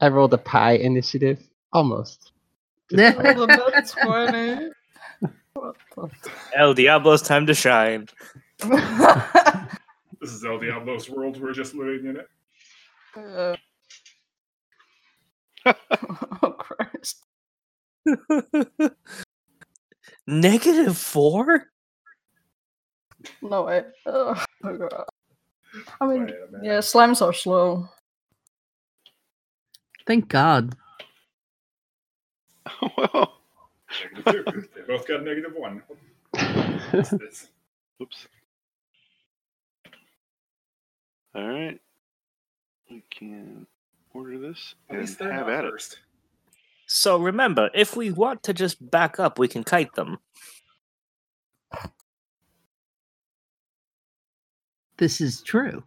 I 0.00 0.08
rolled 0.08 0.32
a 0.32 0.38
pie 0.38 0.72
initiative. 0.72 1.38
Almost. 1.72 2.32
Just 2.90 3.16
the 3.18 3.46
nat 3.46 3.88
20. 4.02 4.70
What 5.52 5.76
the 5.94 6.30
El 6.56 6.74
Diablo's 6.74 7.22
time 7.22 7.46
to 7.46 7.54
shine. 7.54 8.08
This 10.20 10.32
is 10.32 10.44
El 10.44 10.58
Diablo's 10.58 11.08
world. 11.10 11.40
We're 11.40 11.52
just 11.52 11.74
living 11.74 12.06
in 12.06 12.16
it. 12.16 12.28
Uh, 13.16 13.56
oh 16.42 16.54
Christ! 16.58 17.24
Negative 20.26 20.96
four? 20.96 21.66
No 23.42 23.64
way. 23.64 23.84
Oh, 24.06 24.42
my 24.62 24.72
God. 24.72 25.04
I 26.00 26.06
mean, 26.06 26.26
Wait 26.26 26.34
yeah, 26.62 26.78
slimes 26.78 27.22
are 27.22 27.32
slow. 27.32 27.88
Thank 30.06 30.28
God. 30.28 30.74
well, 32.96 33.40
Negative 34.14 34.46
two. 34.46 34.64
They 34.74 34.82
both 34.86 35.06
got 35.06 35.22
negative 35.22 35.52
one. 35.56 35.82
Oops. 38.02 38.26
All 41.34 41.48
right. 41.48 41.80
We 42.90 43.02
can 43.10 43.66
order 44.14 44.38
this 44.38 44.74
At 44.88 44.96
and 44.96 45.06
least 45.06 45.18
they're 45.18 45.32
have 45.32 45.46
not 45.46 45.64
at 45.64 45.64
it. 45.64 45.98
So 46.86 47.18
remember, 47.18 47.70
if 47.72 47.96
we 47.96 48.10
want 48.10 48.42
to 48.42 48.52
just 48.52 48.90
back 48.90 49.20
up, 49.20 49.38
we 49.38 49.46
can 49.46 49.62
kite 49.62 49.94
them. 49.94 50.18
This 54.96 55.20
is 55.20 55.40
true. 55.40 55.84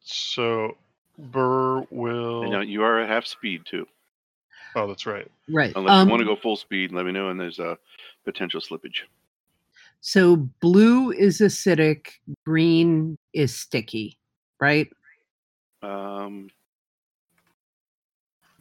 So 0.00 0.76
Burr 1.18 1.86
will. 1.90 2.42
And 2.42 2.52
now 2.52 2.60
you 2.60 2.82
are 2.82 3.00
at 3.00 3.08
half 3.08 3.26
speed 3.26 3.62
too. 3.66 3.86
Oh, 4.74 4.86
that's 4.86 5.06
right. 5.06 5.30
Right. 5.48 5.72
Unless 5.76 5.92
um, 5.92 6.08
you 6.08 6.10
want 6.10 6.20
to 6.20 6.26
go 6.26 6.36
full 6.36 6.56
speed, 6.56 6.92
let 6.92 7.06
me 7.06 7.12
know. 7.12 7.28
And 7.28 7.38
there's 7.38 7.58
a 7.58 7.78
potential 8.24 8.60
slippage. 8.60 9.00
So 10.00 10.36
blue 10.60 11.10
is 11.12 11.40
acidic, 11.40 12.08
green 12.44 13.18
is 13.32 13.54
sticky, 13.54 14.18
right? 14.60 14.88
Um, 15.86 16.50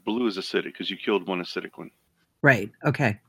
blue 0.06 0.28
is 0.28 0.38
acidic 0.38 0.66
because 0.66 0.90
you 0.90 0.98
killed 0.98 1.28
one 1.28 1.42
acidic 1.42 1.78
one. 1.78 1.92
Right. 2.42 2.72
Okay. 2.84 3.20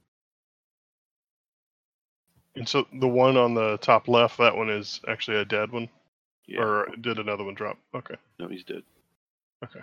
And 2.56 2.68
so 2.68 2.86
the 3.00 3.08
one 3.08 3.36
on 3.36 3.54
the 3.54 3.76
top 3.78 4.08
left, 4.08 4.38
that 4.38 4.56
one 4.56 4.70
is 4.70 5.00
actually 5.08 5.38
a 5.38 5.44
dead 5.44 5.70
one, 5.72 5.88
Yeah. 6.46 6.60
or 6.62 6.88
did 7.00 7.18
another 7.18 7.44
one 7.44 7.54
drop? 7.54 7.78
Okay. 7.94 8.16
No, 8.38 8.48
he's 8.48 8.64
dead. 8.64 8.82
Okay. 9.64 9.80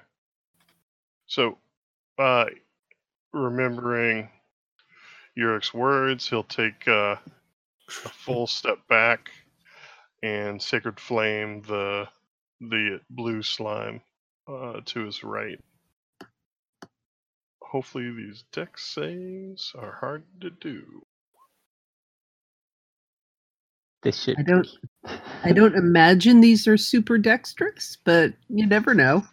So, 1.28 1.58
uh, 2.18 2.46
remembering 3.32 4.30
Yurik's 5.38 5.74
words, 5.74 6.28
he'll 6.30 6.44
take 6.44 6.88
uh, 6.88 7.16
a 7.88 8.10
full 8.10 8.48
step 8.48 8.80
back 8.88 9.32
and 10.22 10.62
sacred 10.62 11.00
flame 11.00 11.62
the 11.64 12.08
the 12.70 13.02
blue 13.10 13.44
slime 13.44 14.02
uh, 14.48 14.82
to 14.86 15.06
his 15.06 15.24
right. 15.24 15.60
Hopefully, 17.64 18.12
these 18.12 18.44
dex 18.54 18.86
saves 18.86 19.74
are 19.78 19.98
hard 20.02 20.24
to 20.42 20.50
do. 20.52 21.04
This 24.04 24.24
should. 24.24 24.38
I 24.38 24.44
don't 24.44 24.68
I 25.44 25.54
don't 25.54 25.76
imagine 25.76 26.42
these 26.42 26.68
are 26.68 26.78
super 26.78 27.18
dexterous, 27.18 27.98
but 28.04 28.34
you 28.50 28.68
never 28.68 28.94
know. 28.94 29.26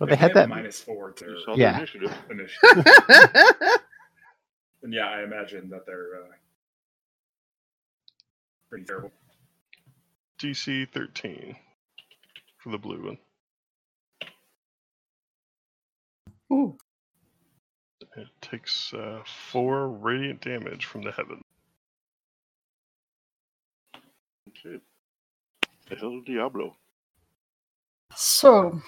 Well, 0.00 0.08
they 0.08 0.16
had 0.16 0.32
have 0.32 0.36
a 0.36 0.42
that. 0.42 0.48
minus 0.48 0.80
four 0.80 1.12
to 1.12 1.26
You 1.26 1.36
saw 1.38 1.54
Yeah. 1.54 1.70
initiative. 1.70 2.12
initiative. 2.30 2.86
and 4.82 4.92
yeah, 4.92 5.08
I 5.08 5.22
imagine 5.24 5.70
that 5.70 5.86
they're 5.86 6.22
uh, 6.24 6.32
pretty 8.70 8.84
terrible. 8.86 9.12
DC 10.40 10.88
13 10.92 11.56
for 11.56 11.67
the 12.70 12.78
blue 12.78 13.04
one. 13.04 13.18
Ooh, 16.50 16.78
It 18.16 18.28
takes 18.40 18.92
uh, 18.94 19.20
four 19.50 19.88
radiant 19.88 20.40
damage 20.40 20.86
from 20.86 21.02
the 21.02 21.12
heaven. 21.12 21.42
Okay. 24.48 24.80
El 26.02 26.20
Diablo. 26.22 26.76
so 28.14 28.80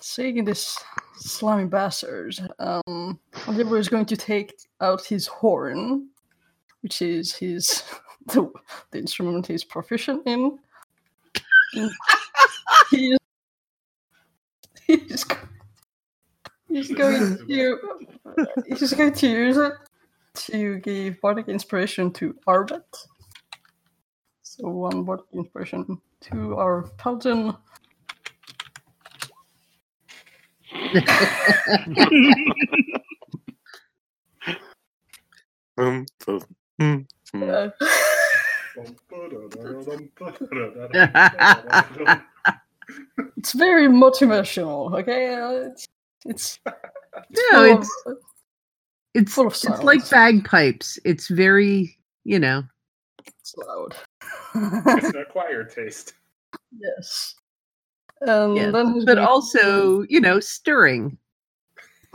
seeing 0.00 0.44
this 0.44 0.78
slimy 1.16 1.66
bastard, 1.66 2.36
um, 2.58 3.18
Oliver 3.48 3.78
is 3.78 3.88
going 3.88 4.06
to 4.06 4.16
take 4.16 4.54
out 4.80 5.04
his 5.04 5.26
horn, 5.26 6.08
which 6.82 7.02
is 7.02 7.34
his 7.34 7.82
the, 8.26 8.50
the 8.90 8.98
instrument 8.98 9.46
he's 9.46 9.64
proficient 9.64 10.22
in. 10.26 10.58
And 12.92 13.00
he 13.00 13.12
is, 13.12 13.18
he's, 15.08 15.24
go- 15.24 15.36
he's 16.68 16.92
going 16.92 17.38
to 17.48 17.78
he's 18.66 18.92
going 18.94 19.12
to 19.14 19.28
use 19.28 19.56
it 19.58 19.72
to 20.34 20.78
give 20.80 21.20
bardic 21.20 21.48
inspiration 21.48 22.12
to 22.14 22.34
Arbeth. 22.48 23.06
So 24.42 24.68
one 24.68 25.04
bardic 25.04 25.26
inspiration 25.34 25.98
to 26.22 26.56
our 26.56 26.84
paladin. 26.98 27.54
Um, 35.78 36.06
um, 36.28 36.40
mm, 36.80 37.06
mm. 37.34 37.52
Uh, 37.52 37.70
it's 43.36 43.52
very 43.52 43.86
motivational. 43.88 44.98
Okay, 45.00 45.34
uh, 45.34 45.68
it's 45.70 45.86
it's 46.26 46.58
No, 47.52 47.52
full 47.52 47.72
of- 47.72 47.78
it's 47.82 47.90
it's 49.14 49.34
full 49.34 49.46
of 49.46 49.52
it's 49.52 49.82
like 49.82 50.08
bagpipes. 50.10 50.98
It's 51.04 51.28
very, 51.28 51.96
you 52.24 52.38
know. 52.40 52.64
it's 53.26 53.54
loud. 53.56 53.94
it's 54.96 55.08
an 55.14 55.16
acquired 55.28 55.70
taste. 55.70 56.14
yes. 56.78 57.34
And 58.22 58.56
Yes, 58.56 58.72
then 58.72 59.04
but 59.04 59.16
going 59.16 59.26
also, 59.26 60.02
you 60.08 60.20
know, 60.20 60.40
stirring. 60.40 61.18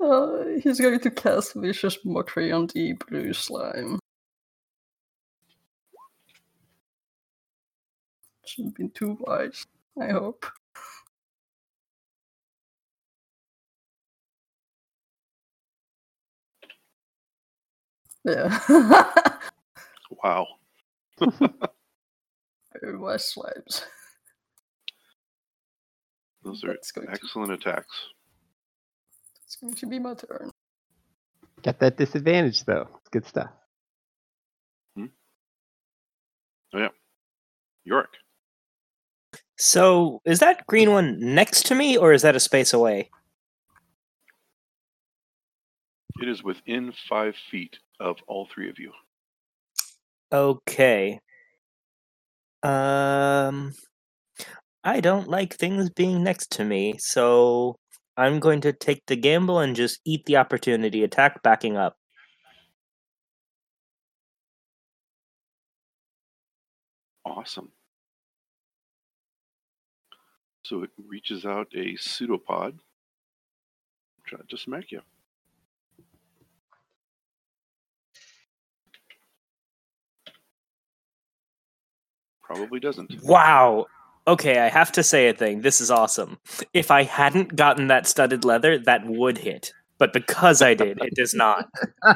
uh, 0.00 0.44
he's 0.62 0.80
going 0.80 1.00
to 1.00 1.10
cast 1.10 1.54
vicious 1.54 1.98
mockery 2.04 2.52
on 2.52 2.66
the 2.68 2.92
blue 3.08 3.32
slime. 3.32 3.98
Shouldn't 8.46 8.76
be 8.76 8.88
too 8.88 9.18
wise, 9.20 9.64
I 10.00 10.08
hope. 10.08 10.46
Yeah. 18.24 18.58
Wow. 20.24 20.46
Very 22.82 22.98
wise 22.98 23.32
slimes. 23.36 23.84
Those 26.44 26.64
are 26.64 26.68
That's 26.72 26.92
going, 26.92 27.08
to, 27.08 27.12
excellent 27.14 27.52
attacks. 27.52 27.94
It's 29.46 29.56
going 29.56 29.74
to 29.74 29.86
be 29.86 29.98
my 29.98 30.14
turn. 30.14 30.50
Got 31.62 31.80
that 31.80 31.96
disadvantage 31.98 32.64
though. 32.64 32.88
It's 33.00 33.10
good 33.10 33.26
stuff. 33.26 33.50
Hmm? 34.96 35.06
Oh, 36.74 36.88
York. 37.84 38.14
So, 39.56 40.20
is 40.24 40.40
that 40.40 40.66
green 40.66 40.90
one 40.90 41.18
next 41.20 41.66
to 41.66 41.74
me, 41.74 41.96
or 41.96 42.12
is 42.12 42.22
that 42.22 42.36
a 42.36 42.40
space 42.40 42.72
away? 42.72 43.10
It 46.20 46.28
is 46.28 46.42
within 46.42 46.92
five 47.08 47.34
feet 47.50 47.78
of 48.00 48.16
all 48.26 48.46
three 48.52 48.68
of 48.68 48.78
you. 48.78 48.92
Okay. 50.32 51.20
Um, 52.62 53.74
I 54.82 55.00
don't 55.00 55.28
like 55.28 55.54
things 55.54 55.90
being 55.90 56.22
next 56.22 56.50
to 56.52 56.64
me, 56.64 56.94
so 56.98 57.76
I'm 58.16 58.40
going 58.40 58.60
to 58.62 58.72
take 58.72 59.02
the 59.06 59.16
gamble 59.16 59.58
and 59.58 59.76
just 59.76 60.00
eat 60.04 60.24
the 60.26 60.36
opportunity 60.36 61.04
attack, 61.04 61.42
backing 61.42 61.76
up. 61.76 61.96
Awesome. 67.24 67.70
So 70.64 70.82
it 70.82 70.90
reaches 71.08 71.44
out 71.44 71.68
a 71.74 71.96
pseudopod. 71.96 72.78
Try 74.24 74.40
to 74.48 74.56
smack 74.56 74.90
you. 74.90 75.02
Probably 82.42 82.80
doesn't. 82.80 83.22
Wow. 83.22 83.86
Okay, 84.26 84.58
I 84.58 84.68
have 84.68 84.90
to 84.92 85.02
say 85.02 85.28
a 85.28 85.34
thing. 85.34 85.60
This 85.60 85.80
is 85.80 85.90
awesome. 85.90 86.38
If 86.72 86.90
I 86.90 87.02
hadn't 87.02 87.56
gotten 87.56 87.88
that 87.88 88.06
studded 88.06 88.44
leather, 88.44 88.78
that 88.78 89.06
would 89.06 89.38
hit. 89.38 89.72
But 89.98 90.12
because 90.12 90.62
I 90.62 90.74
did, 90.74 90.98
it 91.02 91.14
does 91.14 91.34
not. 91.34 91.68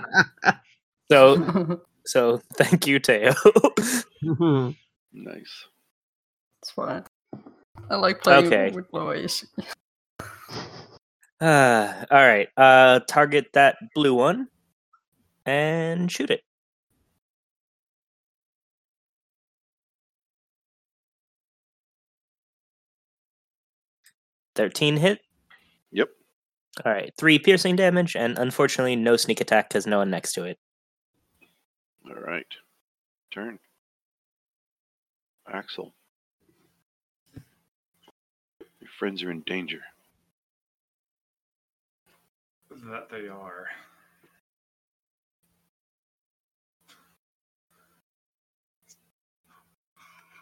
So, 1.10 1.80
so 2.04 2.42
thank 2.54 2.86
you, 2.86 2.98
Teo. 2.98 3.32
Nice. 5.12 5.66
It's 6.62 6.70
fine. 6.70 7.04
I 7.90 7.96
like 7.96 8.22
playing 8.22 8.46
Okay. 8.46 8.70
with 8.74 8.86
Lois. 8.92 9.44
Uh, 11.40 12.04
all 12.10 12.26
right. 12.26 12.48
Uh, 12.56 13.00
target 13.08 13.46
that 13.54 13.76
blue 13.94 14.14
one 14.14 14.48
and 15.46 16.10
shoot 16.10 16.30
it. 16.30 16.42
Thirteen 24.54 24.96
hit. 24.96 25.20
Yep. 25.92 26.08
All 26.84 26.92
right, 26.92 27.12
three 27.18 27.38
piercing 27.38 27.76
damage, 27.76 28.16
and 28.16 28.38
unfortunately, 28.38 28.96
no 28.96 29.16
sneak 29.16 29.40
attack 29.40 29.68
because 29.68 29.86
no 29.86 29.98
one 29.98 30.10
next 30.10 30.32
to 30.34 30.44
it. 30.44 30.58
All 32.08 32.14
right. 32.20 32.46
Turn. 33.32 33.58
Axel. 35.52 35.94
Your 38.80 38.87
friends 38.98 39.22
are 39.22 39.30
in 39.30 39.40
danger. 39.42 39.80
That 42.90 43.08
they 43.08 43.28
are. 43.28 43.66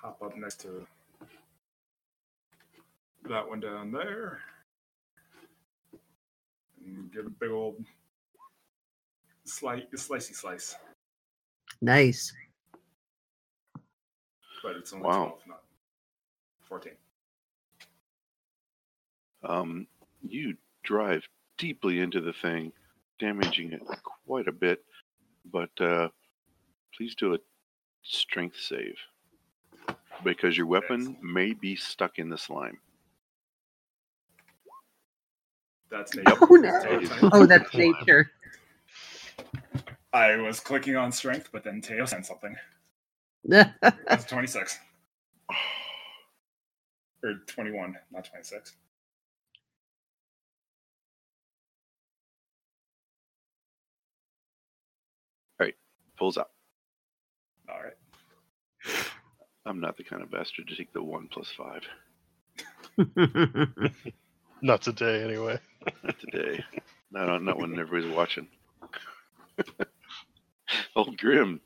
Hop 0.02 0.22
up 0.22 0.36
next 0.36 0.60
to 0.62 0.86
that 3.28 3.46
one 3.46 3.60
down 3.60 3.92
there. 3.92 4.40
And 6.84 7.12
give 7.12 7.26
a 7.26 7.30
big 7.30 7.50
old 7.50 7.84
slice, 9.44 9.82
slicey 9.94 10.34
slice. 10.34 10.76
Nice. 11.82 12.32
But 14.62 14.76
it's 14.76 14.94
only 14.94 15.06
Wow. 15.06 15.24
12, 15.44 15.46
not 15.46 15.62
14. 16.62 16.92
Um, 19.46 19.86
you 20.22 20.56
drive 20.82 21.22
deeply 21.58 22.00
into 22.00 22.20
the 22.20 22.32
thing, 22.32 22.72
damaging 23.18 23.72
it 23.72 23.82
quite 24.26 24.48
a 24.48 24.52
bit, 24.52 24.84
but 25.52 25.70
uh, 25.80 26.08
please 26.96 27.14
do 27.14 27.34
a 27.34 27.38
strength 28.02 28.56
save 28.60 28.96
because 30.24 30.56
your 30.56 30.66
weapon 30.66 31.16
may 31.22 31.52
be 31.52 31.76
stuck 31.76 32.18
in 32.18 32.28
the 32.28 32.38
slime. 32.38 32.78
That's 35.90 36.14
nature. 36.14 36.32
Oh, 36.42 36.56
no. 36.56 36.98
Teo- 37.00 37.30
Oh, 37.32 37.46
that's 37.46 37.72
nature. 37.74 38.30
I 40.12 40.36
was 40.36 40.60
clicking 40.60 40.96
on 40.96 41.12
strength, 41.12 41.50
but 41.52 41.62
then 41.62 41.80
Teo 41.80 42.04
sent 42.06 42.26
something. 42.26 42.56
That's 44.08 44.24
26. 44.24 44.78
Or 47.22 47.34
21, 47.46 47.96
not 48.12 48.24
26. 48.24 48.72
Pulls 56.18 56.38
out. 56.38 56.50
All 57.68 57.80
right. 57.82 57.94
I'm 59.66 59.80
not 59.80 59.96
the 59.96 60.04
kind 60.04 60.22
of 60.22 60.30
bastard 60.30 60.68
to 60.68 60.76
take 60.76 60.92
the 60.92 61.02
one 61.02 61.28
plus 61.30 61.50
five 61.56 61.82
Not 64.62 64.80
today, 64.82 65.22
anyway. 65.22 65.58
not 66.02 66.18
today. 66.18 66.64
not, 67.10 67.42
not 67.42 67.58
when 67.58 67.78
everybody's 67.78 68.14
watching. 68.14 68.48
Old 70.96 71.18
Grim. 71.18 71.60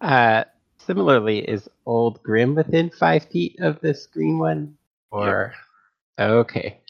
Uh, 0.00 0.44
similarly, 0.78 1.40
is 1.40 1.68
Old 1.84 2.22
Grim 2.22 2.54
within 2.54 2.90
five 2.90 3.24
feet 3.24 3.56
of 3.60 3.80
this 3.80 4.06
green 4.06 4.38
one? 4.38 4.76
Or 5.10 5.52
okay, 6.18 6.80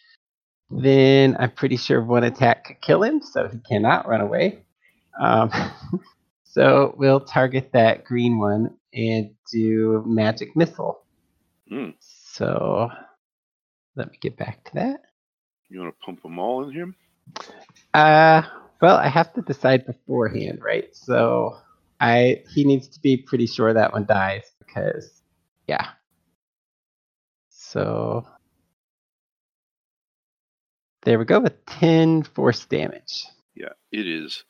then 0.71 1.37
I'm 1.39 1.51
pretty 1.51 1.77
sure 1.77 2.03
one 2.03 2.25
attack 2.25 2.65
could 2.67 2.81
kill 2.81 3.03
him, 3.03 3.21
so 3.21 3.49
he 3.49 3.59
cannot 3.69 4.09
run 4.09 4.21
away. 4.21 4.65
Um, 5.21 5.51
so 6.45 6.95
we'll 6.97 7.21
target 7.21 7.71
that 7.73 8.05
green 8.05 8.39
one 8.39 8.77
and 8.93 9.31
do 9.53 10.03
magic 10.07 10.57
missile. 10.57 11.03
Hmm. 11.69 11.91
So 12.01 12.91
let 13.97 14.11
me 14.11 14.19
get 14.21 14.37
back 14.37 14.65
to 14.65 14.75
that. 14.75 15.01
You 15.69 15.81
want 15.81 15.95
to 15.99 16.05
pump 16.05 16.23
them 16.23 16.39
all 16.39 16.69
in 16.69 16.73
him? 16.73 16.95
Uh, 17.93 18.43
well, 18.81 18.97
I 18.97 19.09
have 19.09 19.33
to 19.35 19.43
decide 19.43 19.87
beforehand, 19.87 20.61
right? 20.63 20.95
So 20.95 21.57
I 22.01 22.43
he 22.55 22.65
needs 22.65 22.89
to 22.89 23.01
be 23.01 23.17
pretty 23.17 23.47
sure 23.47 23.73
that 23.73 23.93
one 23.93 24.05
dies 24.05 24.53
because, 24.59 25.23
yeah. 25.67 25.89
So 27.49 28.27
there 31.03 31.19
we 31.19 31.25
go 31.25 31.41
with 31.41 31.65
ten 31.67 32.23
force 32.23 32.65
damage. 32.67 33.27
Yeah, 33.55 33.73
it 33.91 34.07
is 34.07 34.45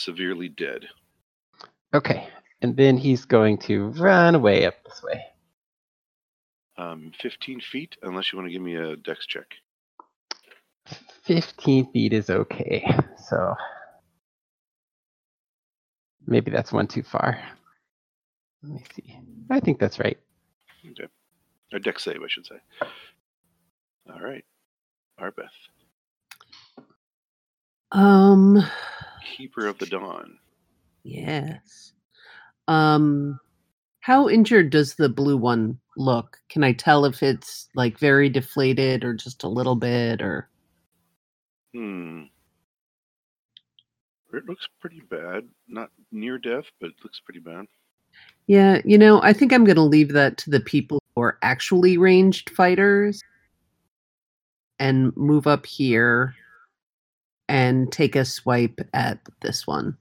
severely 0.00 0.48
dead. 0.48 0.86
Okay, 1.94 2.28
and 2.62 2.76
then 2.76 2.96
he's 2.96 3.24
going 3.24 3.58
to 3.58 3.88
run 3.90 4.34
away 4.34 4.66
up 4.66 4.74
this 4.84 5.02
way. 5.02 5.24
Um, 6.78 7.12
15 7.20 7.60
feet, 7.60 7.96
unless 8.02 8.32
you 8.32 8.38
want 8.38 8.48
to 8.48 8.52
give 8.52 8.62
me 8.62 8.76
a 8.76 8.96
dex 8.96 9.26
check. 9.26 9.46
Fifteen 11.22 11.90
feet 11.92 12.12
is 12.12 12.30
okay. 12.30 12.84
So 13.28 13.54
maybe 16.26 16.50
that's 16.50 16.72
one 16.72 16.86
too 16.86 17.02
far. 17.02 17.38
Let 18.62 18.72
me 18.72 18.84
see. 18.94 19.18
I 19.50 19.60
think 19.60 19.78
that's 19.78 19.98
right. 20.00 20.18
Okay. 20.90 21.06
Or 21.72 21.78
dex 21.78 22.02
save, 22.04 22.22
I 22.22 22.28
should 22.28 22.46
say. 22.46 22.56
All 24.12 24.20
right. 24.20 24.44
Arbeth, 25.20 25.48
um, 27.92 28.64
Keeper 29.36 29.66
of 29.66 29.78
the 29.78 29.86
Dawn. 29.86 30.38
yes. 31.04 31.92
Um, 32.68 33.38
How 34.00 34.28
injured 34.28 34.70
does 34.70 34.94
the 34.94 35.08
blue 35.08 35.36
one 35.36 35.78
look? 35.96 36.38
Can 36.48 36.62
I 36.62 36.72
tell 36.72 37.04
if 37.04 37.22
it's 37.22 37.68
like 37.74 37.98
very 37.98 38.28
deflated 38.28 39.04
or 39.04 39.14
just 39.14 39.42
a 39.42 39.48
little 39.48 39.76
bit 39.76 40.22
or 40.22 40.48
Hmm. 41.74 42.22
It 44.32 44.44
looks 44.46 44.66
pretty 44.80 45.02
bad. 45.10 45.48
Not 45.68 45.90
near 46.12 46.38
death, 46.38 46.64
but 46.80 46.90
it 46.90 46.96
looks 47.02 47.20
pretty 47.20 47.40
bad. 47.40 47.66
Yeah, 48.46 48.80
you 48.84 48.98
know, 48.98 49.20
I 49.22 49.32
think 49.32 49.52
I'm 49.52 49.64
going 49.64 49.76
to 49.76 49.82
leave 49.82 50.12
that 50.12 50.36
to 50.38 50.50
the 50.50 50.60
people 50.60 51.02
who 51.14 51.22
are 51.22 51.38
actually 51.42 51.96
ranged 51.98 52.50
fighters 52.50 53.22
and 54.78 55.16
move 55.16 55.46
up 55.46 55.66
here 55.66 56.34
and 57.50 57.90
take 57.90 58.14
a 58.14 58.24
swipe 58.24 58.80
at 58.94 59.18
this 59.40 59.66
one. 59.66 59.98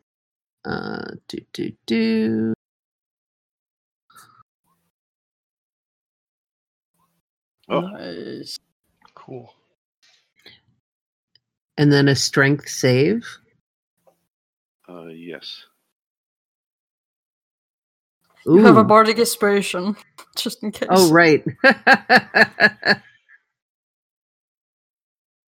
Uh, 0.63 1.03
do, 1.27 1.39
do, 1.51 1.71
do. 1.87 2.53
Oh. 7.67 7.81
Nice. 7.81 8.59
Cool. 9.15 9.51
And 11.75 11.91
then 11.91 12.07
a 12.07 12.15
strength 12.15 12.69
save. 12.69 13.25
Uh, 14.87 15.07
yes. 15.07 15.63
You 18.45 18.63
have 18.63 18.77
a 18.77 18.81
Ooh. 18.81 18.83
bardic 18.83 19.17
inspiration, 19.17 19.97
just 20.35 20.61
in 20.61 20.71
case. 20.71 20.87
Oh, 20.91 21.11
right. 21.11 21.43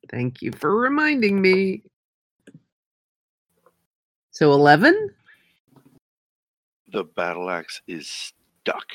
Thank 0.10 0.41
you 0.41 0.52
for 0.52 0.76
reminding 0.76 1.40
me. 1.41 1.84
So 4.41 4.53
11? 4.53 5.11
The 6.91 7.03
battle 7.03 7.47
axe 7.51 7.80
is 7.88 8.34
stuck. 8.63 8.88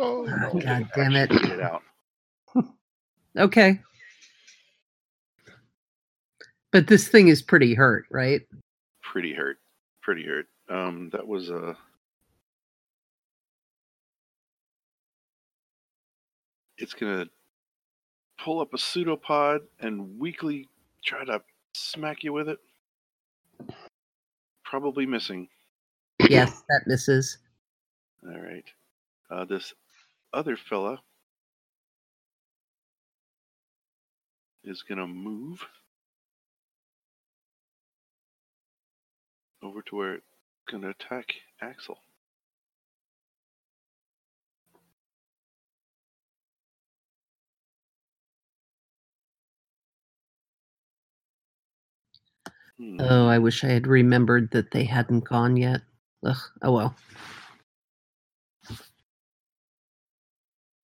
Oh, 0.00 0.26
God 0.58 0.90
damn 0.96 1.14
it. 1.14 1.30
Get 1.30 1.44
it 1.44 1.60
out. 1.60 1.82
Okay. 3.38 3.78
But 6.72 6.88
this 6.88 7.06
thing 7.06 7.28
is 7.28 7.40
pretty 7.40 7.72
hurt, 7.72 8.06
right? 8.10 8.40
Pretty 9.00 9.32
hurt. 9.32 9.58
Pretty 10.02 10.24
hurt. 10.26 10.48
Um, 10.68 11.10
that 11.12 11.24
was 11.24 11.50
a. 11.50 11.76
It's 16.78 16.94
gonna 16.94 17.26
pull 18.42 18.60
up 18.60 18.74
a 18.74 18.78
pseudopod 18.78 19.60
and 19.78 20.18
weakly 20.18 20.66
try 21.04 21.24
to 21.26 21.40
smack 21.74 22.24
you 22.24 22.32
with 22.32 22.48
it. 22.48 22.58
Probably 24.70 25.04
missing. 25.04 25.48
Yes, 26.28 26.62
that 26.68 26.82
misses. 26.86 27.38
All 28.24 28.38
right. 28.40 28.64
Uh, 29.28 29.44
this 29.44 29.74
other 30.32 30.56
fella 30.56 31.00
is 34.62 34.82
going 34.82 34.98
to 34.98 35.08
move 35.08 35.66
over 39.60 39.82
to 39.82 39.96
where 39.96 40.14
it's 40.14 40.24
going 40.70 40.84
to 40.84 40.90
attack 40.90 41.34
Axel. 41.60 41.98
Hmm. 52.80 52.96
Oh, 52.98 53.28
I 53.28 53.38
wish 53.38 53.62
I 53.62 53.68
had 53.68 53.86
remembered 53.86 54.50
that 54.52 54.70
they 54.70 54.84
hadn't 54.84 55.24
gone 55.24 55.58
yet. 55.58 55.82
Ugh, 56.24 56.36
oh 56.62 56.72
well. 56.72 56.96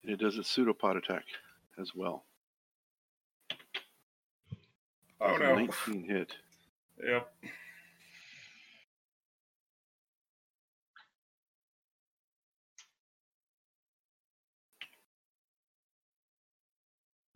It 0.04 0.20
does 0.20 0.36
its 0.36 0.50
pseudopod 0.50 0.96
attack 0.96 1.24
as 1.80 1.92
well. 1.94 2.26
Oh 5.20 5.36
It's 5.36 5.40
no. 5.40 5.54
19 5.54 6.04
hit. 6.08 6.32
Yep. 7.02 7.32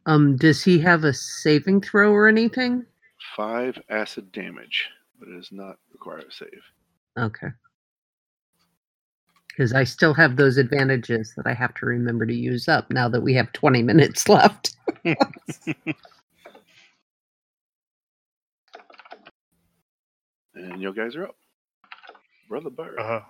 Um, 0.06 0.36
does 0.36 0.62
he 0.62 0.78
have 0.80 1.04
a 1.04 1.14
saving 1.14 1.80
throw 1.82 2.12
or 2.12 2.28
anything? 2.28 2.84
Five 3.40 3.80
acid 3.88 4.32
damage, 4.32 4.90
but 5.18 5.30
it 5.30 5.36
does 5.36 5.50
not 5.50 5.78
require 5.94 6.18
a 6.18 6.30
save. 6.30 6.62
Okay. 7.18 7.46
Because 9.48 9.72
I 9.72 9.84
still 9.84 10.12
have 10.12 10.36
those 10.36 10.58
advantages 10.58 11.32
that 11.38 11.46
I 11.46 11.54
have 11.54 11.72
to 11.76 11.86
remember 11.86 12.26
to 12.26 12.34
use 12.34 12.68
up 12.68 12.90
now 12.90 13.08
that 13.08 13.22
we 13.22 13.32
have 13.32 13.50
20 13.54 13.82
minutes 13.90 14.28
left. 14.28 14.76
And 20.54 20.82
you 20.82 20.92
guys 20.92 21.16
are 21.16 21.24
up. 21.24 21.36
Brother 22.46 22.68
Burr. 22.68 22.98
Uh, 22.98 23.22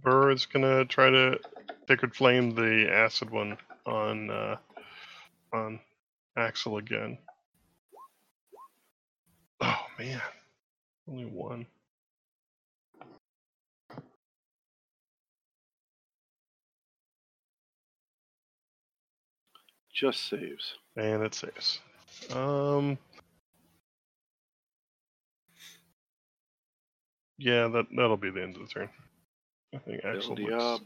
Burr 0.00 0.30
is 0.30 0.46
gonna 0.46 0.86
try 0.86 1.10
to 1.10 1.38
sacred 1.86 2.14
flame 2.14 2.54
the 2.54 2.90
acid 2.90 3.28
one 3.28 3.58
on 3.84 4.30
uh, 4.30 4.56
on 5.52 5.78
Axel 6.38 6.78
again. 6.78 7.18
Oh 9.60 9.86
man, 9.98 10.20
only 11.08 11.24
one. 11.24 11.66
Just 19.92 20.28
saves. 20.28 20.74
And 20.96 21.22
it 21.22 21.34
saves. 21.34 21.80
Um. 22.32 22.98
Yeah, 27.38 27.68
that 27.68 27.86
that'll 27.96 28.16
be 28.16 28.30
the 28.30 28.42
end 28.42 28.56
of 28.56 28.62
the 28.62 28.68
turn. 28.68 28.88
I 29.74 29.78
think 29.78 30.04
Axel 30.04 30.38
El 30.38 30.80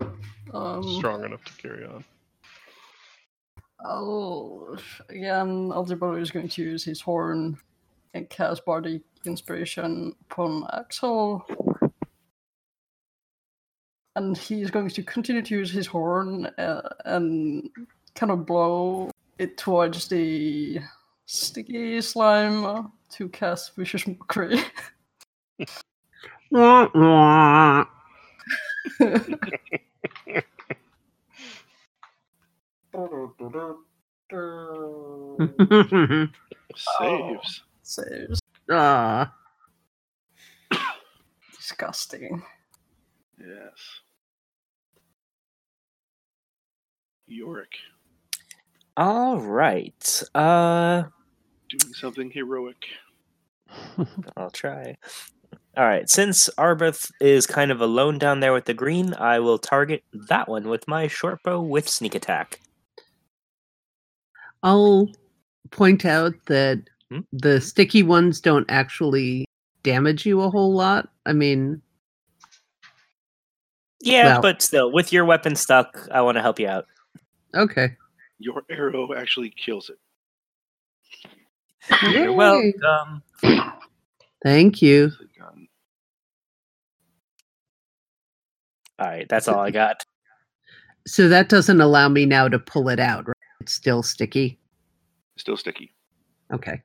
looks 0.00 0.20
Um, 0.52 0.82
strong 0.96 1.24
enough 1.24 1.44
to 1.44 1.52
carry 1.62 1.84
on. 1.84 2.04
I'll, 3.80 4.76
again, 5.08 5.70
Aldebaran 5.72 6.20
is 6.20 6.30
going 6.30 6.48
to 6.48 6.62
use 6.62 6.84
his 6.84 7.00
horn 7.00 7.58
and 8.14 8.28
cast 8.28 8.64
Bardic 8.64 9.02
Inspiration 9.24 10.14
upon 10.30 10.66
Axel. 10.72 11.46
And 14.16 14.36
he's 14.36 14.70
going 14.70 14.88
to 14.88 15.02
continue 15.02 15.42
to 15.42 15.54
use 15.54 15.70
his 15.70 15.86
horn 15.86 16.46
uh, 16.58 16.88
and 17.04 17.70
kind 18.14 18.32
of 18.32 18.46
blow 18.46 19.10
it 19.38 19.56
towards 19.56 20.08
the 20.08 20.80
sticky 21.26 22.00
slime 22.00 22.90
to 23.10 23.28
cast 23.28 23.76
Vicious 23.76 24.08
Mockery. 24.08 24.60
Wah, 32.98 33.28
wah. 33.38 33.76
Saves. 36.98 37.62
Saves. 37.82 38.40
Ah, 38.70 39.32
Disgusting. 41.56 42.42
Yes. 43.38 44.00
Yorick. 47.26 47.72
All 48.96 49.38
right. 49.38 50.22
Uh, 50.34 51.04
Doing 51.68 51.94
something 51.94 52.30
heroic. 52.30 52.84
I'll 54.36 54.50
try. 54.50 54.96
All 55.76 55.84
right. 55.84 56.08
Since 56.10 56.50
Arbeth 56.58 57.10
is 57.20 57.46
kind 57.46 57.70
of 57.70 57.80
alone 57.80 58.18
down 58.18 58.40
there 58.40 58.52
with 58.52 58.64
the 58.64 58.74
green, 58.74 59.14
I 59.14 59.38
will 59.38 59.58
target 59.58 60.02
that 60.28 60.48
one 60.48 60.68
with 60.68 60.88
my 60.88 61.06
short 61.06 61.42
bow 61.44 61.60
with 61.60 61.88
sneak 61.88 62.14
attack. 62.16 62.60
I'll 64.62 65.08
point 65.70 66.04
out 66.04 66.34
that 66.46 66.82
Hmm? 67.10 67.20
the 67.32 67.60
sticky 67.60 68.02
ones 68.02 68.40
don't 68.40 68.66
actually 68.70 69.46
damage 69.82 70.26
you 70.26 70.42
a 70.42 70.50
whole 70.50 70.74
lot. 70.74 71.08
I 71.26 71.32
mean, 71.32 71.80
Yeah, 74.00 74.34
Well- 74.34 74.42
but 74.42 74.62
still, 74.62 74.92
with 74.92 75.12
your 75.12 75.24
weapon 75.24 75.56
stuck, 75.56 76.06
I 76.12 76.20
want 76.20 76.36
to 76.36 76.42
help 76.42 76.60
you 76.60 76.68
out. 76.68 76.86
okay. 77.54 77.96
Your 78.38 78.62
arrow 78.70 79.12
actually 79.14 79.50
kills 79.50 79.90
it. 79.90 79.98
You're 82.12 82.32
welcome. 82.32 83.22
Thank 84.44 84.80
you. 84.82 85.06
It's 85.06 85.20
a 85.20 85.38
gun. 85.40 85.68
All 89.00 89.06
right, 89.08 89.28
that's 89.28 89.48
all 89.48 89.58
I 89.60 89.70
got. 89.72 90.04
So 91.06 91.28
that 91.28 91.48
doesn't 91.48 91.80
allow 91.80 92.08
me 92.08 92.26
now 92.26 92.48
to 92.48 92.58
pull 92.58 92.88
it 92.90 93.00
out, 93.00 93.26
right? 93.26 93.36
It's 93.60 93.72
still 93.72 94.02
sticky. 94.02 94.58
Still 95.36 95.56
sticky. 95.56 95.94
Okay. 96.52 96.82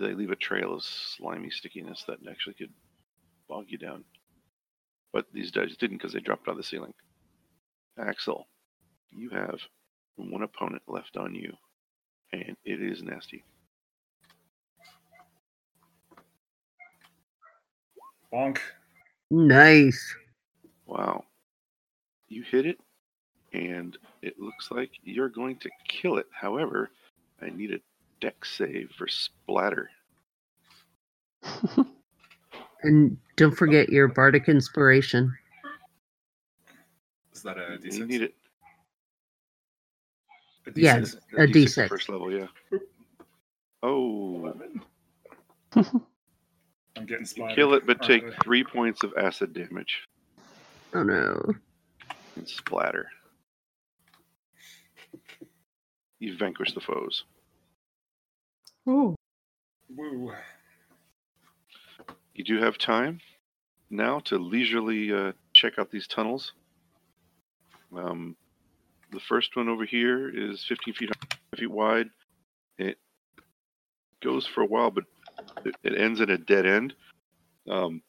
They 0.00 0.14
leave 0.14 0.30
a 0.32 0.36
trail 0.36 0.74
of 0.74 0.82
slimy 0.82 1.50
stickiness 1.50 2.04
that 2.08 2.18
actually 2.28 2.54
could 2.54 2.72
bog 3.48 3.66
you 3.68 3.78
down. 3.78 4.04
but 5.12 5.26
these 5.32 5.50
guys 5.50 5.76
didn't 5.78 5.96
because 5.96 6.12
they 6.12 6.20
dropped 6.20 6.46
out 6.48 6.52
of 6.52 6.56
the 6.58 6.62
ceiling. 6.62 6.92
Axel, 7.98 8.46
you 9.10 9.30
have 9.30 9.58
one 10.16 10.42
opponent 10.42 10.82
left 10.86 11.16
on 11.16 11.34
you, 11.34 11.52
and 12.32 12.56
it 12.64 12.82
is 12.82 13.02
nasty. 13.02 13.42
Bonk. 18.32 18.58
Nice. 19.30 20.14
Wow. 20.84 21.24
You 22.28 22.42
hit 22.42 22.66
it, 22.66 22.78
and 23.52 23.96
it 24.26 24.38
looks 24.40 24.70
like 24.70 24.90
you're 25.04 25.28
going 25.28 25.56
to 25.56 25.70
kill 25.88 26.18
it. 26.18 26.26
However, 26.32 26.90
I 27.40 27.50
need 27.50 27.70
a 27.72 27.78
dex 28.20 28.52
save 28.56 28.90
for 28.96 29.08
splatter. 29.08 29.90
And 32.82 33.16
don't 33.36 33.54
forget 33.56 33.88
your 33.88 34.06
bardic 34.06 34.48
inspiration. 34.48 35.34
Is 37.34 37.42
that 37.42 37.56
a 37.56 37.78
D6? 37.82 37.94
You 37.94 38.06
need 38.06 38.22
it. 38.22 38.34
A 40.66 40.70
Yeah, 40.78 40.98
D6? 41.00 41.16
A 41.36 41.40
at 41.40 41.48
D6. 41.48 41.88
First 41.88 42.08
level, 42.10 42.30
yeah. 42.30 42.46
Oh. 43.82 44.52
I'm 45.74 47.06
getting 47.06 47.20
you 47.20 47.24
splattered. 47.26 47.56
kill 47.56 47.74
it, 47.74 47.86
but 47.86 48.02
take 48.02 48.22
Alright. 48.24 48.44
three 48.44 48.62
points 48.62 49.02
of 49.02 49.12
acid 49.16 49.52
damage 49.54 50.06
Oh 50.94 51.02
no. 51.02 51.42
and 52.36 52.46
splatter. 52.48 53.08
You 56.18 56.36
vanquish 56.36 56.72
the 56.72 56.80
foes. 56.80 57.24
Ooh. 58.88 59.14
Woo. 59.94 60.32
You 62.34 62.44
do 62.44 62.58
have 62.58 62.78
time 62.78 63.20
now 63.90 64.20
to 64.20 64.38
leisurely 64.38 65.12
uh, 65.12 65.32
check 65.52 65.78
out 65.78 65.90
these 65.90 66.06
tunnels. 66.06 66.52
Um, 67.96 68.36
the 69.12 69.20
first 69.20 69.56
one 69.56 69.68
over 69.68 69.84
here 69.84 70.28
is 70.28 70.64
15 70.68 70.94
feet 70.94 71.10
feet 71.56 71.70
wide. 71.70 72.10
It 72.78 72.98
goes 74.22 74.46
for 74.46 74.62
a 74.62 74.66
while, 74.66 74.90
but 74.90 75.04
it, 75.64 75.74
it 75.82 75.98
ends 75.98 76.20
at 76.20 76.30
a 76.30 76.38
dead 76.38 76.66
end. 76.66 76.94
Um, 77.68 78.02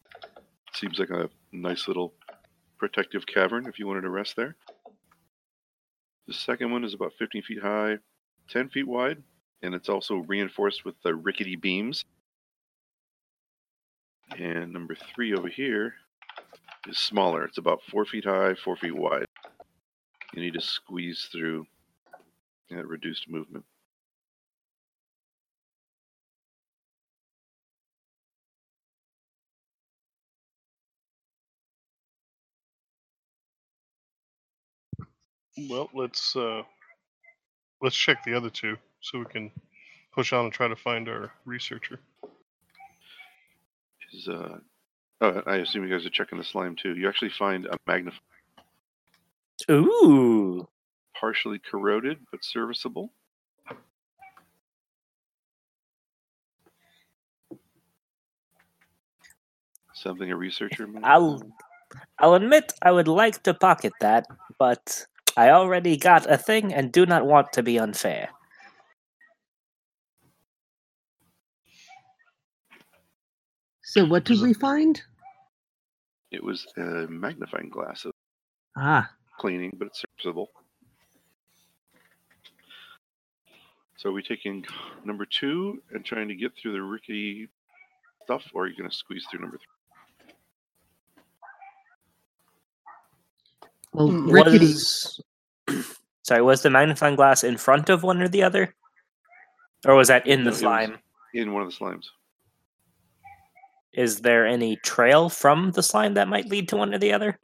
seems 0.74 1.00
like 1.00 1.10
a 1.10 1.30
nice 1.52 1.88
little 1.88 2.14
protective 2.78 3.26
cavern 3.26 3.68
if 3.68 3.80
you 3.80 3.88
wanted 3.88 4.02
to 4.02 4.10
rest 4.10 4.36
there. 4.36 4.56
The 6.28 6.34
second 6.34 6.72
one 6.72 6.84
is 6.84 6.94
about 6.94 7.14
15 7.18 7.42
feet 7.42 7.62
high, 7.62 7.98
10 8.50 8.70
feet 8.70 8.88
wide, 8.88 9.24
and 9.62 9.74
it's 9.74 9.88
also 9.88 10.16
reinforced 10.16 10.84
with 10.84 10.96
the 11.02 11.16
rickety 11.16 11.56
beams. 11.56 12.04
And 14.38 14.74
number 14.74 14.96
three 14.96 15.34
over 15.34 15.48
here 15.48 15.94
is 16.88 16.98
smaller. 16.98 17.46
It's 17.46 17.58
about 17.58 17.82
four 17.90 18.06
feet 18.06 18.26
high, 18.26 18.56
four 18.56 18.76
feet 18.76 18.96
wide. 18.96 19.26
You 20.34 20.42
need 20.42 20.54
to 20.56 20.62
squeeze 20.62 21.30
through 21.32 21.66
at 22.72 22.86
reduced 22.86 23.30
movement. 23.30 23.64
Well, 35.70 35.90
let's 35.94 36.36
uh, 36.36 36.62
let's 37.82 37.96
check 37.96 38.24
the 38.24 38.34
other 38.36 38.50
two 38.50 38.78
so 39.02 39.20
we 39.20 39.26
can 39.26 39.52
push 40.14 40.32
on 40.34 40.46
and 40.46 40.54
try 40.54 40.68
to 40.68 40.76
find 40.76 41.10
our 41.10 41.32
researcher. 41.46 42.00
Is 44.14 44.28
uh, 44.28 44.60
oh, 45.22 45.42
I 45.46 45.58
assume 45.58 45.84
you 45.84 45.90
guys 45.90 46.06
are 46.06 46.12
checking 46.12 46.38
the 46.38 46.44
slime 46.44 46.76
too. 46.76 46.96
You 46.96 47.08
actually 47.10 47.32
find 47.32 47.66
a 47.66 47.78
magnifying, 47.88 48.22
Ooh. 49.72 50.68
partially 51.20 51.60
corroded 51.60 52.20
but 52.32 52.46
serviceable. 52.46 53.12
Something 59.94 60.32
a 60.32 60.38
researcher 60.38 60.86
might. 60.86 61.04
I'll 61.04 61.42
I'll 62.20 62.36
admit 62.36 62.74
I 62.84 62.92
would 62.92 63.08
like 63.08 63.42
to 63.44 63.54
pocket 63.56 63.94
that, 64.00 64.28
but 64.60 65.08
I 65.38 65.52
already 65.52 65.98
got 65.98 66.30
a 66.30 66.36
thing 66.38 66.74
and 66.74 66.92
do 66.92 67.06
not 67.06 67.26
want 67.26 67.54
to 67.54 67.64
be 67.64 67.80
unfair. 67.80 68.30
So 73.84 74.04
what 74.06 74.26
did 74.26 74.42
we 74.42 74.54
find? 74.54 75.02
It 76.32 76.44
was 76.44 76.66
a 76.78 77.08
magnifying 77.08 77.70
glass 77.70 78.04
of 78.06 78.12
Ah, 78.76 79.10
cleaning, 79.40 79.74
but 79.78 79.88
it's 79.88 80.02
serviceable. 80.02 80.50
So 83.98 84.10
are 84.10 84.14
we 84.14 84.24
taking 84.24 84.66
number 85.06 85.26
two 85.26 85.82
and 85.92 86.04
trying 86.04 86.28
to 86.28 86.36
get 86.36 86.52
through 86.56 86.74
the 86.74 86.82
rickety 86.82 87.48
stuff, 88.24 88.44
or 88.54 88.64
are 88.64 88.68
you 88.68 88.76
going 88.78 88.90
to 88.90 88.96
squeeze 88.96 89.26
through 89.32 89.42
number 89.42 89.58
three? 89.58 89.66
well, 93.94 94.12
rickety. 94.12 94.60
Was 94.60 95.22
sorry, 96.24 96.42
was 96.42 96.62
the 96.62 96.70
magnifying 96.70 97.16
glass 97.16 97.44
in 97.44 97.58
front 97.58 97.90
of 97.90 98.04
one 98.04 98.22
or 98.22 98.28
the 98.28 98.44
other, 98.44 98.76
or 99.86 99.96
was 99.96 100.08
that 100.10 100.28
in 100.28 100.44
the 100.44 100.50
it 100.50 100.52
was- 100.52 100.60
slime? 100.60 100.98
In 101.34 101.54
one 101.54 101.62
of 101.64 101.70
the 101.70 101.76
slimes. 101.76 102.06
Is 103.94 104.22
there 104.22 104.46
any 104.46 104.76
trail 104.78 105.28
from 105.30 105.72
the 105.72 105.84
slime 105.84 106.14
that 106.16 106.28
might 106.28 106.48
lead 106.48 106.70
to 106.70 106.78
one 106.78 106.94
or 106.94 107.00
the 107.00 107.14
other? 107.14 107.40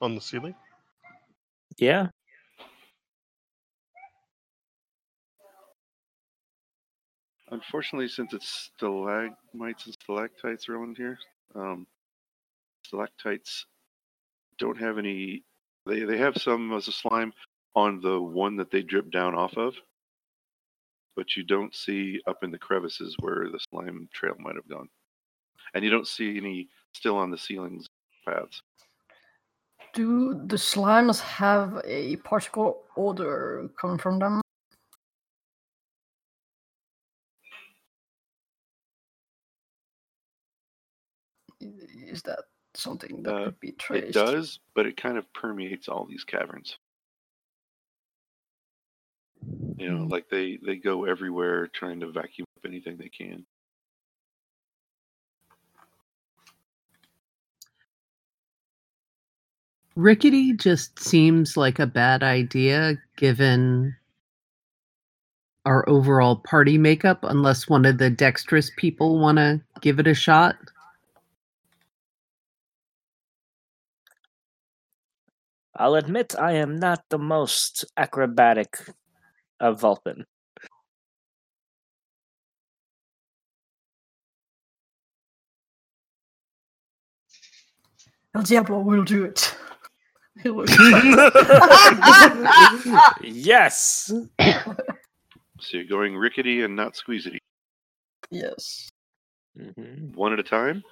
On 0.00 0.14
the 0.14 0.20
ceiling? 0.20 0.54
Yeah. 1.78 2.08
Unfortunately, 7.50 8.08
since 8.08 8.32
it's 8.32 8.70
stalagmites 8.76 9.86
and 9.86 9.94
stalactites 9.94 10.68
around 10.68 10.96
here, 10.96 11.18
um, 11.54 11.86
stalactites 12.90 13.66
don't 14.58 14.78
have 14.78 14.98
any. 14.98 15.44
They 15.86 16.00
they 16.00 16.18
have 16.18 16.36
some 16.36 16.72
as 16.72 16.88
a 16.88 16.92
slime 16.92 17.32
on 17.74 18.00
the 18.00 18.20
one 18.20 18.56
that 18.56 18.70
they 18.70 18.82
drip 18.82 19.10
down 19.10 19.34
off 19.34 19.56
of, 19.56 19.74
but 21.16 21.36
you 21.36 21.44
don't 21.44 21.74
see 21.74 22.20
up 22.26 22.42
in 22.42 22.50
the 22.50 22.58
crevices 22.58 23.16
where 23.20 23.48
the 23.48 23.60
slime 23.70 24.08
trail 24.12 24.34
might 24.38 24.56
have 24.56 24.68
gone, 24.68 24.88
and 25.74 25.84
you 25.84 25.90
don't 25.90 26.06
see 26.06 26.36
any 26.36 26.68
still 26.92 27.16
on 27.16 27.30
the 27.30 27.38
ceilings 27.38 27.86
paths. 28.24 28.60
Do 29.94 30.34
the 30.46 30.56
slimes 30.56 31.20
have 31.20 31.80
a 31.84 32.16
particular 32.16 32.72
odor 32.96 33.70
coming 33.80 33.98
from 33.98 34.18
them? 34.18 34.40
Is 41.60 42.22
that 42.22 42.49
something 42.80 43.22
that 43.22 43.34
Uh, 43.34 43.44
could 43.46 43.60
be 43.60 43.72
traced? 43.72 44.08
It 44.08 44.12
does, 44.12 44.60
but 44.74 44.86
it 44.86 44.96
kind 44.96 45.18
of 45.18 45.32
permeates 45.32 45.88
all 45.88 46.06
these 46.06 46.24
caverns. 46.24 46.78
You 49.78 49.90
know, 49.90 50.04
like 50.04 50.28
they 50.28 50.58
they 50.64 50.76
go 50.76 51.04
everywhere 51.04 51.66
trying 51.68 52.00
to 52.00 52.10
vacuum 52.10 52.46
up 52.58 52.66
anything 52.66 52.96
they 52.98 53.08
can. 53.08 53.46
Rickety 59.96 60.54
just 60.54 60.98
seems 60.98 61.56
like 61.56 61.78
a 61.78 61.86
bad 61.86 62.22
idea 62.22 62.96
given 63.16 63.96
our 65.66 65.86
overall 65.88 66.36
party 66.36 66.78
makeup, 66.78 67.20
unless 67.24 67.68
one 67.68 67.84
of 67.84 67.98
the 67.98 68.10
dexterous 68.10 68.70
people 68.76 69.18
want 69.18 69.38
to 69.38 69.60
give 69.80 69.98
it 69.98 70.06
a 70.06 70.14
shot. 70.14 70.56
I'll 75.80 75.94
admit 75.94 76.34
I 76.38 76.52
am 76.52 76.76
not 76.76 77.04
the 77.08 77.16
most 77.16 77.86
acrobatic 77.96 78.76
of 79.60 79.80
Vulpin. 79.80 80.26
El 88.34 88.42
Diablo 88.42 88.80
will 88.80 89.04
do 89.04 89.24
it. 89.24 89.56
Yes. 93.22 94.12
So 95.60 95.68
you're 95.72 95.84
going 95.84 96.14
rickety 96.14 96.62
and 96.62 96.76
not 96.76 96.94
squeezity. 96.94 97.38
yes. 98.30 98.90
Mhm. 99.58 100.14
One 100.14 100.34
at 100.34 100.38
a 100.38 100.42
time? 100.42 100.82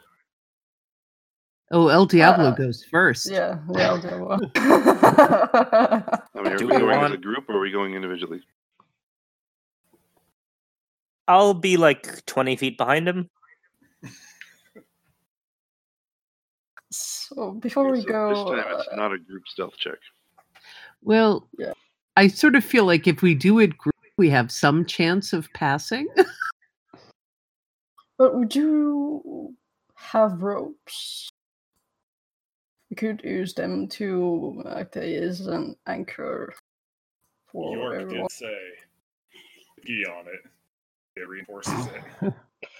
Oh, 1.70 1.88
El 1.88 2.06
Diablo 2.06 2.46
Uh, 2.46 2.54
goes 2.54 2.82
first. 2.84 3.30
Yeah, 3.30 3.58
the 3.68 3.82
El 3.82 4.00
Diablo. 4.00 4.38
I 4.56 6.42
mean, 6.42 6.52
are 6.52 6.56
Do 6.56 6.66
we 6.66 6.72
we 6.74 6.78
going 6.78 7.04
as 7.04 7.12
a 7.12 7.16
group 7.18 7.48
or 7.48 7.56
are 7.56 7.60
we 7.60 7.70
going 7.70 7.94
individually? 7.94 8.42
I'll 11.26 11.52
be 11.52 11.76
like 11.76 12.24
20 12.24 12.56
feet 12.56 12.78
behind 12.78 13.06
him. 13.06 13.28
So 16.90 17.52
before 17.52 17.90
we 17.90 18.00
So 18.00 18.08
go, 18.08 18.28
this 18.30 18.64
time 18.64 18.74
it's 18.78 18.88
uh, 18.90 18.96
not 18.96 19.12
a 19.12 19.18
group 19.18 19.46
stealth 19.46 19.76
check. 19.76 19.98
Well, 21.02 21.50
Yeah. 21.58 21.74
I 22.16 22.28
sort 22.28 22.56
of 22.56 22.64
feel 22.64 22.86
like 22.86 23.06
if 23.06 23.20
we 23.20 23.34
do 23.34 23.58
it 23.58 23.76
group, 23.76 23.94
we 24.16 24.30
have 24.30 24.50
some 24.50 24.86
chance 24.86 25.34
of 25.34 25.52
passing. 25.52 26.08
but 28.18 28.34
would 28.34 28.56
you 28.56 29.54
have 29.94 30.42
ropes? 30.42 31.28
We 32.90 32.96
could 32.96 33.22
use 33.22 33.54
them 33.54 33.88
to 33.88 34.62
act 34.66 34.96
as 34.96 35.46
an 35.46 35.76
anchor 35.86 36.54
for 37.46 37.76
York 37.76 38.00
everyone. 38.00 38.22
did 38.22 38.30
say 38.30 38.58
"Gee" 39.84 40.04
on 40.06 40.26
it. 40.26 41.20
It 41.20 41.28
reinforces 41.28 41.88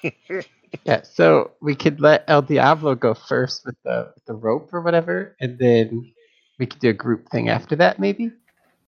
it. 0.03 0.45
Yeah, 0.85 1.03
so 1.03 1.53
we 1.61 1.75
could 1.75 2.01
let 2.01 2.25
El 2.29 2.43
Diablo 2.43 2.95
go 2.95 3.15
first 3.15 3.65
with 3.65 3.77
the 3.85 4.13
with 4.15 4.25
the 4.27 4.35
rope 4.35 4.73
or 4.73 4.83
whatever, 4.83 5.35
and 5.41 5.59
then 5.59 6.13
we 6.59 6.67
could 6.67 6.81
do 6.81 6.91
a 6.91 6.95
group 6.95 7.29
thing 7.31 7.49
after 7.49 7.77
that, 7.77 7.99
maybe. 7.99 8.33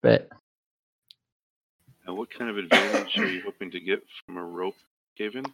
But 0.03 0.28
And 2.07 2.16
what 2.16 2.31
kind 2.31 2.51
of 2.51 2.59
advantage 2.59 3.16
are 3.19 3.28
you 3.31 3.43
hoping 3.43 3.70
to 3.73 3.81
get 3.81 4.03
from 4.24 4.39
a 4.39 4.45
rope 4.45 4.77
given? 5.16 5.45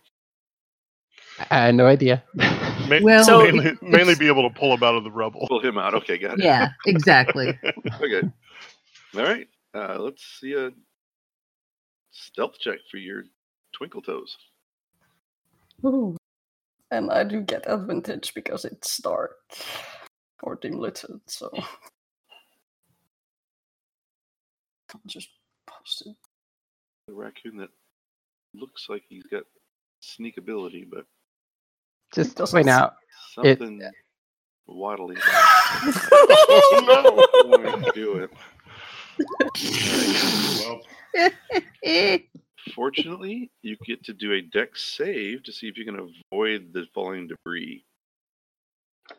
I 1.51 1.67
had 1.67 1.75
no 1.75 1.87
idea. 1.87 2.23
Ma- 2.35 2.99
Well, 3.03 3.25
So- 3.25 3.43
mainly, 3.43 3.67
it- 3.67 3.83
mainly 3.83 4.15
be 4.15 4.27
able 4.29 4.49
to 4.49 4.55
pull 4.59 4.73
him 4.75 4.83
out 4.83 4.95
of 4.95 5.05
the 5.05 5.11
rubble. 5.11 5.47
Pull 5.49 5.61
him 5.61 5.79
out. 5.79 5.95
Okay, 5.95 6.19
got 6.19 6.39
it. 6.39 6.45
yeah, 6.45 6.71
exactly. 6.87 7.59
Okay. 8.01 8.23
All 9.17 9.23
right. 9.23 9.49
Uh, 9.75 9.97
let's 9.99 10.23
see 10.41 10.55
a 10.55 10.71
stealth 12.13 12.59
check 12.61 12.79
for 12.91 12.99
your 12.99 13.25
twinkle 13.73 14.03
toes. 14.03 14.37
Ooh. 15.85 16.17
And 16.91 17.11
I 17.11 17.25
do 17.25 17.41
get 17.41 17.69
advantage 17.69 18.33
because 18.35 18.65
it's 18.65 18.99
dark 18.99 19.37
or 20.43 20.55
dim 20.57 20.79
lit, 20.79 21.05
so 21.27 21.51
I'll 24.93 25.01
just 25.07 25.29
post 25.67 26.07
it. 26.07 26.15
The 27.09 27.15
raccoon 27.15 27.57
that 27.59 27.71
looks 28.55 28.87
like 28.89 29.03
he's 29.09 29.25
got 29.27 29.43
sneak 30.01 30.37
ability, 30.39 30.87
but 30.89 31.05
Just 32.15 32.37
doesn't 32.37 32.57
point 32.57 32.69
s- 32.69 32.75
out, 32.75 32.95
It- 33.45 33.59
something 33.59 33.83
waddly. 34.69 35.19
oh 35.23 37.27
no! 37.45 37.57
Going 37.59 37.83
to 37.83 37.93
do 37.95 38.17
it. 38.19 38.31
Well, 40.65 40.81
Fortunately, 42.75 43.51
you 43.63 43.77
get 43.85 44.03
to 44.05 44.13
do 44.15 44.33
a 44.33 44.41
dex 44.41 44.83
save 44.97 45.43
to 45.45 45.53
see 45.53 45.69
if 45.69 45.77
you 45.77 45.85
can 45.85 45.99
avoid 46.33 46.73
the 46.73 46.87
falling 46.95 47.29
debris. 47.29 47.85
So 49.11 49.17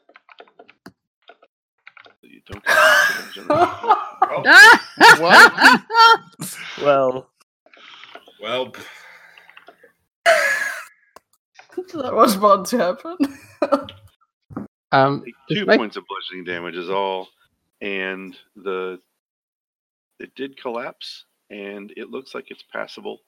you 2.23 2.41
don't 2.47 2.65
get 2.65 2.75
damage 2.75 3.37
on. 3.49 4.43
Well, 6.81 7.29
well, 8.41 8.75
that 11.93 12.13
was 12.13 12.35
bound 12.37 12.65
to 12.67 12.77
happen. 12.77 13.17
um, 14.91 15.23
two 15.49 15.65
might- 15.65 15.77
points 15.77 15.97
of 15.97 16.03
bludgeoning 16.07 16.45
damage 16.45 16.75
is 16.75 16.89
all, 16.89 17.29
and 17.81 18.35
the 18.55 18.99
it 20.19 20.33
did 20.35 20.59
collapse, 20.61 21.25
and 21.49 21.91
it 21.97 22.09
looks 22.09 22.33
like 22.33 22.45
it's 22.49 22.63
passable 22.71 23.19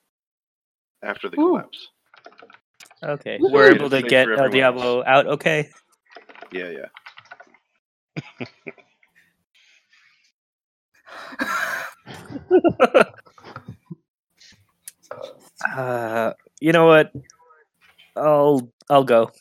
after 1.04 1.30
the 1.30 1.40
Ooh. 1.40 1.50
collapse. 1.50 1.90
okay. 3.04 3.38
Woohoo. 3.40 3.52
We're 3.52 3.74
able 3.76 3.90
to 3.90 4.02
get 4.02 4.26
for 4.26 4.34
El 4.34 4.46
everyone 4.46 4.52
Diablo 4.52 5.04
out 5.06 5.28
okay? 5.28 5.70
Yeah, 6.52 6.70
yeah. 6.70 6.88
Uh, 15.76 16.34
you 16.60 16.72
know 16.72 16.86
what? 16.86 17.12
I'll 18.18 18.70
I'll 18.90 19.04
go. 19.04 19.32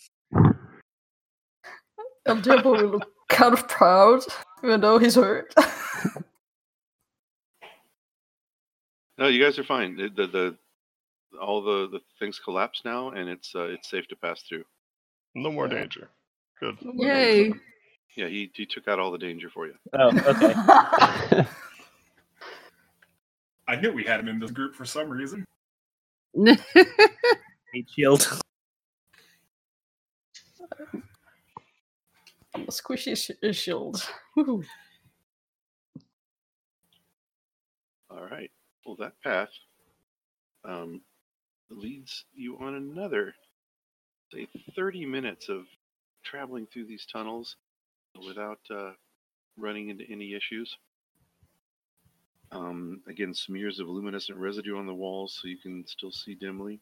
El 2.27 2.37
Diablo 2.41 2.73
will 2.73 2.91
look 2.91 3.11
kind 3.29 3.55
of 3.55 3.69
proud, 3.69 4.23
even 4.65 4.81
though 4.81 4.99
he's 4.99 5.15
hurt. 5.15 5.53
No, 9.19 9.29
you 9.29 9.43
guys 9.43 9.59
are 9.59 9.65
fine. 9.65 9.97
The 9.97 10.11
the, 10.11 10.27
the 10.27 10.59
all 11.41 11.63
the, 11.63 11.89
the 11.91 12.01
things 12.19 12.39
collapse 12.39 12.83
now, 12.85 13.11
and 13.13 13.29
it's 13.31 13.55
uh, 13.55 13.65
it's 13.65 13.89
safe 13.89 14.07
to 14.09 14.17
pass 14.17 14.43
through. 14.43 14.65
No 15.35 15.51
more 15.51 15.67
Yeah. 15.69 15.81
danger. 15.81 16.11
Good. 16.61 16.77
Yay. 16.83 17.51
Yeah, 18.15 18.29
he 18.29 18.51
he 18.55 18.67
took 18.67 18.89
out 18.89 18.99
all 18.99 19.11
the 19.11 19.17
danger 19.19 19.49
for 19.49 19.67
you. 19.67 19.75
Oh, 19.99 20.09
okay. 20.11 20.55
I 23.69 23.77
knew 23.77 23.91
we 23.93 24.05
had 24.05 24.21
him 24.21 24.29
in 24.29 24.39
this 24.39 24.51
group 24.51 24.75
for 24.75 24.85
some 24.85 25.09
reason. 25.09 25.45
Heat 27.73 27.87
shield. 27.95 28.39
I'm 32.55 32.67
squishy 32.69 33.17
sh- 33.17 33.57
shield. 33.57 34.07
All 34.37 34.63
right. 38.11 38.51
Well, 38.85 38.97
that 38.97 39.21
path 39.23 39.49
um, 40.65 41.01
leads 41.71 42.25
you 42.35 42.59
on 42.59 42.75
another, 42.75 43.35
say, 44.33 44.49
30 44.75 45.07
minutes 45.07 45.49
of 45.49 45.65
traveling 46.25 46.67
through 46.73 46.87
these 46.87 47.07
tunnels 47.07 47.57
without 48.27 48.61
uh, 48.71 48.93
running 49.57 49.91
into 49.91 50.05
any 50.11 50.35
issues. 50.35 50.77
Um, 52.53 53.01
again, 53.09 53.35
smears 53.35 53.81
of 53.81 53.89
luminescent 53.89 54.39
residue 54.39 54.79
on 54.79 54.87
the 54.87 54.95
walls 54.95 55.39
so 55.41 55.49
you 55.49 55.59
can 55.59 55.85
still 55.87 56.13
see 56.13 56.35
dimly. 56.35 56.81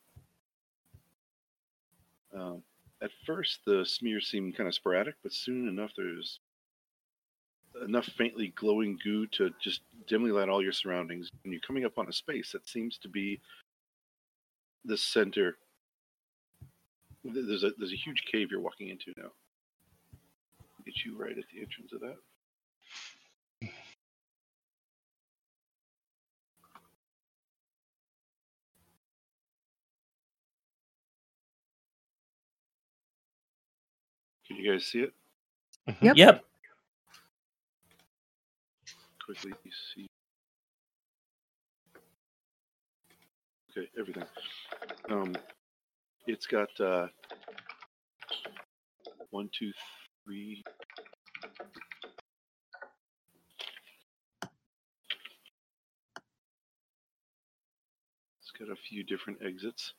Um, 2.37 2.63
at 3.05 3.11
first, 3.27 3.61
the 3.67 3.85
smears 3.85 4.29
seem 4.29 4.53
kind 4.53 4.67
of 4.67 4.75
sporadic, 4.75 5.15
but 5.23 5.33
soon 5.33 5.69
enough, 5.69 5.91
there's 5.95 6.41
enough 7.85 8.07
faintly 8.07 8.55
glowing 8.57 8.99
goo 9.05 9.27
to 9.27 9.51
just 9.61 9.83
dimly 10.07 10.31
light 10.31 10.49
all 10.49 10.63
your 10.63 10.73
surroundings. 10.73 11.29
And 11.45 11.53
you're 11.53 11.61
coming 11.61 11.85
up 11.85 11.99
on 11.99 12.09
a 12.09 12.13
space 12.13 12.53
that 12.53 12.67
seems 12.67 12.97
to 12.99 13.09
be 13.09 13.41
the 14.87 14.97
center. 14.97 15.59
There's 17.23 17.63
a 17.63 17.73
there's 17.79 17.93
a 17.93 17.97
huge 17.97 18.25
cave 18.31 18.49
you're 18.51 18.61
walking 18.61 18.89
into 18.89 19.13
now. 19.19 19.31
Get 20.87 21.05
you 21.05 21.17
right 21.19 21.37
at 21.37 21.45
the 21.53 21.61
entrance 21.61 21.93
of 21.93 22.01
that. 22.01 22.17
Can 34.47 34.57
you 34.57 34.73
guys 34.73 34.85
see 34.85 35.01
it? 35.01 35.13
Yep. 36.01 36.17
Yep. 36.17 36.45
quickly 39.25 39.53
you 39.65 39.71
see. 39.95 40.07
Okay, 43.77 43.89
everything. 43.99 44.25
Um, 45.11 45.35
it's 46.27 46.47
got 46.47 46.69
uh, 46.81 47.07
one, 49.31 49.51
two, 49.59 49.73
three. 50.25 50.63
It's 58.41 58.53
got 58.59 58.71
a 58.71 58.77
few 58.77 59.03
different 59.03 59.41
exits. 59.45 59.95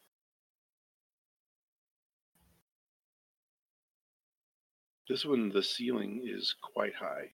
This 5.07 5.25
one, 5.25 5.49
the 5.49 5.61
ceiling 5.61 6.21
is 6.25 6.55
quite 6.61 6.95
high, 6.95 7.31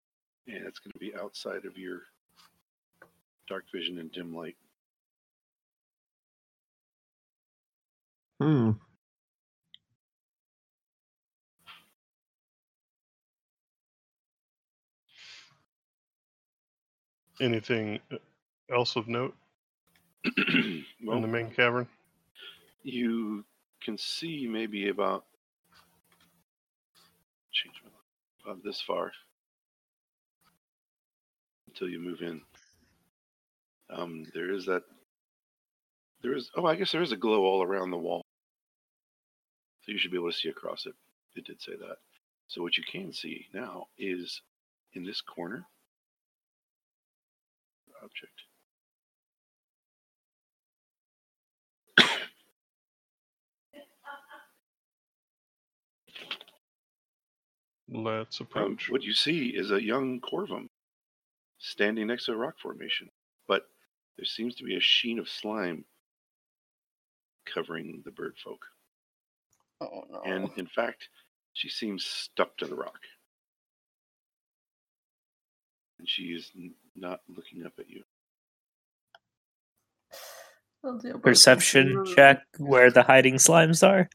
and 0.47 0.65
it's 0.65 0.79
going 0.79 0.91
to 0.93 0.99
be 0.99 1.13
outside 1.15 1.65
of 1.65 1.77
your 1.77 2.01
dark 3.47 3.65
vision 3.73 3.99
and 3.99 4.11
dim 4.11 4.35
light. 4.35 4.55
Hmm. 8.39 8.71
Anything 17.41 17.99
else 18.71 18.95
of 18.95 19.07
note 19.07 19.35
in 20.37 20.85
the 20.99 21.27
main 21.27 21.51
cavern? 21.51 21.87
you 22.83 23.43
can 23.81 23.97
see 23.97 24.47
maybe 24.49 24.89
about 24.89 25.25
about 28.49 28.63
this 28.63 28.81
far 28.81 29.11
until 31.67 31.89
you 31.89 31.99
move 31.99 32.21
in. 32.21 32.41
Um, 33.89 34.25
there 34.33 34.51
is 34.53 34.65
that. 34.65 34.83
There 36.21 36.35
is. 36.35 36.49
Oh, 36.55 36.65
I 36.65 36.75
guess 36.75 36.91
there 36.91 37.01
is 37.01 37.11
a 37.11 37.17
glow 37.17 37.43
all 37.43 37.63
around 37.63 37.91
the 37.91 37.97
wall, 37.97 38.23
so 39.83 39.91
you 39.91 39.97
should 39.97 40.11
be 40.11 40.17
able 40.17 40.31
to 40.31 40.37
see 40.37 40.49
across 40.49 40.85
it. 40.85 40.93
It 41.35 41.45
did 41.45 41.61
say 41.61 41.73
that. 41.79 41.97
So 42.47 42.61
what 42.61 42.77
you 42.77 42.83
can 42.91 43.13
see 43.13 43.45
now 43.53 43.85
is 43.97 44.41
in 44.93 45.05
this 45.05 45.21
corner 45.21 45.65
object. 48.03 48.48
Let's 57.91 58.39
Um, 58.39 58.47
approach. 58.47 58.89
what 58.89 59.03
you 59.03 59.13
see 59.13 59.49
is 59.49 59.71
a 59.71 59.81
young 59.81 60.21
Corvum 60.21 60.69
standing 61.57 62.07
next 62.07 62.25
to 62.25 62.33
a 62.33 62.37
rock 62.37 62.57
formation, 62.59 63.09
but 63.47 63.63
there 64.15 64.25
seems 64.25 64.55
to 64.55 64.63
be 64.63 64.75
a 64.75 64.79
sheen 64.79 65.17
of 65.19 65.27
slime 65.29 65.85
covering 67.45 68.01
the 68.05 68.11
bird 68.11 68.37
folk. 68.37 68.65
Oh 69.81 70.05
no. 70.09 70.21
And 70.23 70.49
in 70.57 70.67
fact, 70.67 71.09
she 71.53 71.69
seems 71.69 72.05
stuck 72.05 72.55
to 72.57 72.67
the 72.67 72.75
rock. 72.75 72.99
And 75.97 76.07
she 76.07 76.33
is 76.33 76.51
n- 76.55 76.75
not 76.95 77.21
looking 77.27 77.65
up 77.65 77.73
at 77.79 77.89
you. 77.89 78.03
Dear, 81.01 81.13
but- 81.13 81.23
Perception 81.23 82.05
check 82.15 82.45
where 82.57 82.91
the 82.91 83.03
hiding 83.03 83.35
slimes 83.35 83.85
are. 83.87 84.09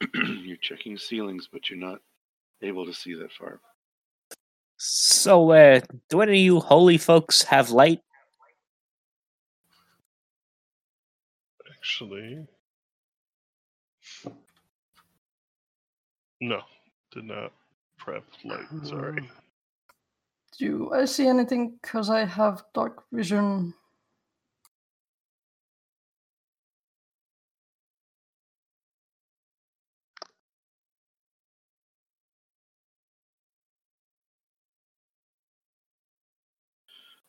You're 0.14 0.56
checking 0.58 0.96
ceilings, 0.96 1.48
but 1.52 1.68
you're 1.68 1.78
not 1.78 2.00
able 2.62 2.86
to 2.86 2.94
see 2.94 3.14
that 3.14 3.32
far. 3.32 3.60
So, 4.76 5.50
uh, 5.50 5.80
do 6.08 6.20
any 6.20 6.32
of 6.32 6.38
you 6.38 6.60
holy 6.60 6.98
folks 6.98 7.42
have 7.42 7.70
light? 7.70 8.00
Actually, 11.68 12.46
no, 16.40 16.60
did 17.12 17.24
not 17.24 17.52
prep 17.96 18.24
light. 18.44 18.66
Sorry. 18.84 19.28
Do 20.58 20.92
I 20.92 21.04
see 21.04 21.26
anything? 21.26 21.78
Because 21.82 22.10
I 22.10 22.24
have 22.24 22.62
dark 22.74 23.04
vision. 23.12 23.74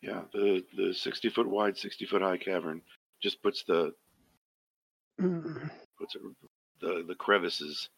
Yeah, 0.01 0.21
the 0.33 0.63
the 0.77 0.93
60 0.93 1.29
foot 1.29 1.47
wide, 1.47 1.77
60 1.77 2.05
foot 2.05 2.21
high 2.21 2.37
cavern 2.37 2.81
just 3.21 3.41
puts 3.43 3.63
the 3.63 3.93
puts 5.17 6.15
it, 6.15 6.21
the 6.81 7.03
the 7.07 7.15
crevices 7.15 7.89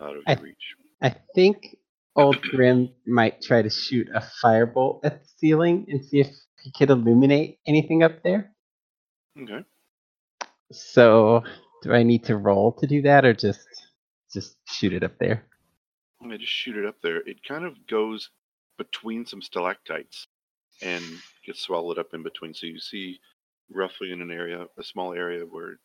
out 0.00 0.16
of 0.16 0.22
I- 0.26 0.34
your 0.34 0.42
reach. 0.42 0.76
I 1.02 1.14
think 1.34 1.76
Old 2.14 2.40
Grim 2.42 2.90
might 3.06 3.40
try 3.40 3.62
to 3.62 3.70
shoot 3.70 4.08
a 4.14 4.22
firebolt 4.44 5.00
at 5.04 5.22
the 5.22 5.28
ceiling 5.38 5.86
and 5.88 6.04
see 6.04 6.20
if 6.20 6.28
he 6.62 6.70
could 6.72 6.90
illuminate 6.90 7.58
anything 7.66 8.02
up 8.02 8.22
there. 8.22 8.52
Okay. 9.40 9.64
So, 10.72 11.42
do 11.82 11.92
I 11.94 12.02
need 12.02 12.24
to 12.24 12.36
roll 12.36 12.72
to 12.72 12.86
do 12.86 13.02
that, 13.02 13.24
or 13.24 13.32
just 13.32 13.66
just 14.32 14.56
shoot 14.66 14.92
it 14.92 15.02
up 15.02 15.18
there? 15.18 15.46
I'm 16.22 16.30
just 16.38 16.52
shoot 16.52 16.76
it 16.76 16.84
up 16.86 16.96
there. 17.02 17.16
It 17.26 17.42
kind 17.42 17.64
of 17.64 17.86
goes 17.86 18.28
between 18.76 19.24
some 19.24 19.40
stalactites 19.40 20.26
and 20.82 21.04
gets 21.44 21.60
swallowed 21.60 21.98
up 21.98 22.14
in 22.14 22.22
between. 22.22 22.54
So 22.54 22.66
you 22.66 22.78
see 22.78 23.20
roughly 23.70 24.12
in 24.12 24.20
an 24.20 24.30
area, 24.30 24.66
a 24.78 24.82
small 24.84 25.12
area 25.14 25.44
where, 25.44 25.78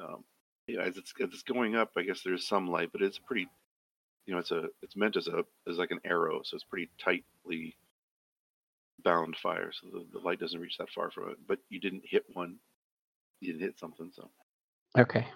um, 0.00 0.24
yeah, 0.66 0.80
as 0.82 0.96
it's 0.96 1.12
as 1.20 1.28
it's 1.32 1.42
going 1.42 1.76
up, 1.76 1.90
I 1.96 2.02
guess 2.02 2.22
there's 2.22 2.46
some 2.46 2.68
light, 2.68 2.90
but 2.92 3.02
it's 3.02 3.18
pretty, 3.18 3.48
you 4.26 4.34
know, 4.34 4.40
it's 4.40 4.50
a 4.50 4.68
it's 4.82 4.96
meant 4.96 5.16
as 5.16 5.28
a 5.28 5.44
as 5.68 5.78
like 5.78 5.90
an 5.90 6.00
arrow, 6.04 6.40
so 6.42 6.54
it's 6.54 6.64
pretty 6.64 6.88
tightly 7.02 7.74
bound 9.04 9.36
fire, 9.36 9.72
so 9.72 9.88
the, 9.92 10.06
the 10.12 10.24
light 10.24 10.38
doesn't 10.38 10.60
reach 10.60 10.78
that 10.78 10.90
far 10.90 11.10
from 11.10 11.30
it. 11.30 11.38
But 11.46 11.58
you 11.68 11.80
didn't 11.80 12.04
hit 12.06 12.24
one, 12.32 12.56
you 13.40 13.52
didn't 13.52 13.62
hit 13.66 13.78
something, 13.78 14.10
so 14.14 14.30
Okay. 14.98 15.26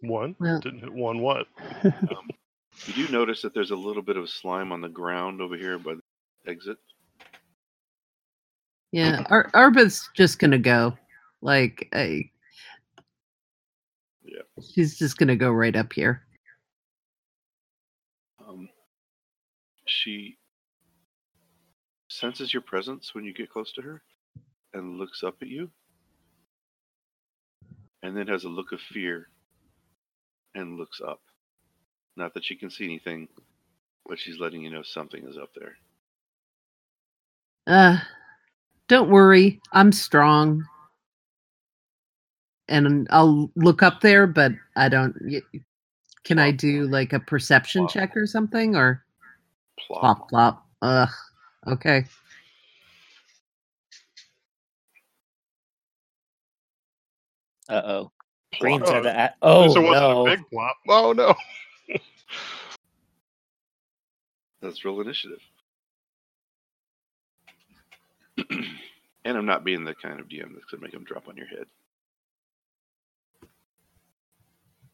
One 0.00 0.34
Well- 0.40 0.60
didn't 0.60 0.80
hit 0.80 0.92
one. 0.92 1.20
What? 1.20 1.46
um, 1.84 2.28
you 2.86 3.06
do 3.06 3.12
notice 3.12 3.42
that 3.42 3.54
there's 3.54 3.70
a 3.70 3.76
little 3.76 4.02
bit 4.02 4.16
of 4.16 4.28
slime 4.30 4.72
on 4.72 4.80
the 4.80 4.88
ground 4.88 5.40
over 5.40 5.56
here 5.56 5.78
by 5.78 5.94
the 5.94 6.50
exit. 6.50 6.78
Yeah, 8.92 9.24
Ar- 9.30 9.50
Arbeth's 9.54 10.08
just 10.14 10.38
gonna 10.38 10.58
go. 10.58 10.96
Like, 11.42 11.88
I, 11.92 12.30
Yeah. 14.24 14.42
she's 14.74 14.98
just 14.98 15.18
gonna 15.18 15.36
go 15.36 15.50
right 15.50 15.76
up 15.76 15.92
here. 15.92 16.26
Um, 18.46 18.68
she 19.86 20.38
senses 22.08 22.52
your 22.52 22.62
presence 22.62 23.14
when 23.14 23.24
you 23.24 23.34
get 23.34 23.50
close 23.50 23.72
to 23.72 23.82
her 23.82 24.02
and 24.74 24.98
looks 24.98 25.22
up 25.22 25.36
at 25.42 25.48
you 25.48 25.70
and 28.02 28.16
then 28.16 28.26
has 28.26 28.44
a 28.44 28.48
look 28.48 28.72
of 28.72 28.80
fear 28.80 29.28
and 30.54 30.78
looks 30.78 31.00
up. 31.00 31.20
Not 32.16 32.34
that 32.34 32.44
she 32.44 32.56
can 32.56 32.70
see 32.70 32.84
anything, 32.84 33.28
but 34.06 34.18
she's 34.18 34.38
letting 34.40 34.62
you 34.62 34.70
know 34.70 34.82
something 34.82 35.26
is 35.28 35.36
up 35.36 35.50
there. 35.54 35.76
Uh, 37.66 37.98
don't 38.88 39.10
worry, 39.10 39.60
I'm 39.72 39.92
strong, 39.92 40.64
and 42.68 43.06
I'll 43.10 43.50
look 43.56 43.82
up 43.82 44.00
there. 44.02 44.26
But 44.26 44.52
I 44.76 44.88
don't. 44.88 45.14
y- 45.22 45.42
Can 46.24 46.38
I 46.38 46.50
do 46.52 46.86
like 46.88 47.12
a 47.14 47.20
perception 47.20 47.82
Plop. 47.82 47.88
check 47.88 48.16
or 48.16 48.26
something, 48.26 48.76
or 48.76 49.04
Plop. 49.78 50.00
plop 50.00 50.28
plop? 50.30 50.66
Ugh. 50.82 51.08
Okay. 51.68 52.04
Uh 57.68 57.82
oh. 57.84 58.12
Plop. 58.54 58.60
Greens 58.60 58.90
are 58.90 59.02
the. 59.02 59.10
A- 59.10 59.34
At 59.42 59.42
oh 59.42 59.62
least 59.62 59.76
it 59.76 59.80
wasn't 59.80 60.10
no. 60.10 60.26
a 60.26 60.36
big 60.36 60.44
plop. 60.52 60.76
Oh 60.88 61.12
no. 61.12 61.34
Let's 64.62 64.84
roll 64.84 65.00
initiative. 65.00 65.38
And 69.28 69.36
I'm 69.36 69.44
not 69.44 69.62
being 69.62 69.84
the 69.84 69.94
kind 69.94 70.18
of 70.18 70.26
DM 70.26 70.54
that's 70.54 70.64
going 70.64 70.80
to 70.80 70.82
make 70.82 70.92
them 70.92 71.04
drop 71.04 71.28
on 71.28 71.36
your 71.36 71.46
head. 71.46 71.66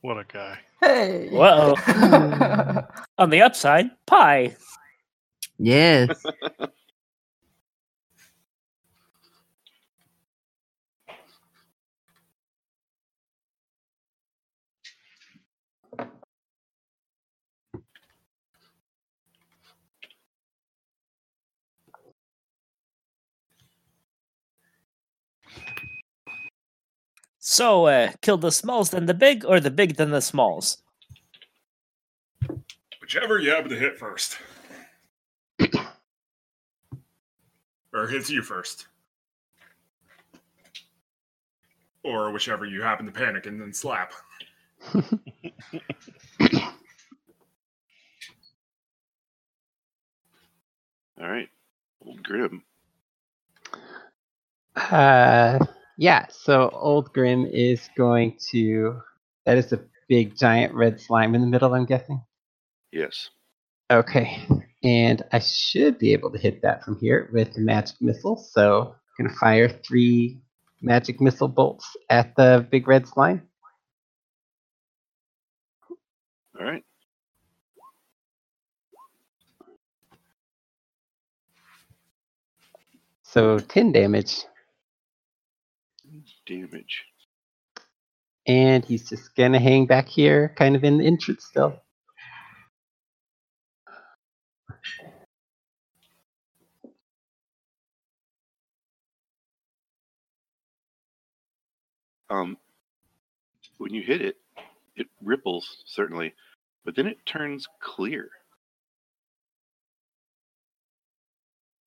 What 0.01 0.19
a 0.19 0.25
guy. 0.25 0.59
Hey. 0.81 1.29
Whoa. 1.31 1.77
On 3.19 3.31
the 3.31 3.43
upside, 3.43 3.91
pie. 4.07 4.57
Yes. 5.59 6.21
So, 27.55 27.87
uh, 27.87 28.11
kill 28.21 28.37
the 28.37 28.51
smalls 28.51 28.91
then 28.91 29.07
the 29.07 29.15
big, 29.15 29.45
or 29.45 29.61
the 29.61 29.71
big 29.71 29.95
then 29.95 30.11
the 30.11 30.21
smalls? 30.21 30.79
Whichever 33.01 33.39
you 33.39 33.51
happen 33.51 33.71
to 33.71 33.77
hit 33.77 33.97
first. 33.97 34.39
or 37.95 38.09
hits 38.09 38.29
you 38.29 38.43
first. 38.43 38.89
Or 42.03 42.33
whichever 42.33 42.67
you 42.67 42.83
happen 42.83 43.07
to 43.07 43.13
panic 43.13 43.47
and 43.47 43.61
then 43.61 43.73
slap. 43.73 44.15
All 44.93 44.99
right. 51.21 51.49
Old 52.05 52.21
Grim. 52.25 52.65
Uh, 54.75 55.65
yeah. 55.99 56.27
So 56.31 56.71
Old 56.71 57.13
Grim 57.13 57.47
is 57.47 57.89
going 57.97 58.39
to. 58.51 59.01
That 59.47 59.59
is 59.59 59.73
a 59.73 59.81
big 60.09 60.37
giant 60.37 60.75
red 60.75 61.01
slime 61.01 61.35
in 61.35 61.41
the 61.41 61.47
middle. 61.47 61.75
I'm 61.75 61.87
guessing. 61.87 62.23
Yes. 62.93 63.31
Okay, 63.91 64.47
and 64.83 65.23
I 65.33 65.41
should 65.41 65.99
be 65.99 66.13
able 66.15 66.31
to 66.33 66.39
hit 66.39 66.63
that 66.63 66.83
from 66.85 66.99
here 67.01 67.29
with 67.33 67.53
the 67.53 67.61
magic 67.61 67.97
missile. 68.01 68.37
So 68.37 68.95
I'm 69.19 69.27
gonna 69.27 69.37
fire 69.39 69.69
three 69.69 70.41
magic 70.81 71.21
missile 71.21 71.49
bolts 71.49 71.97
at 72.09 72.35
the 72.37 72.67
big 72.71 72.89
red 72.89 73.07
slime. 73.07 73.43
All 76.59 76.65
right. 76.65 76.85
So 83.23 83.59
ten 83.59 83.93
damage, 83.93 84.45
damage. 86.47 87.05
And 88.47 88.85
he's 88.85 89.09
just 89.09 89.35
gonna 89.35 89.59
hang 89.61 89.87
back 89.87 90.09
here, 90.09 90.55
kind 90.57 90.77
of 90.77 90.85
in 90.85 90.99
the 90.99 91.07
entrance 91.07 91.45
still. 91.45 91.81
Um, 102.31 102.57
when 103.79 103.95
you 103.95 104.03
hit 104.03 104.21
it, 104.21 104.37
it 104.97 105.07
ripples 105.23 105.85
certainly, 105.87 106.35
but 106.85 106.97
then 106.97 107.07
it 107.07 107.25
turns 107.27 107.69
clear. 107.81 108.29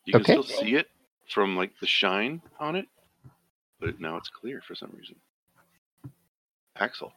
You 0.06 0.14
can 0.14 0.22
okay. 0.22 0.34
still 0.34 0.44
see 0.44 0.76
it 0.76 0.88
from 1.30 1.58
like 1.58 1.72
the 1.82 1.88
shine 1.88 2.42
on 2.60 2.78
it, 2.78 2.88
but 3.80 4.00
now 4.00 4.18
it's 4.18 4.30
clear 4.30 4.62
for 4.66 4.76
some 4.76 4.92
reason. 4.98 5.16
Axel, 6.80 7.12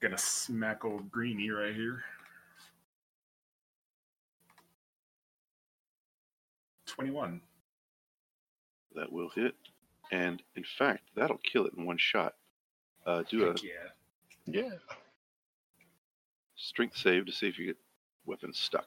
Gonna 0.00 0.18
smack 0.18 0.84
old 0.84 1.10
Greeny 1.10 1.50
right 1.50 1.74
here. 1.74 2.04
21. 6.86 7.40
that 8.94 9.10
will 9.10 9.30
hit, 9.30 9.54
and 10.12 10.42
in 10.54 10.64
fact, 10.78 11.02
that'll 11.16 11.38
kill 11.38 11.66
it 11.66 11.72
in 11.76 11.84
one 11.86 11.96
shot. 11.98 12.34
Uh, 13.06 13.22
do 13.28 13.48
a 13.48 13.54
yeah. 13.62 13.72
Yeah. 14.46 14.70
strength 16.56 16.96
save 16.96 17.26
to 17.26 17.32
see 17.32 17.48
if 17.48 17.58
you 17.58 17.66
get 17.66 17.76
weapon 18.26 18.52
stuck. 18.52 18.86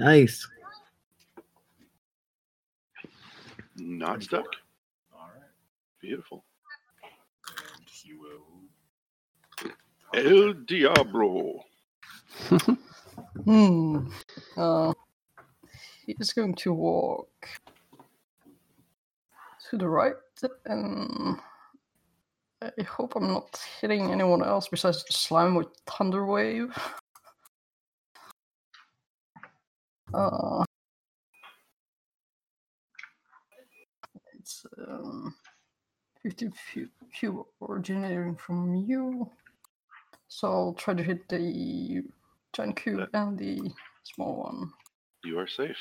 Nice. 0.00 0.48
Not 3.76 4.22
stuck. 4.22 4.46
Alright. 5.14 5.50
Beautiful. 6.00 6.42
And 7.76 7.86
he 7.86 8.14
will. 8.14 8.46
El 10.14 10.54
Diablo. 10.64 11.60
Hmm. 13.44 14.08
Uh, 14.56 14.92
he's 16.04 16.32
going 16.32 16.54
to 16.54 16.72
walk 16.72 17.48
to 19.68 19.76
the 19.76 19.88
right, 19.88 20.14
and 20.66 21.38
I 22.62 22.82
hope 22.82 23.14
I'm 23.14 23.28
not 23.28 23.60
hitting 23.80 24.10
anyone 24.10 24.42
else 24.42 24.68
besides 24.68 25.04
the 25.04 25.12
slime 25.12 25.54
with 25.54 25.68
Thunderwave. 25.86 26.76
Uh, 30.12 30.64
it's 34.38 34.66
um, 34.88 35.34
50 36.22 36.50
few, 36.72 36.88
few 37.12 37.46
originating 37.62 38.36
from 38.36 38.74
you. 38.74 39.30
So 40.28 40.48
I'll 40.48 40.74
try 40.74 40.94
to 40.94 41.02
hit 41.02 41.28
the 41.28 42.02
giant 42.52 42.76
cube 42.76 42.98
That- 42.98 43.10
and 43.14 43.38
the 43.38 43.72
small 44.04 44.42
one. 44.44 44.72
You 45.24 45.38
are 45.38 45.46
safe. 45.48 45.76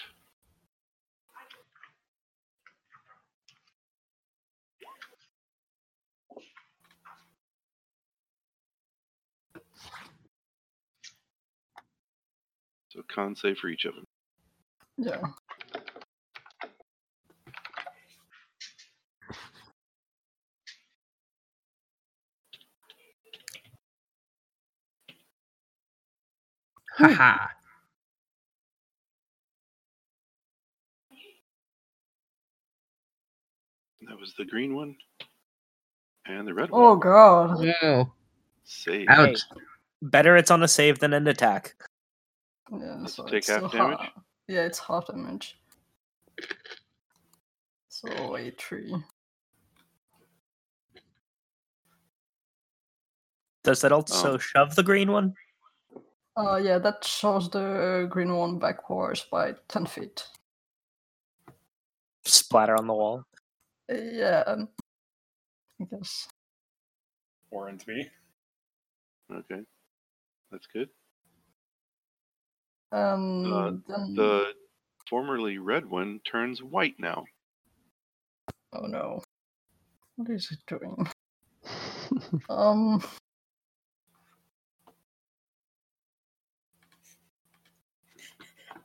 So 12.90 13.04
con 13.08 13.36
save 13.36 13.58
for 13.60 13.70
each 13.70 13.86
of 13.86 13.96
them. 13.96 14.06
Yeah. 15.02 15.22
Haha. 26.98 27.48
Hmm. 31.10 31.16
That 34.10 34.20
was 34.20 34.34
the 34.38 34.44
green 34.44 34.76
one 34.76 34.98
and 36.26 36.46
the 36.46 36.54
red 36.54 36.72
one. 36.72 36.84
Oh 36.84 36.96
god. 36.98 37.66
Oh, 37.82 38.12
Save. 38.66 39.08
ouch. 39.08 39.40
Better 40.02 40.36
it's 40.36 40.52
on 40.52 40.62
a 40.62 40.68
save 40.68 41.00
than 41.00 41.14
an 41.14 41.26
attack. 41.28 41.76
Yeah, 42.70 43.06
so 43.06 43.26
take 43.28 43.48
half 43.48 43.60
still 43.60 43.70
damage? 43.70 44.10
Half- 44.50 44.56
Yeah, 44.56 44.66
it's 44.66 44.80
half 44.80 45.08
damage. 45.08 45.58
So 47.90 48.36
a 48.36 48.52
tree. 48.52 48.96
Does 53.64 53.82
that 53.82 53.92
also 53.92 54.34
Um, 54.34 54.40
shove 54.40 54.76
the 54.76 54.84
green 54.84 55.12
one? 55.12 55.36
Uh 56.38 56.56
yeah, 56.56 56.78
that 56.80 57.04
shows 57.04 57.50
the 57.50 58.08
green 58.10 58.34
one 58.34 58.60
backwards 58.60 59.26
by 59.30 59.54
ten 59.68 59.86
feet. 59.86 60.26
Splatter 62.26 62.76
on 62.78 62.88
the 62.88 62.94
wall. 62.94 63.26
Yeah. 63.90 64.44
um, 64.48 64.70
I 65.82 65.86
guess. 65.86 66.28
Warrant 67.52 67.86
me. 67.88 68.10
Okay. 69.32 69.66
That's 70.52 70.68
good. 70.68 70.90
Um 72.92 73.54
Uh, 73.54 73.72
then 73.88 74.16
The 74.16 74.54
formerly 75.10 75.58
red 75.58 75.86
one 75.90 76.20
turns 76.26 76.62
white 76.64 76.96
now. 77.00 77.26
oh 78.74 78.86
no. 78.88 79.22
What 80.16 80.30
is 80.30 80.52
it 80.52 80.60
doing? 80.68 81.08
um 82.50 83.02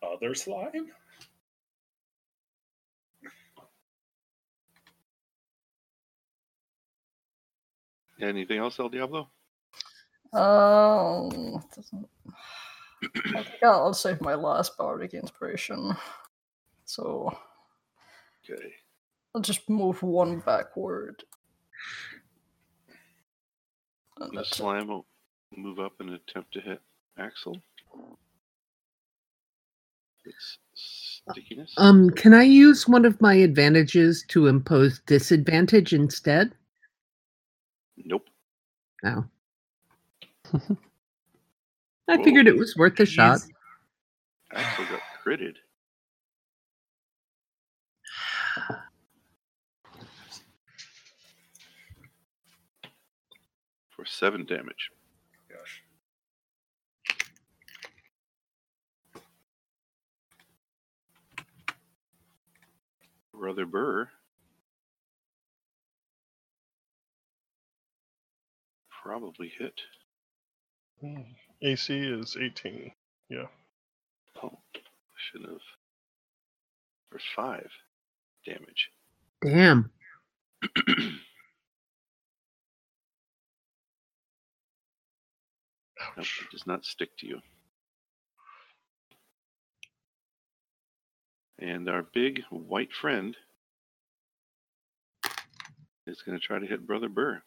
Other 0.03 0.35
slime? 0.35 0.93
Anything 8.21 8.59
else, 8.59 8.79
El 8.79 8.89
Diablo? 8.91 9.29
Um, 10.33 11.63
doesn't- 11.75 12.09
I 13.35 13.43
think 13.43 13.63
I'll 13.63 13.95
save 13.95 14.21
my 14.21 14.35
last 14.35 14.77
bardic 14.77 15.15
inspiration. 15.15 15.97
So 16.85 17.37
Okay. 18.49 18.73
I'll 19.35 19.41
just 19.41 19.69
move 19.71 20.03
one 20.03 20.41
backward. 20.41 21.23
And 24.21 24.31
The 24.33 24.37
that's 24.37 24.53
it. 24.53 24.55
slime 24.57 24.89
will 24.89 25.07
move 25.57 25.79
up 25.81 25.93
and 26.01 26.11
attempt 26.11 26.53
to 26.55 26.61
hit 26.61 26.81
Axel. 27.19 27.57
It's 30.27 30.59
stickiness. 30.75 31.75
Um, 31.77 32.11
can 32.11 32.33
I 32.35 32.43
use 32.45 32.87
one 32.89 33.05
of 33.05 33.21
my 33.21 33.35
advantages 33.35 34.25
to 34.29 34.47
impose 34.47 35.01
disadvantage 35.01 35.93
instead? 35.93 36.55
nope. 37.97 38.27
No. 39.03 39.25
I 42.09 42.23
figured 42.23 42.47
it 42.47 42.57
was 42.57 42.77
worth 42.77 43.01
a 43.01 43.07
shot. 43.07 43.41
Axel 44.53 44.85
got 44.85 45.01
critted. 45.25 45.55
For 53.91 54.05
seven 54.05 54.45
damage. 54.45 54.91
Gosh. 55.49 55.83
Brother 63.33 63.67
Burr. 63.67 64.09
Probably 69.03 69.53
hit. 69.59 69.81
Hmm. 71.01 71.23
AC 71.65 71.95
is 71.97 72.37
18. 72.41 72.93
Yeah. 73.31 73.47
Oh, 74.43 74.59
should 75.17 75.43
have. 75.49 75.61
For 77.11 77.19
five 77.35 77.71
damage. 78.45 78.91
Damn. 79.43 79.91
Nope, 86.17 86.27
it 86.43 86.51
does 86.51 86.67
not 86.67 86.85
stick 86.85 87.17
to 87.19 87.27
you. 87.27 87.41
And 91.59 91.89
our 91.89 92.03
big 92.03 92.43
white 92.51 92.93
friend 92.93 93.37
is 96.07 96.23
going 96.23 96.39
to 96.39 96.45
try 96.45 96.59
to 96.59 96.67
hit 96.67 96.87
Brother 96.87 97.09
Burr. 97.09 97.41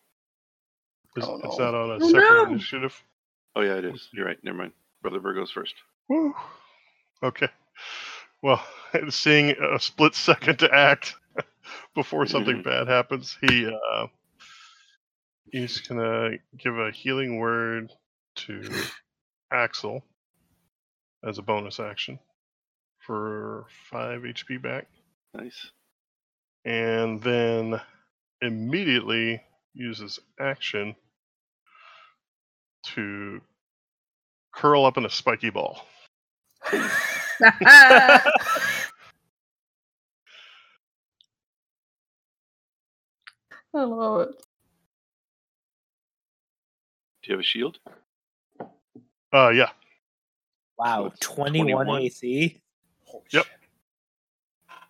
Is, 1.18 1.26
Oh, 1.28 1.52
is 1.52 1.58
that 1.58 1.74
on 1.76 1.92
a 1.92 1.96
Oh, 1.96 2.00
separate 2.10 2.24
no. 2.46 2.46
initiative? 2.54 3.04
Oh, 3.58 3.62
yeah, 3.62 3.78
it 3.78 3.86
is. 3.86 4.08
You're 4.14 4.28
right. 4.28 4.38
Never 4.44 4.58
mind. 4.60 4.74
Brother 5.02 5.20
Burr 5.20 5.34
goes 5.34 5.50
first. 5.50 5.74
Whew. 6.08 6.36
Okay. 7.24 7.48
Well, 8.44 8.64
seeing 9.10 9.50
a 9.50 9.80
split 9.80 10.14
second 10.14 10.60
to 10.60 10.72
act 10.72 11.16
before 11.96 12.28
something 12.28 12.58
Mhm. 12.58 12.64
bad 12.64 12.88
happens, 12.88 13.36
he 13.42 13.66
uh, 13.68 14.06
he's 15.52 15.80
gonna 15.82 16.38
give 16.56 16.78
a 16.78 16.92
healing 16.92 17.38
word 17.40 17.92
to 18.36 18.62
Axel 19.52 20.04
as 21.24 21.40
a 21.40 21.42
bonus 21.42 21.80
action. 21.80 22.20
for 23.00 23.66
five 23.90 24.22
HP 24.24 24.62
back, 24.62 24.86
Nice. 25.34 25.72
and 26.66 27.24
then 27.24 27.82
immediately 28.42 29.42
uses 29.74 30.20
action 30.40 30.96
to 32.84 33.42
curl 34.58 34.86
up 34.86 34.98
in 34.98 35.06
a 35.06 35.10
spiky 35.10 35.50
ball. 35.50 35.86
I 36.72 38.24
love 43.74 44.22
it. 44.22 44.30
Do 47.24 47.30
you 47.30 47.34
have 47.34 47.40
a 47.40 47.44
shield? 47.44 47.80
Uh, 49.34 49.50
yeah. 49.50 49.70
Wow, 50.80 51.06
it's 51.08 51.20
21, 51.20 51.86
21. 51.86 52.02
AC. 52.04 52.62
Holy 53.06 53.24
Yep. 53.32 53.46
shit. 53.46 53.54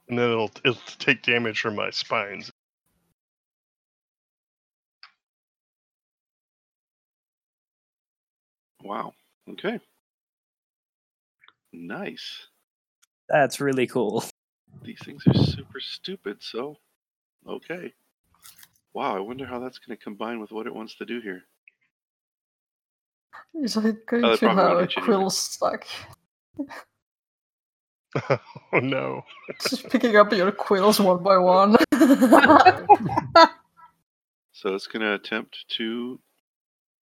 and 0.10 0.18
then 0.18 0.32
it'll 0.32 0.52
it'll 0.64 0.82
take 1.00 1.22
damage 1.24 1.60
from 1.60 1.76
my 1.76 1.90
spines. 1.90 2.52
Wow. 8.84 9.14
Okay. 9.50 9.80
Nice. 11.74 12.48
That's 13.30 13.60
really 13.60 13.88
cool. 13.88 14.24
These 14.84 15.00
things 15.04 15.24
are 15.28 15.34
super 15.34 15.80
stupid, 15.80 16.38
so 16.42 16.78
okay. 17.48 17.94
Wow, 18.94 19.16
I 19.16 19.20
wonder 19.20 19.46
how 19.46 19.60
that's 19.60 19.80
going 19.80 19.98
to 19.98 20.04
combine 20.04 20.40
with 20.40 20.52
what 20.52 20.68
it 20.68 20.74
wants 20.76 20.96
to 20.96 21.06
do 21.06 21.20
here. 21.22 21.44
Is 23.64 23.78
it 23.78 24.06
going 24.06 24.26
Oh, 24.26 24.36
to 24.36 24.38
probably 24.38 24.64
have 24.64 24.78
won't 24.78 24.80
a 24.80 24.82
hit 24.82 24.98
anyway. 24.98 25.06
quill 25.06 25.30
stack? 25.30 25.88
oh 28.74 28.80
no! 28.80 29.22
Just 29.70 29.90
picking 29.90 30.16
up 30.16 30.32
your 30.34 30.52
quills 30.52 31.00
one 31.00 31.22
by 31.24 31.38
one. 31.38 31.76
So 34.54 34.74
it's 34.74 34.88
going 34.88 35.04
to 35.04 35.14
attempt 35.14 35.66
to 35.78 36.20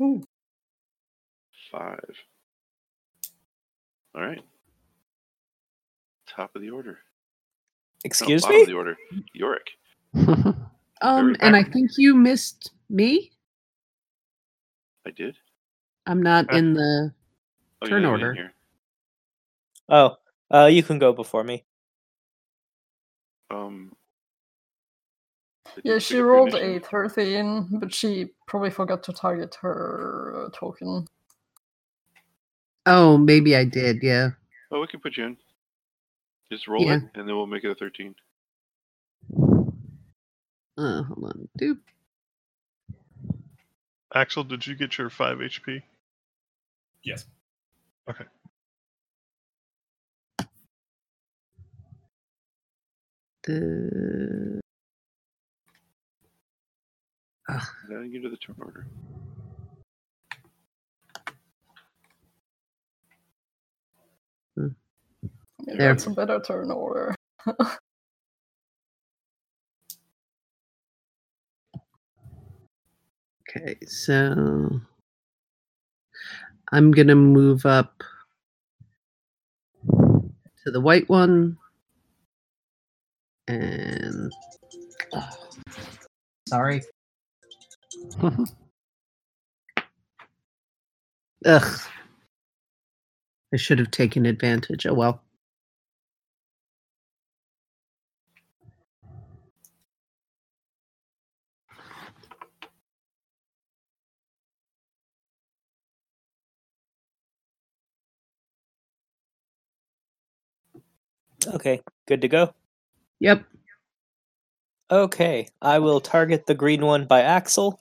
Ooh. 0.00 0.22
Five. 1.70 2.16
All 4.18 4.26
right. 4.26 4.42
Top 6.28 6.56
of 6.56 6.62
the 6.62 6.70
order. 6.70 6.98
Excuse 8.04 8.42
bottom 8.42 8.56
me? 8.56 8.62
Top 8.62 8.68
of 8.68 8.72
the 8.72 8.76
order. 8.76 8.96
Yorick. 9.32 9.70
Um, 11.00 11.26
Very 11.26 11.36
and 11.42 11.54
I 11.54 11.62
think 11.62 11.92
you 11.96 12.12
missed 12.12 12.72
me. 12.90 13.30
I 15.06 15.12
did. 15.12 15.36
I'm 16.06 16.20
not 16.20 16.52
Uh, 16.52 16.56
in 16.56 16.74
the. 16.74 17.14
Oh, 17.80 17.86
Turn 17.86 18.02
yeah, 18.02 18.08
order. 18.08 18.52
Oh, 19.88 20.16
uh, 20.52 20.66
you 20.66 20.82
can 20.82 20.98
go 20.98 21.12
before 21.12 21.44
me. 21.44 21.62
Um. 23.52 23.94
Yeah, 25.84 25.98
she 25.98 26.14
pick 26.14 26.16
up 26.16 26.18
your 26.18 26.26
rolled 26.26 26.54
a 26.56 26.80
13, 26.80 27.68
but 27.78 27.94
she 27.94 28.30
probably 28.48 28.70
forgot 28.70 29.04
to 29.04 29.12
target 29.12 29.56
her 29.60 30.46
uh, 30.46 30.50
token. 30.52 31.06
Oh, 32.90 33.18
maybe 33.18 33.54
I 33.54 33.64
did. 33.64 34.02
Yeah. 34.02 34.30
Oh, 34.72 34.80
we 34.80 34.86
can 34.86 35.00
put 35.00 35.16
you 35.18 35.26
in. 35.26 35.36
Just 36.50 36.66
roll 36.66 36.82
Yeah. 36.86 36.96
it, 36.96 37.02
and 37.14 37.28
then 37.28 37.36
we'll 37.36 37.46
make 37.46 37.62
it 37.64 37.70
a 37.70 37.74
thirteen. 37.74 38.14
Uh, 40.78 41.02
hold 41.02 41.24
on. 41.24 41.48
Doop. 41.60 41.78
Axel, 44.14 44.42
did 44.44 44.66
you 44.66 44.74
get 44.74 44.96
your 44.96 45.10
five 45.10 45.38
HP? 45.38 45.82
Yes. 47.02 47.26
Okay. 48.08 48.24
Uh, 57.48 57.60
Adding 57.90 58.12
you 58.12 58.20
to 58.22 58.28
the 58.28 58.36
turn 58.36 58.56
order. 58.60 58.86
Yeah, 65.66 65.74
There. 65.78 65.88
That's 65.94 66.06
a 66.06 66.10
better 66.10 66.40
turn 66.40 66.70
order. 66.70 67.14
okay, 73.50 73.76
so 73.86 74.80
I'm 76.72 76.90
gonna 76.92 77.14
move 77.16 77.66
up 77.66 78.02
to 80.64 80.70
the 80.70 80.80
white 80.80 81.08
one, 81.08 81.56
and 83.48 84.32
oh, 85.14 85.28
sorry. 86.48 86.82
Ugh. 91.46 91.80
I 93.52 93.56
should 93.56 93.78
have 93.78 93.90
taken 93.90 94.26
advantage. 94.26 94.86
Oh 94.86 94.94
well. 94.94 95.22
Okay, 111.46 111.82
good 112.06 112.22
to 112.22 112.28
go. 112.28 112.54
Yep. 113.20 113.44
Okay, 114.90 115.48
I 115.62 115.78
will 115.80 116.00
target 116.00 116.46
the 116.46 116.54
green 116.54 116.84
one 116.84 117.06
by 117.06 117.22
Axel. 117.22 117.80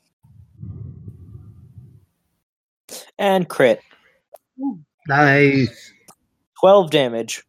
And 3.19 3.47
crit. 3.49 3.81
Nice. 5.07 5.93
12 6.59 6.91
damage. 6.91 7.43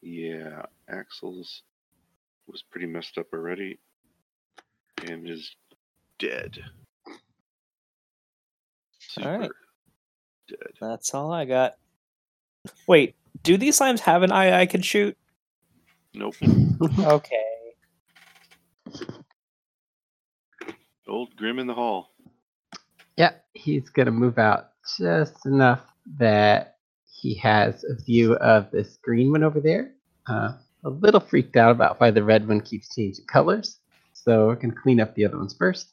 Yeah, 0.00 0.62
Axel's 0.88 1.62
was 2.48 2.62
pretty 2.70 2.86
messed 2.86 3.18
up 3.18 3.26
already, 3.32 3.78
and 5.06 5.28
is 5.28 5.54
dead. 6.18 6.58
Super 8.98 9.28
All 9.28 9.38
right. 9.38 9.50
dead. 10.48 10.72
That's 10.80 11.14
all 11.14 11.30
I 11.32 11.44
got. 11.44 11.74
Wait, 12.88 13.14
do 13.44 13.56
these 13.56 13.78
slimes 13.78 14.00
have 14.00 14.22
an 14.24 14.32
eye 14.32 14.60
I 14.60 14.66
can 14.66 14.82
shoot? 14.82 15.16
Nope. 16.14 16.34
Okay. 16.98 17.36
Old 21.06 21.36
Grim 21.36 21.58
in 21.60 21.66
the 21.68 21.74
hall. 21.74 22.12
Yeah, 23.16 23.34
he's 23.54 23.88
gonna 23.90 24.10
move 24.10 24.38
out 24.38 24.71
just 24.98 25.46
enough 25.46 25.80
that 26.18 26.76
he 27.20 27.34
has 27.36 27.84
a 27.84 27.94
view 28.04 28.34
of 28.36 28.70
this 28.70 28.98
green 29.02 29.30
one 29.30 29.42
over 29.44 29.60
there. 29.60 29.92
Uh, 30.28 30.52
a 30.84 30.90
little 30.90 31.20
freaked 31.20 31.56
out 31.56 31.70
about 31.72 32.00
why 32.00 32.10
the 32.10 32.22
red 32.24 32.46
one 32.48 32.60
keeps 32.60 32.94
changing 32.94 33.24
colors, 33.26 33.78
so 34.12 34.46
we're 34.48 34.56
gonna 34.56 34.74
clean 34.74 35.00
up 35.00 35.14
the 35.14 35.24
other 35.24 35.38
ones 35.38 35.54
first, 35.58 35.92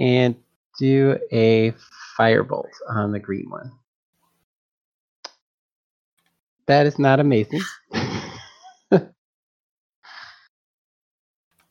and 0.00 0.34
do 0.80 1.16
a 1.32 1.72
firebolt 2.18 2.70
on 2.88 3.12
the 3.12 3.20
green 3.20 3.48
one. 3.50 3.70
That 6.66 6.86
is 6.86 6.98
not 6.98 7.20
amazing. 7.20 7.60
Maybe 7.92 8.10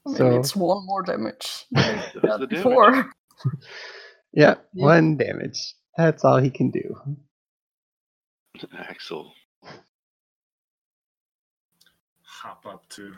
So- 0.08 0.40
it's 0.40 0.56
one 0.56 0.86
more 0.86 1.02
damage. 1.04 1.66
Does 1.74 2.14
than 2.14 2.22
the 2.42 2.48
damage. 2.48 2.50
before. 2.50 3.12
yeah, 4.34 4.56
Yeah. 4.74 4.86
one 4.86 5.18
damage. 5.18 5.76
That's 5.98 6.26
all 6.26 6.38
he 6.38 6.50
can 6.50 6.72
do. 6.72 6.96
Axel. 8.78 9.34
Hop 12.22 12.66
up 12.66 12.88
to 12.90 13.14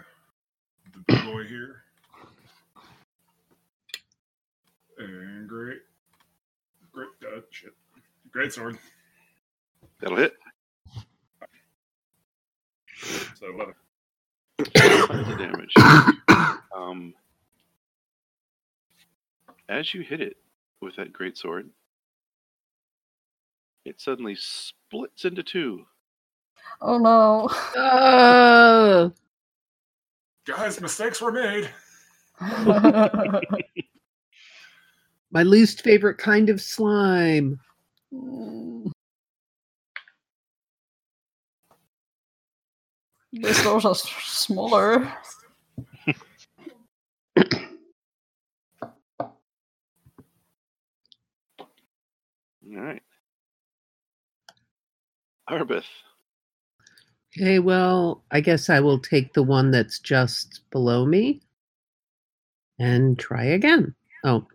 the 0.94 1.00
big 1.08 1.26
boy 1.26 1.44
here. 1.46 1.84
And 4.98 5.48
great. 5.48 5.80
Great 6.92 7.08
uh, 7.26 7.42
shit. 7.50 7.74
Great 8.32 8.54
sword. 8.54 8.78
That'll 10.00 10.18
hit. 10.18 10.34
So 13.40 13.48
11. 13.54 13.74
Points 15.08 15.38
damage. 15.38 15.74
Um, 16.76 17.14
as 19.70 19.94
you 19.94 20.02
hit 20.02 20.20
it 20.20 20.36
with 20.82 20.98
that 20.98 21.14
great 21.14 21.38
sword, 21.38 21.70
it 23.86 24.02
suddenly 24.02 24.36
splits 24.36 25.26
into 25.26 25.44
two. 25.44 25.86
Oh 26.82 26.98
no. 26.98 27.48
Oh, 27.76 29.12
Guys, 30.46 30.82
mistakes 30.82 31.22
were 31.22 31.32
made. 31.32 31.70
my 35.32 35.44
least 35.44 35.82
favorite 35.84 36.18
kind 36.18 36.50
of 36.50 36.62
slime. 36.62 37.60
This 43.32 43.62
those 43.64 43.86
are 43.86 43.96
smaller. 43.96 45.14
All 52.68 52.82
right. 52.82 53.02
Arbeth. 55.50 55.86
Okay, 57.38 57.60
well, 57.60 58.24
I 58.32 58.40
guess 58.40 58.70
I 58.70 58.80
will 58.80 59.00
take 59.00 59.34
the 59.34 59.44
one 59.44 59.72
that's 59.72 60.00
just 60.00 60.62
below 60.72 61.06
me 61.06 61.42
and 62.80 63.20
try 63.20 63.44
again. 63.44 63.94
Oh, 64.24 64.48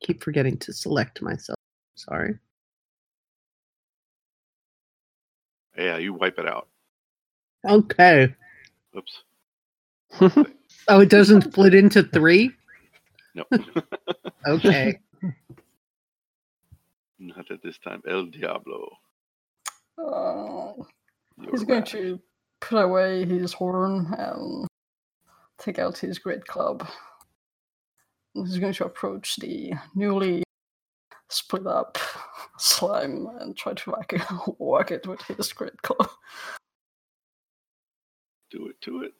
keep 0.00 0.22
forgetting 0.22 0.56
to 0.58 0.72
select 0.72 1.22
myself. 1.22 1.58
Sorry. 1.96 2.38
Yeah, 5.76 5.98
you 5.98 6.14
wipe 6.14 6.38
it 6.38 6.46
out. 6.46 6.68
Okay. 7.66 8.34
Oops. 8.96 9.22
Oh, 10.86 11.00
it 11.00 11.08
doesn't 11.08 11.44
split 11.44 11.72
into 11.74 12.02
three? 12.02 12.50
No. 13.34 13.44
Okay. 14.46 14.98
Not 17.18 17.50
at 17.50 17.62
this 17.62 17.78
time. 17.78 18.02
El 18.06 18.26
Diablo. 18.26 18.90
Uh, 19.98 20.72
You're 21.40 21.50
he's 21.52 21.64
going 21.64 21.84
to 21.84 22.20
put 22.60 22.82
away 22.84 23.24
his 23.24 23.52
horn 23.52 24.12
and 24.18 24.66
take 25.58 25.78
out 25.78 25.98
his 25.98 26.18
great 26.18 26.44
club. 26.46 26.86
He's 28.34 28.58
going 28.58 28.72
to 28.74 28.84
approach 28.86 29.36
the 29.36 29.72
newly 29.94 30.42
split 31.30 31.66
up 31.66 31.98
slime 32.58 33.26
and 33.40 33.56
try 33.56 33.74
to 33.74 33.90
whack 33.90 34.12
it, 34.12 34.22
whack 34.58 34.90
it 34.90 35.06
with 35.06 35.22
his 35.22 35.52
great 35.52 35.80
club. 35.82 36.08
Do 38.50 38.68
it 38.68 38.80
to 38.82 39.02
it. 39.02 39.12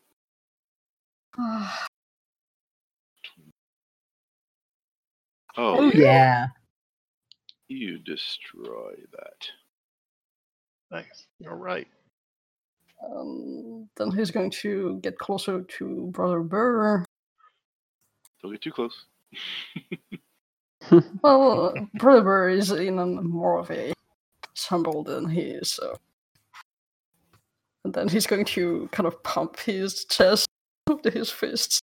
Oh, 5.56 5.76
Oh, 5.78 5.90
yeah. 5.94 6.48
you 7.68 7.98
destroy 7.98 8.94
that. 9.12 9.48
Nice. 10.90 11.27
All 11.48 11.56
right. 11.56 11.89
Um, 13.05 13.89
then 13.97 14.11
he's 14.12 14.31
going 14.31 14.51
to 14.51 14.98
get 15.02 15.19
closer 15.19 15.62
to 15.62 16.06
Brother 16.12 16.40
Burr. 16.40 17.05
Don't 18.43 18.52
get 18.52 18.62
too 18.62 18.73
close. 18.73 19.05
Well, 21.23 21.74
Brother 21.94 22.23
Burr 22.23 22.48
is 22.51 22.70
in 22.70 22.98
a 22.98 23.06
more 23.06 23.59
of 23.59 23.70
a 23.70 23.94
humble 24.69 25.02
than 25.02 25.28
he 25.28 25.40
is, 25.40 25.73
so. 25.73 25.97
And 27.85 27.93
then 27.94 28.09
he's 28.09 28.27
going 28.27 28.44
to 28.47 28.89
kind 28.93 29.06
of 29.06 29.23
pump 29.23 29.59
his 29.61 30.05
chest 30.05 30.48
with 30.89 31.12
his 31.12 31.31
fists, 31.31 31.81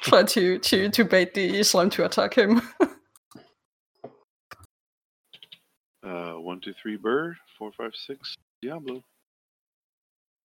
try 0.00 0.22
to, 0.24 0.58
to, 0.58 0.88
to 0.90 1.04
bait 1.04 1.34
the 1.34 1.62
slime 1.62 1.90
to 1.90 2.04
attack 2.04 2.34
him. 2.34 2.62
Uh, 6.06 6.34
one, 6.34 6.60
two, 6.60 6.72
three, 6.80 6.96
Burr. 6.96 7.36
Four, 7.58 7.72
five, 7.72 7.90
six, 7.94 8.36
Diablo. 8.62 9.02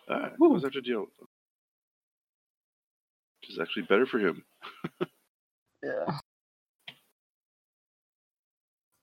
Alright, 0.10 0.38
goes 0.40 0.64
after 0.64 0.82
Diablo. 0.82 1.08
Which 3.42 3.50
is 3.50 3.60
actually 3.60 3.84
better 3.84 4.06
for 4.06 4.20
him. 4.20 4.44
yeah. 5.84 6.20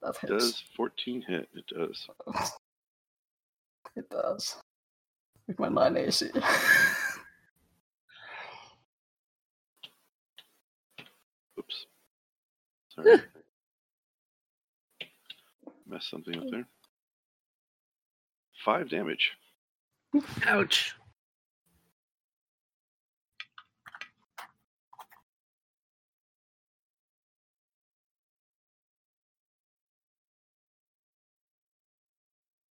That 0.03 0.17
hits. 0.21 0.31
Does 0.31 0.63
14 0.77 1.25
hit? 1.27 1.49
It 1.55 1.67
does. 1.67 2.07
It 3.97 4.09
does. 4.11 4.57
With 5.49 5.59
my 5.59 5.69
9 5.69 5.97
AC. 5.97 6.27
Oops. 11.59 11.87
Sorry. 12.95 13.19
Messed 15.87 16.11
something 16.11 16.37
up 16.37 16.45
there. 16.51 16.67
Five 18.65 18.89
damage. 18.89 19.33
Ouch. 20.47 20.95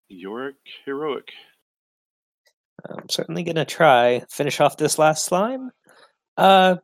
Yorick 0.07 0.55
heroic. 0.85 1.29
I'm 2.89 3.09
certainly 3.09 3.43
gonna 3.43 3.65
try 3.65 4.23
finish 4.29 4.59
off 4.59 4.77
this 4.77 4.99
last 4.99 5.25
slime. 5.25 5.71
Uh, 6.37 6.77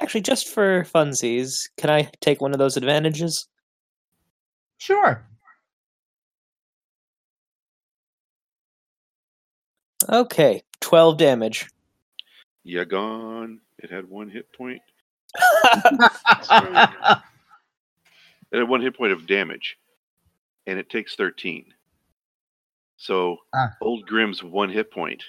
actually, 0.00 0.22
just 0.22 0.48
for 0.48 0.84
funsies, 0.84 1.68
can 1.76 1.90
I 1.90 2.10
take 2.20 2.40
one 2.40 2.52
of 2.52 2.58
those 2.58 2.76
advantages? 2.76 3.46
Sure. 4.78 5.24
Okay, 10.08 10.62
twelve 10.80 11.18
damage. 11.18 11.68
Yeah, 12.64 12.84
gone. 12.84 13.60
It 13.78 13.90
had 13.90 14.08
one 14.08 14.28
hit 14.28 14.52
point. 14.52 14.80
It 18.52 18.58
had 18.58 18.68
one 18.68 18.82
hit 18.82 18.94
point 18.96 19.12
of 19.12 19.26
damage, 19.26 19.78
and 20.66 20.78
it 20.78 20.90
takes 20.90 21.14
13. 21.16 21.72
So, 22.98 23.38
Ah. 23.54 23.70
Old 23.80 24.06
Grim's 24.06 24.42
one 24.44 24.68
hit 24.68 24.90
point 24.90 25.24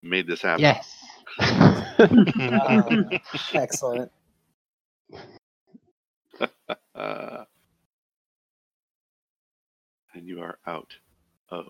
made 0.00 0.28
this 0.28 0.42
happen. 0.42 0.62
yes. 0.62 0.96
excellent. 3.52 4.12
And 10.14 10.26
you 10.26 10.40
are 10.40 10.58
out 10.66 10.92
of 11.50 11.66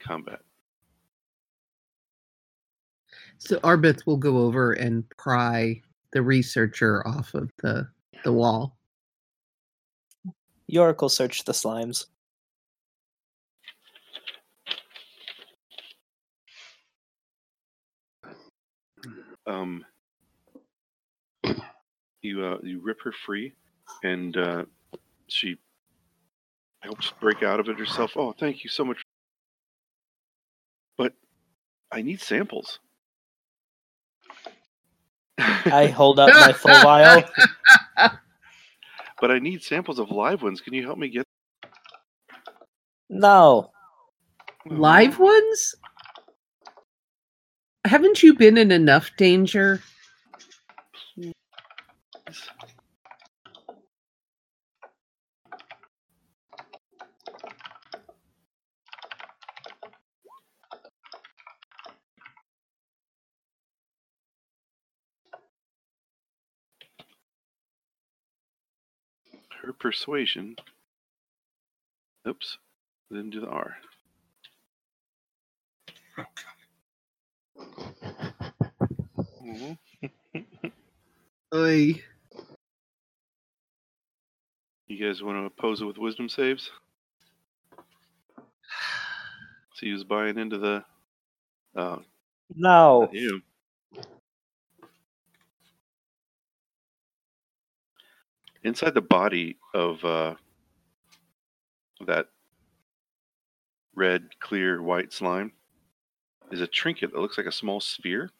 combat. 0.00 0.40
So 3.44 3.58
Arbeth 3.58 4.06
will 4.06 4.18
go 4.18 4.38
over 4.38 4.72
and 4.72 5.04
pry 5.18 5.82
the 6.12 6.22
researcher 6.22 7.04
off 7.04 7.34
of 7.34 7.50
the 7.60 7.88
the 8.22 8.32
wall. 8.32 8.78
Yorick 10.68 11.02
will 11.02 11.08
search 11.08 11.42
the 11.42 11.50
slimes. 11.50 12.06
Um, 19.48 19.84
you 22.22 22.44
uh, 22.46 22.58
you 22.62 22.80
rip 22.80 23.02
her 23.02 23.12
free, 23.26 23.54
and 24.04 24.36
uh, 24.36 24.64
she 25.26 25.56
helps 26.78 27.12
break 27.20 27.42
out 27.42 27.58
of 27.58 27.68
it 27.68 27.76
herself. 27.76 28.12
Oh, 28.14 28.32
thank 28.38 28.62
you 28.62 28.70
so 28.70 28.84
much. 28.84 29.02
But 30.96 31.14
I 31.90 32.02
need 32.02 32.20
samples. 32.20 32.78
I 35.66 35.86
hold 35.86 36.18
up 36.18 36.30
my 36.30 36.52
full 36.52 36.72
vial. 36.82 37.22
but 39.20 39.30
I 39.30 39.38
need 39.38 39.62
samples 39.62 39.98
of 39.98 40.10
live 40.10 40.42
ones. 40.42 40.60
Can 40.60 40.74
you 40.74 40.82
help 40.84 40.98
me 40.98 41.08
get 41.08 41.26
No, 43.08 43.72
Live 44.66 45.18
ones? 45.18 45.74
Haven't 47.84 48.22
you 48.22 48.34
been 48.34 48.56
in 48.56 48.70
enough 48.70 49.10
danger? 49.16 49.82
Her 69.62 69.72
persuasion? 69.72 70.56
Oops, 72.28 72.58
didn't 73.10 73.30
do 73.30 73.40
the 73.40 73.48
R. 73.48 73.76
Oy. 81.54 82.02
You 84.88 85.06
guys 85.06 85.22
want 85.22 85.38
to 85.38 85.44
oppose 85.46 85.80
it 85.80 85.86
with 85.86 85.98
wisdom 85.98 86.28
saves? 86.28 86.70
See 89.76 89.90
who's 89.90 90.04
buying 90.04 90.38
into 90.38 90.58
the. 90.58 90.84
Oh, 91.76 92.02
No. 92.54 93.00
not 93.00 93.12
you. 93.12 93.40
Inside 98.64 98.94
the 98.94 99.00
body 99.00 99.56
of 99.74 100.04
uh, 100.04 100.34
that 102.06 102.26
red, 103.94 104.28
clear, 104.40 104.82
white 104.82 105.12
slime 105.12 105.52
is 106.52 106.60
a 106.60 106.66
trinket 106.66 107.12
that 107.12 107.20
looks 107.20 107.38
like 107.38 107.46
a 107.46 107.52
small 107.52 107.80
sphere, 107.80 108.30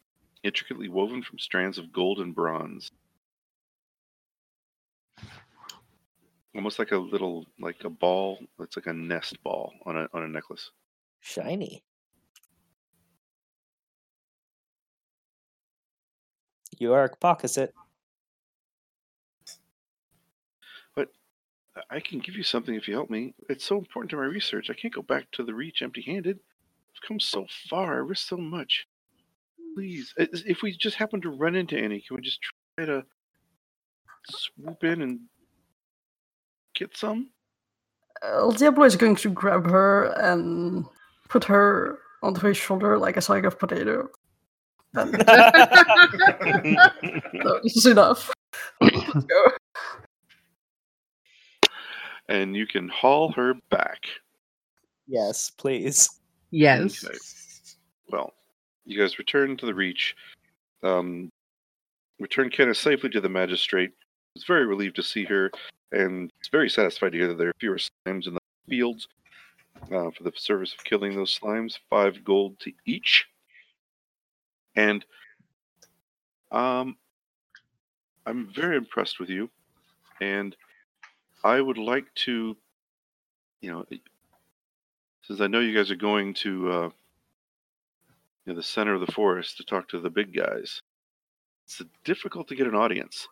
intricately 0.45 0.89
woven 0.89 1.23
from 1.23 1.39
strands 1.39 1.79
of 1.79 1.93
gold 1.93 2.21
and 2.21 2.35
bronze. 2.35 2.91
Almost 6.55 6.79
like 6.79 6.93
a 6.93 6.99
little, 6.99 7.47
like 7.59 7.83
a 7.85 7.91
ball. 7.91 8.39
It's 8.61 8.77
like 8.77 8.87
a 8.87 8.93
nest 8.93 9.43
ball 9.43 9.73
on 9.87 9.97
a 9.97 10.07
on 10.13 10.23
a 10.23 10.29
necklace. 10.29 10.71
Shiny. 11.21 11.83
York 16.79 17.19
pockets 17.21 17.57
it. 17.57 17.75
I- 17.77 17.82
I 21.91 22.01
can 22.01 22.19
give 22.19 22.37
you 22.37 22.43
something 22.43 22.75
if 22.75 22.89
you 22.89 22.95
help 22.95 23.11
me. 23.11 23.35
It's 23.49 23.65
so 23.65 23.79
important 23.79 24.11
to 24.11 24.17
my 24.17 24.25
research. 24.25 24.71
I 24.71 24.75
can't 24.75 24.95
go 24.95 25.03
back 25.03 25.31
to 25.33 25.45
the 25.45 25.55
Reach 25.55 25.83
empty-handed. 25.83 26.39
I've 26.39 27.09
come 27.09 27.21
so 27.21 27.47
far. 27.69 27.95
I 27.95 27.99
risked 27.99 28.29
so 28.29 28.37
much. 28.37 28.87
Please, 29.75 30.13
if 30.17 30.63
we 30.63 30.77
just 30.77 30.97
happen 30.97 31.21
to 31.23 31.31
run 31.31 31.55
into 31.55 31.79
any, 31.79 32.01
can 32.01 32.17
we 32.17 32.23
just 32.23 32.41
try 32.77 32.87
to 32.87 33.05
swoop 34.29 34.85
in 34.85 35.03
and 35.03 35.21
get 36.75 36.97
some? 36.97 37.31
Uh, 38.23 38.39
El 38.39 38.53
Diablo 38.53 38.85
is 38.85 38.97
going 38.97 39.17
to 39.17 39.31
grab 39.31 39.67
her 39.67 40.13
and 40.21 40.85
put 41.29 41.45
her 41.45 41.99
onto 42.23 42.47
his 42.47 42.57
shoulder 42.57 42.99
like 42.99 43.17
a 43.17 43.23
sack 43.23 43.45
of 43.45 43.59
potato. 43.59 44.09
And 44.95 45.13
no, 47.33 47.61
this 47.63 47.77
is 47.77 47.87
enough. 47.87 48.31
Let's 48.81 49.25
go. 49.25 49.53
And 52.29 52.57
you 52.57 52.67
can 52.67 52.89
haul 52.89 53.33
her 53.33 53.55
back. 53.71 54.05
yes, 55.07 55.51
please. 55.51 56.09
Yes. 56.51 57.05
Okay. 57.05 57.19
Well, 58.11 58.33
you 58.85 58.99
guys 58.99 59.19
return 59.19 59.57
to 59.57 59.67
the 59.67 59.75
Reach. 59.75 60.15
Um, 60.83 61.31
return 62.21 62.51
Kenneth 62.51 62.77
safely 62.77 63.11
to 63.11 63.21
the 63.21 63.29
magistrate. 63.29 63.93
Was 64.35 64.45
very 64.45 64.67
relieved 64.67 64.97
to 64.97 65.03
see 65.03 65.25
her, 65.25 65.51
and 65.93 66.31
is 66.41 66.49
very 66.49 66.71
satisfied 66.71 67.13
to 67.13 67.19
hear 67.19 67.29
that 67.29 67.39
there 67.39 67.49
are 67.49 67.55
fewer 67.61 67.79
slimes 67.79 68.27
in 68.27 68.35
the 68.35 68.41
fields. 68.69 69.09
Uh, 69.91 70.11
for 70.11 70.23
the 70.23 70.33
service 70.37 70.73
of 70.73 70.85
killing 70.85 71.17
those 71.17 71.37
slimes, 71.37 71.79
five 71.91 72.23
gold 72.23 72.59
to 72.61 72.71
each. 72.87 73.27
And 74.77 75.05
um, 76.53 76.97
I'm 78.27 78.49
very 78.55 78.77
impressed 78.77 79.19
with 79.19 79.29
you, 79.29 79.51
and 80.21 80.55
I 81.45 81.61
would 81.61 81.79
like 81.79 82.13
to, 82.27 82.57
you 83.61 83.73
know, 83.73 83.85
since 85.23 85.41
I 85.41 85.47
know 85.47 85.61
you 85.61 85.77
guys 85.77 85.91
are 85.91 85.97
going 85.97 86.35
to 86.35 86.71
uh, 86.71 86.91
you 88.45 88.53
know, 88.53 88.55
the 88.55 88.63
center 88.63 88.95
of 88.95 89.05
the 89.05 89.13
forest 89.13 89.57
to 89.57 89.65
talk 89.65 89.89
to 89.89 90.01
the 90.01 90.11
big 90.11 90.35
guys, 90.35 90.83
it's 91.65 91.83
difficult 92.05 92.49
to 92.49 92.55
get 92.55 92.67
an 92.67 92.75
audience. 92.75 93.29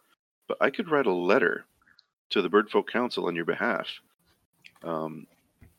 But 0.49 0.59
I 0.61 0.70
could 0.70 0.91
write 0.91 1.07
a 1.07 1.12
letter 1.12 1.65
to 2.31 2.43
the 2.43 2.49
Birdfolk 2.49 2.89
Council 2.89 3.27
on 3.27 3.35
your 3.35 3.45
behalf 3.45 3.89
um, 4.82 5.27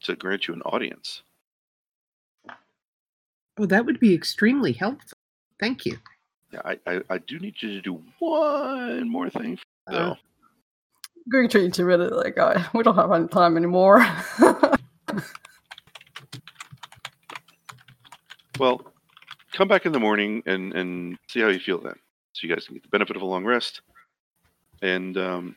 to 0.03 0.15
grant 0.15 0.47
you 0.47 0.53
an 0.53 0.61
audience. 0.63 1.23
Oh, 3.57 3.65
that 3.65 3.85
would 3.85 3.99
be 3.99 4.13
extremely 4.13 4.71
helpful. 4.71 5.17
Thank 5.59 5.85
you. 5.85 5.97
Yeah, 6.51 6.61
I, 6.65 6.79
I, 6.87 7.01
I 7.09 7.17
do 7.19 7.39
need 7.39 7.55
you 7.61 7.69
to 7.75 7.81
do 7.81 8.01
one 8.19 9.09
more 9.09 9.29
thing, 9.29 9.59
though. 9.87 10.17
Uh, 11.21 11.31
going 11.31 11.49
to 11.49 11.63
intimidate 11.63 12.11
that 12.11 12.35
guy. 12.35 12.65
We 12.73 12.83
don't 12.83 12.95
have 12.95 13.11
any 13.11 13.27
time 13.27 13.57
anymore. 13.57 14.05
Well, 18.61 18.93
come 19.53 19.67
back 19.67 19.87
in 19.87 19.91
the 19.91 19.99
morning 19.99 20.43
and, 20.45 20.71
and 20.73 21.17
see 21.27 21.39
how 21.39 21.47
you 21.47 21.57
feel 21.57 21.81
then. 21.81 21.95
So 22.33 22.45
you 22.45 22.53
guys 22.53 22.67
can 22.67 22.75
get 22.75 22.83
the 22.83 22.89
benefit 22.89 23.15
of 23.15 23.23
a 23.23 23.25
long 23.25 23.43
rest. 23.43 23.81
And 24.83 25.17
um, 25.17 25.55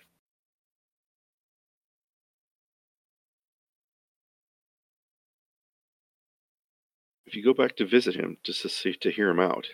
if 7.26 7.34
you 7.34 7.44
go 7.44 7.52
back 7.52 7.76
to 7.76 7.84
visit 7.84 8.14
him 8.14 8.38
just 8.42 8.62
to 8.62 8.70
see 8.70 8.94
to 8.94 9.10
hear 9.10 9.28
him 9.28 9.38
out, 9.38 9.66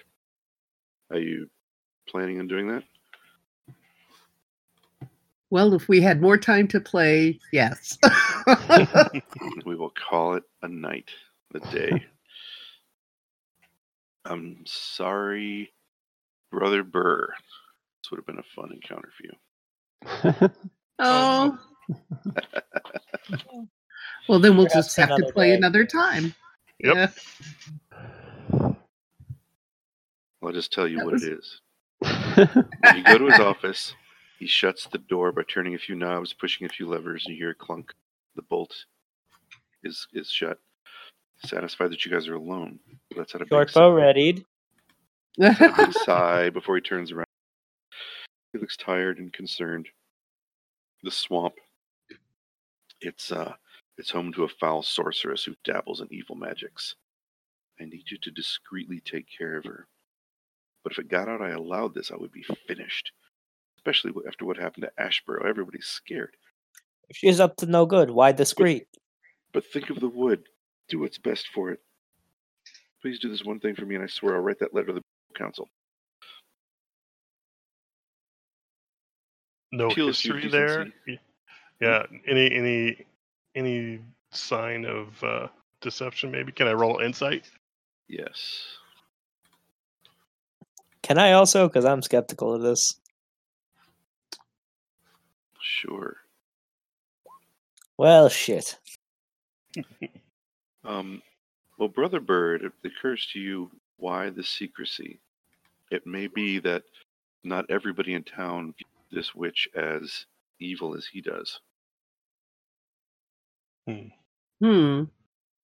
are 1.12 1.20
you 1.20 1.48
planning 2.08 2.40
on 2.40 2.48
doing 2.48 2.66
that? 2.66 2.82
Well, 5.50 5.74
if 5.74 5.88
we 5.88 6.00
had 6.00 6.20
more 6.22 6.36
time 6.38 6.66
to 6.68 6.80
play, 6.80 7.38
yes. 7.52 7.98
we 9.66 9.74
will 9.76 9.92
call 10.08 10.34
it 10.34 10.44
a 10.62 10.68
night, 10.68 11.10
a 11.54 11.60
day. 11.70 12.04
I'm 14.24 14.62
sorry, 14.66 15.72
Brother 16.52 16.82
Burr. 16.82 17.28
This 18.02 18.10
would 18.10 18.18
have 18.18 18.26
been 18.26 18.38
a 18.38 18.54
fun 18.54 18.72
encounter 18.72 19.10
for 19.16 19.24
you. 20.42 20.50
Oh. 21.02 21.58
oh. 23.32 23.66
well, 24.28 24.38
then 24.38 24.54
we'll 24.58 24.66
Perhaps 24.66 24.88
just 24.94 24.96
have 24.98 25.16
to 25.16 25.32
play 25.32 25.48
day. 25.48 25.54
another 25.56 25.86
time. 25.86 26.34
Yep. 26.80 26.94
Yeah. 28.54 28.70
I'll 30.42 30.52
just 30.52 30.74
tell 30.74 30.86
you 30.86 30.98
That 30.98 31.04
what 31.06 31.12
was- 31.14 31.24
it 31.24 31.38
is. 31.38 31.60
When 32.02 32.96
you 32.98 33.02
go 33.04 33.16
to 33.16 33.26
his 33.28 33.40
office, 33.40 33.94
he 34.40 34.46
shuts 34.46 34.86
the 34.86 34.98
door 34.98 35.32
by 35.32 35.42
turning 35.42 35.74
a 35.74 35.78
few 35.78 35.94
knobs, 35.94 36.32
pushing 36.32 36.66
a 36.66 36.70
few 36.70 36.88
levers, 36.88 37.24
and 37.26 37.36
you 37.36 37.42
hear 37.42 37.50
a 37.50 37.54
clunk. 37.54 37.92
The 38.36 38.42
bolt 38.42 38.74
is 39.84 40.08
is 40.14 40.30
shut. 40.30 40.58
Satisfied 41.44 41.90
that 41.92 42.04
you 42.04 42.10
guys 42.10 42.26
are 42.26 42.34
alone. 42.34 42.80
Let's 43.14 43.34
out 43.34 43.42
a 43.42 43.44
big 43.44 43.52
York 43.52 43.68
sigh, 43.68 43.80
bow 43.80 43.90
readied. 43.90 44.44
a 45.38 45.74
big 45.76 45.92
sigh 45.92 46.48
before 46.50 46.74
he 46.74 46.80
turns 46.80 47.12
around. 47.12 47.26
He 48.54 48.58
looks 48.58 48.78
tired 48.78 49.18
and 49.18 49.30
concerned. 49.32 49.88
The 51.02 51.10
swamp. 51.10 51.54
It's 53.02 53.30
uh 53.30 53.52
it's 53.98 54.10
home 54.10 54.32
to 54.32 54.44
a 54.44 54.48
foul 54.48 54.82
sorceress 54.82 55.44
who 55.44 55.54
dabbles 55.64 56.00
in 56.00 56.08
evil 56.10 56.34
magics. 56.34 56.94
I 57.78 57.84
need 57.84 58.10
you 58.10 58.16
to 58.16 58.30
discreetly 58.30 59.02
take 59.04 59.26
care 59.36 59.58
of 59.58 59.64
her. 59.64 59.86
But 60.82 60.92
if 60.92 60.98
it 60.98 61.08
got 61.08 61.28
out 61.28 61.42
I 61.42 61.50
allowed 61.50 61.94
this, 61.94 62.10
I 62.10 62.16
would 62.16 62.32
be 62.32 62.44
finished. 62.66 63.12
Especially 63.80 64.12
after 64.28 64.44
what 64.44 64.58
happened 64.58 64.84
to 64.84 65.02
Ashborough. 65.02 65.48
Everybody's 65.48 65.86
scared. 65.86 66.36
If 67.08 67.16
she's 67.16 67.40
up 67.40 67.56
to 67.56 67.66
no 67.66 67.86
good, 67.86 68.10
why 68.10 68.30
discreet? 68.30 68.86
But 69.54 69.64
think 69.64 69.88
of 69.88 70.00
the 70.00 70.08
wood. 70.08 70.42
Do 70.90 70.98
what's 70.98 71.16
best 71.16 71.48
for 71.54 71.70
it. 71.70 71.80
Please 73.00 73.18
do 73.18 73.30
this 73.30 73.42
one 73.42 73.58
thing 73.58 73.74
for 73.74 73.86
me, 73.86 73.94
and 73.94 74.04
I 74.04 74.06
swear 74.06 74.34
I'll 74.36 74.42
write 74.42 74.58
that 74.58 74.74
letter 74.74 74.88
to 74.88 74.92
the 74.92 75.02
council. 75.34 75.66
No 79.72 79.88
Appeals 79.88 80.20
history 80.20 80.48
there. 80.48 80.88
Yeah. 81.80 82.04
Any 82.28 82.52
any 82.52 83.06
any 83.54 84.00
sign 84.30 84.84
of 84.84 85.24
uh, 85.24 85.46
deception? 85.80 86.30
Maybe. 86.30 86.52
Can 86.52 86.68
I 86.68 86.72
roll 86.74 86.98
insight? 86.98 87.46
Yes. 88.08 88.62
Can 91.02 91.16
I 91.16 91.32
also? 91.32 91.66
Because 91.66 91.86
I'm 91.86 92.02
skeptical 92.02 92.52
of 92.52 92.60
this. 92.60 92.99
Sure. 95.62 96.16
Well, 97.96 98.28
shit. 98.28 98.78
Um, 100.82 101.20
well, 101.78 101.88
Brother 101.90 102.20
Burr, 102.20 102.54
it 102.54 102.72
occurs 102.86 103.26
to 103.34 103.38
you 103.38 103.70
why 103.98 104.30
the 104.30 104.42
secrecy? 104.42 105.20
It 105.90 106.06
may 106.06 106.26
be 106.26 106.58
that 106.60 106.84
not 107.44 107.66
everybody 107.70 108.14
in 108.14 108.22
town 108.22 108.72
views 108.78 108.86
this 109.12 109.34
witch 109.34 109.68
as 109.76 110.24
evil 110.58 110.96
as 110.96 111.04
he 111.06 111.20
does. 111.20 111.60
hmm. 113.86 114.06
Hmm. 114.62 115.02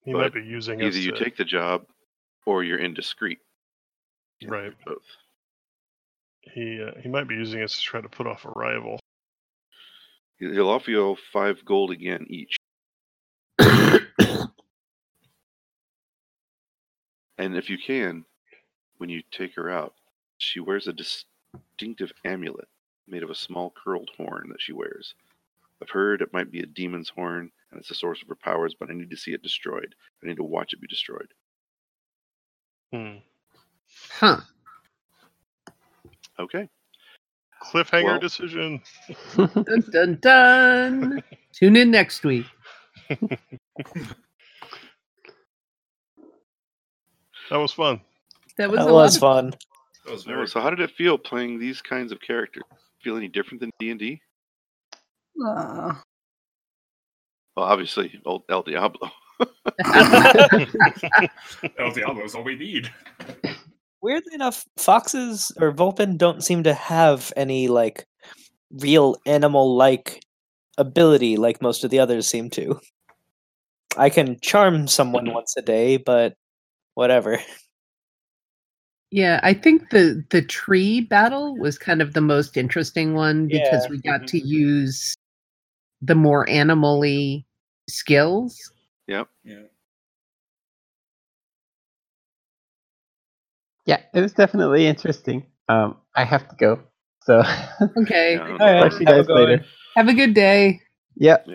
He 0.05 0.13
But 0.13 0.19
might 0.19 0.35
be 0.35 0.43
using 0.43 0.83
Either 0.83 0.99
you 0.99 1.13
to- 1.13 1.25
take 1.25 1.39
the 1.39 1.45
job 1.45 1.87
or 2.45 2.63
you're 2.63 2.79
indiscreet. 2.79 3.39
right. 4.47 4.75
Both. 4.85 5.01
He 6.43 6.83
uh, 6.83 7.01
he 7.01 7.09
might 7.09 7.27
be 7.27 7.37
using 7.37 7.63
us 7.63 7.75
to 7.77 7.81
try 7.83 8.03
to 8.03 8.09
put 8.11 8.27
off 8.27 8.45
a 8.45 8.51
rival. 8.51 9.01
He- 10.39 10.53
He'll 10.53 10.69
offer 10.69 10.91
you 10.91 11.17
five 11.33 11.65
gold 11.65 11.91
again 11.91 12.27
each. 12.29 12.57
And 17.39 17.55
if 17.57 17.69
you 17.69 17.79
can, 17.79 18.25
when 18.99 19.11
you 19.11 19.23
take 19.31 19.55
her 19.57 19.71
out, 19.71 19.95
she 20.39 20.61
wears 20.61 20.87
a 20.89 20.93
distinctive 20.95 22.13
amulet 22.25 22.69
made 23.07 23.23
of 23.23 23.31
a 23.31 23.35
small 23.35 23.73
curled 23.85 24.11
horn 24.17 24.49
that 24.49 24.61
she 24.61 24.73
wears. 24.73 25.15
I've 25.83 25.91
heard 25.91 26.23
it 26.23 26.33
might 26.33 26.51
be 26.51 26.61
a 26.61 26.67
demon's 26.67 27.11
horn 27.11 27.51
and 27.71 27.79
it's 27.79 27.89
the 27.91 27.95
source 27.95 28.23
of 28.23 28.29
her 28.29 28.35
powers, 28.35 28.75
but 28.79 28.91
I 28.91 28.95
need 28.95 29.11
to 29.11 29.17
see 29.17 29.33
it 29.33 29.43
destroyed. 29.43 29.95
I 30.23 30.27
need 30.27 30.37
to 30.37 30.43
watch 30.43 30.73
it 30.73 30.81
be 30.81 30.87
destroyed. 30.87 31.29
Hmm. 32.93 33.17
Huh. 34.13 34.41
Okay. 36.39 36.69
Cliffhanger 37.63 38.05
Well- 38.05 38.19
decision. 38.21 38.81
Dun 39.37 39.85
dun 39.93 40.19
dun. 40.21 41.23
Tune 41.53 41.77
in 41.77 41.91
next 41.91 42.23
week. 42.25 42.47
That 47.51 47.57
was 47.57 47.73
fun. 47.73 48.01
That 48.59 48.71
was 48.71 48.79
That 48.79 48.93
was 48.93 49.15
of- 49.17 49.21
fun. 49.21 49.55
That 50.05 50.13
was 50.13 50.27
No, 50.27 50.35
very 50.35 50.47
so 50.49 50.61
how 50.61 50.71
did 50.71 50.81
it 50.81 50.91
feel 50.93 51.19
playing 51.19 51.59
these 51.59 51.83
kinds 51.83 52.13
of 52.13 52.21
characters? 52.21 52.63
Feel 53.03 53.17
any 53.17 53.29
different 53.29 53.61
than 53.61 53.71
D 53.79 53.91
and 53.91 53.99
D? 54.01 54.21
Uh, 55.45 55.93
Well, 57.57 57.67
obviously, 57.67 58.21
old 58.25 58.43
El 58.49 58.63
Diablo. 58.63 59.11
El 61.79 61.93
Diablo 61.93 62.25
is 62.25 62.35
all 62.35 62.43
we 62.45 62.57
need. 62.57 62.91
Weirdly 64.03 64.35
enough, 64.35 64.65
foxes 64.77 65.53
or 65.61 65.73
Vulpin 65.73 66.17
don't 66.17 66.45
seem 66.45 66.63
to 66.65 66.75
have 66.75 67.33
any 67.37 67.69
like 67.69 68.07
real 68.71 69.17
animal-like 69.27 70.23
ability 70.79 71.37
like 71.37 71.63
most 71.63 71.85
of 71.85 71.91
the 71.91 71.99
others 71.99 72.27
seem 72.27 72.51
to. 72.51 72.79
I 73.97 74.11
can 74.11 74.39
charm 74.41 74.87
someone 74.89 75.33
once 75.33 75.55
a 75.57 75.63
day, 75.63 75.97
but 75.97 76.35
whatever. 76.95 77.39
Yeah, 79.13 79.41
I 79.43 79.55
think 79.55 79.91
the 79.91 80.25
the 80.31 80.43
tree 80.43 81.01
battle 81.01 81.57
was 81.57 81.79
kind 81.79 82.03
of 82.03 82.13
the 82.13 82.21
most 82.21 82.57
interesting 82.57 83.15
one 83.15 83.47
because 83.47 83.85
Yeah. 83.85 83.91
we 83.91 83.99
got 84.01 84.23
mm-hmm. 84.23 84.27
to 84.27 84.47
use 84.47 85.15
the 86.03 86.17
more 86.17 86.49
animally 86.51 87.47
skills. 87.89 88.73
Yep. 89.07 89.29
Yeah. 89.45 89.63
Yeah, 93.87 94.01
it 94.15 94.21
was 94.21 94.33
definitely 94.33 94.87
interesting. 94.87 95.47
Um, 95.69 95.97
I 96.17 96.25
have 96.25 96.49
to 96.49 96.57
go, 96.57 96.81
so 97.23 97.43
Okay. 97.99 98.35
Yeah, 98.35 98.45
I 98.45 98.49
don't 98.49 98.61
All 98.61 98.67
right. 98.67 98.83
know. 98.83 98.89
talk 98.91 99.01
you 99.01 99.07
have 99.07 99.17
a 99.17 99.19
guys 99.19 99.27
good 99.27 99.49
later. 99.49 99.65
Have 99.97 100.09
a 100.09 100.15
good 100.15 100.35
day. 100.35 100.81
Yep, 101.17 101.47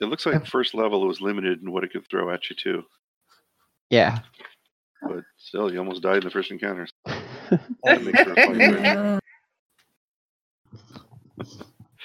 It 0.00 0.06
looks 0.06 0.26
like 0.26 0.46
first 0.46 0.74
level 0.74 1.06
was 1.06 1.20
limited 1.20 1.62
in 1.62 1.70
what 1.72 1.84
it 1.84 1.92
could 1.92 2.06
throw 2.10 2.30
at 2.32 2.50
you 2.50 2.56
too, 2.56 2.82
yeah. 3.90 4.18
but 5.02 5.22
still, 5.38 5.72
you 5.72 5.78
almost 5.78 6.02
died 6.02 6.18
in 6.18 6.24
the 6.24 6.30
first 6.30 6.50
encounters. 6.50 6.92
That 7.84 8.02
makes 8.02 8.22
for 8.22 8.32
a 8.32 8.36
fun 8.36 8.58
game. 8.58 9.20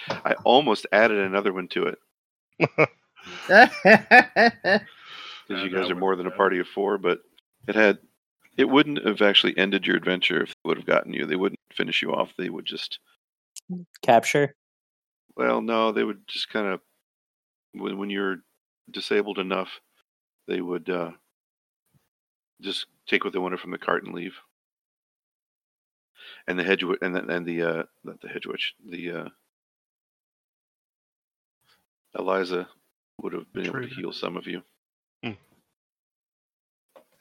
uh, 0.09 0.19
I 0.25 0.33
almost 0.43 0.85
added 0.91 1.17
another 1.19 1.53
one 1.53 1.67
to 1.69 1.83
it 1.87 1.97
because 3.47 4.81
you 5.63 5.69
guys 5.69 5.89
are 5.89 5.95
more 5.95 6.15
than 6.15 6.27
a 6.27 6.31
party 6.31 6.59
of 6.59 6.67
four, 6.67 6.97
but 6.97 7.19
it 7.67 7.75
had. 7.75 7.97
It 8.59 8.67
wouldn't 8.67 9.05
have 9.07 9.21
actually 9.21 9.57
ended 9.57 9.87
your 9.87 9.95
adventure 9.95 10.43
if 10.43 10.49
they 10.49 10.67
would 10.67 10.75
have 10.75 10.85
gotten 10.85 11.13
you. 11.13 11.25
They 11.25 11.37
wouldn't 11.37 11.61
finish 11.73 12.01
you 12.01 12.11
off. 12.11 12.33
They 12.37 12.49
would 12.49 12.65
just 12.65 12.99
Capture. 14.01 14.53
Well, 15.37 15.61
no, 15.61 15.93
they 15.93 16.03
would 16.03 16.27
just 16.27 16.49
kind 16.49 16.67
of 16.67 16.81
when 17.71 17.97
when 17.97 18.09
you're 18.09 18.41
disabled 18.91 19.39
enough, 19.39 19.79
they 20.45 20.59
would 20.59 20.89
uh, 20.89 21.11
just 22.59 22.87
take 23.07 23.23
what 23.23 23.31
they 23.31 23.39
wanted 23.39 23.61
from 23.61 23.71
the 23.71 23.77
cart 23.77 24.03
and 24.03 24.13
leave. 24.13 24.35
And 26.45 26.59
the 26.59 26.63
hedge 26.65 26.81
wi- 26.81 26.97
and 27.01 27.15
the, 27.15 27.25
and 27.33 27.45
the 27.45 27.61
uh, 27.63 27.83
not 28.03 28.19
the 28.19 28.27
hedge 28.27 28.45
witch, 28.45 28.75
the 28.85 29.11
uh, 29.11 29.29
Eliza 32.17 32.67
would 33.21 33.31
have 33.31 33.53
been 33.53 33.67
able 33.67 33.81
to 33.81 33.87
heal 33.87 34.11
some 34.11 34.35
of 34.35 34.47
you 34.47 34.63
Hmm. 35.23 35.31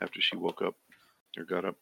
after 0.01 0.21
she 0.21 0.35
woke 0.37 0.63
up 0.63 0.75
or 1.37 1.45
got 1.45 1.65
up. 1.65 1.77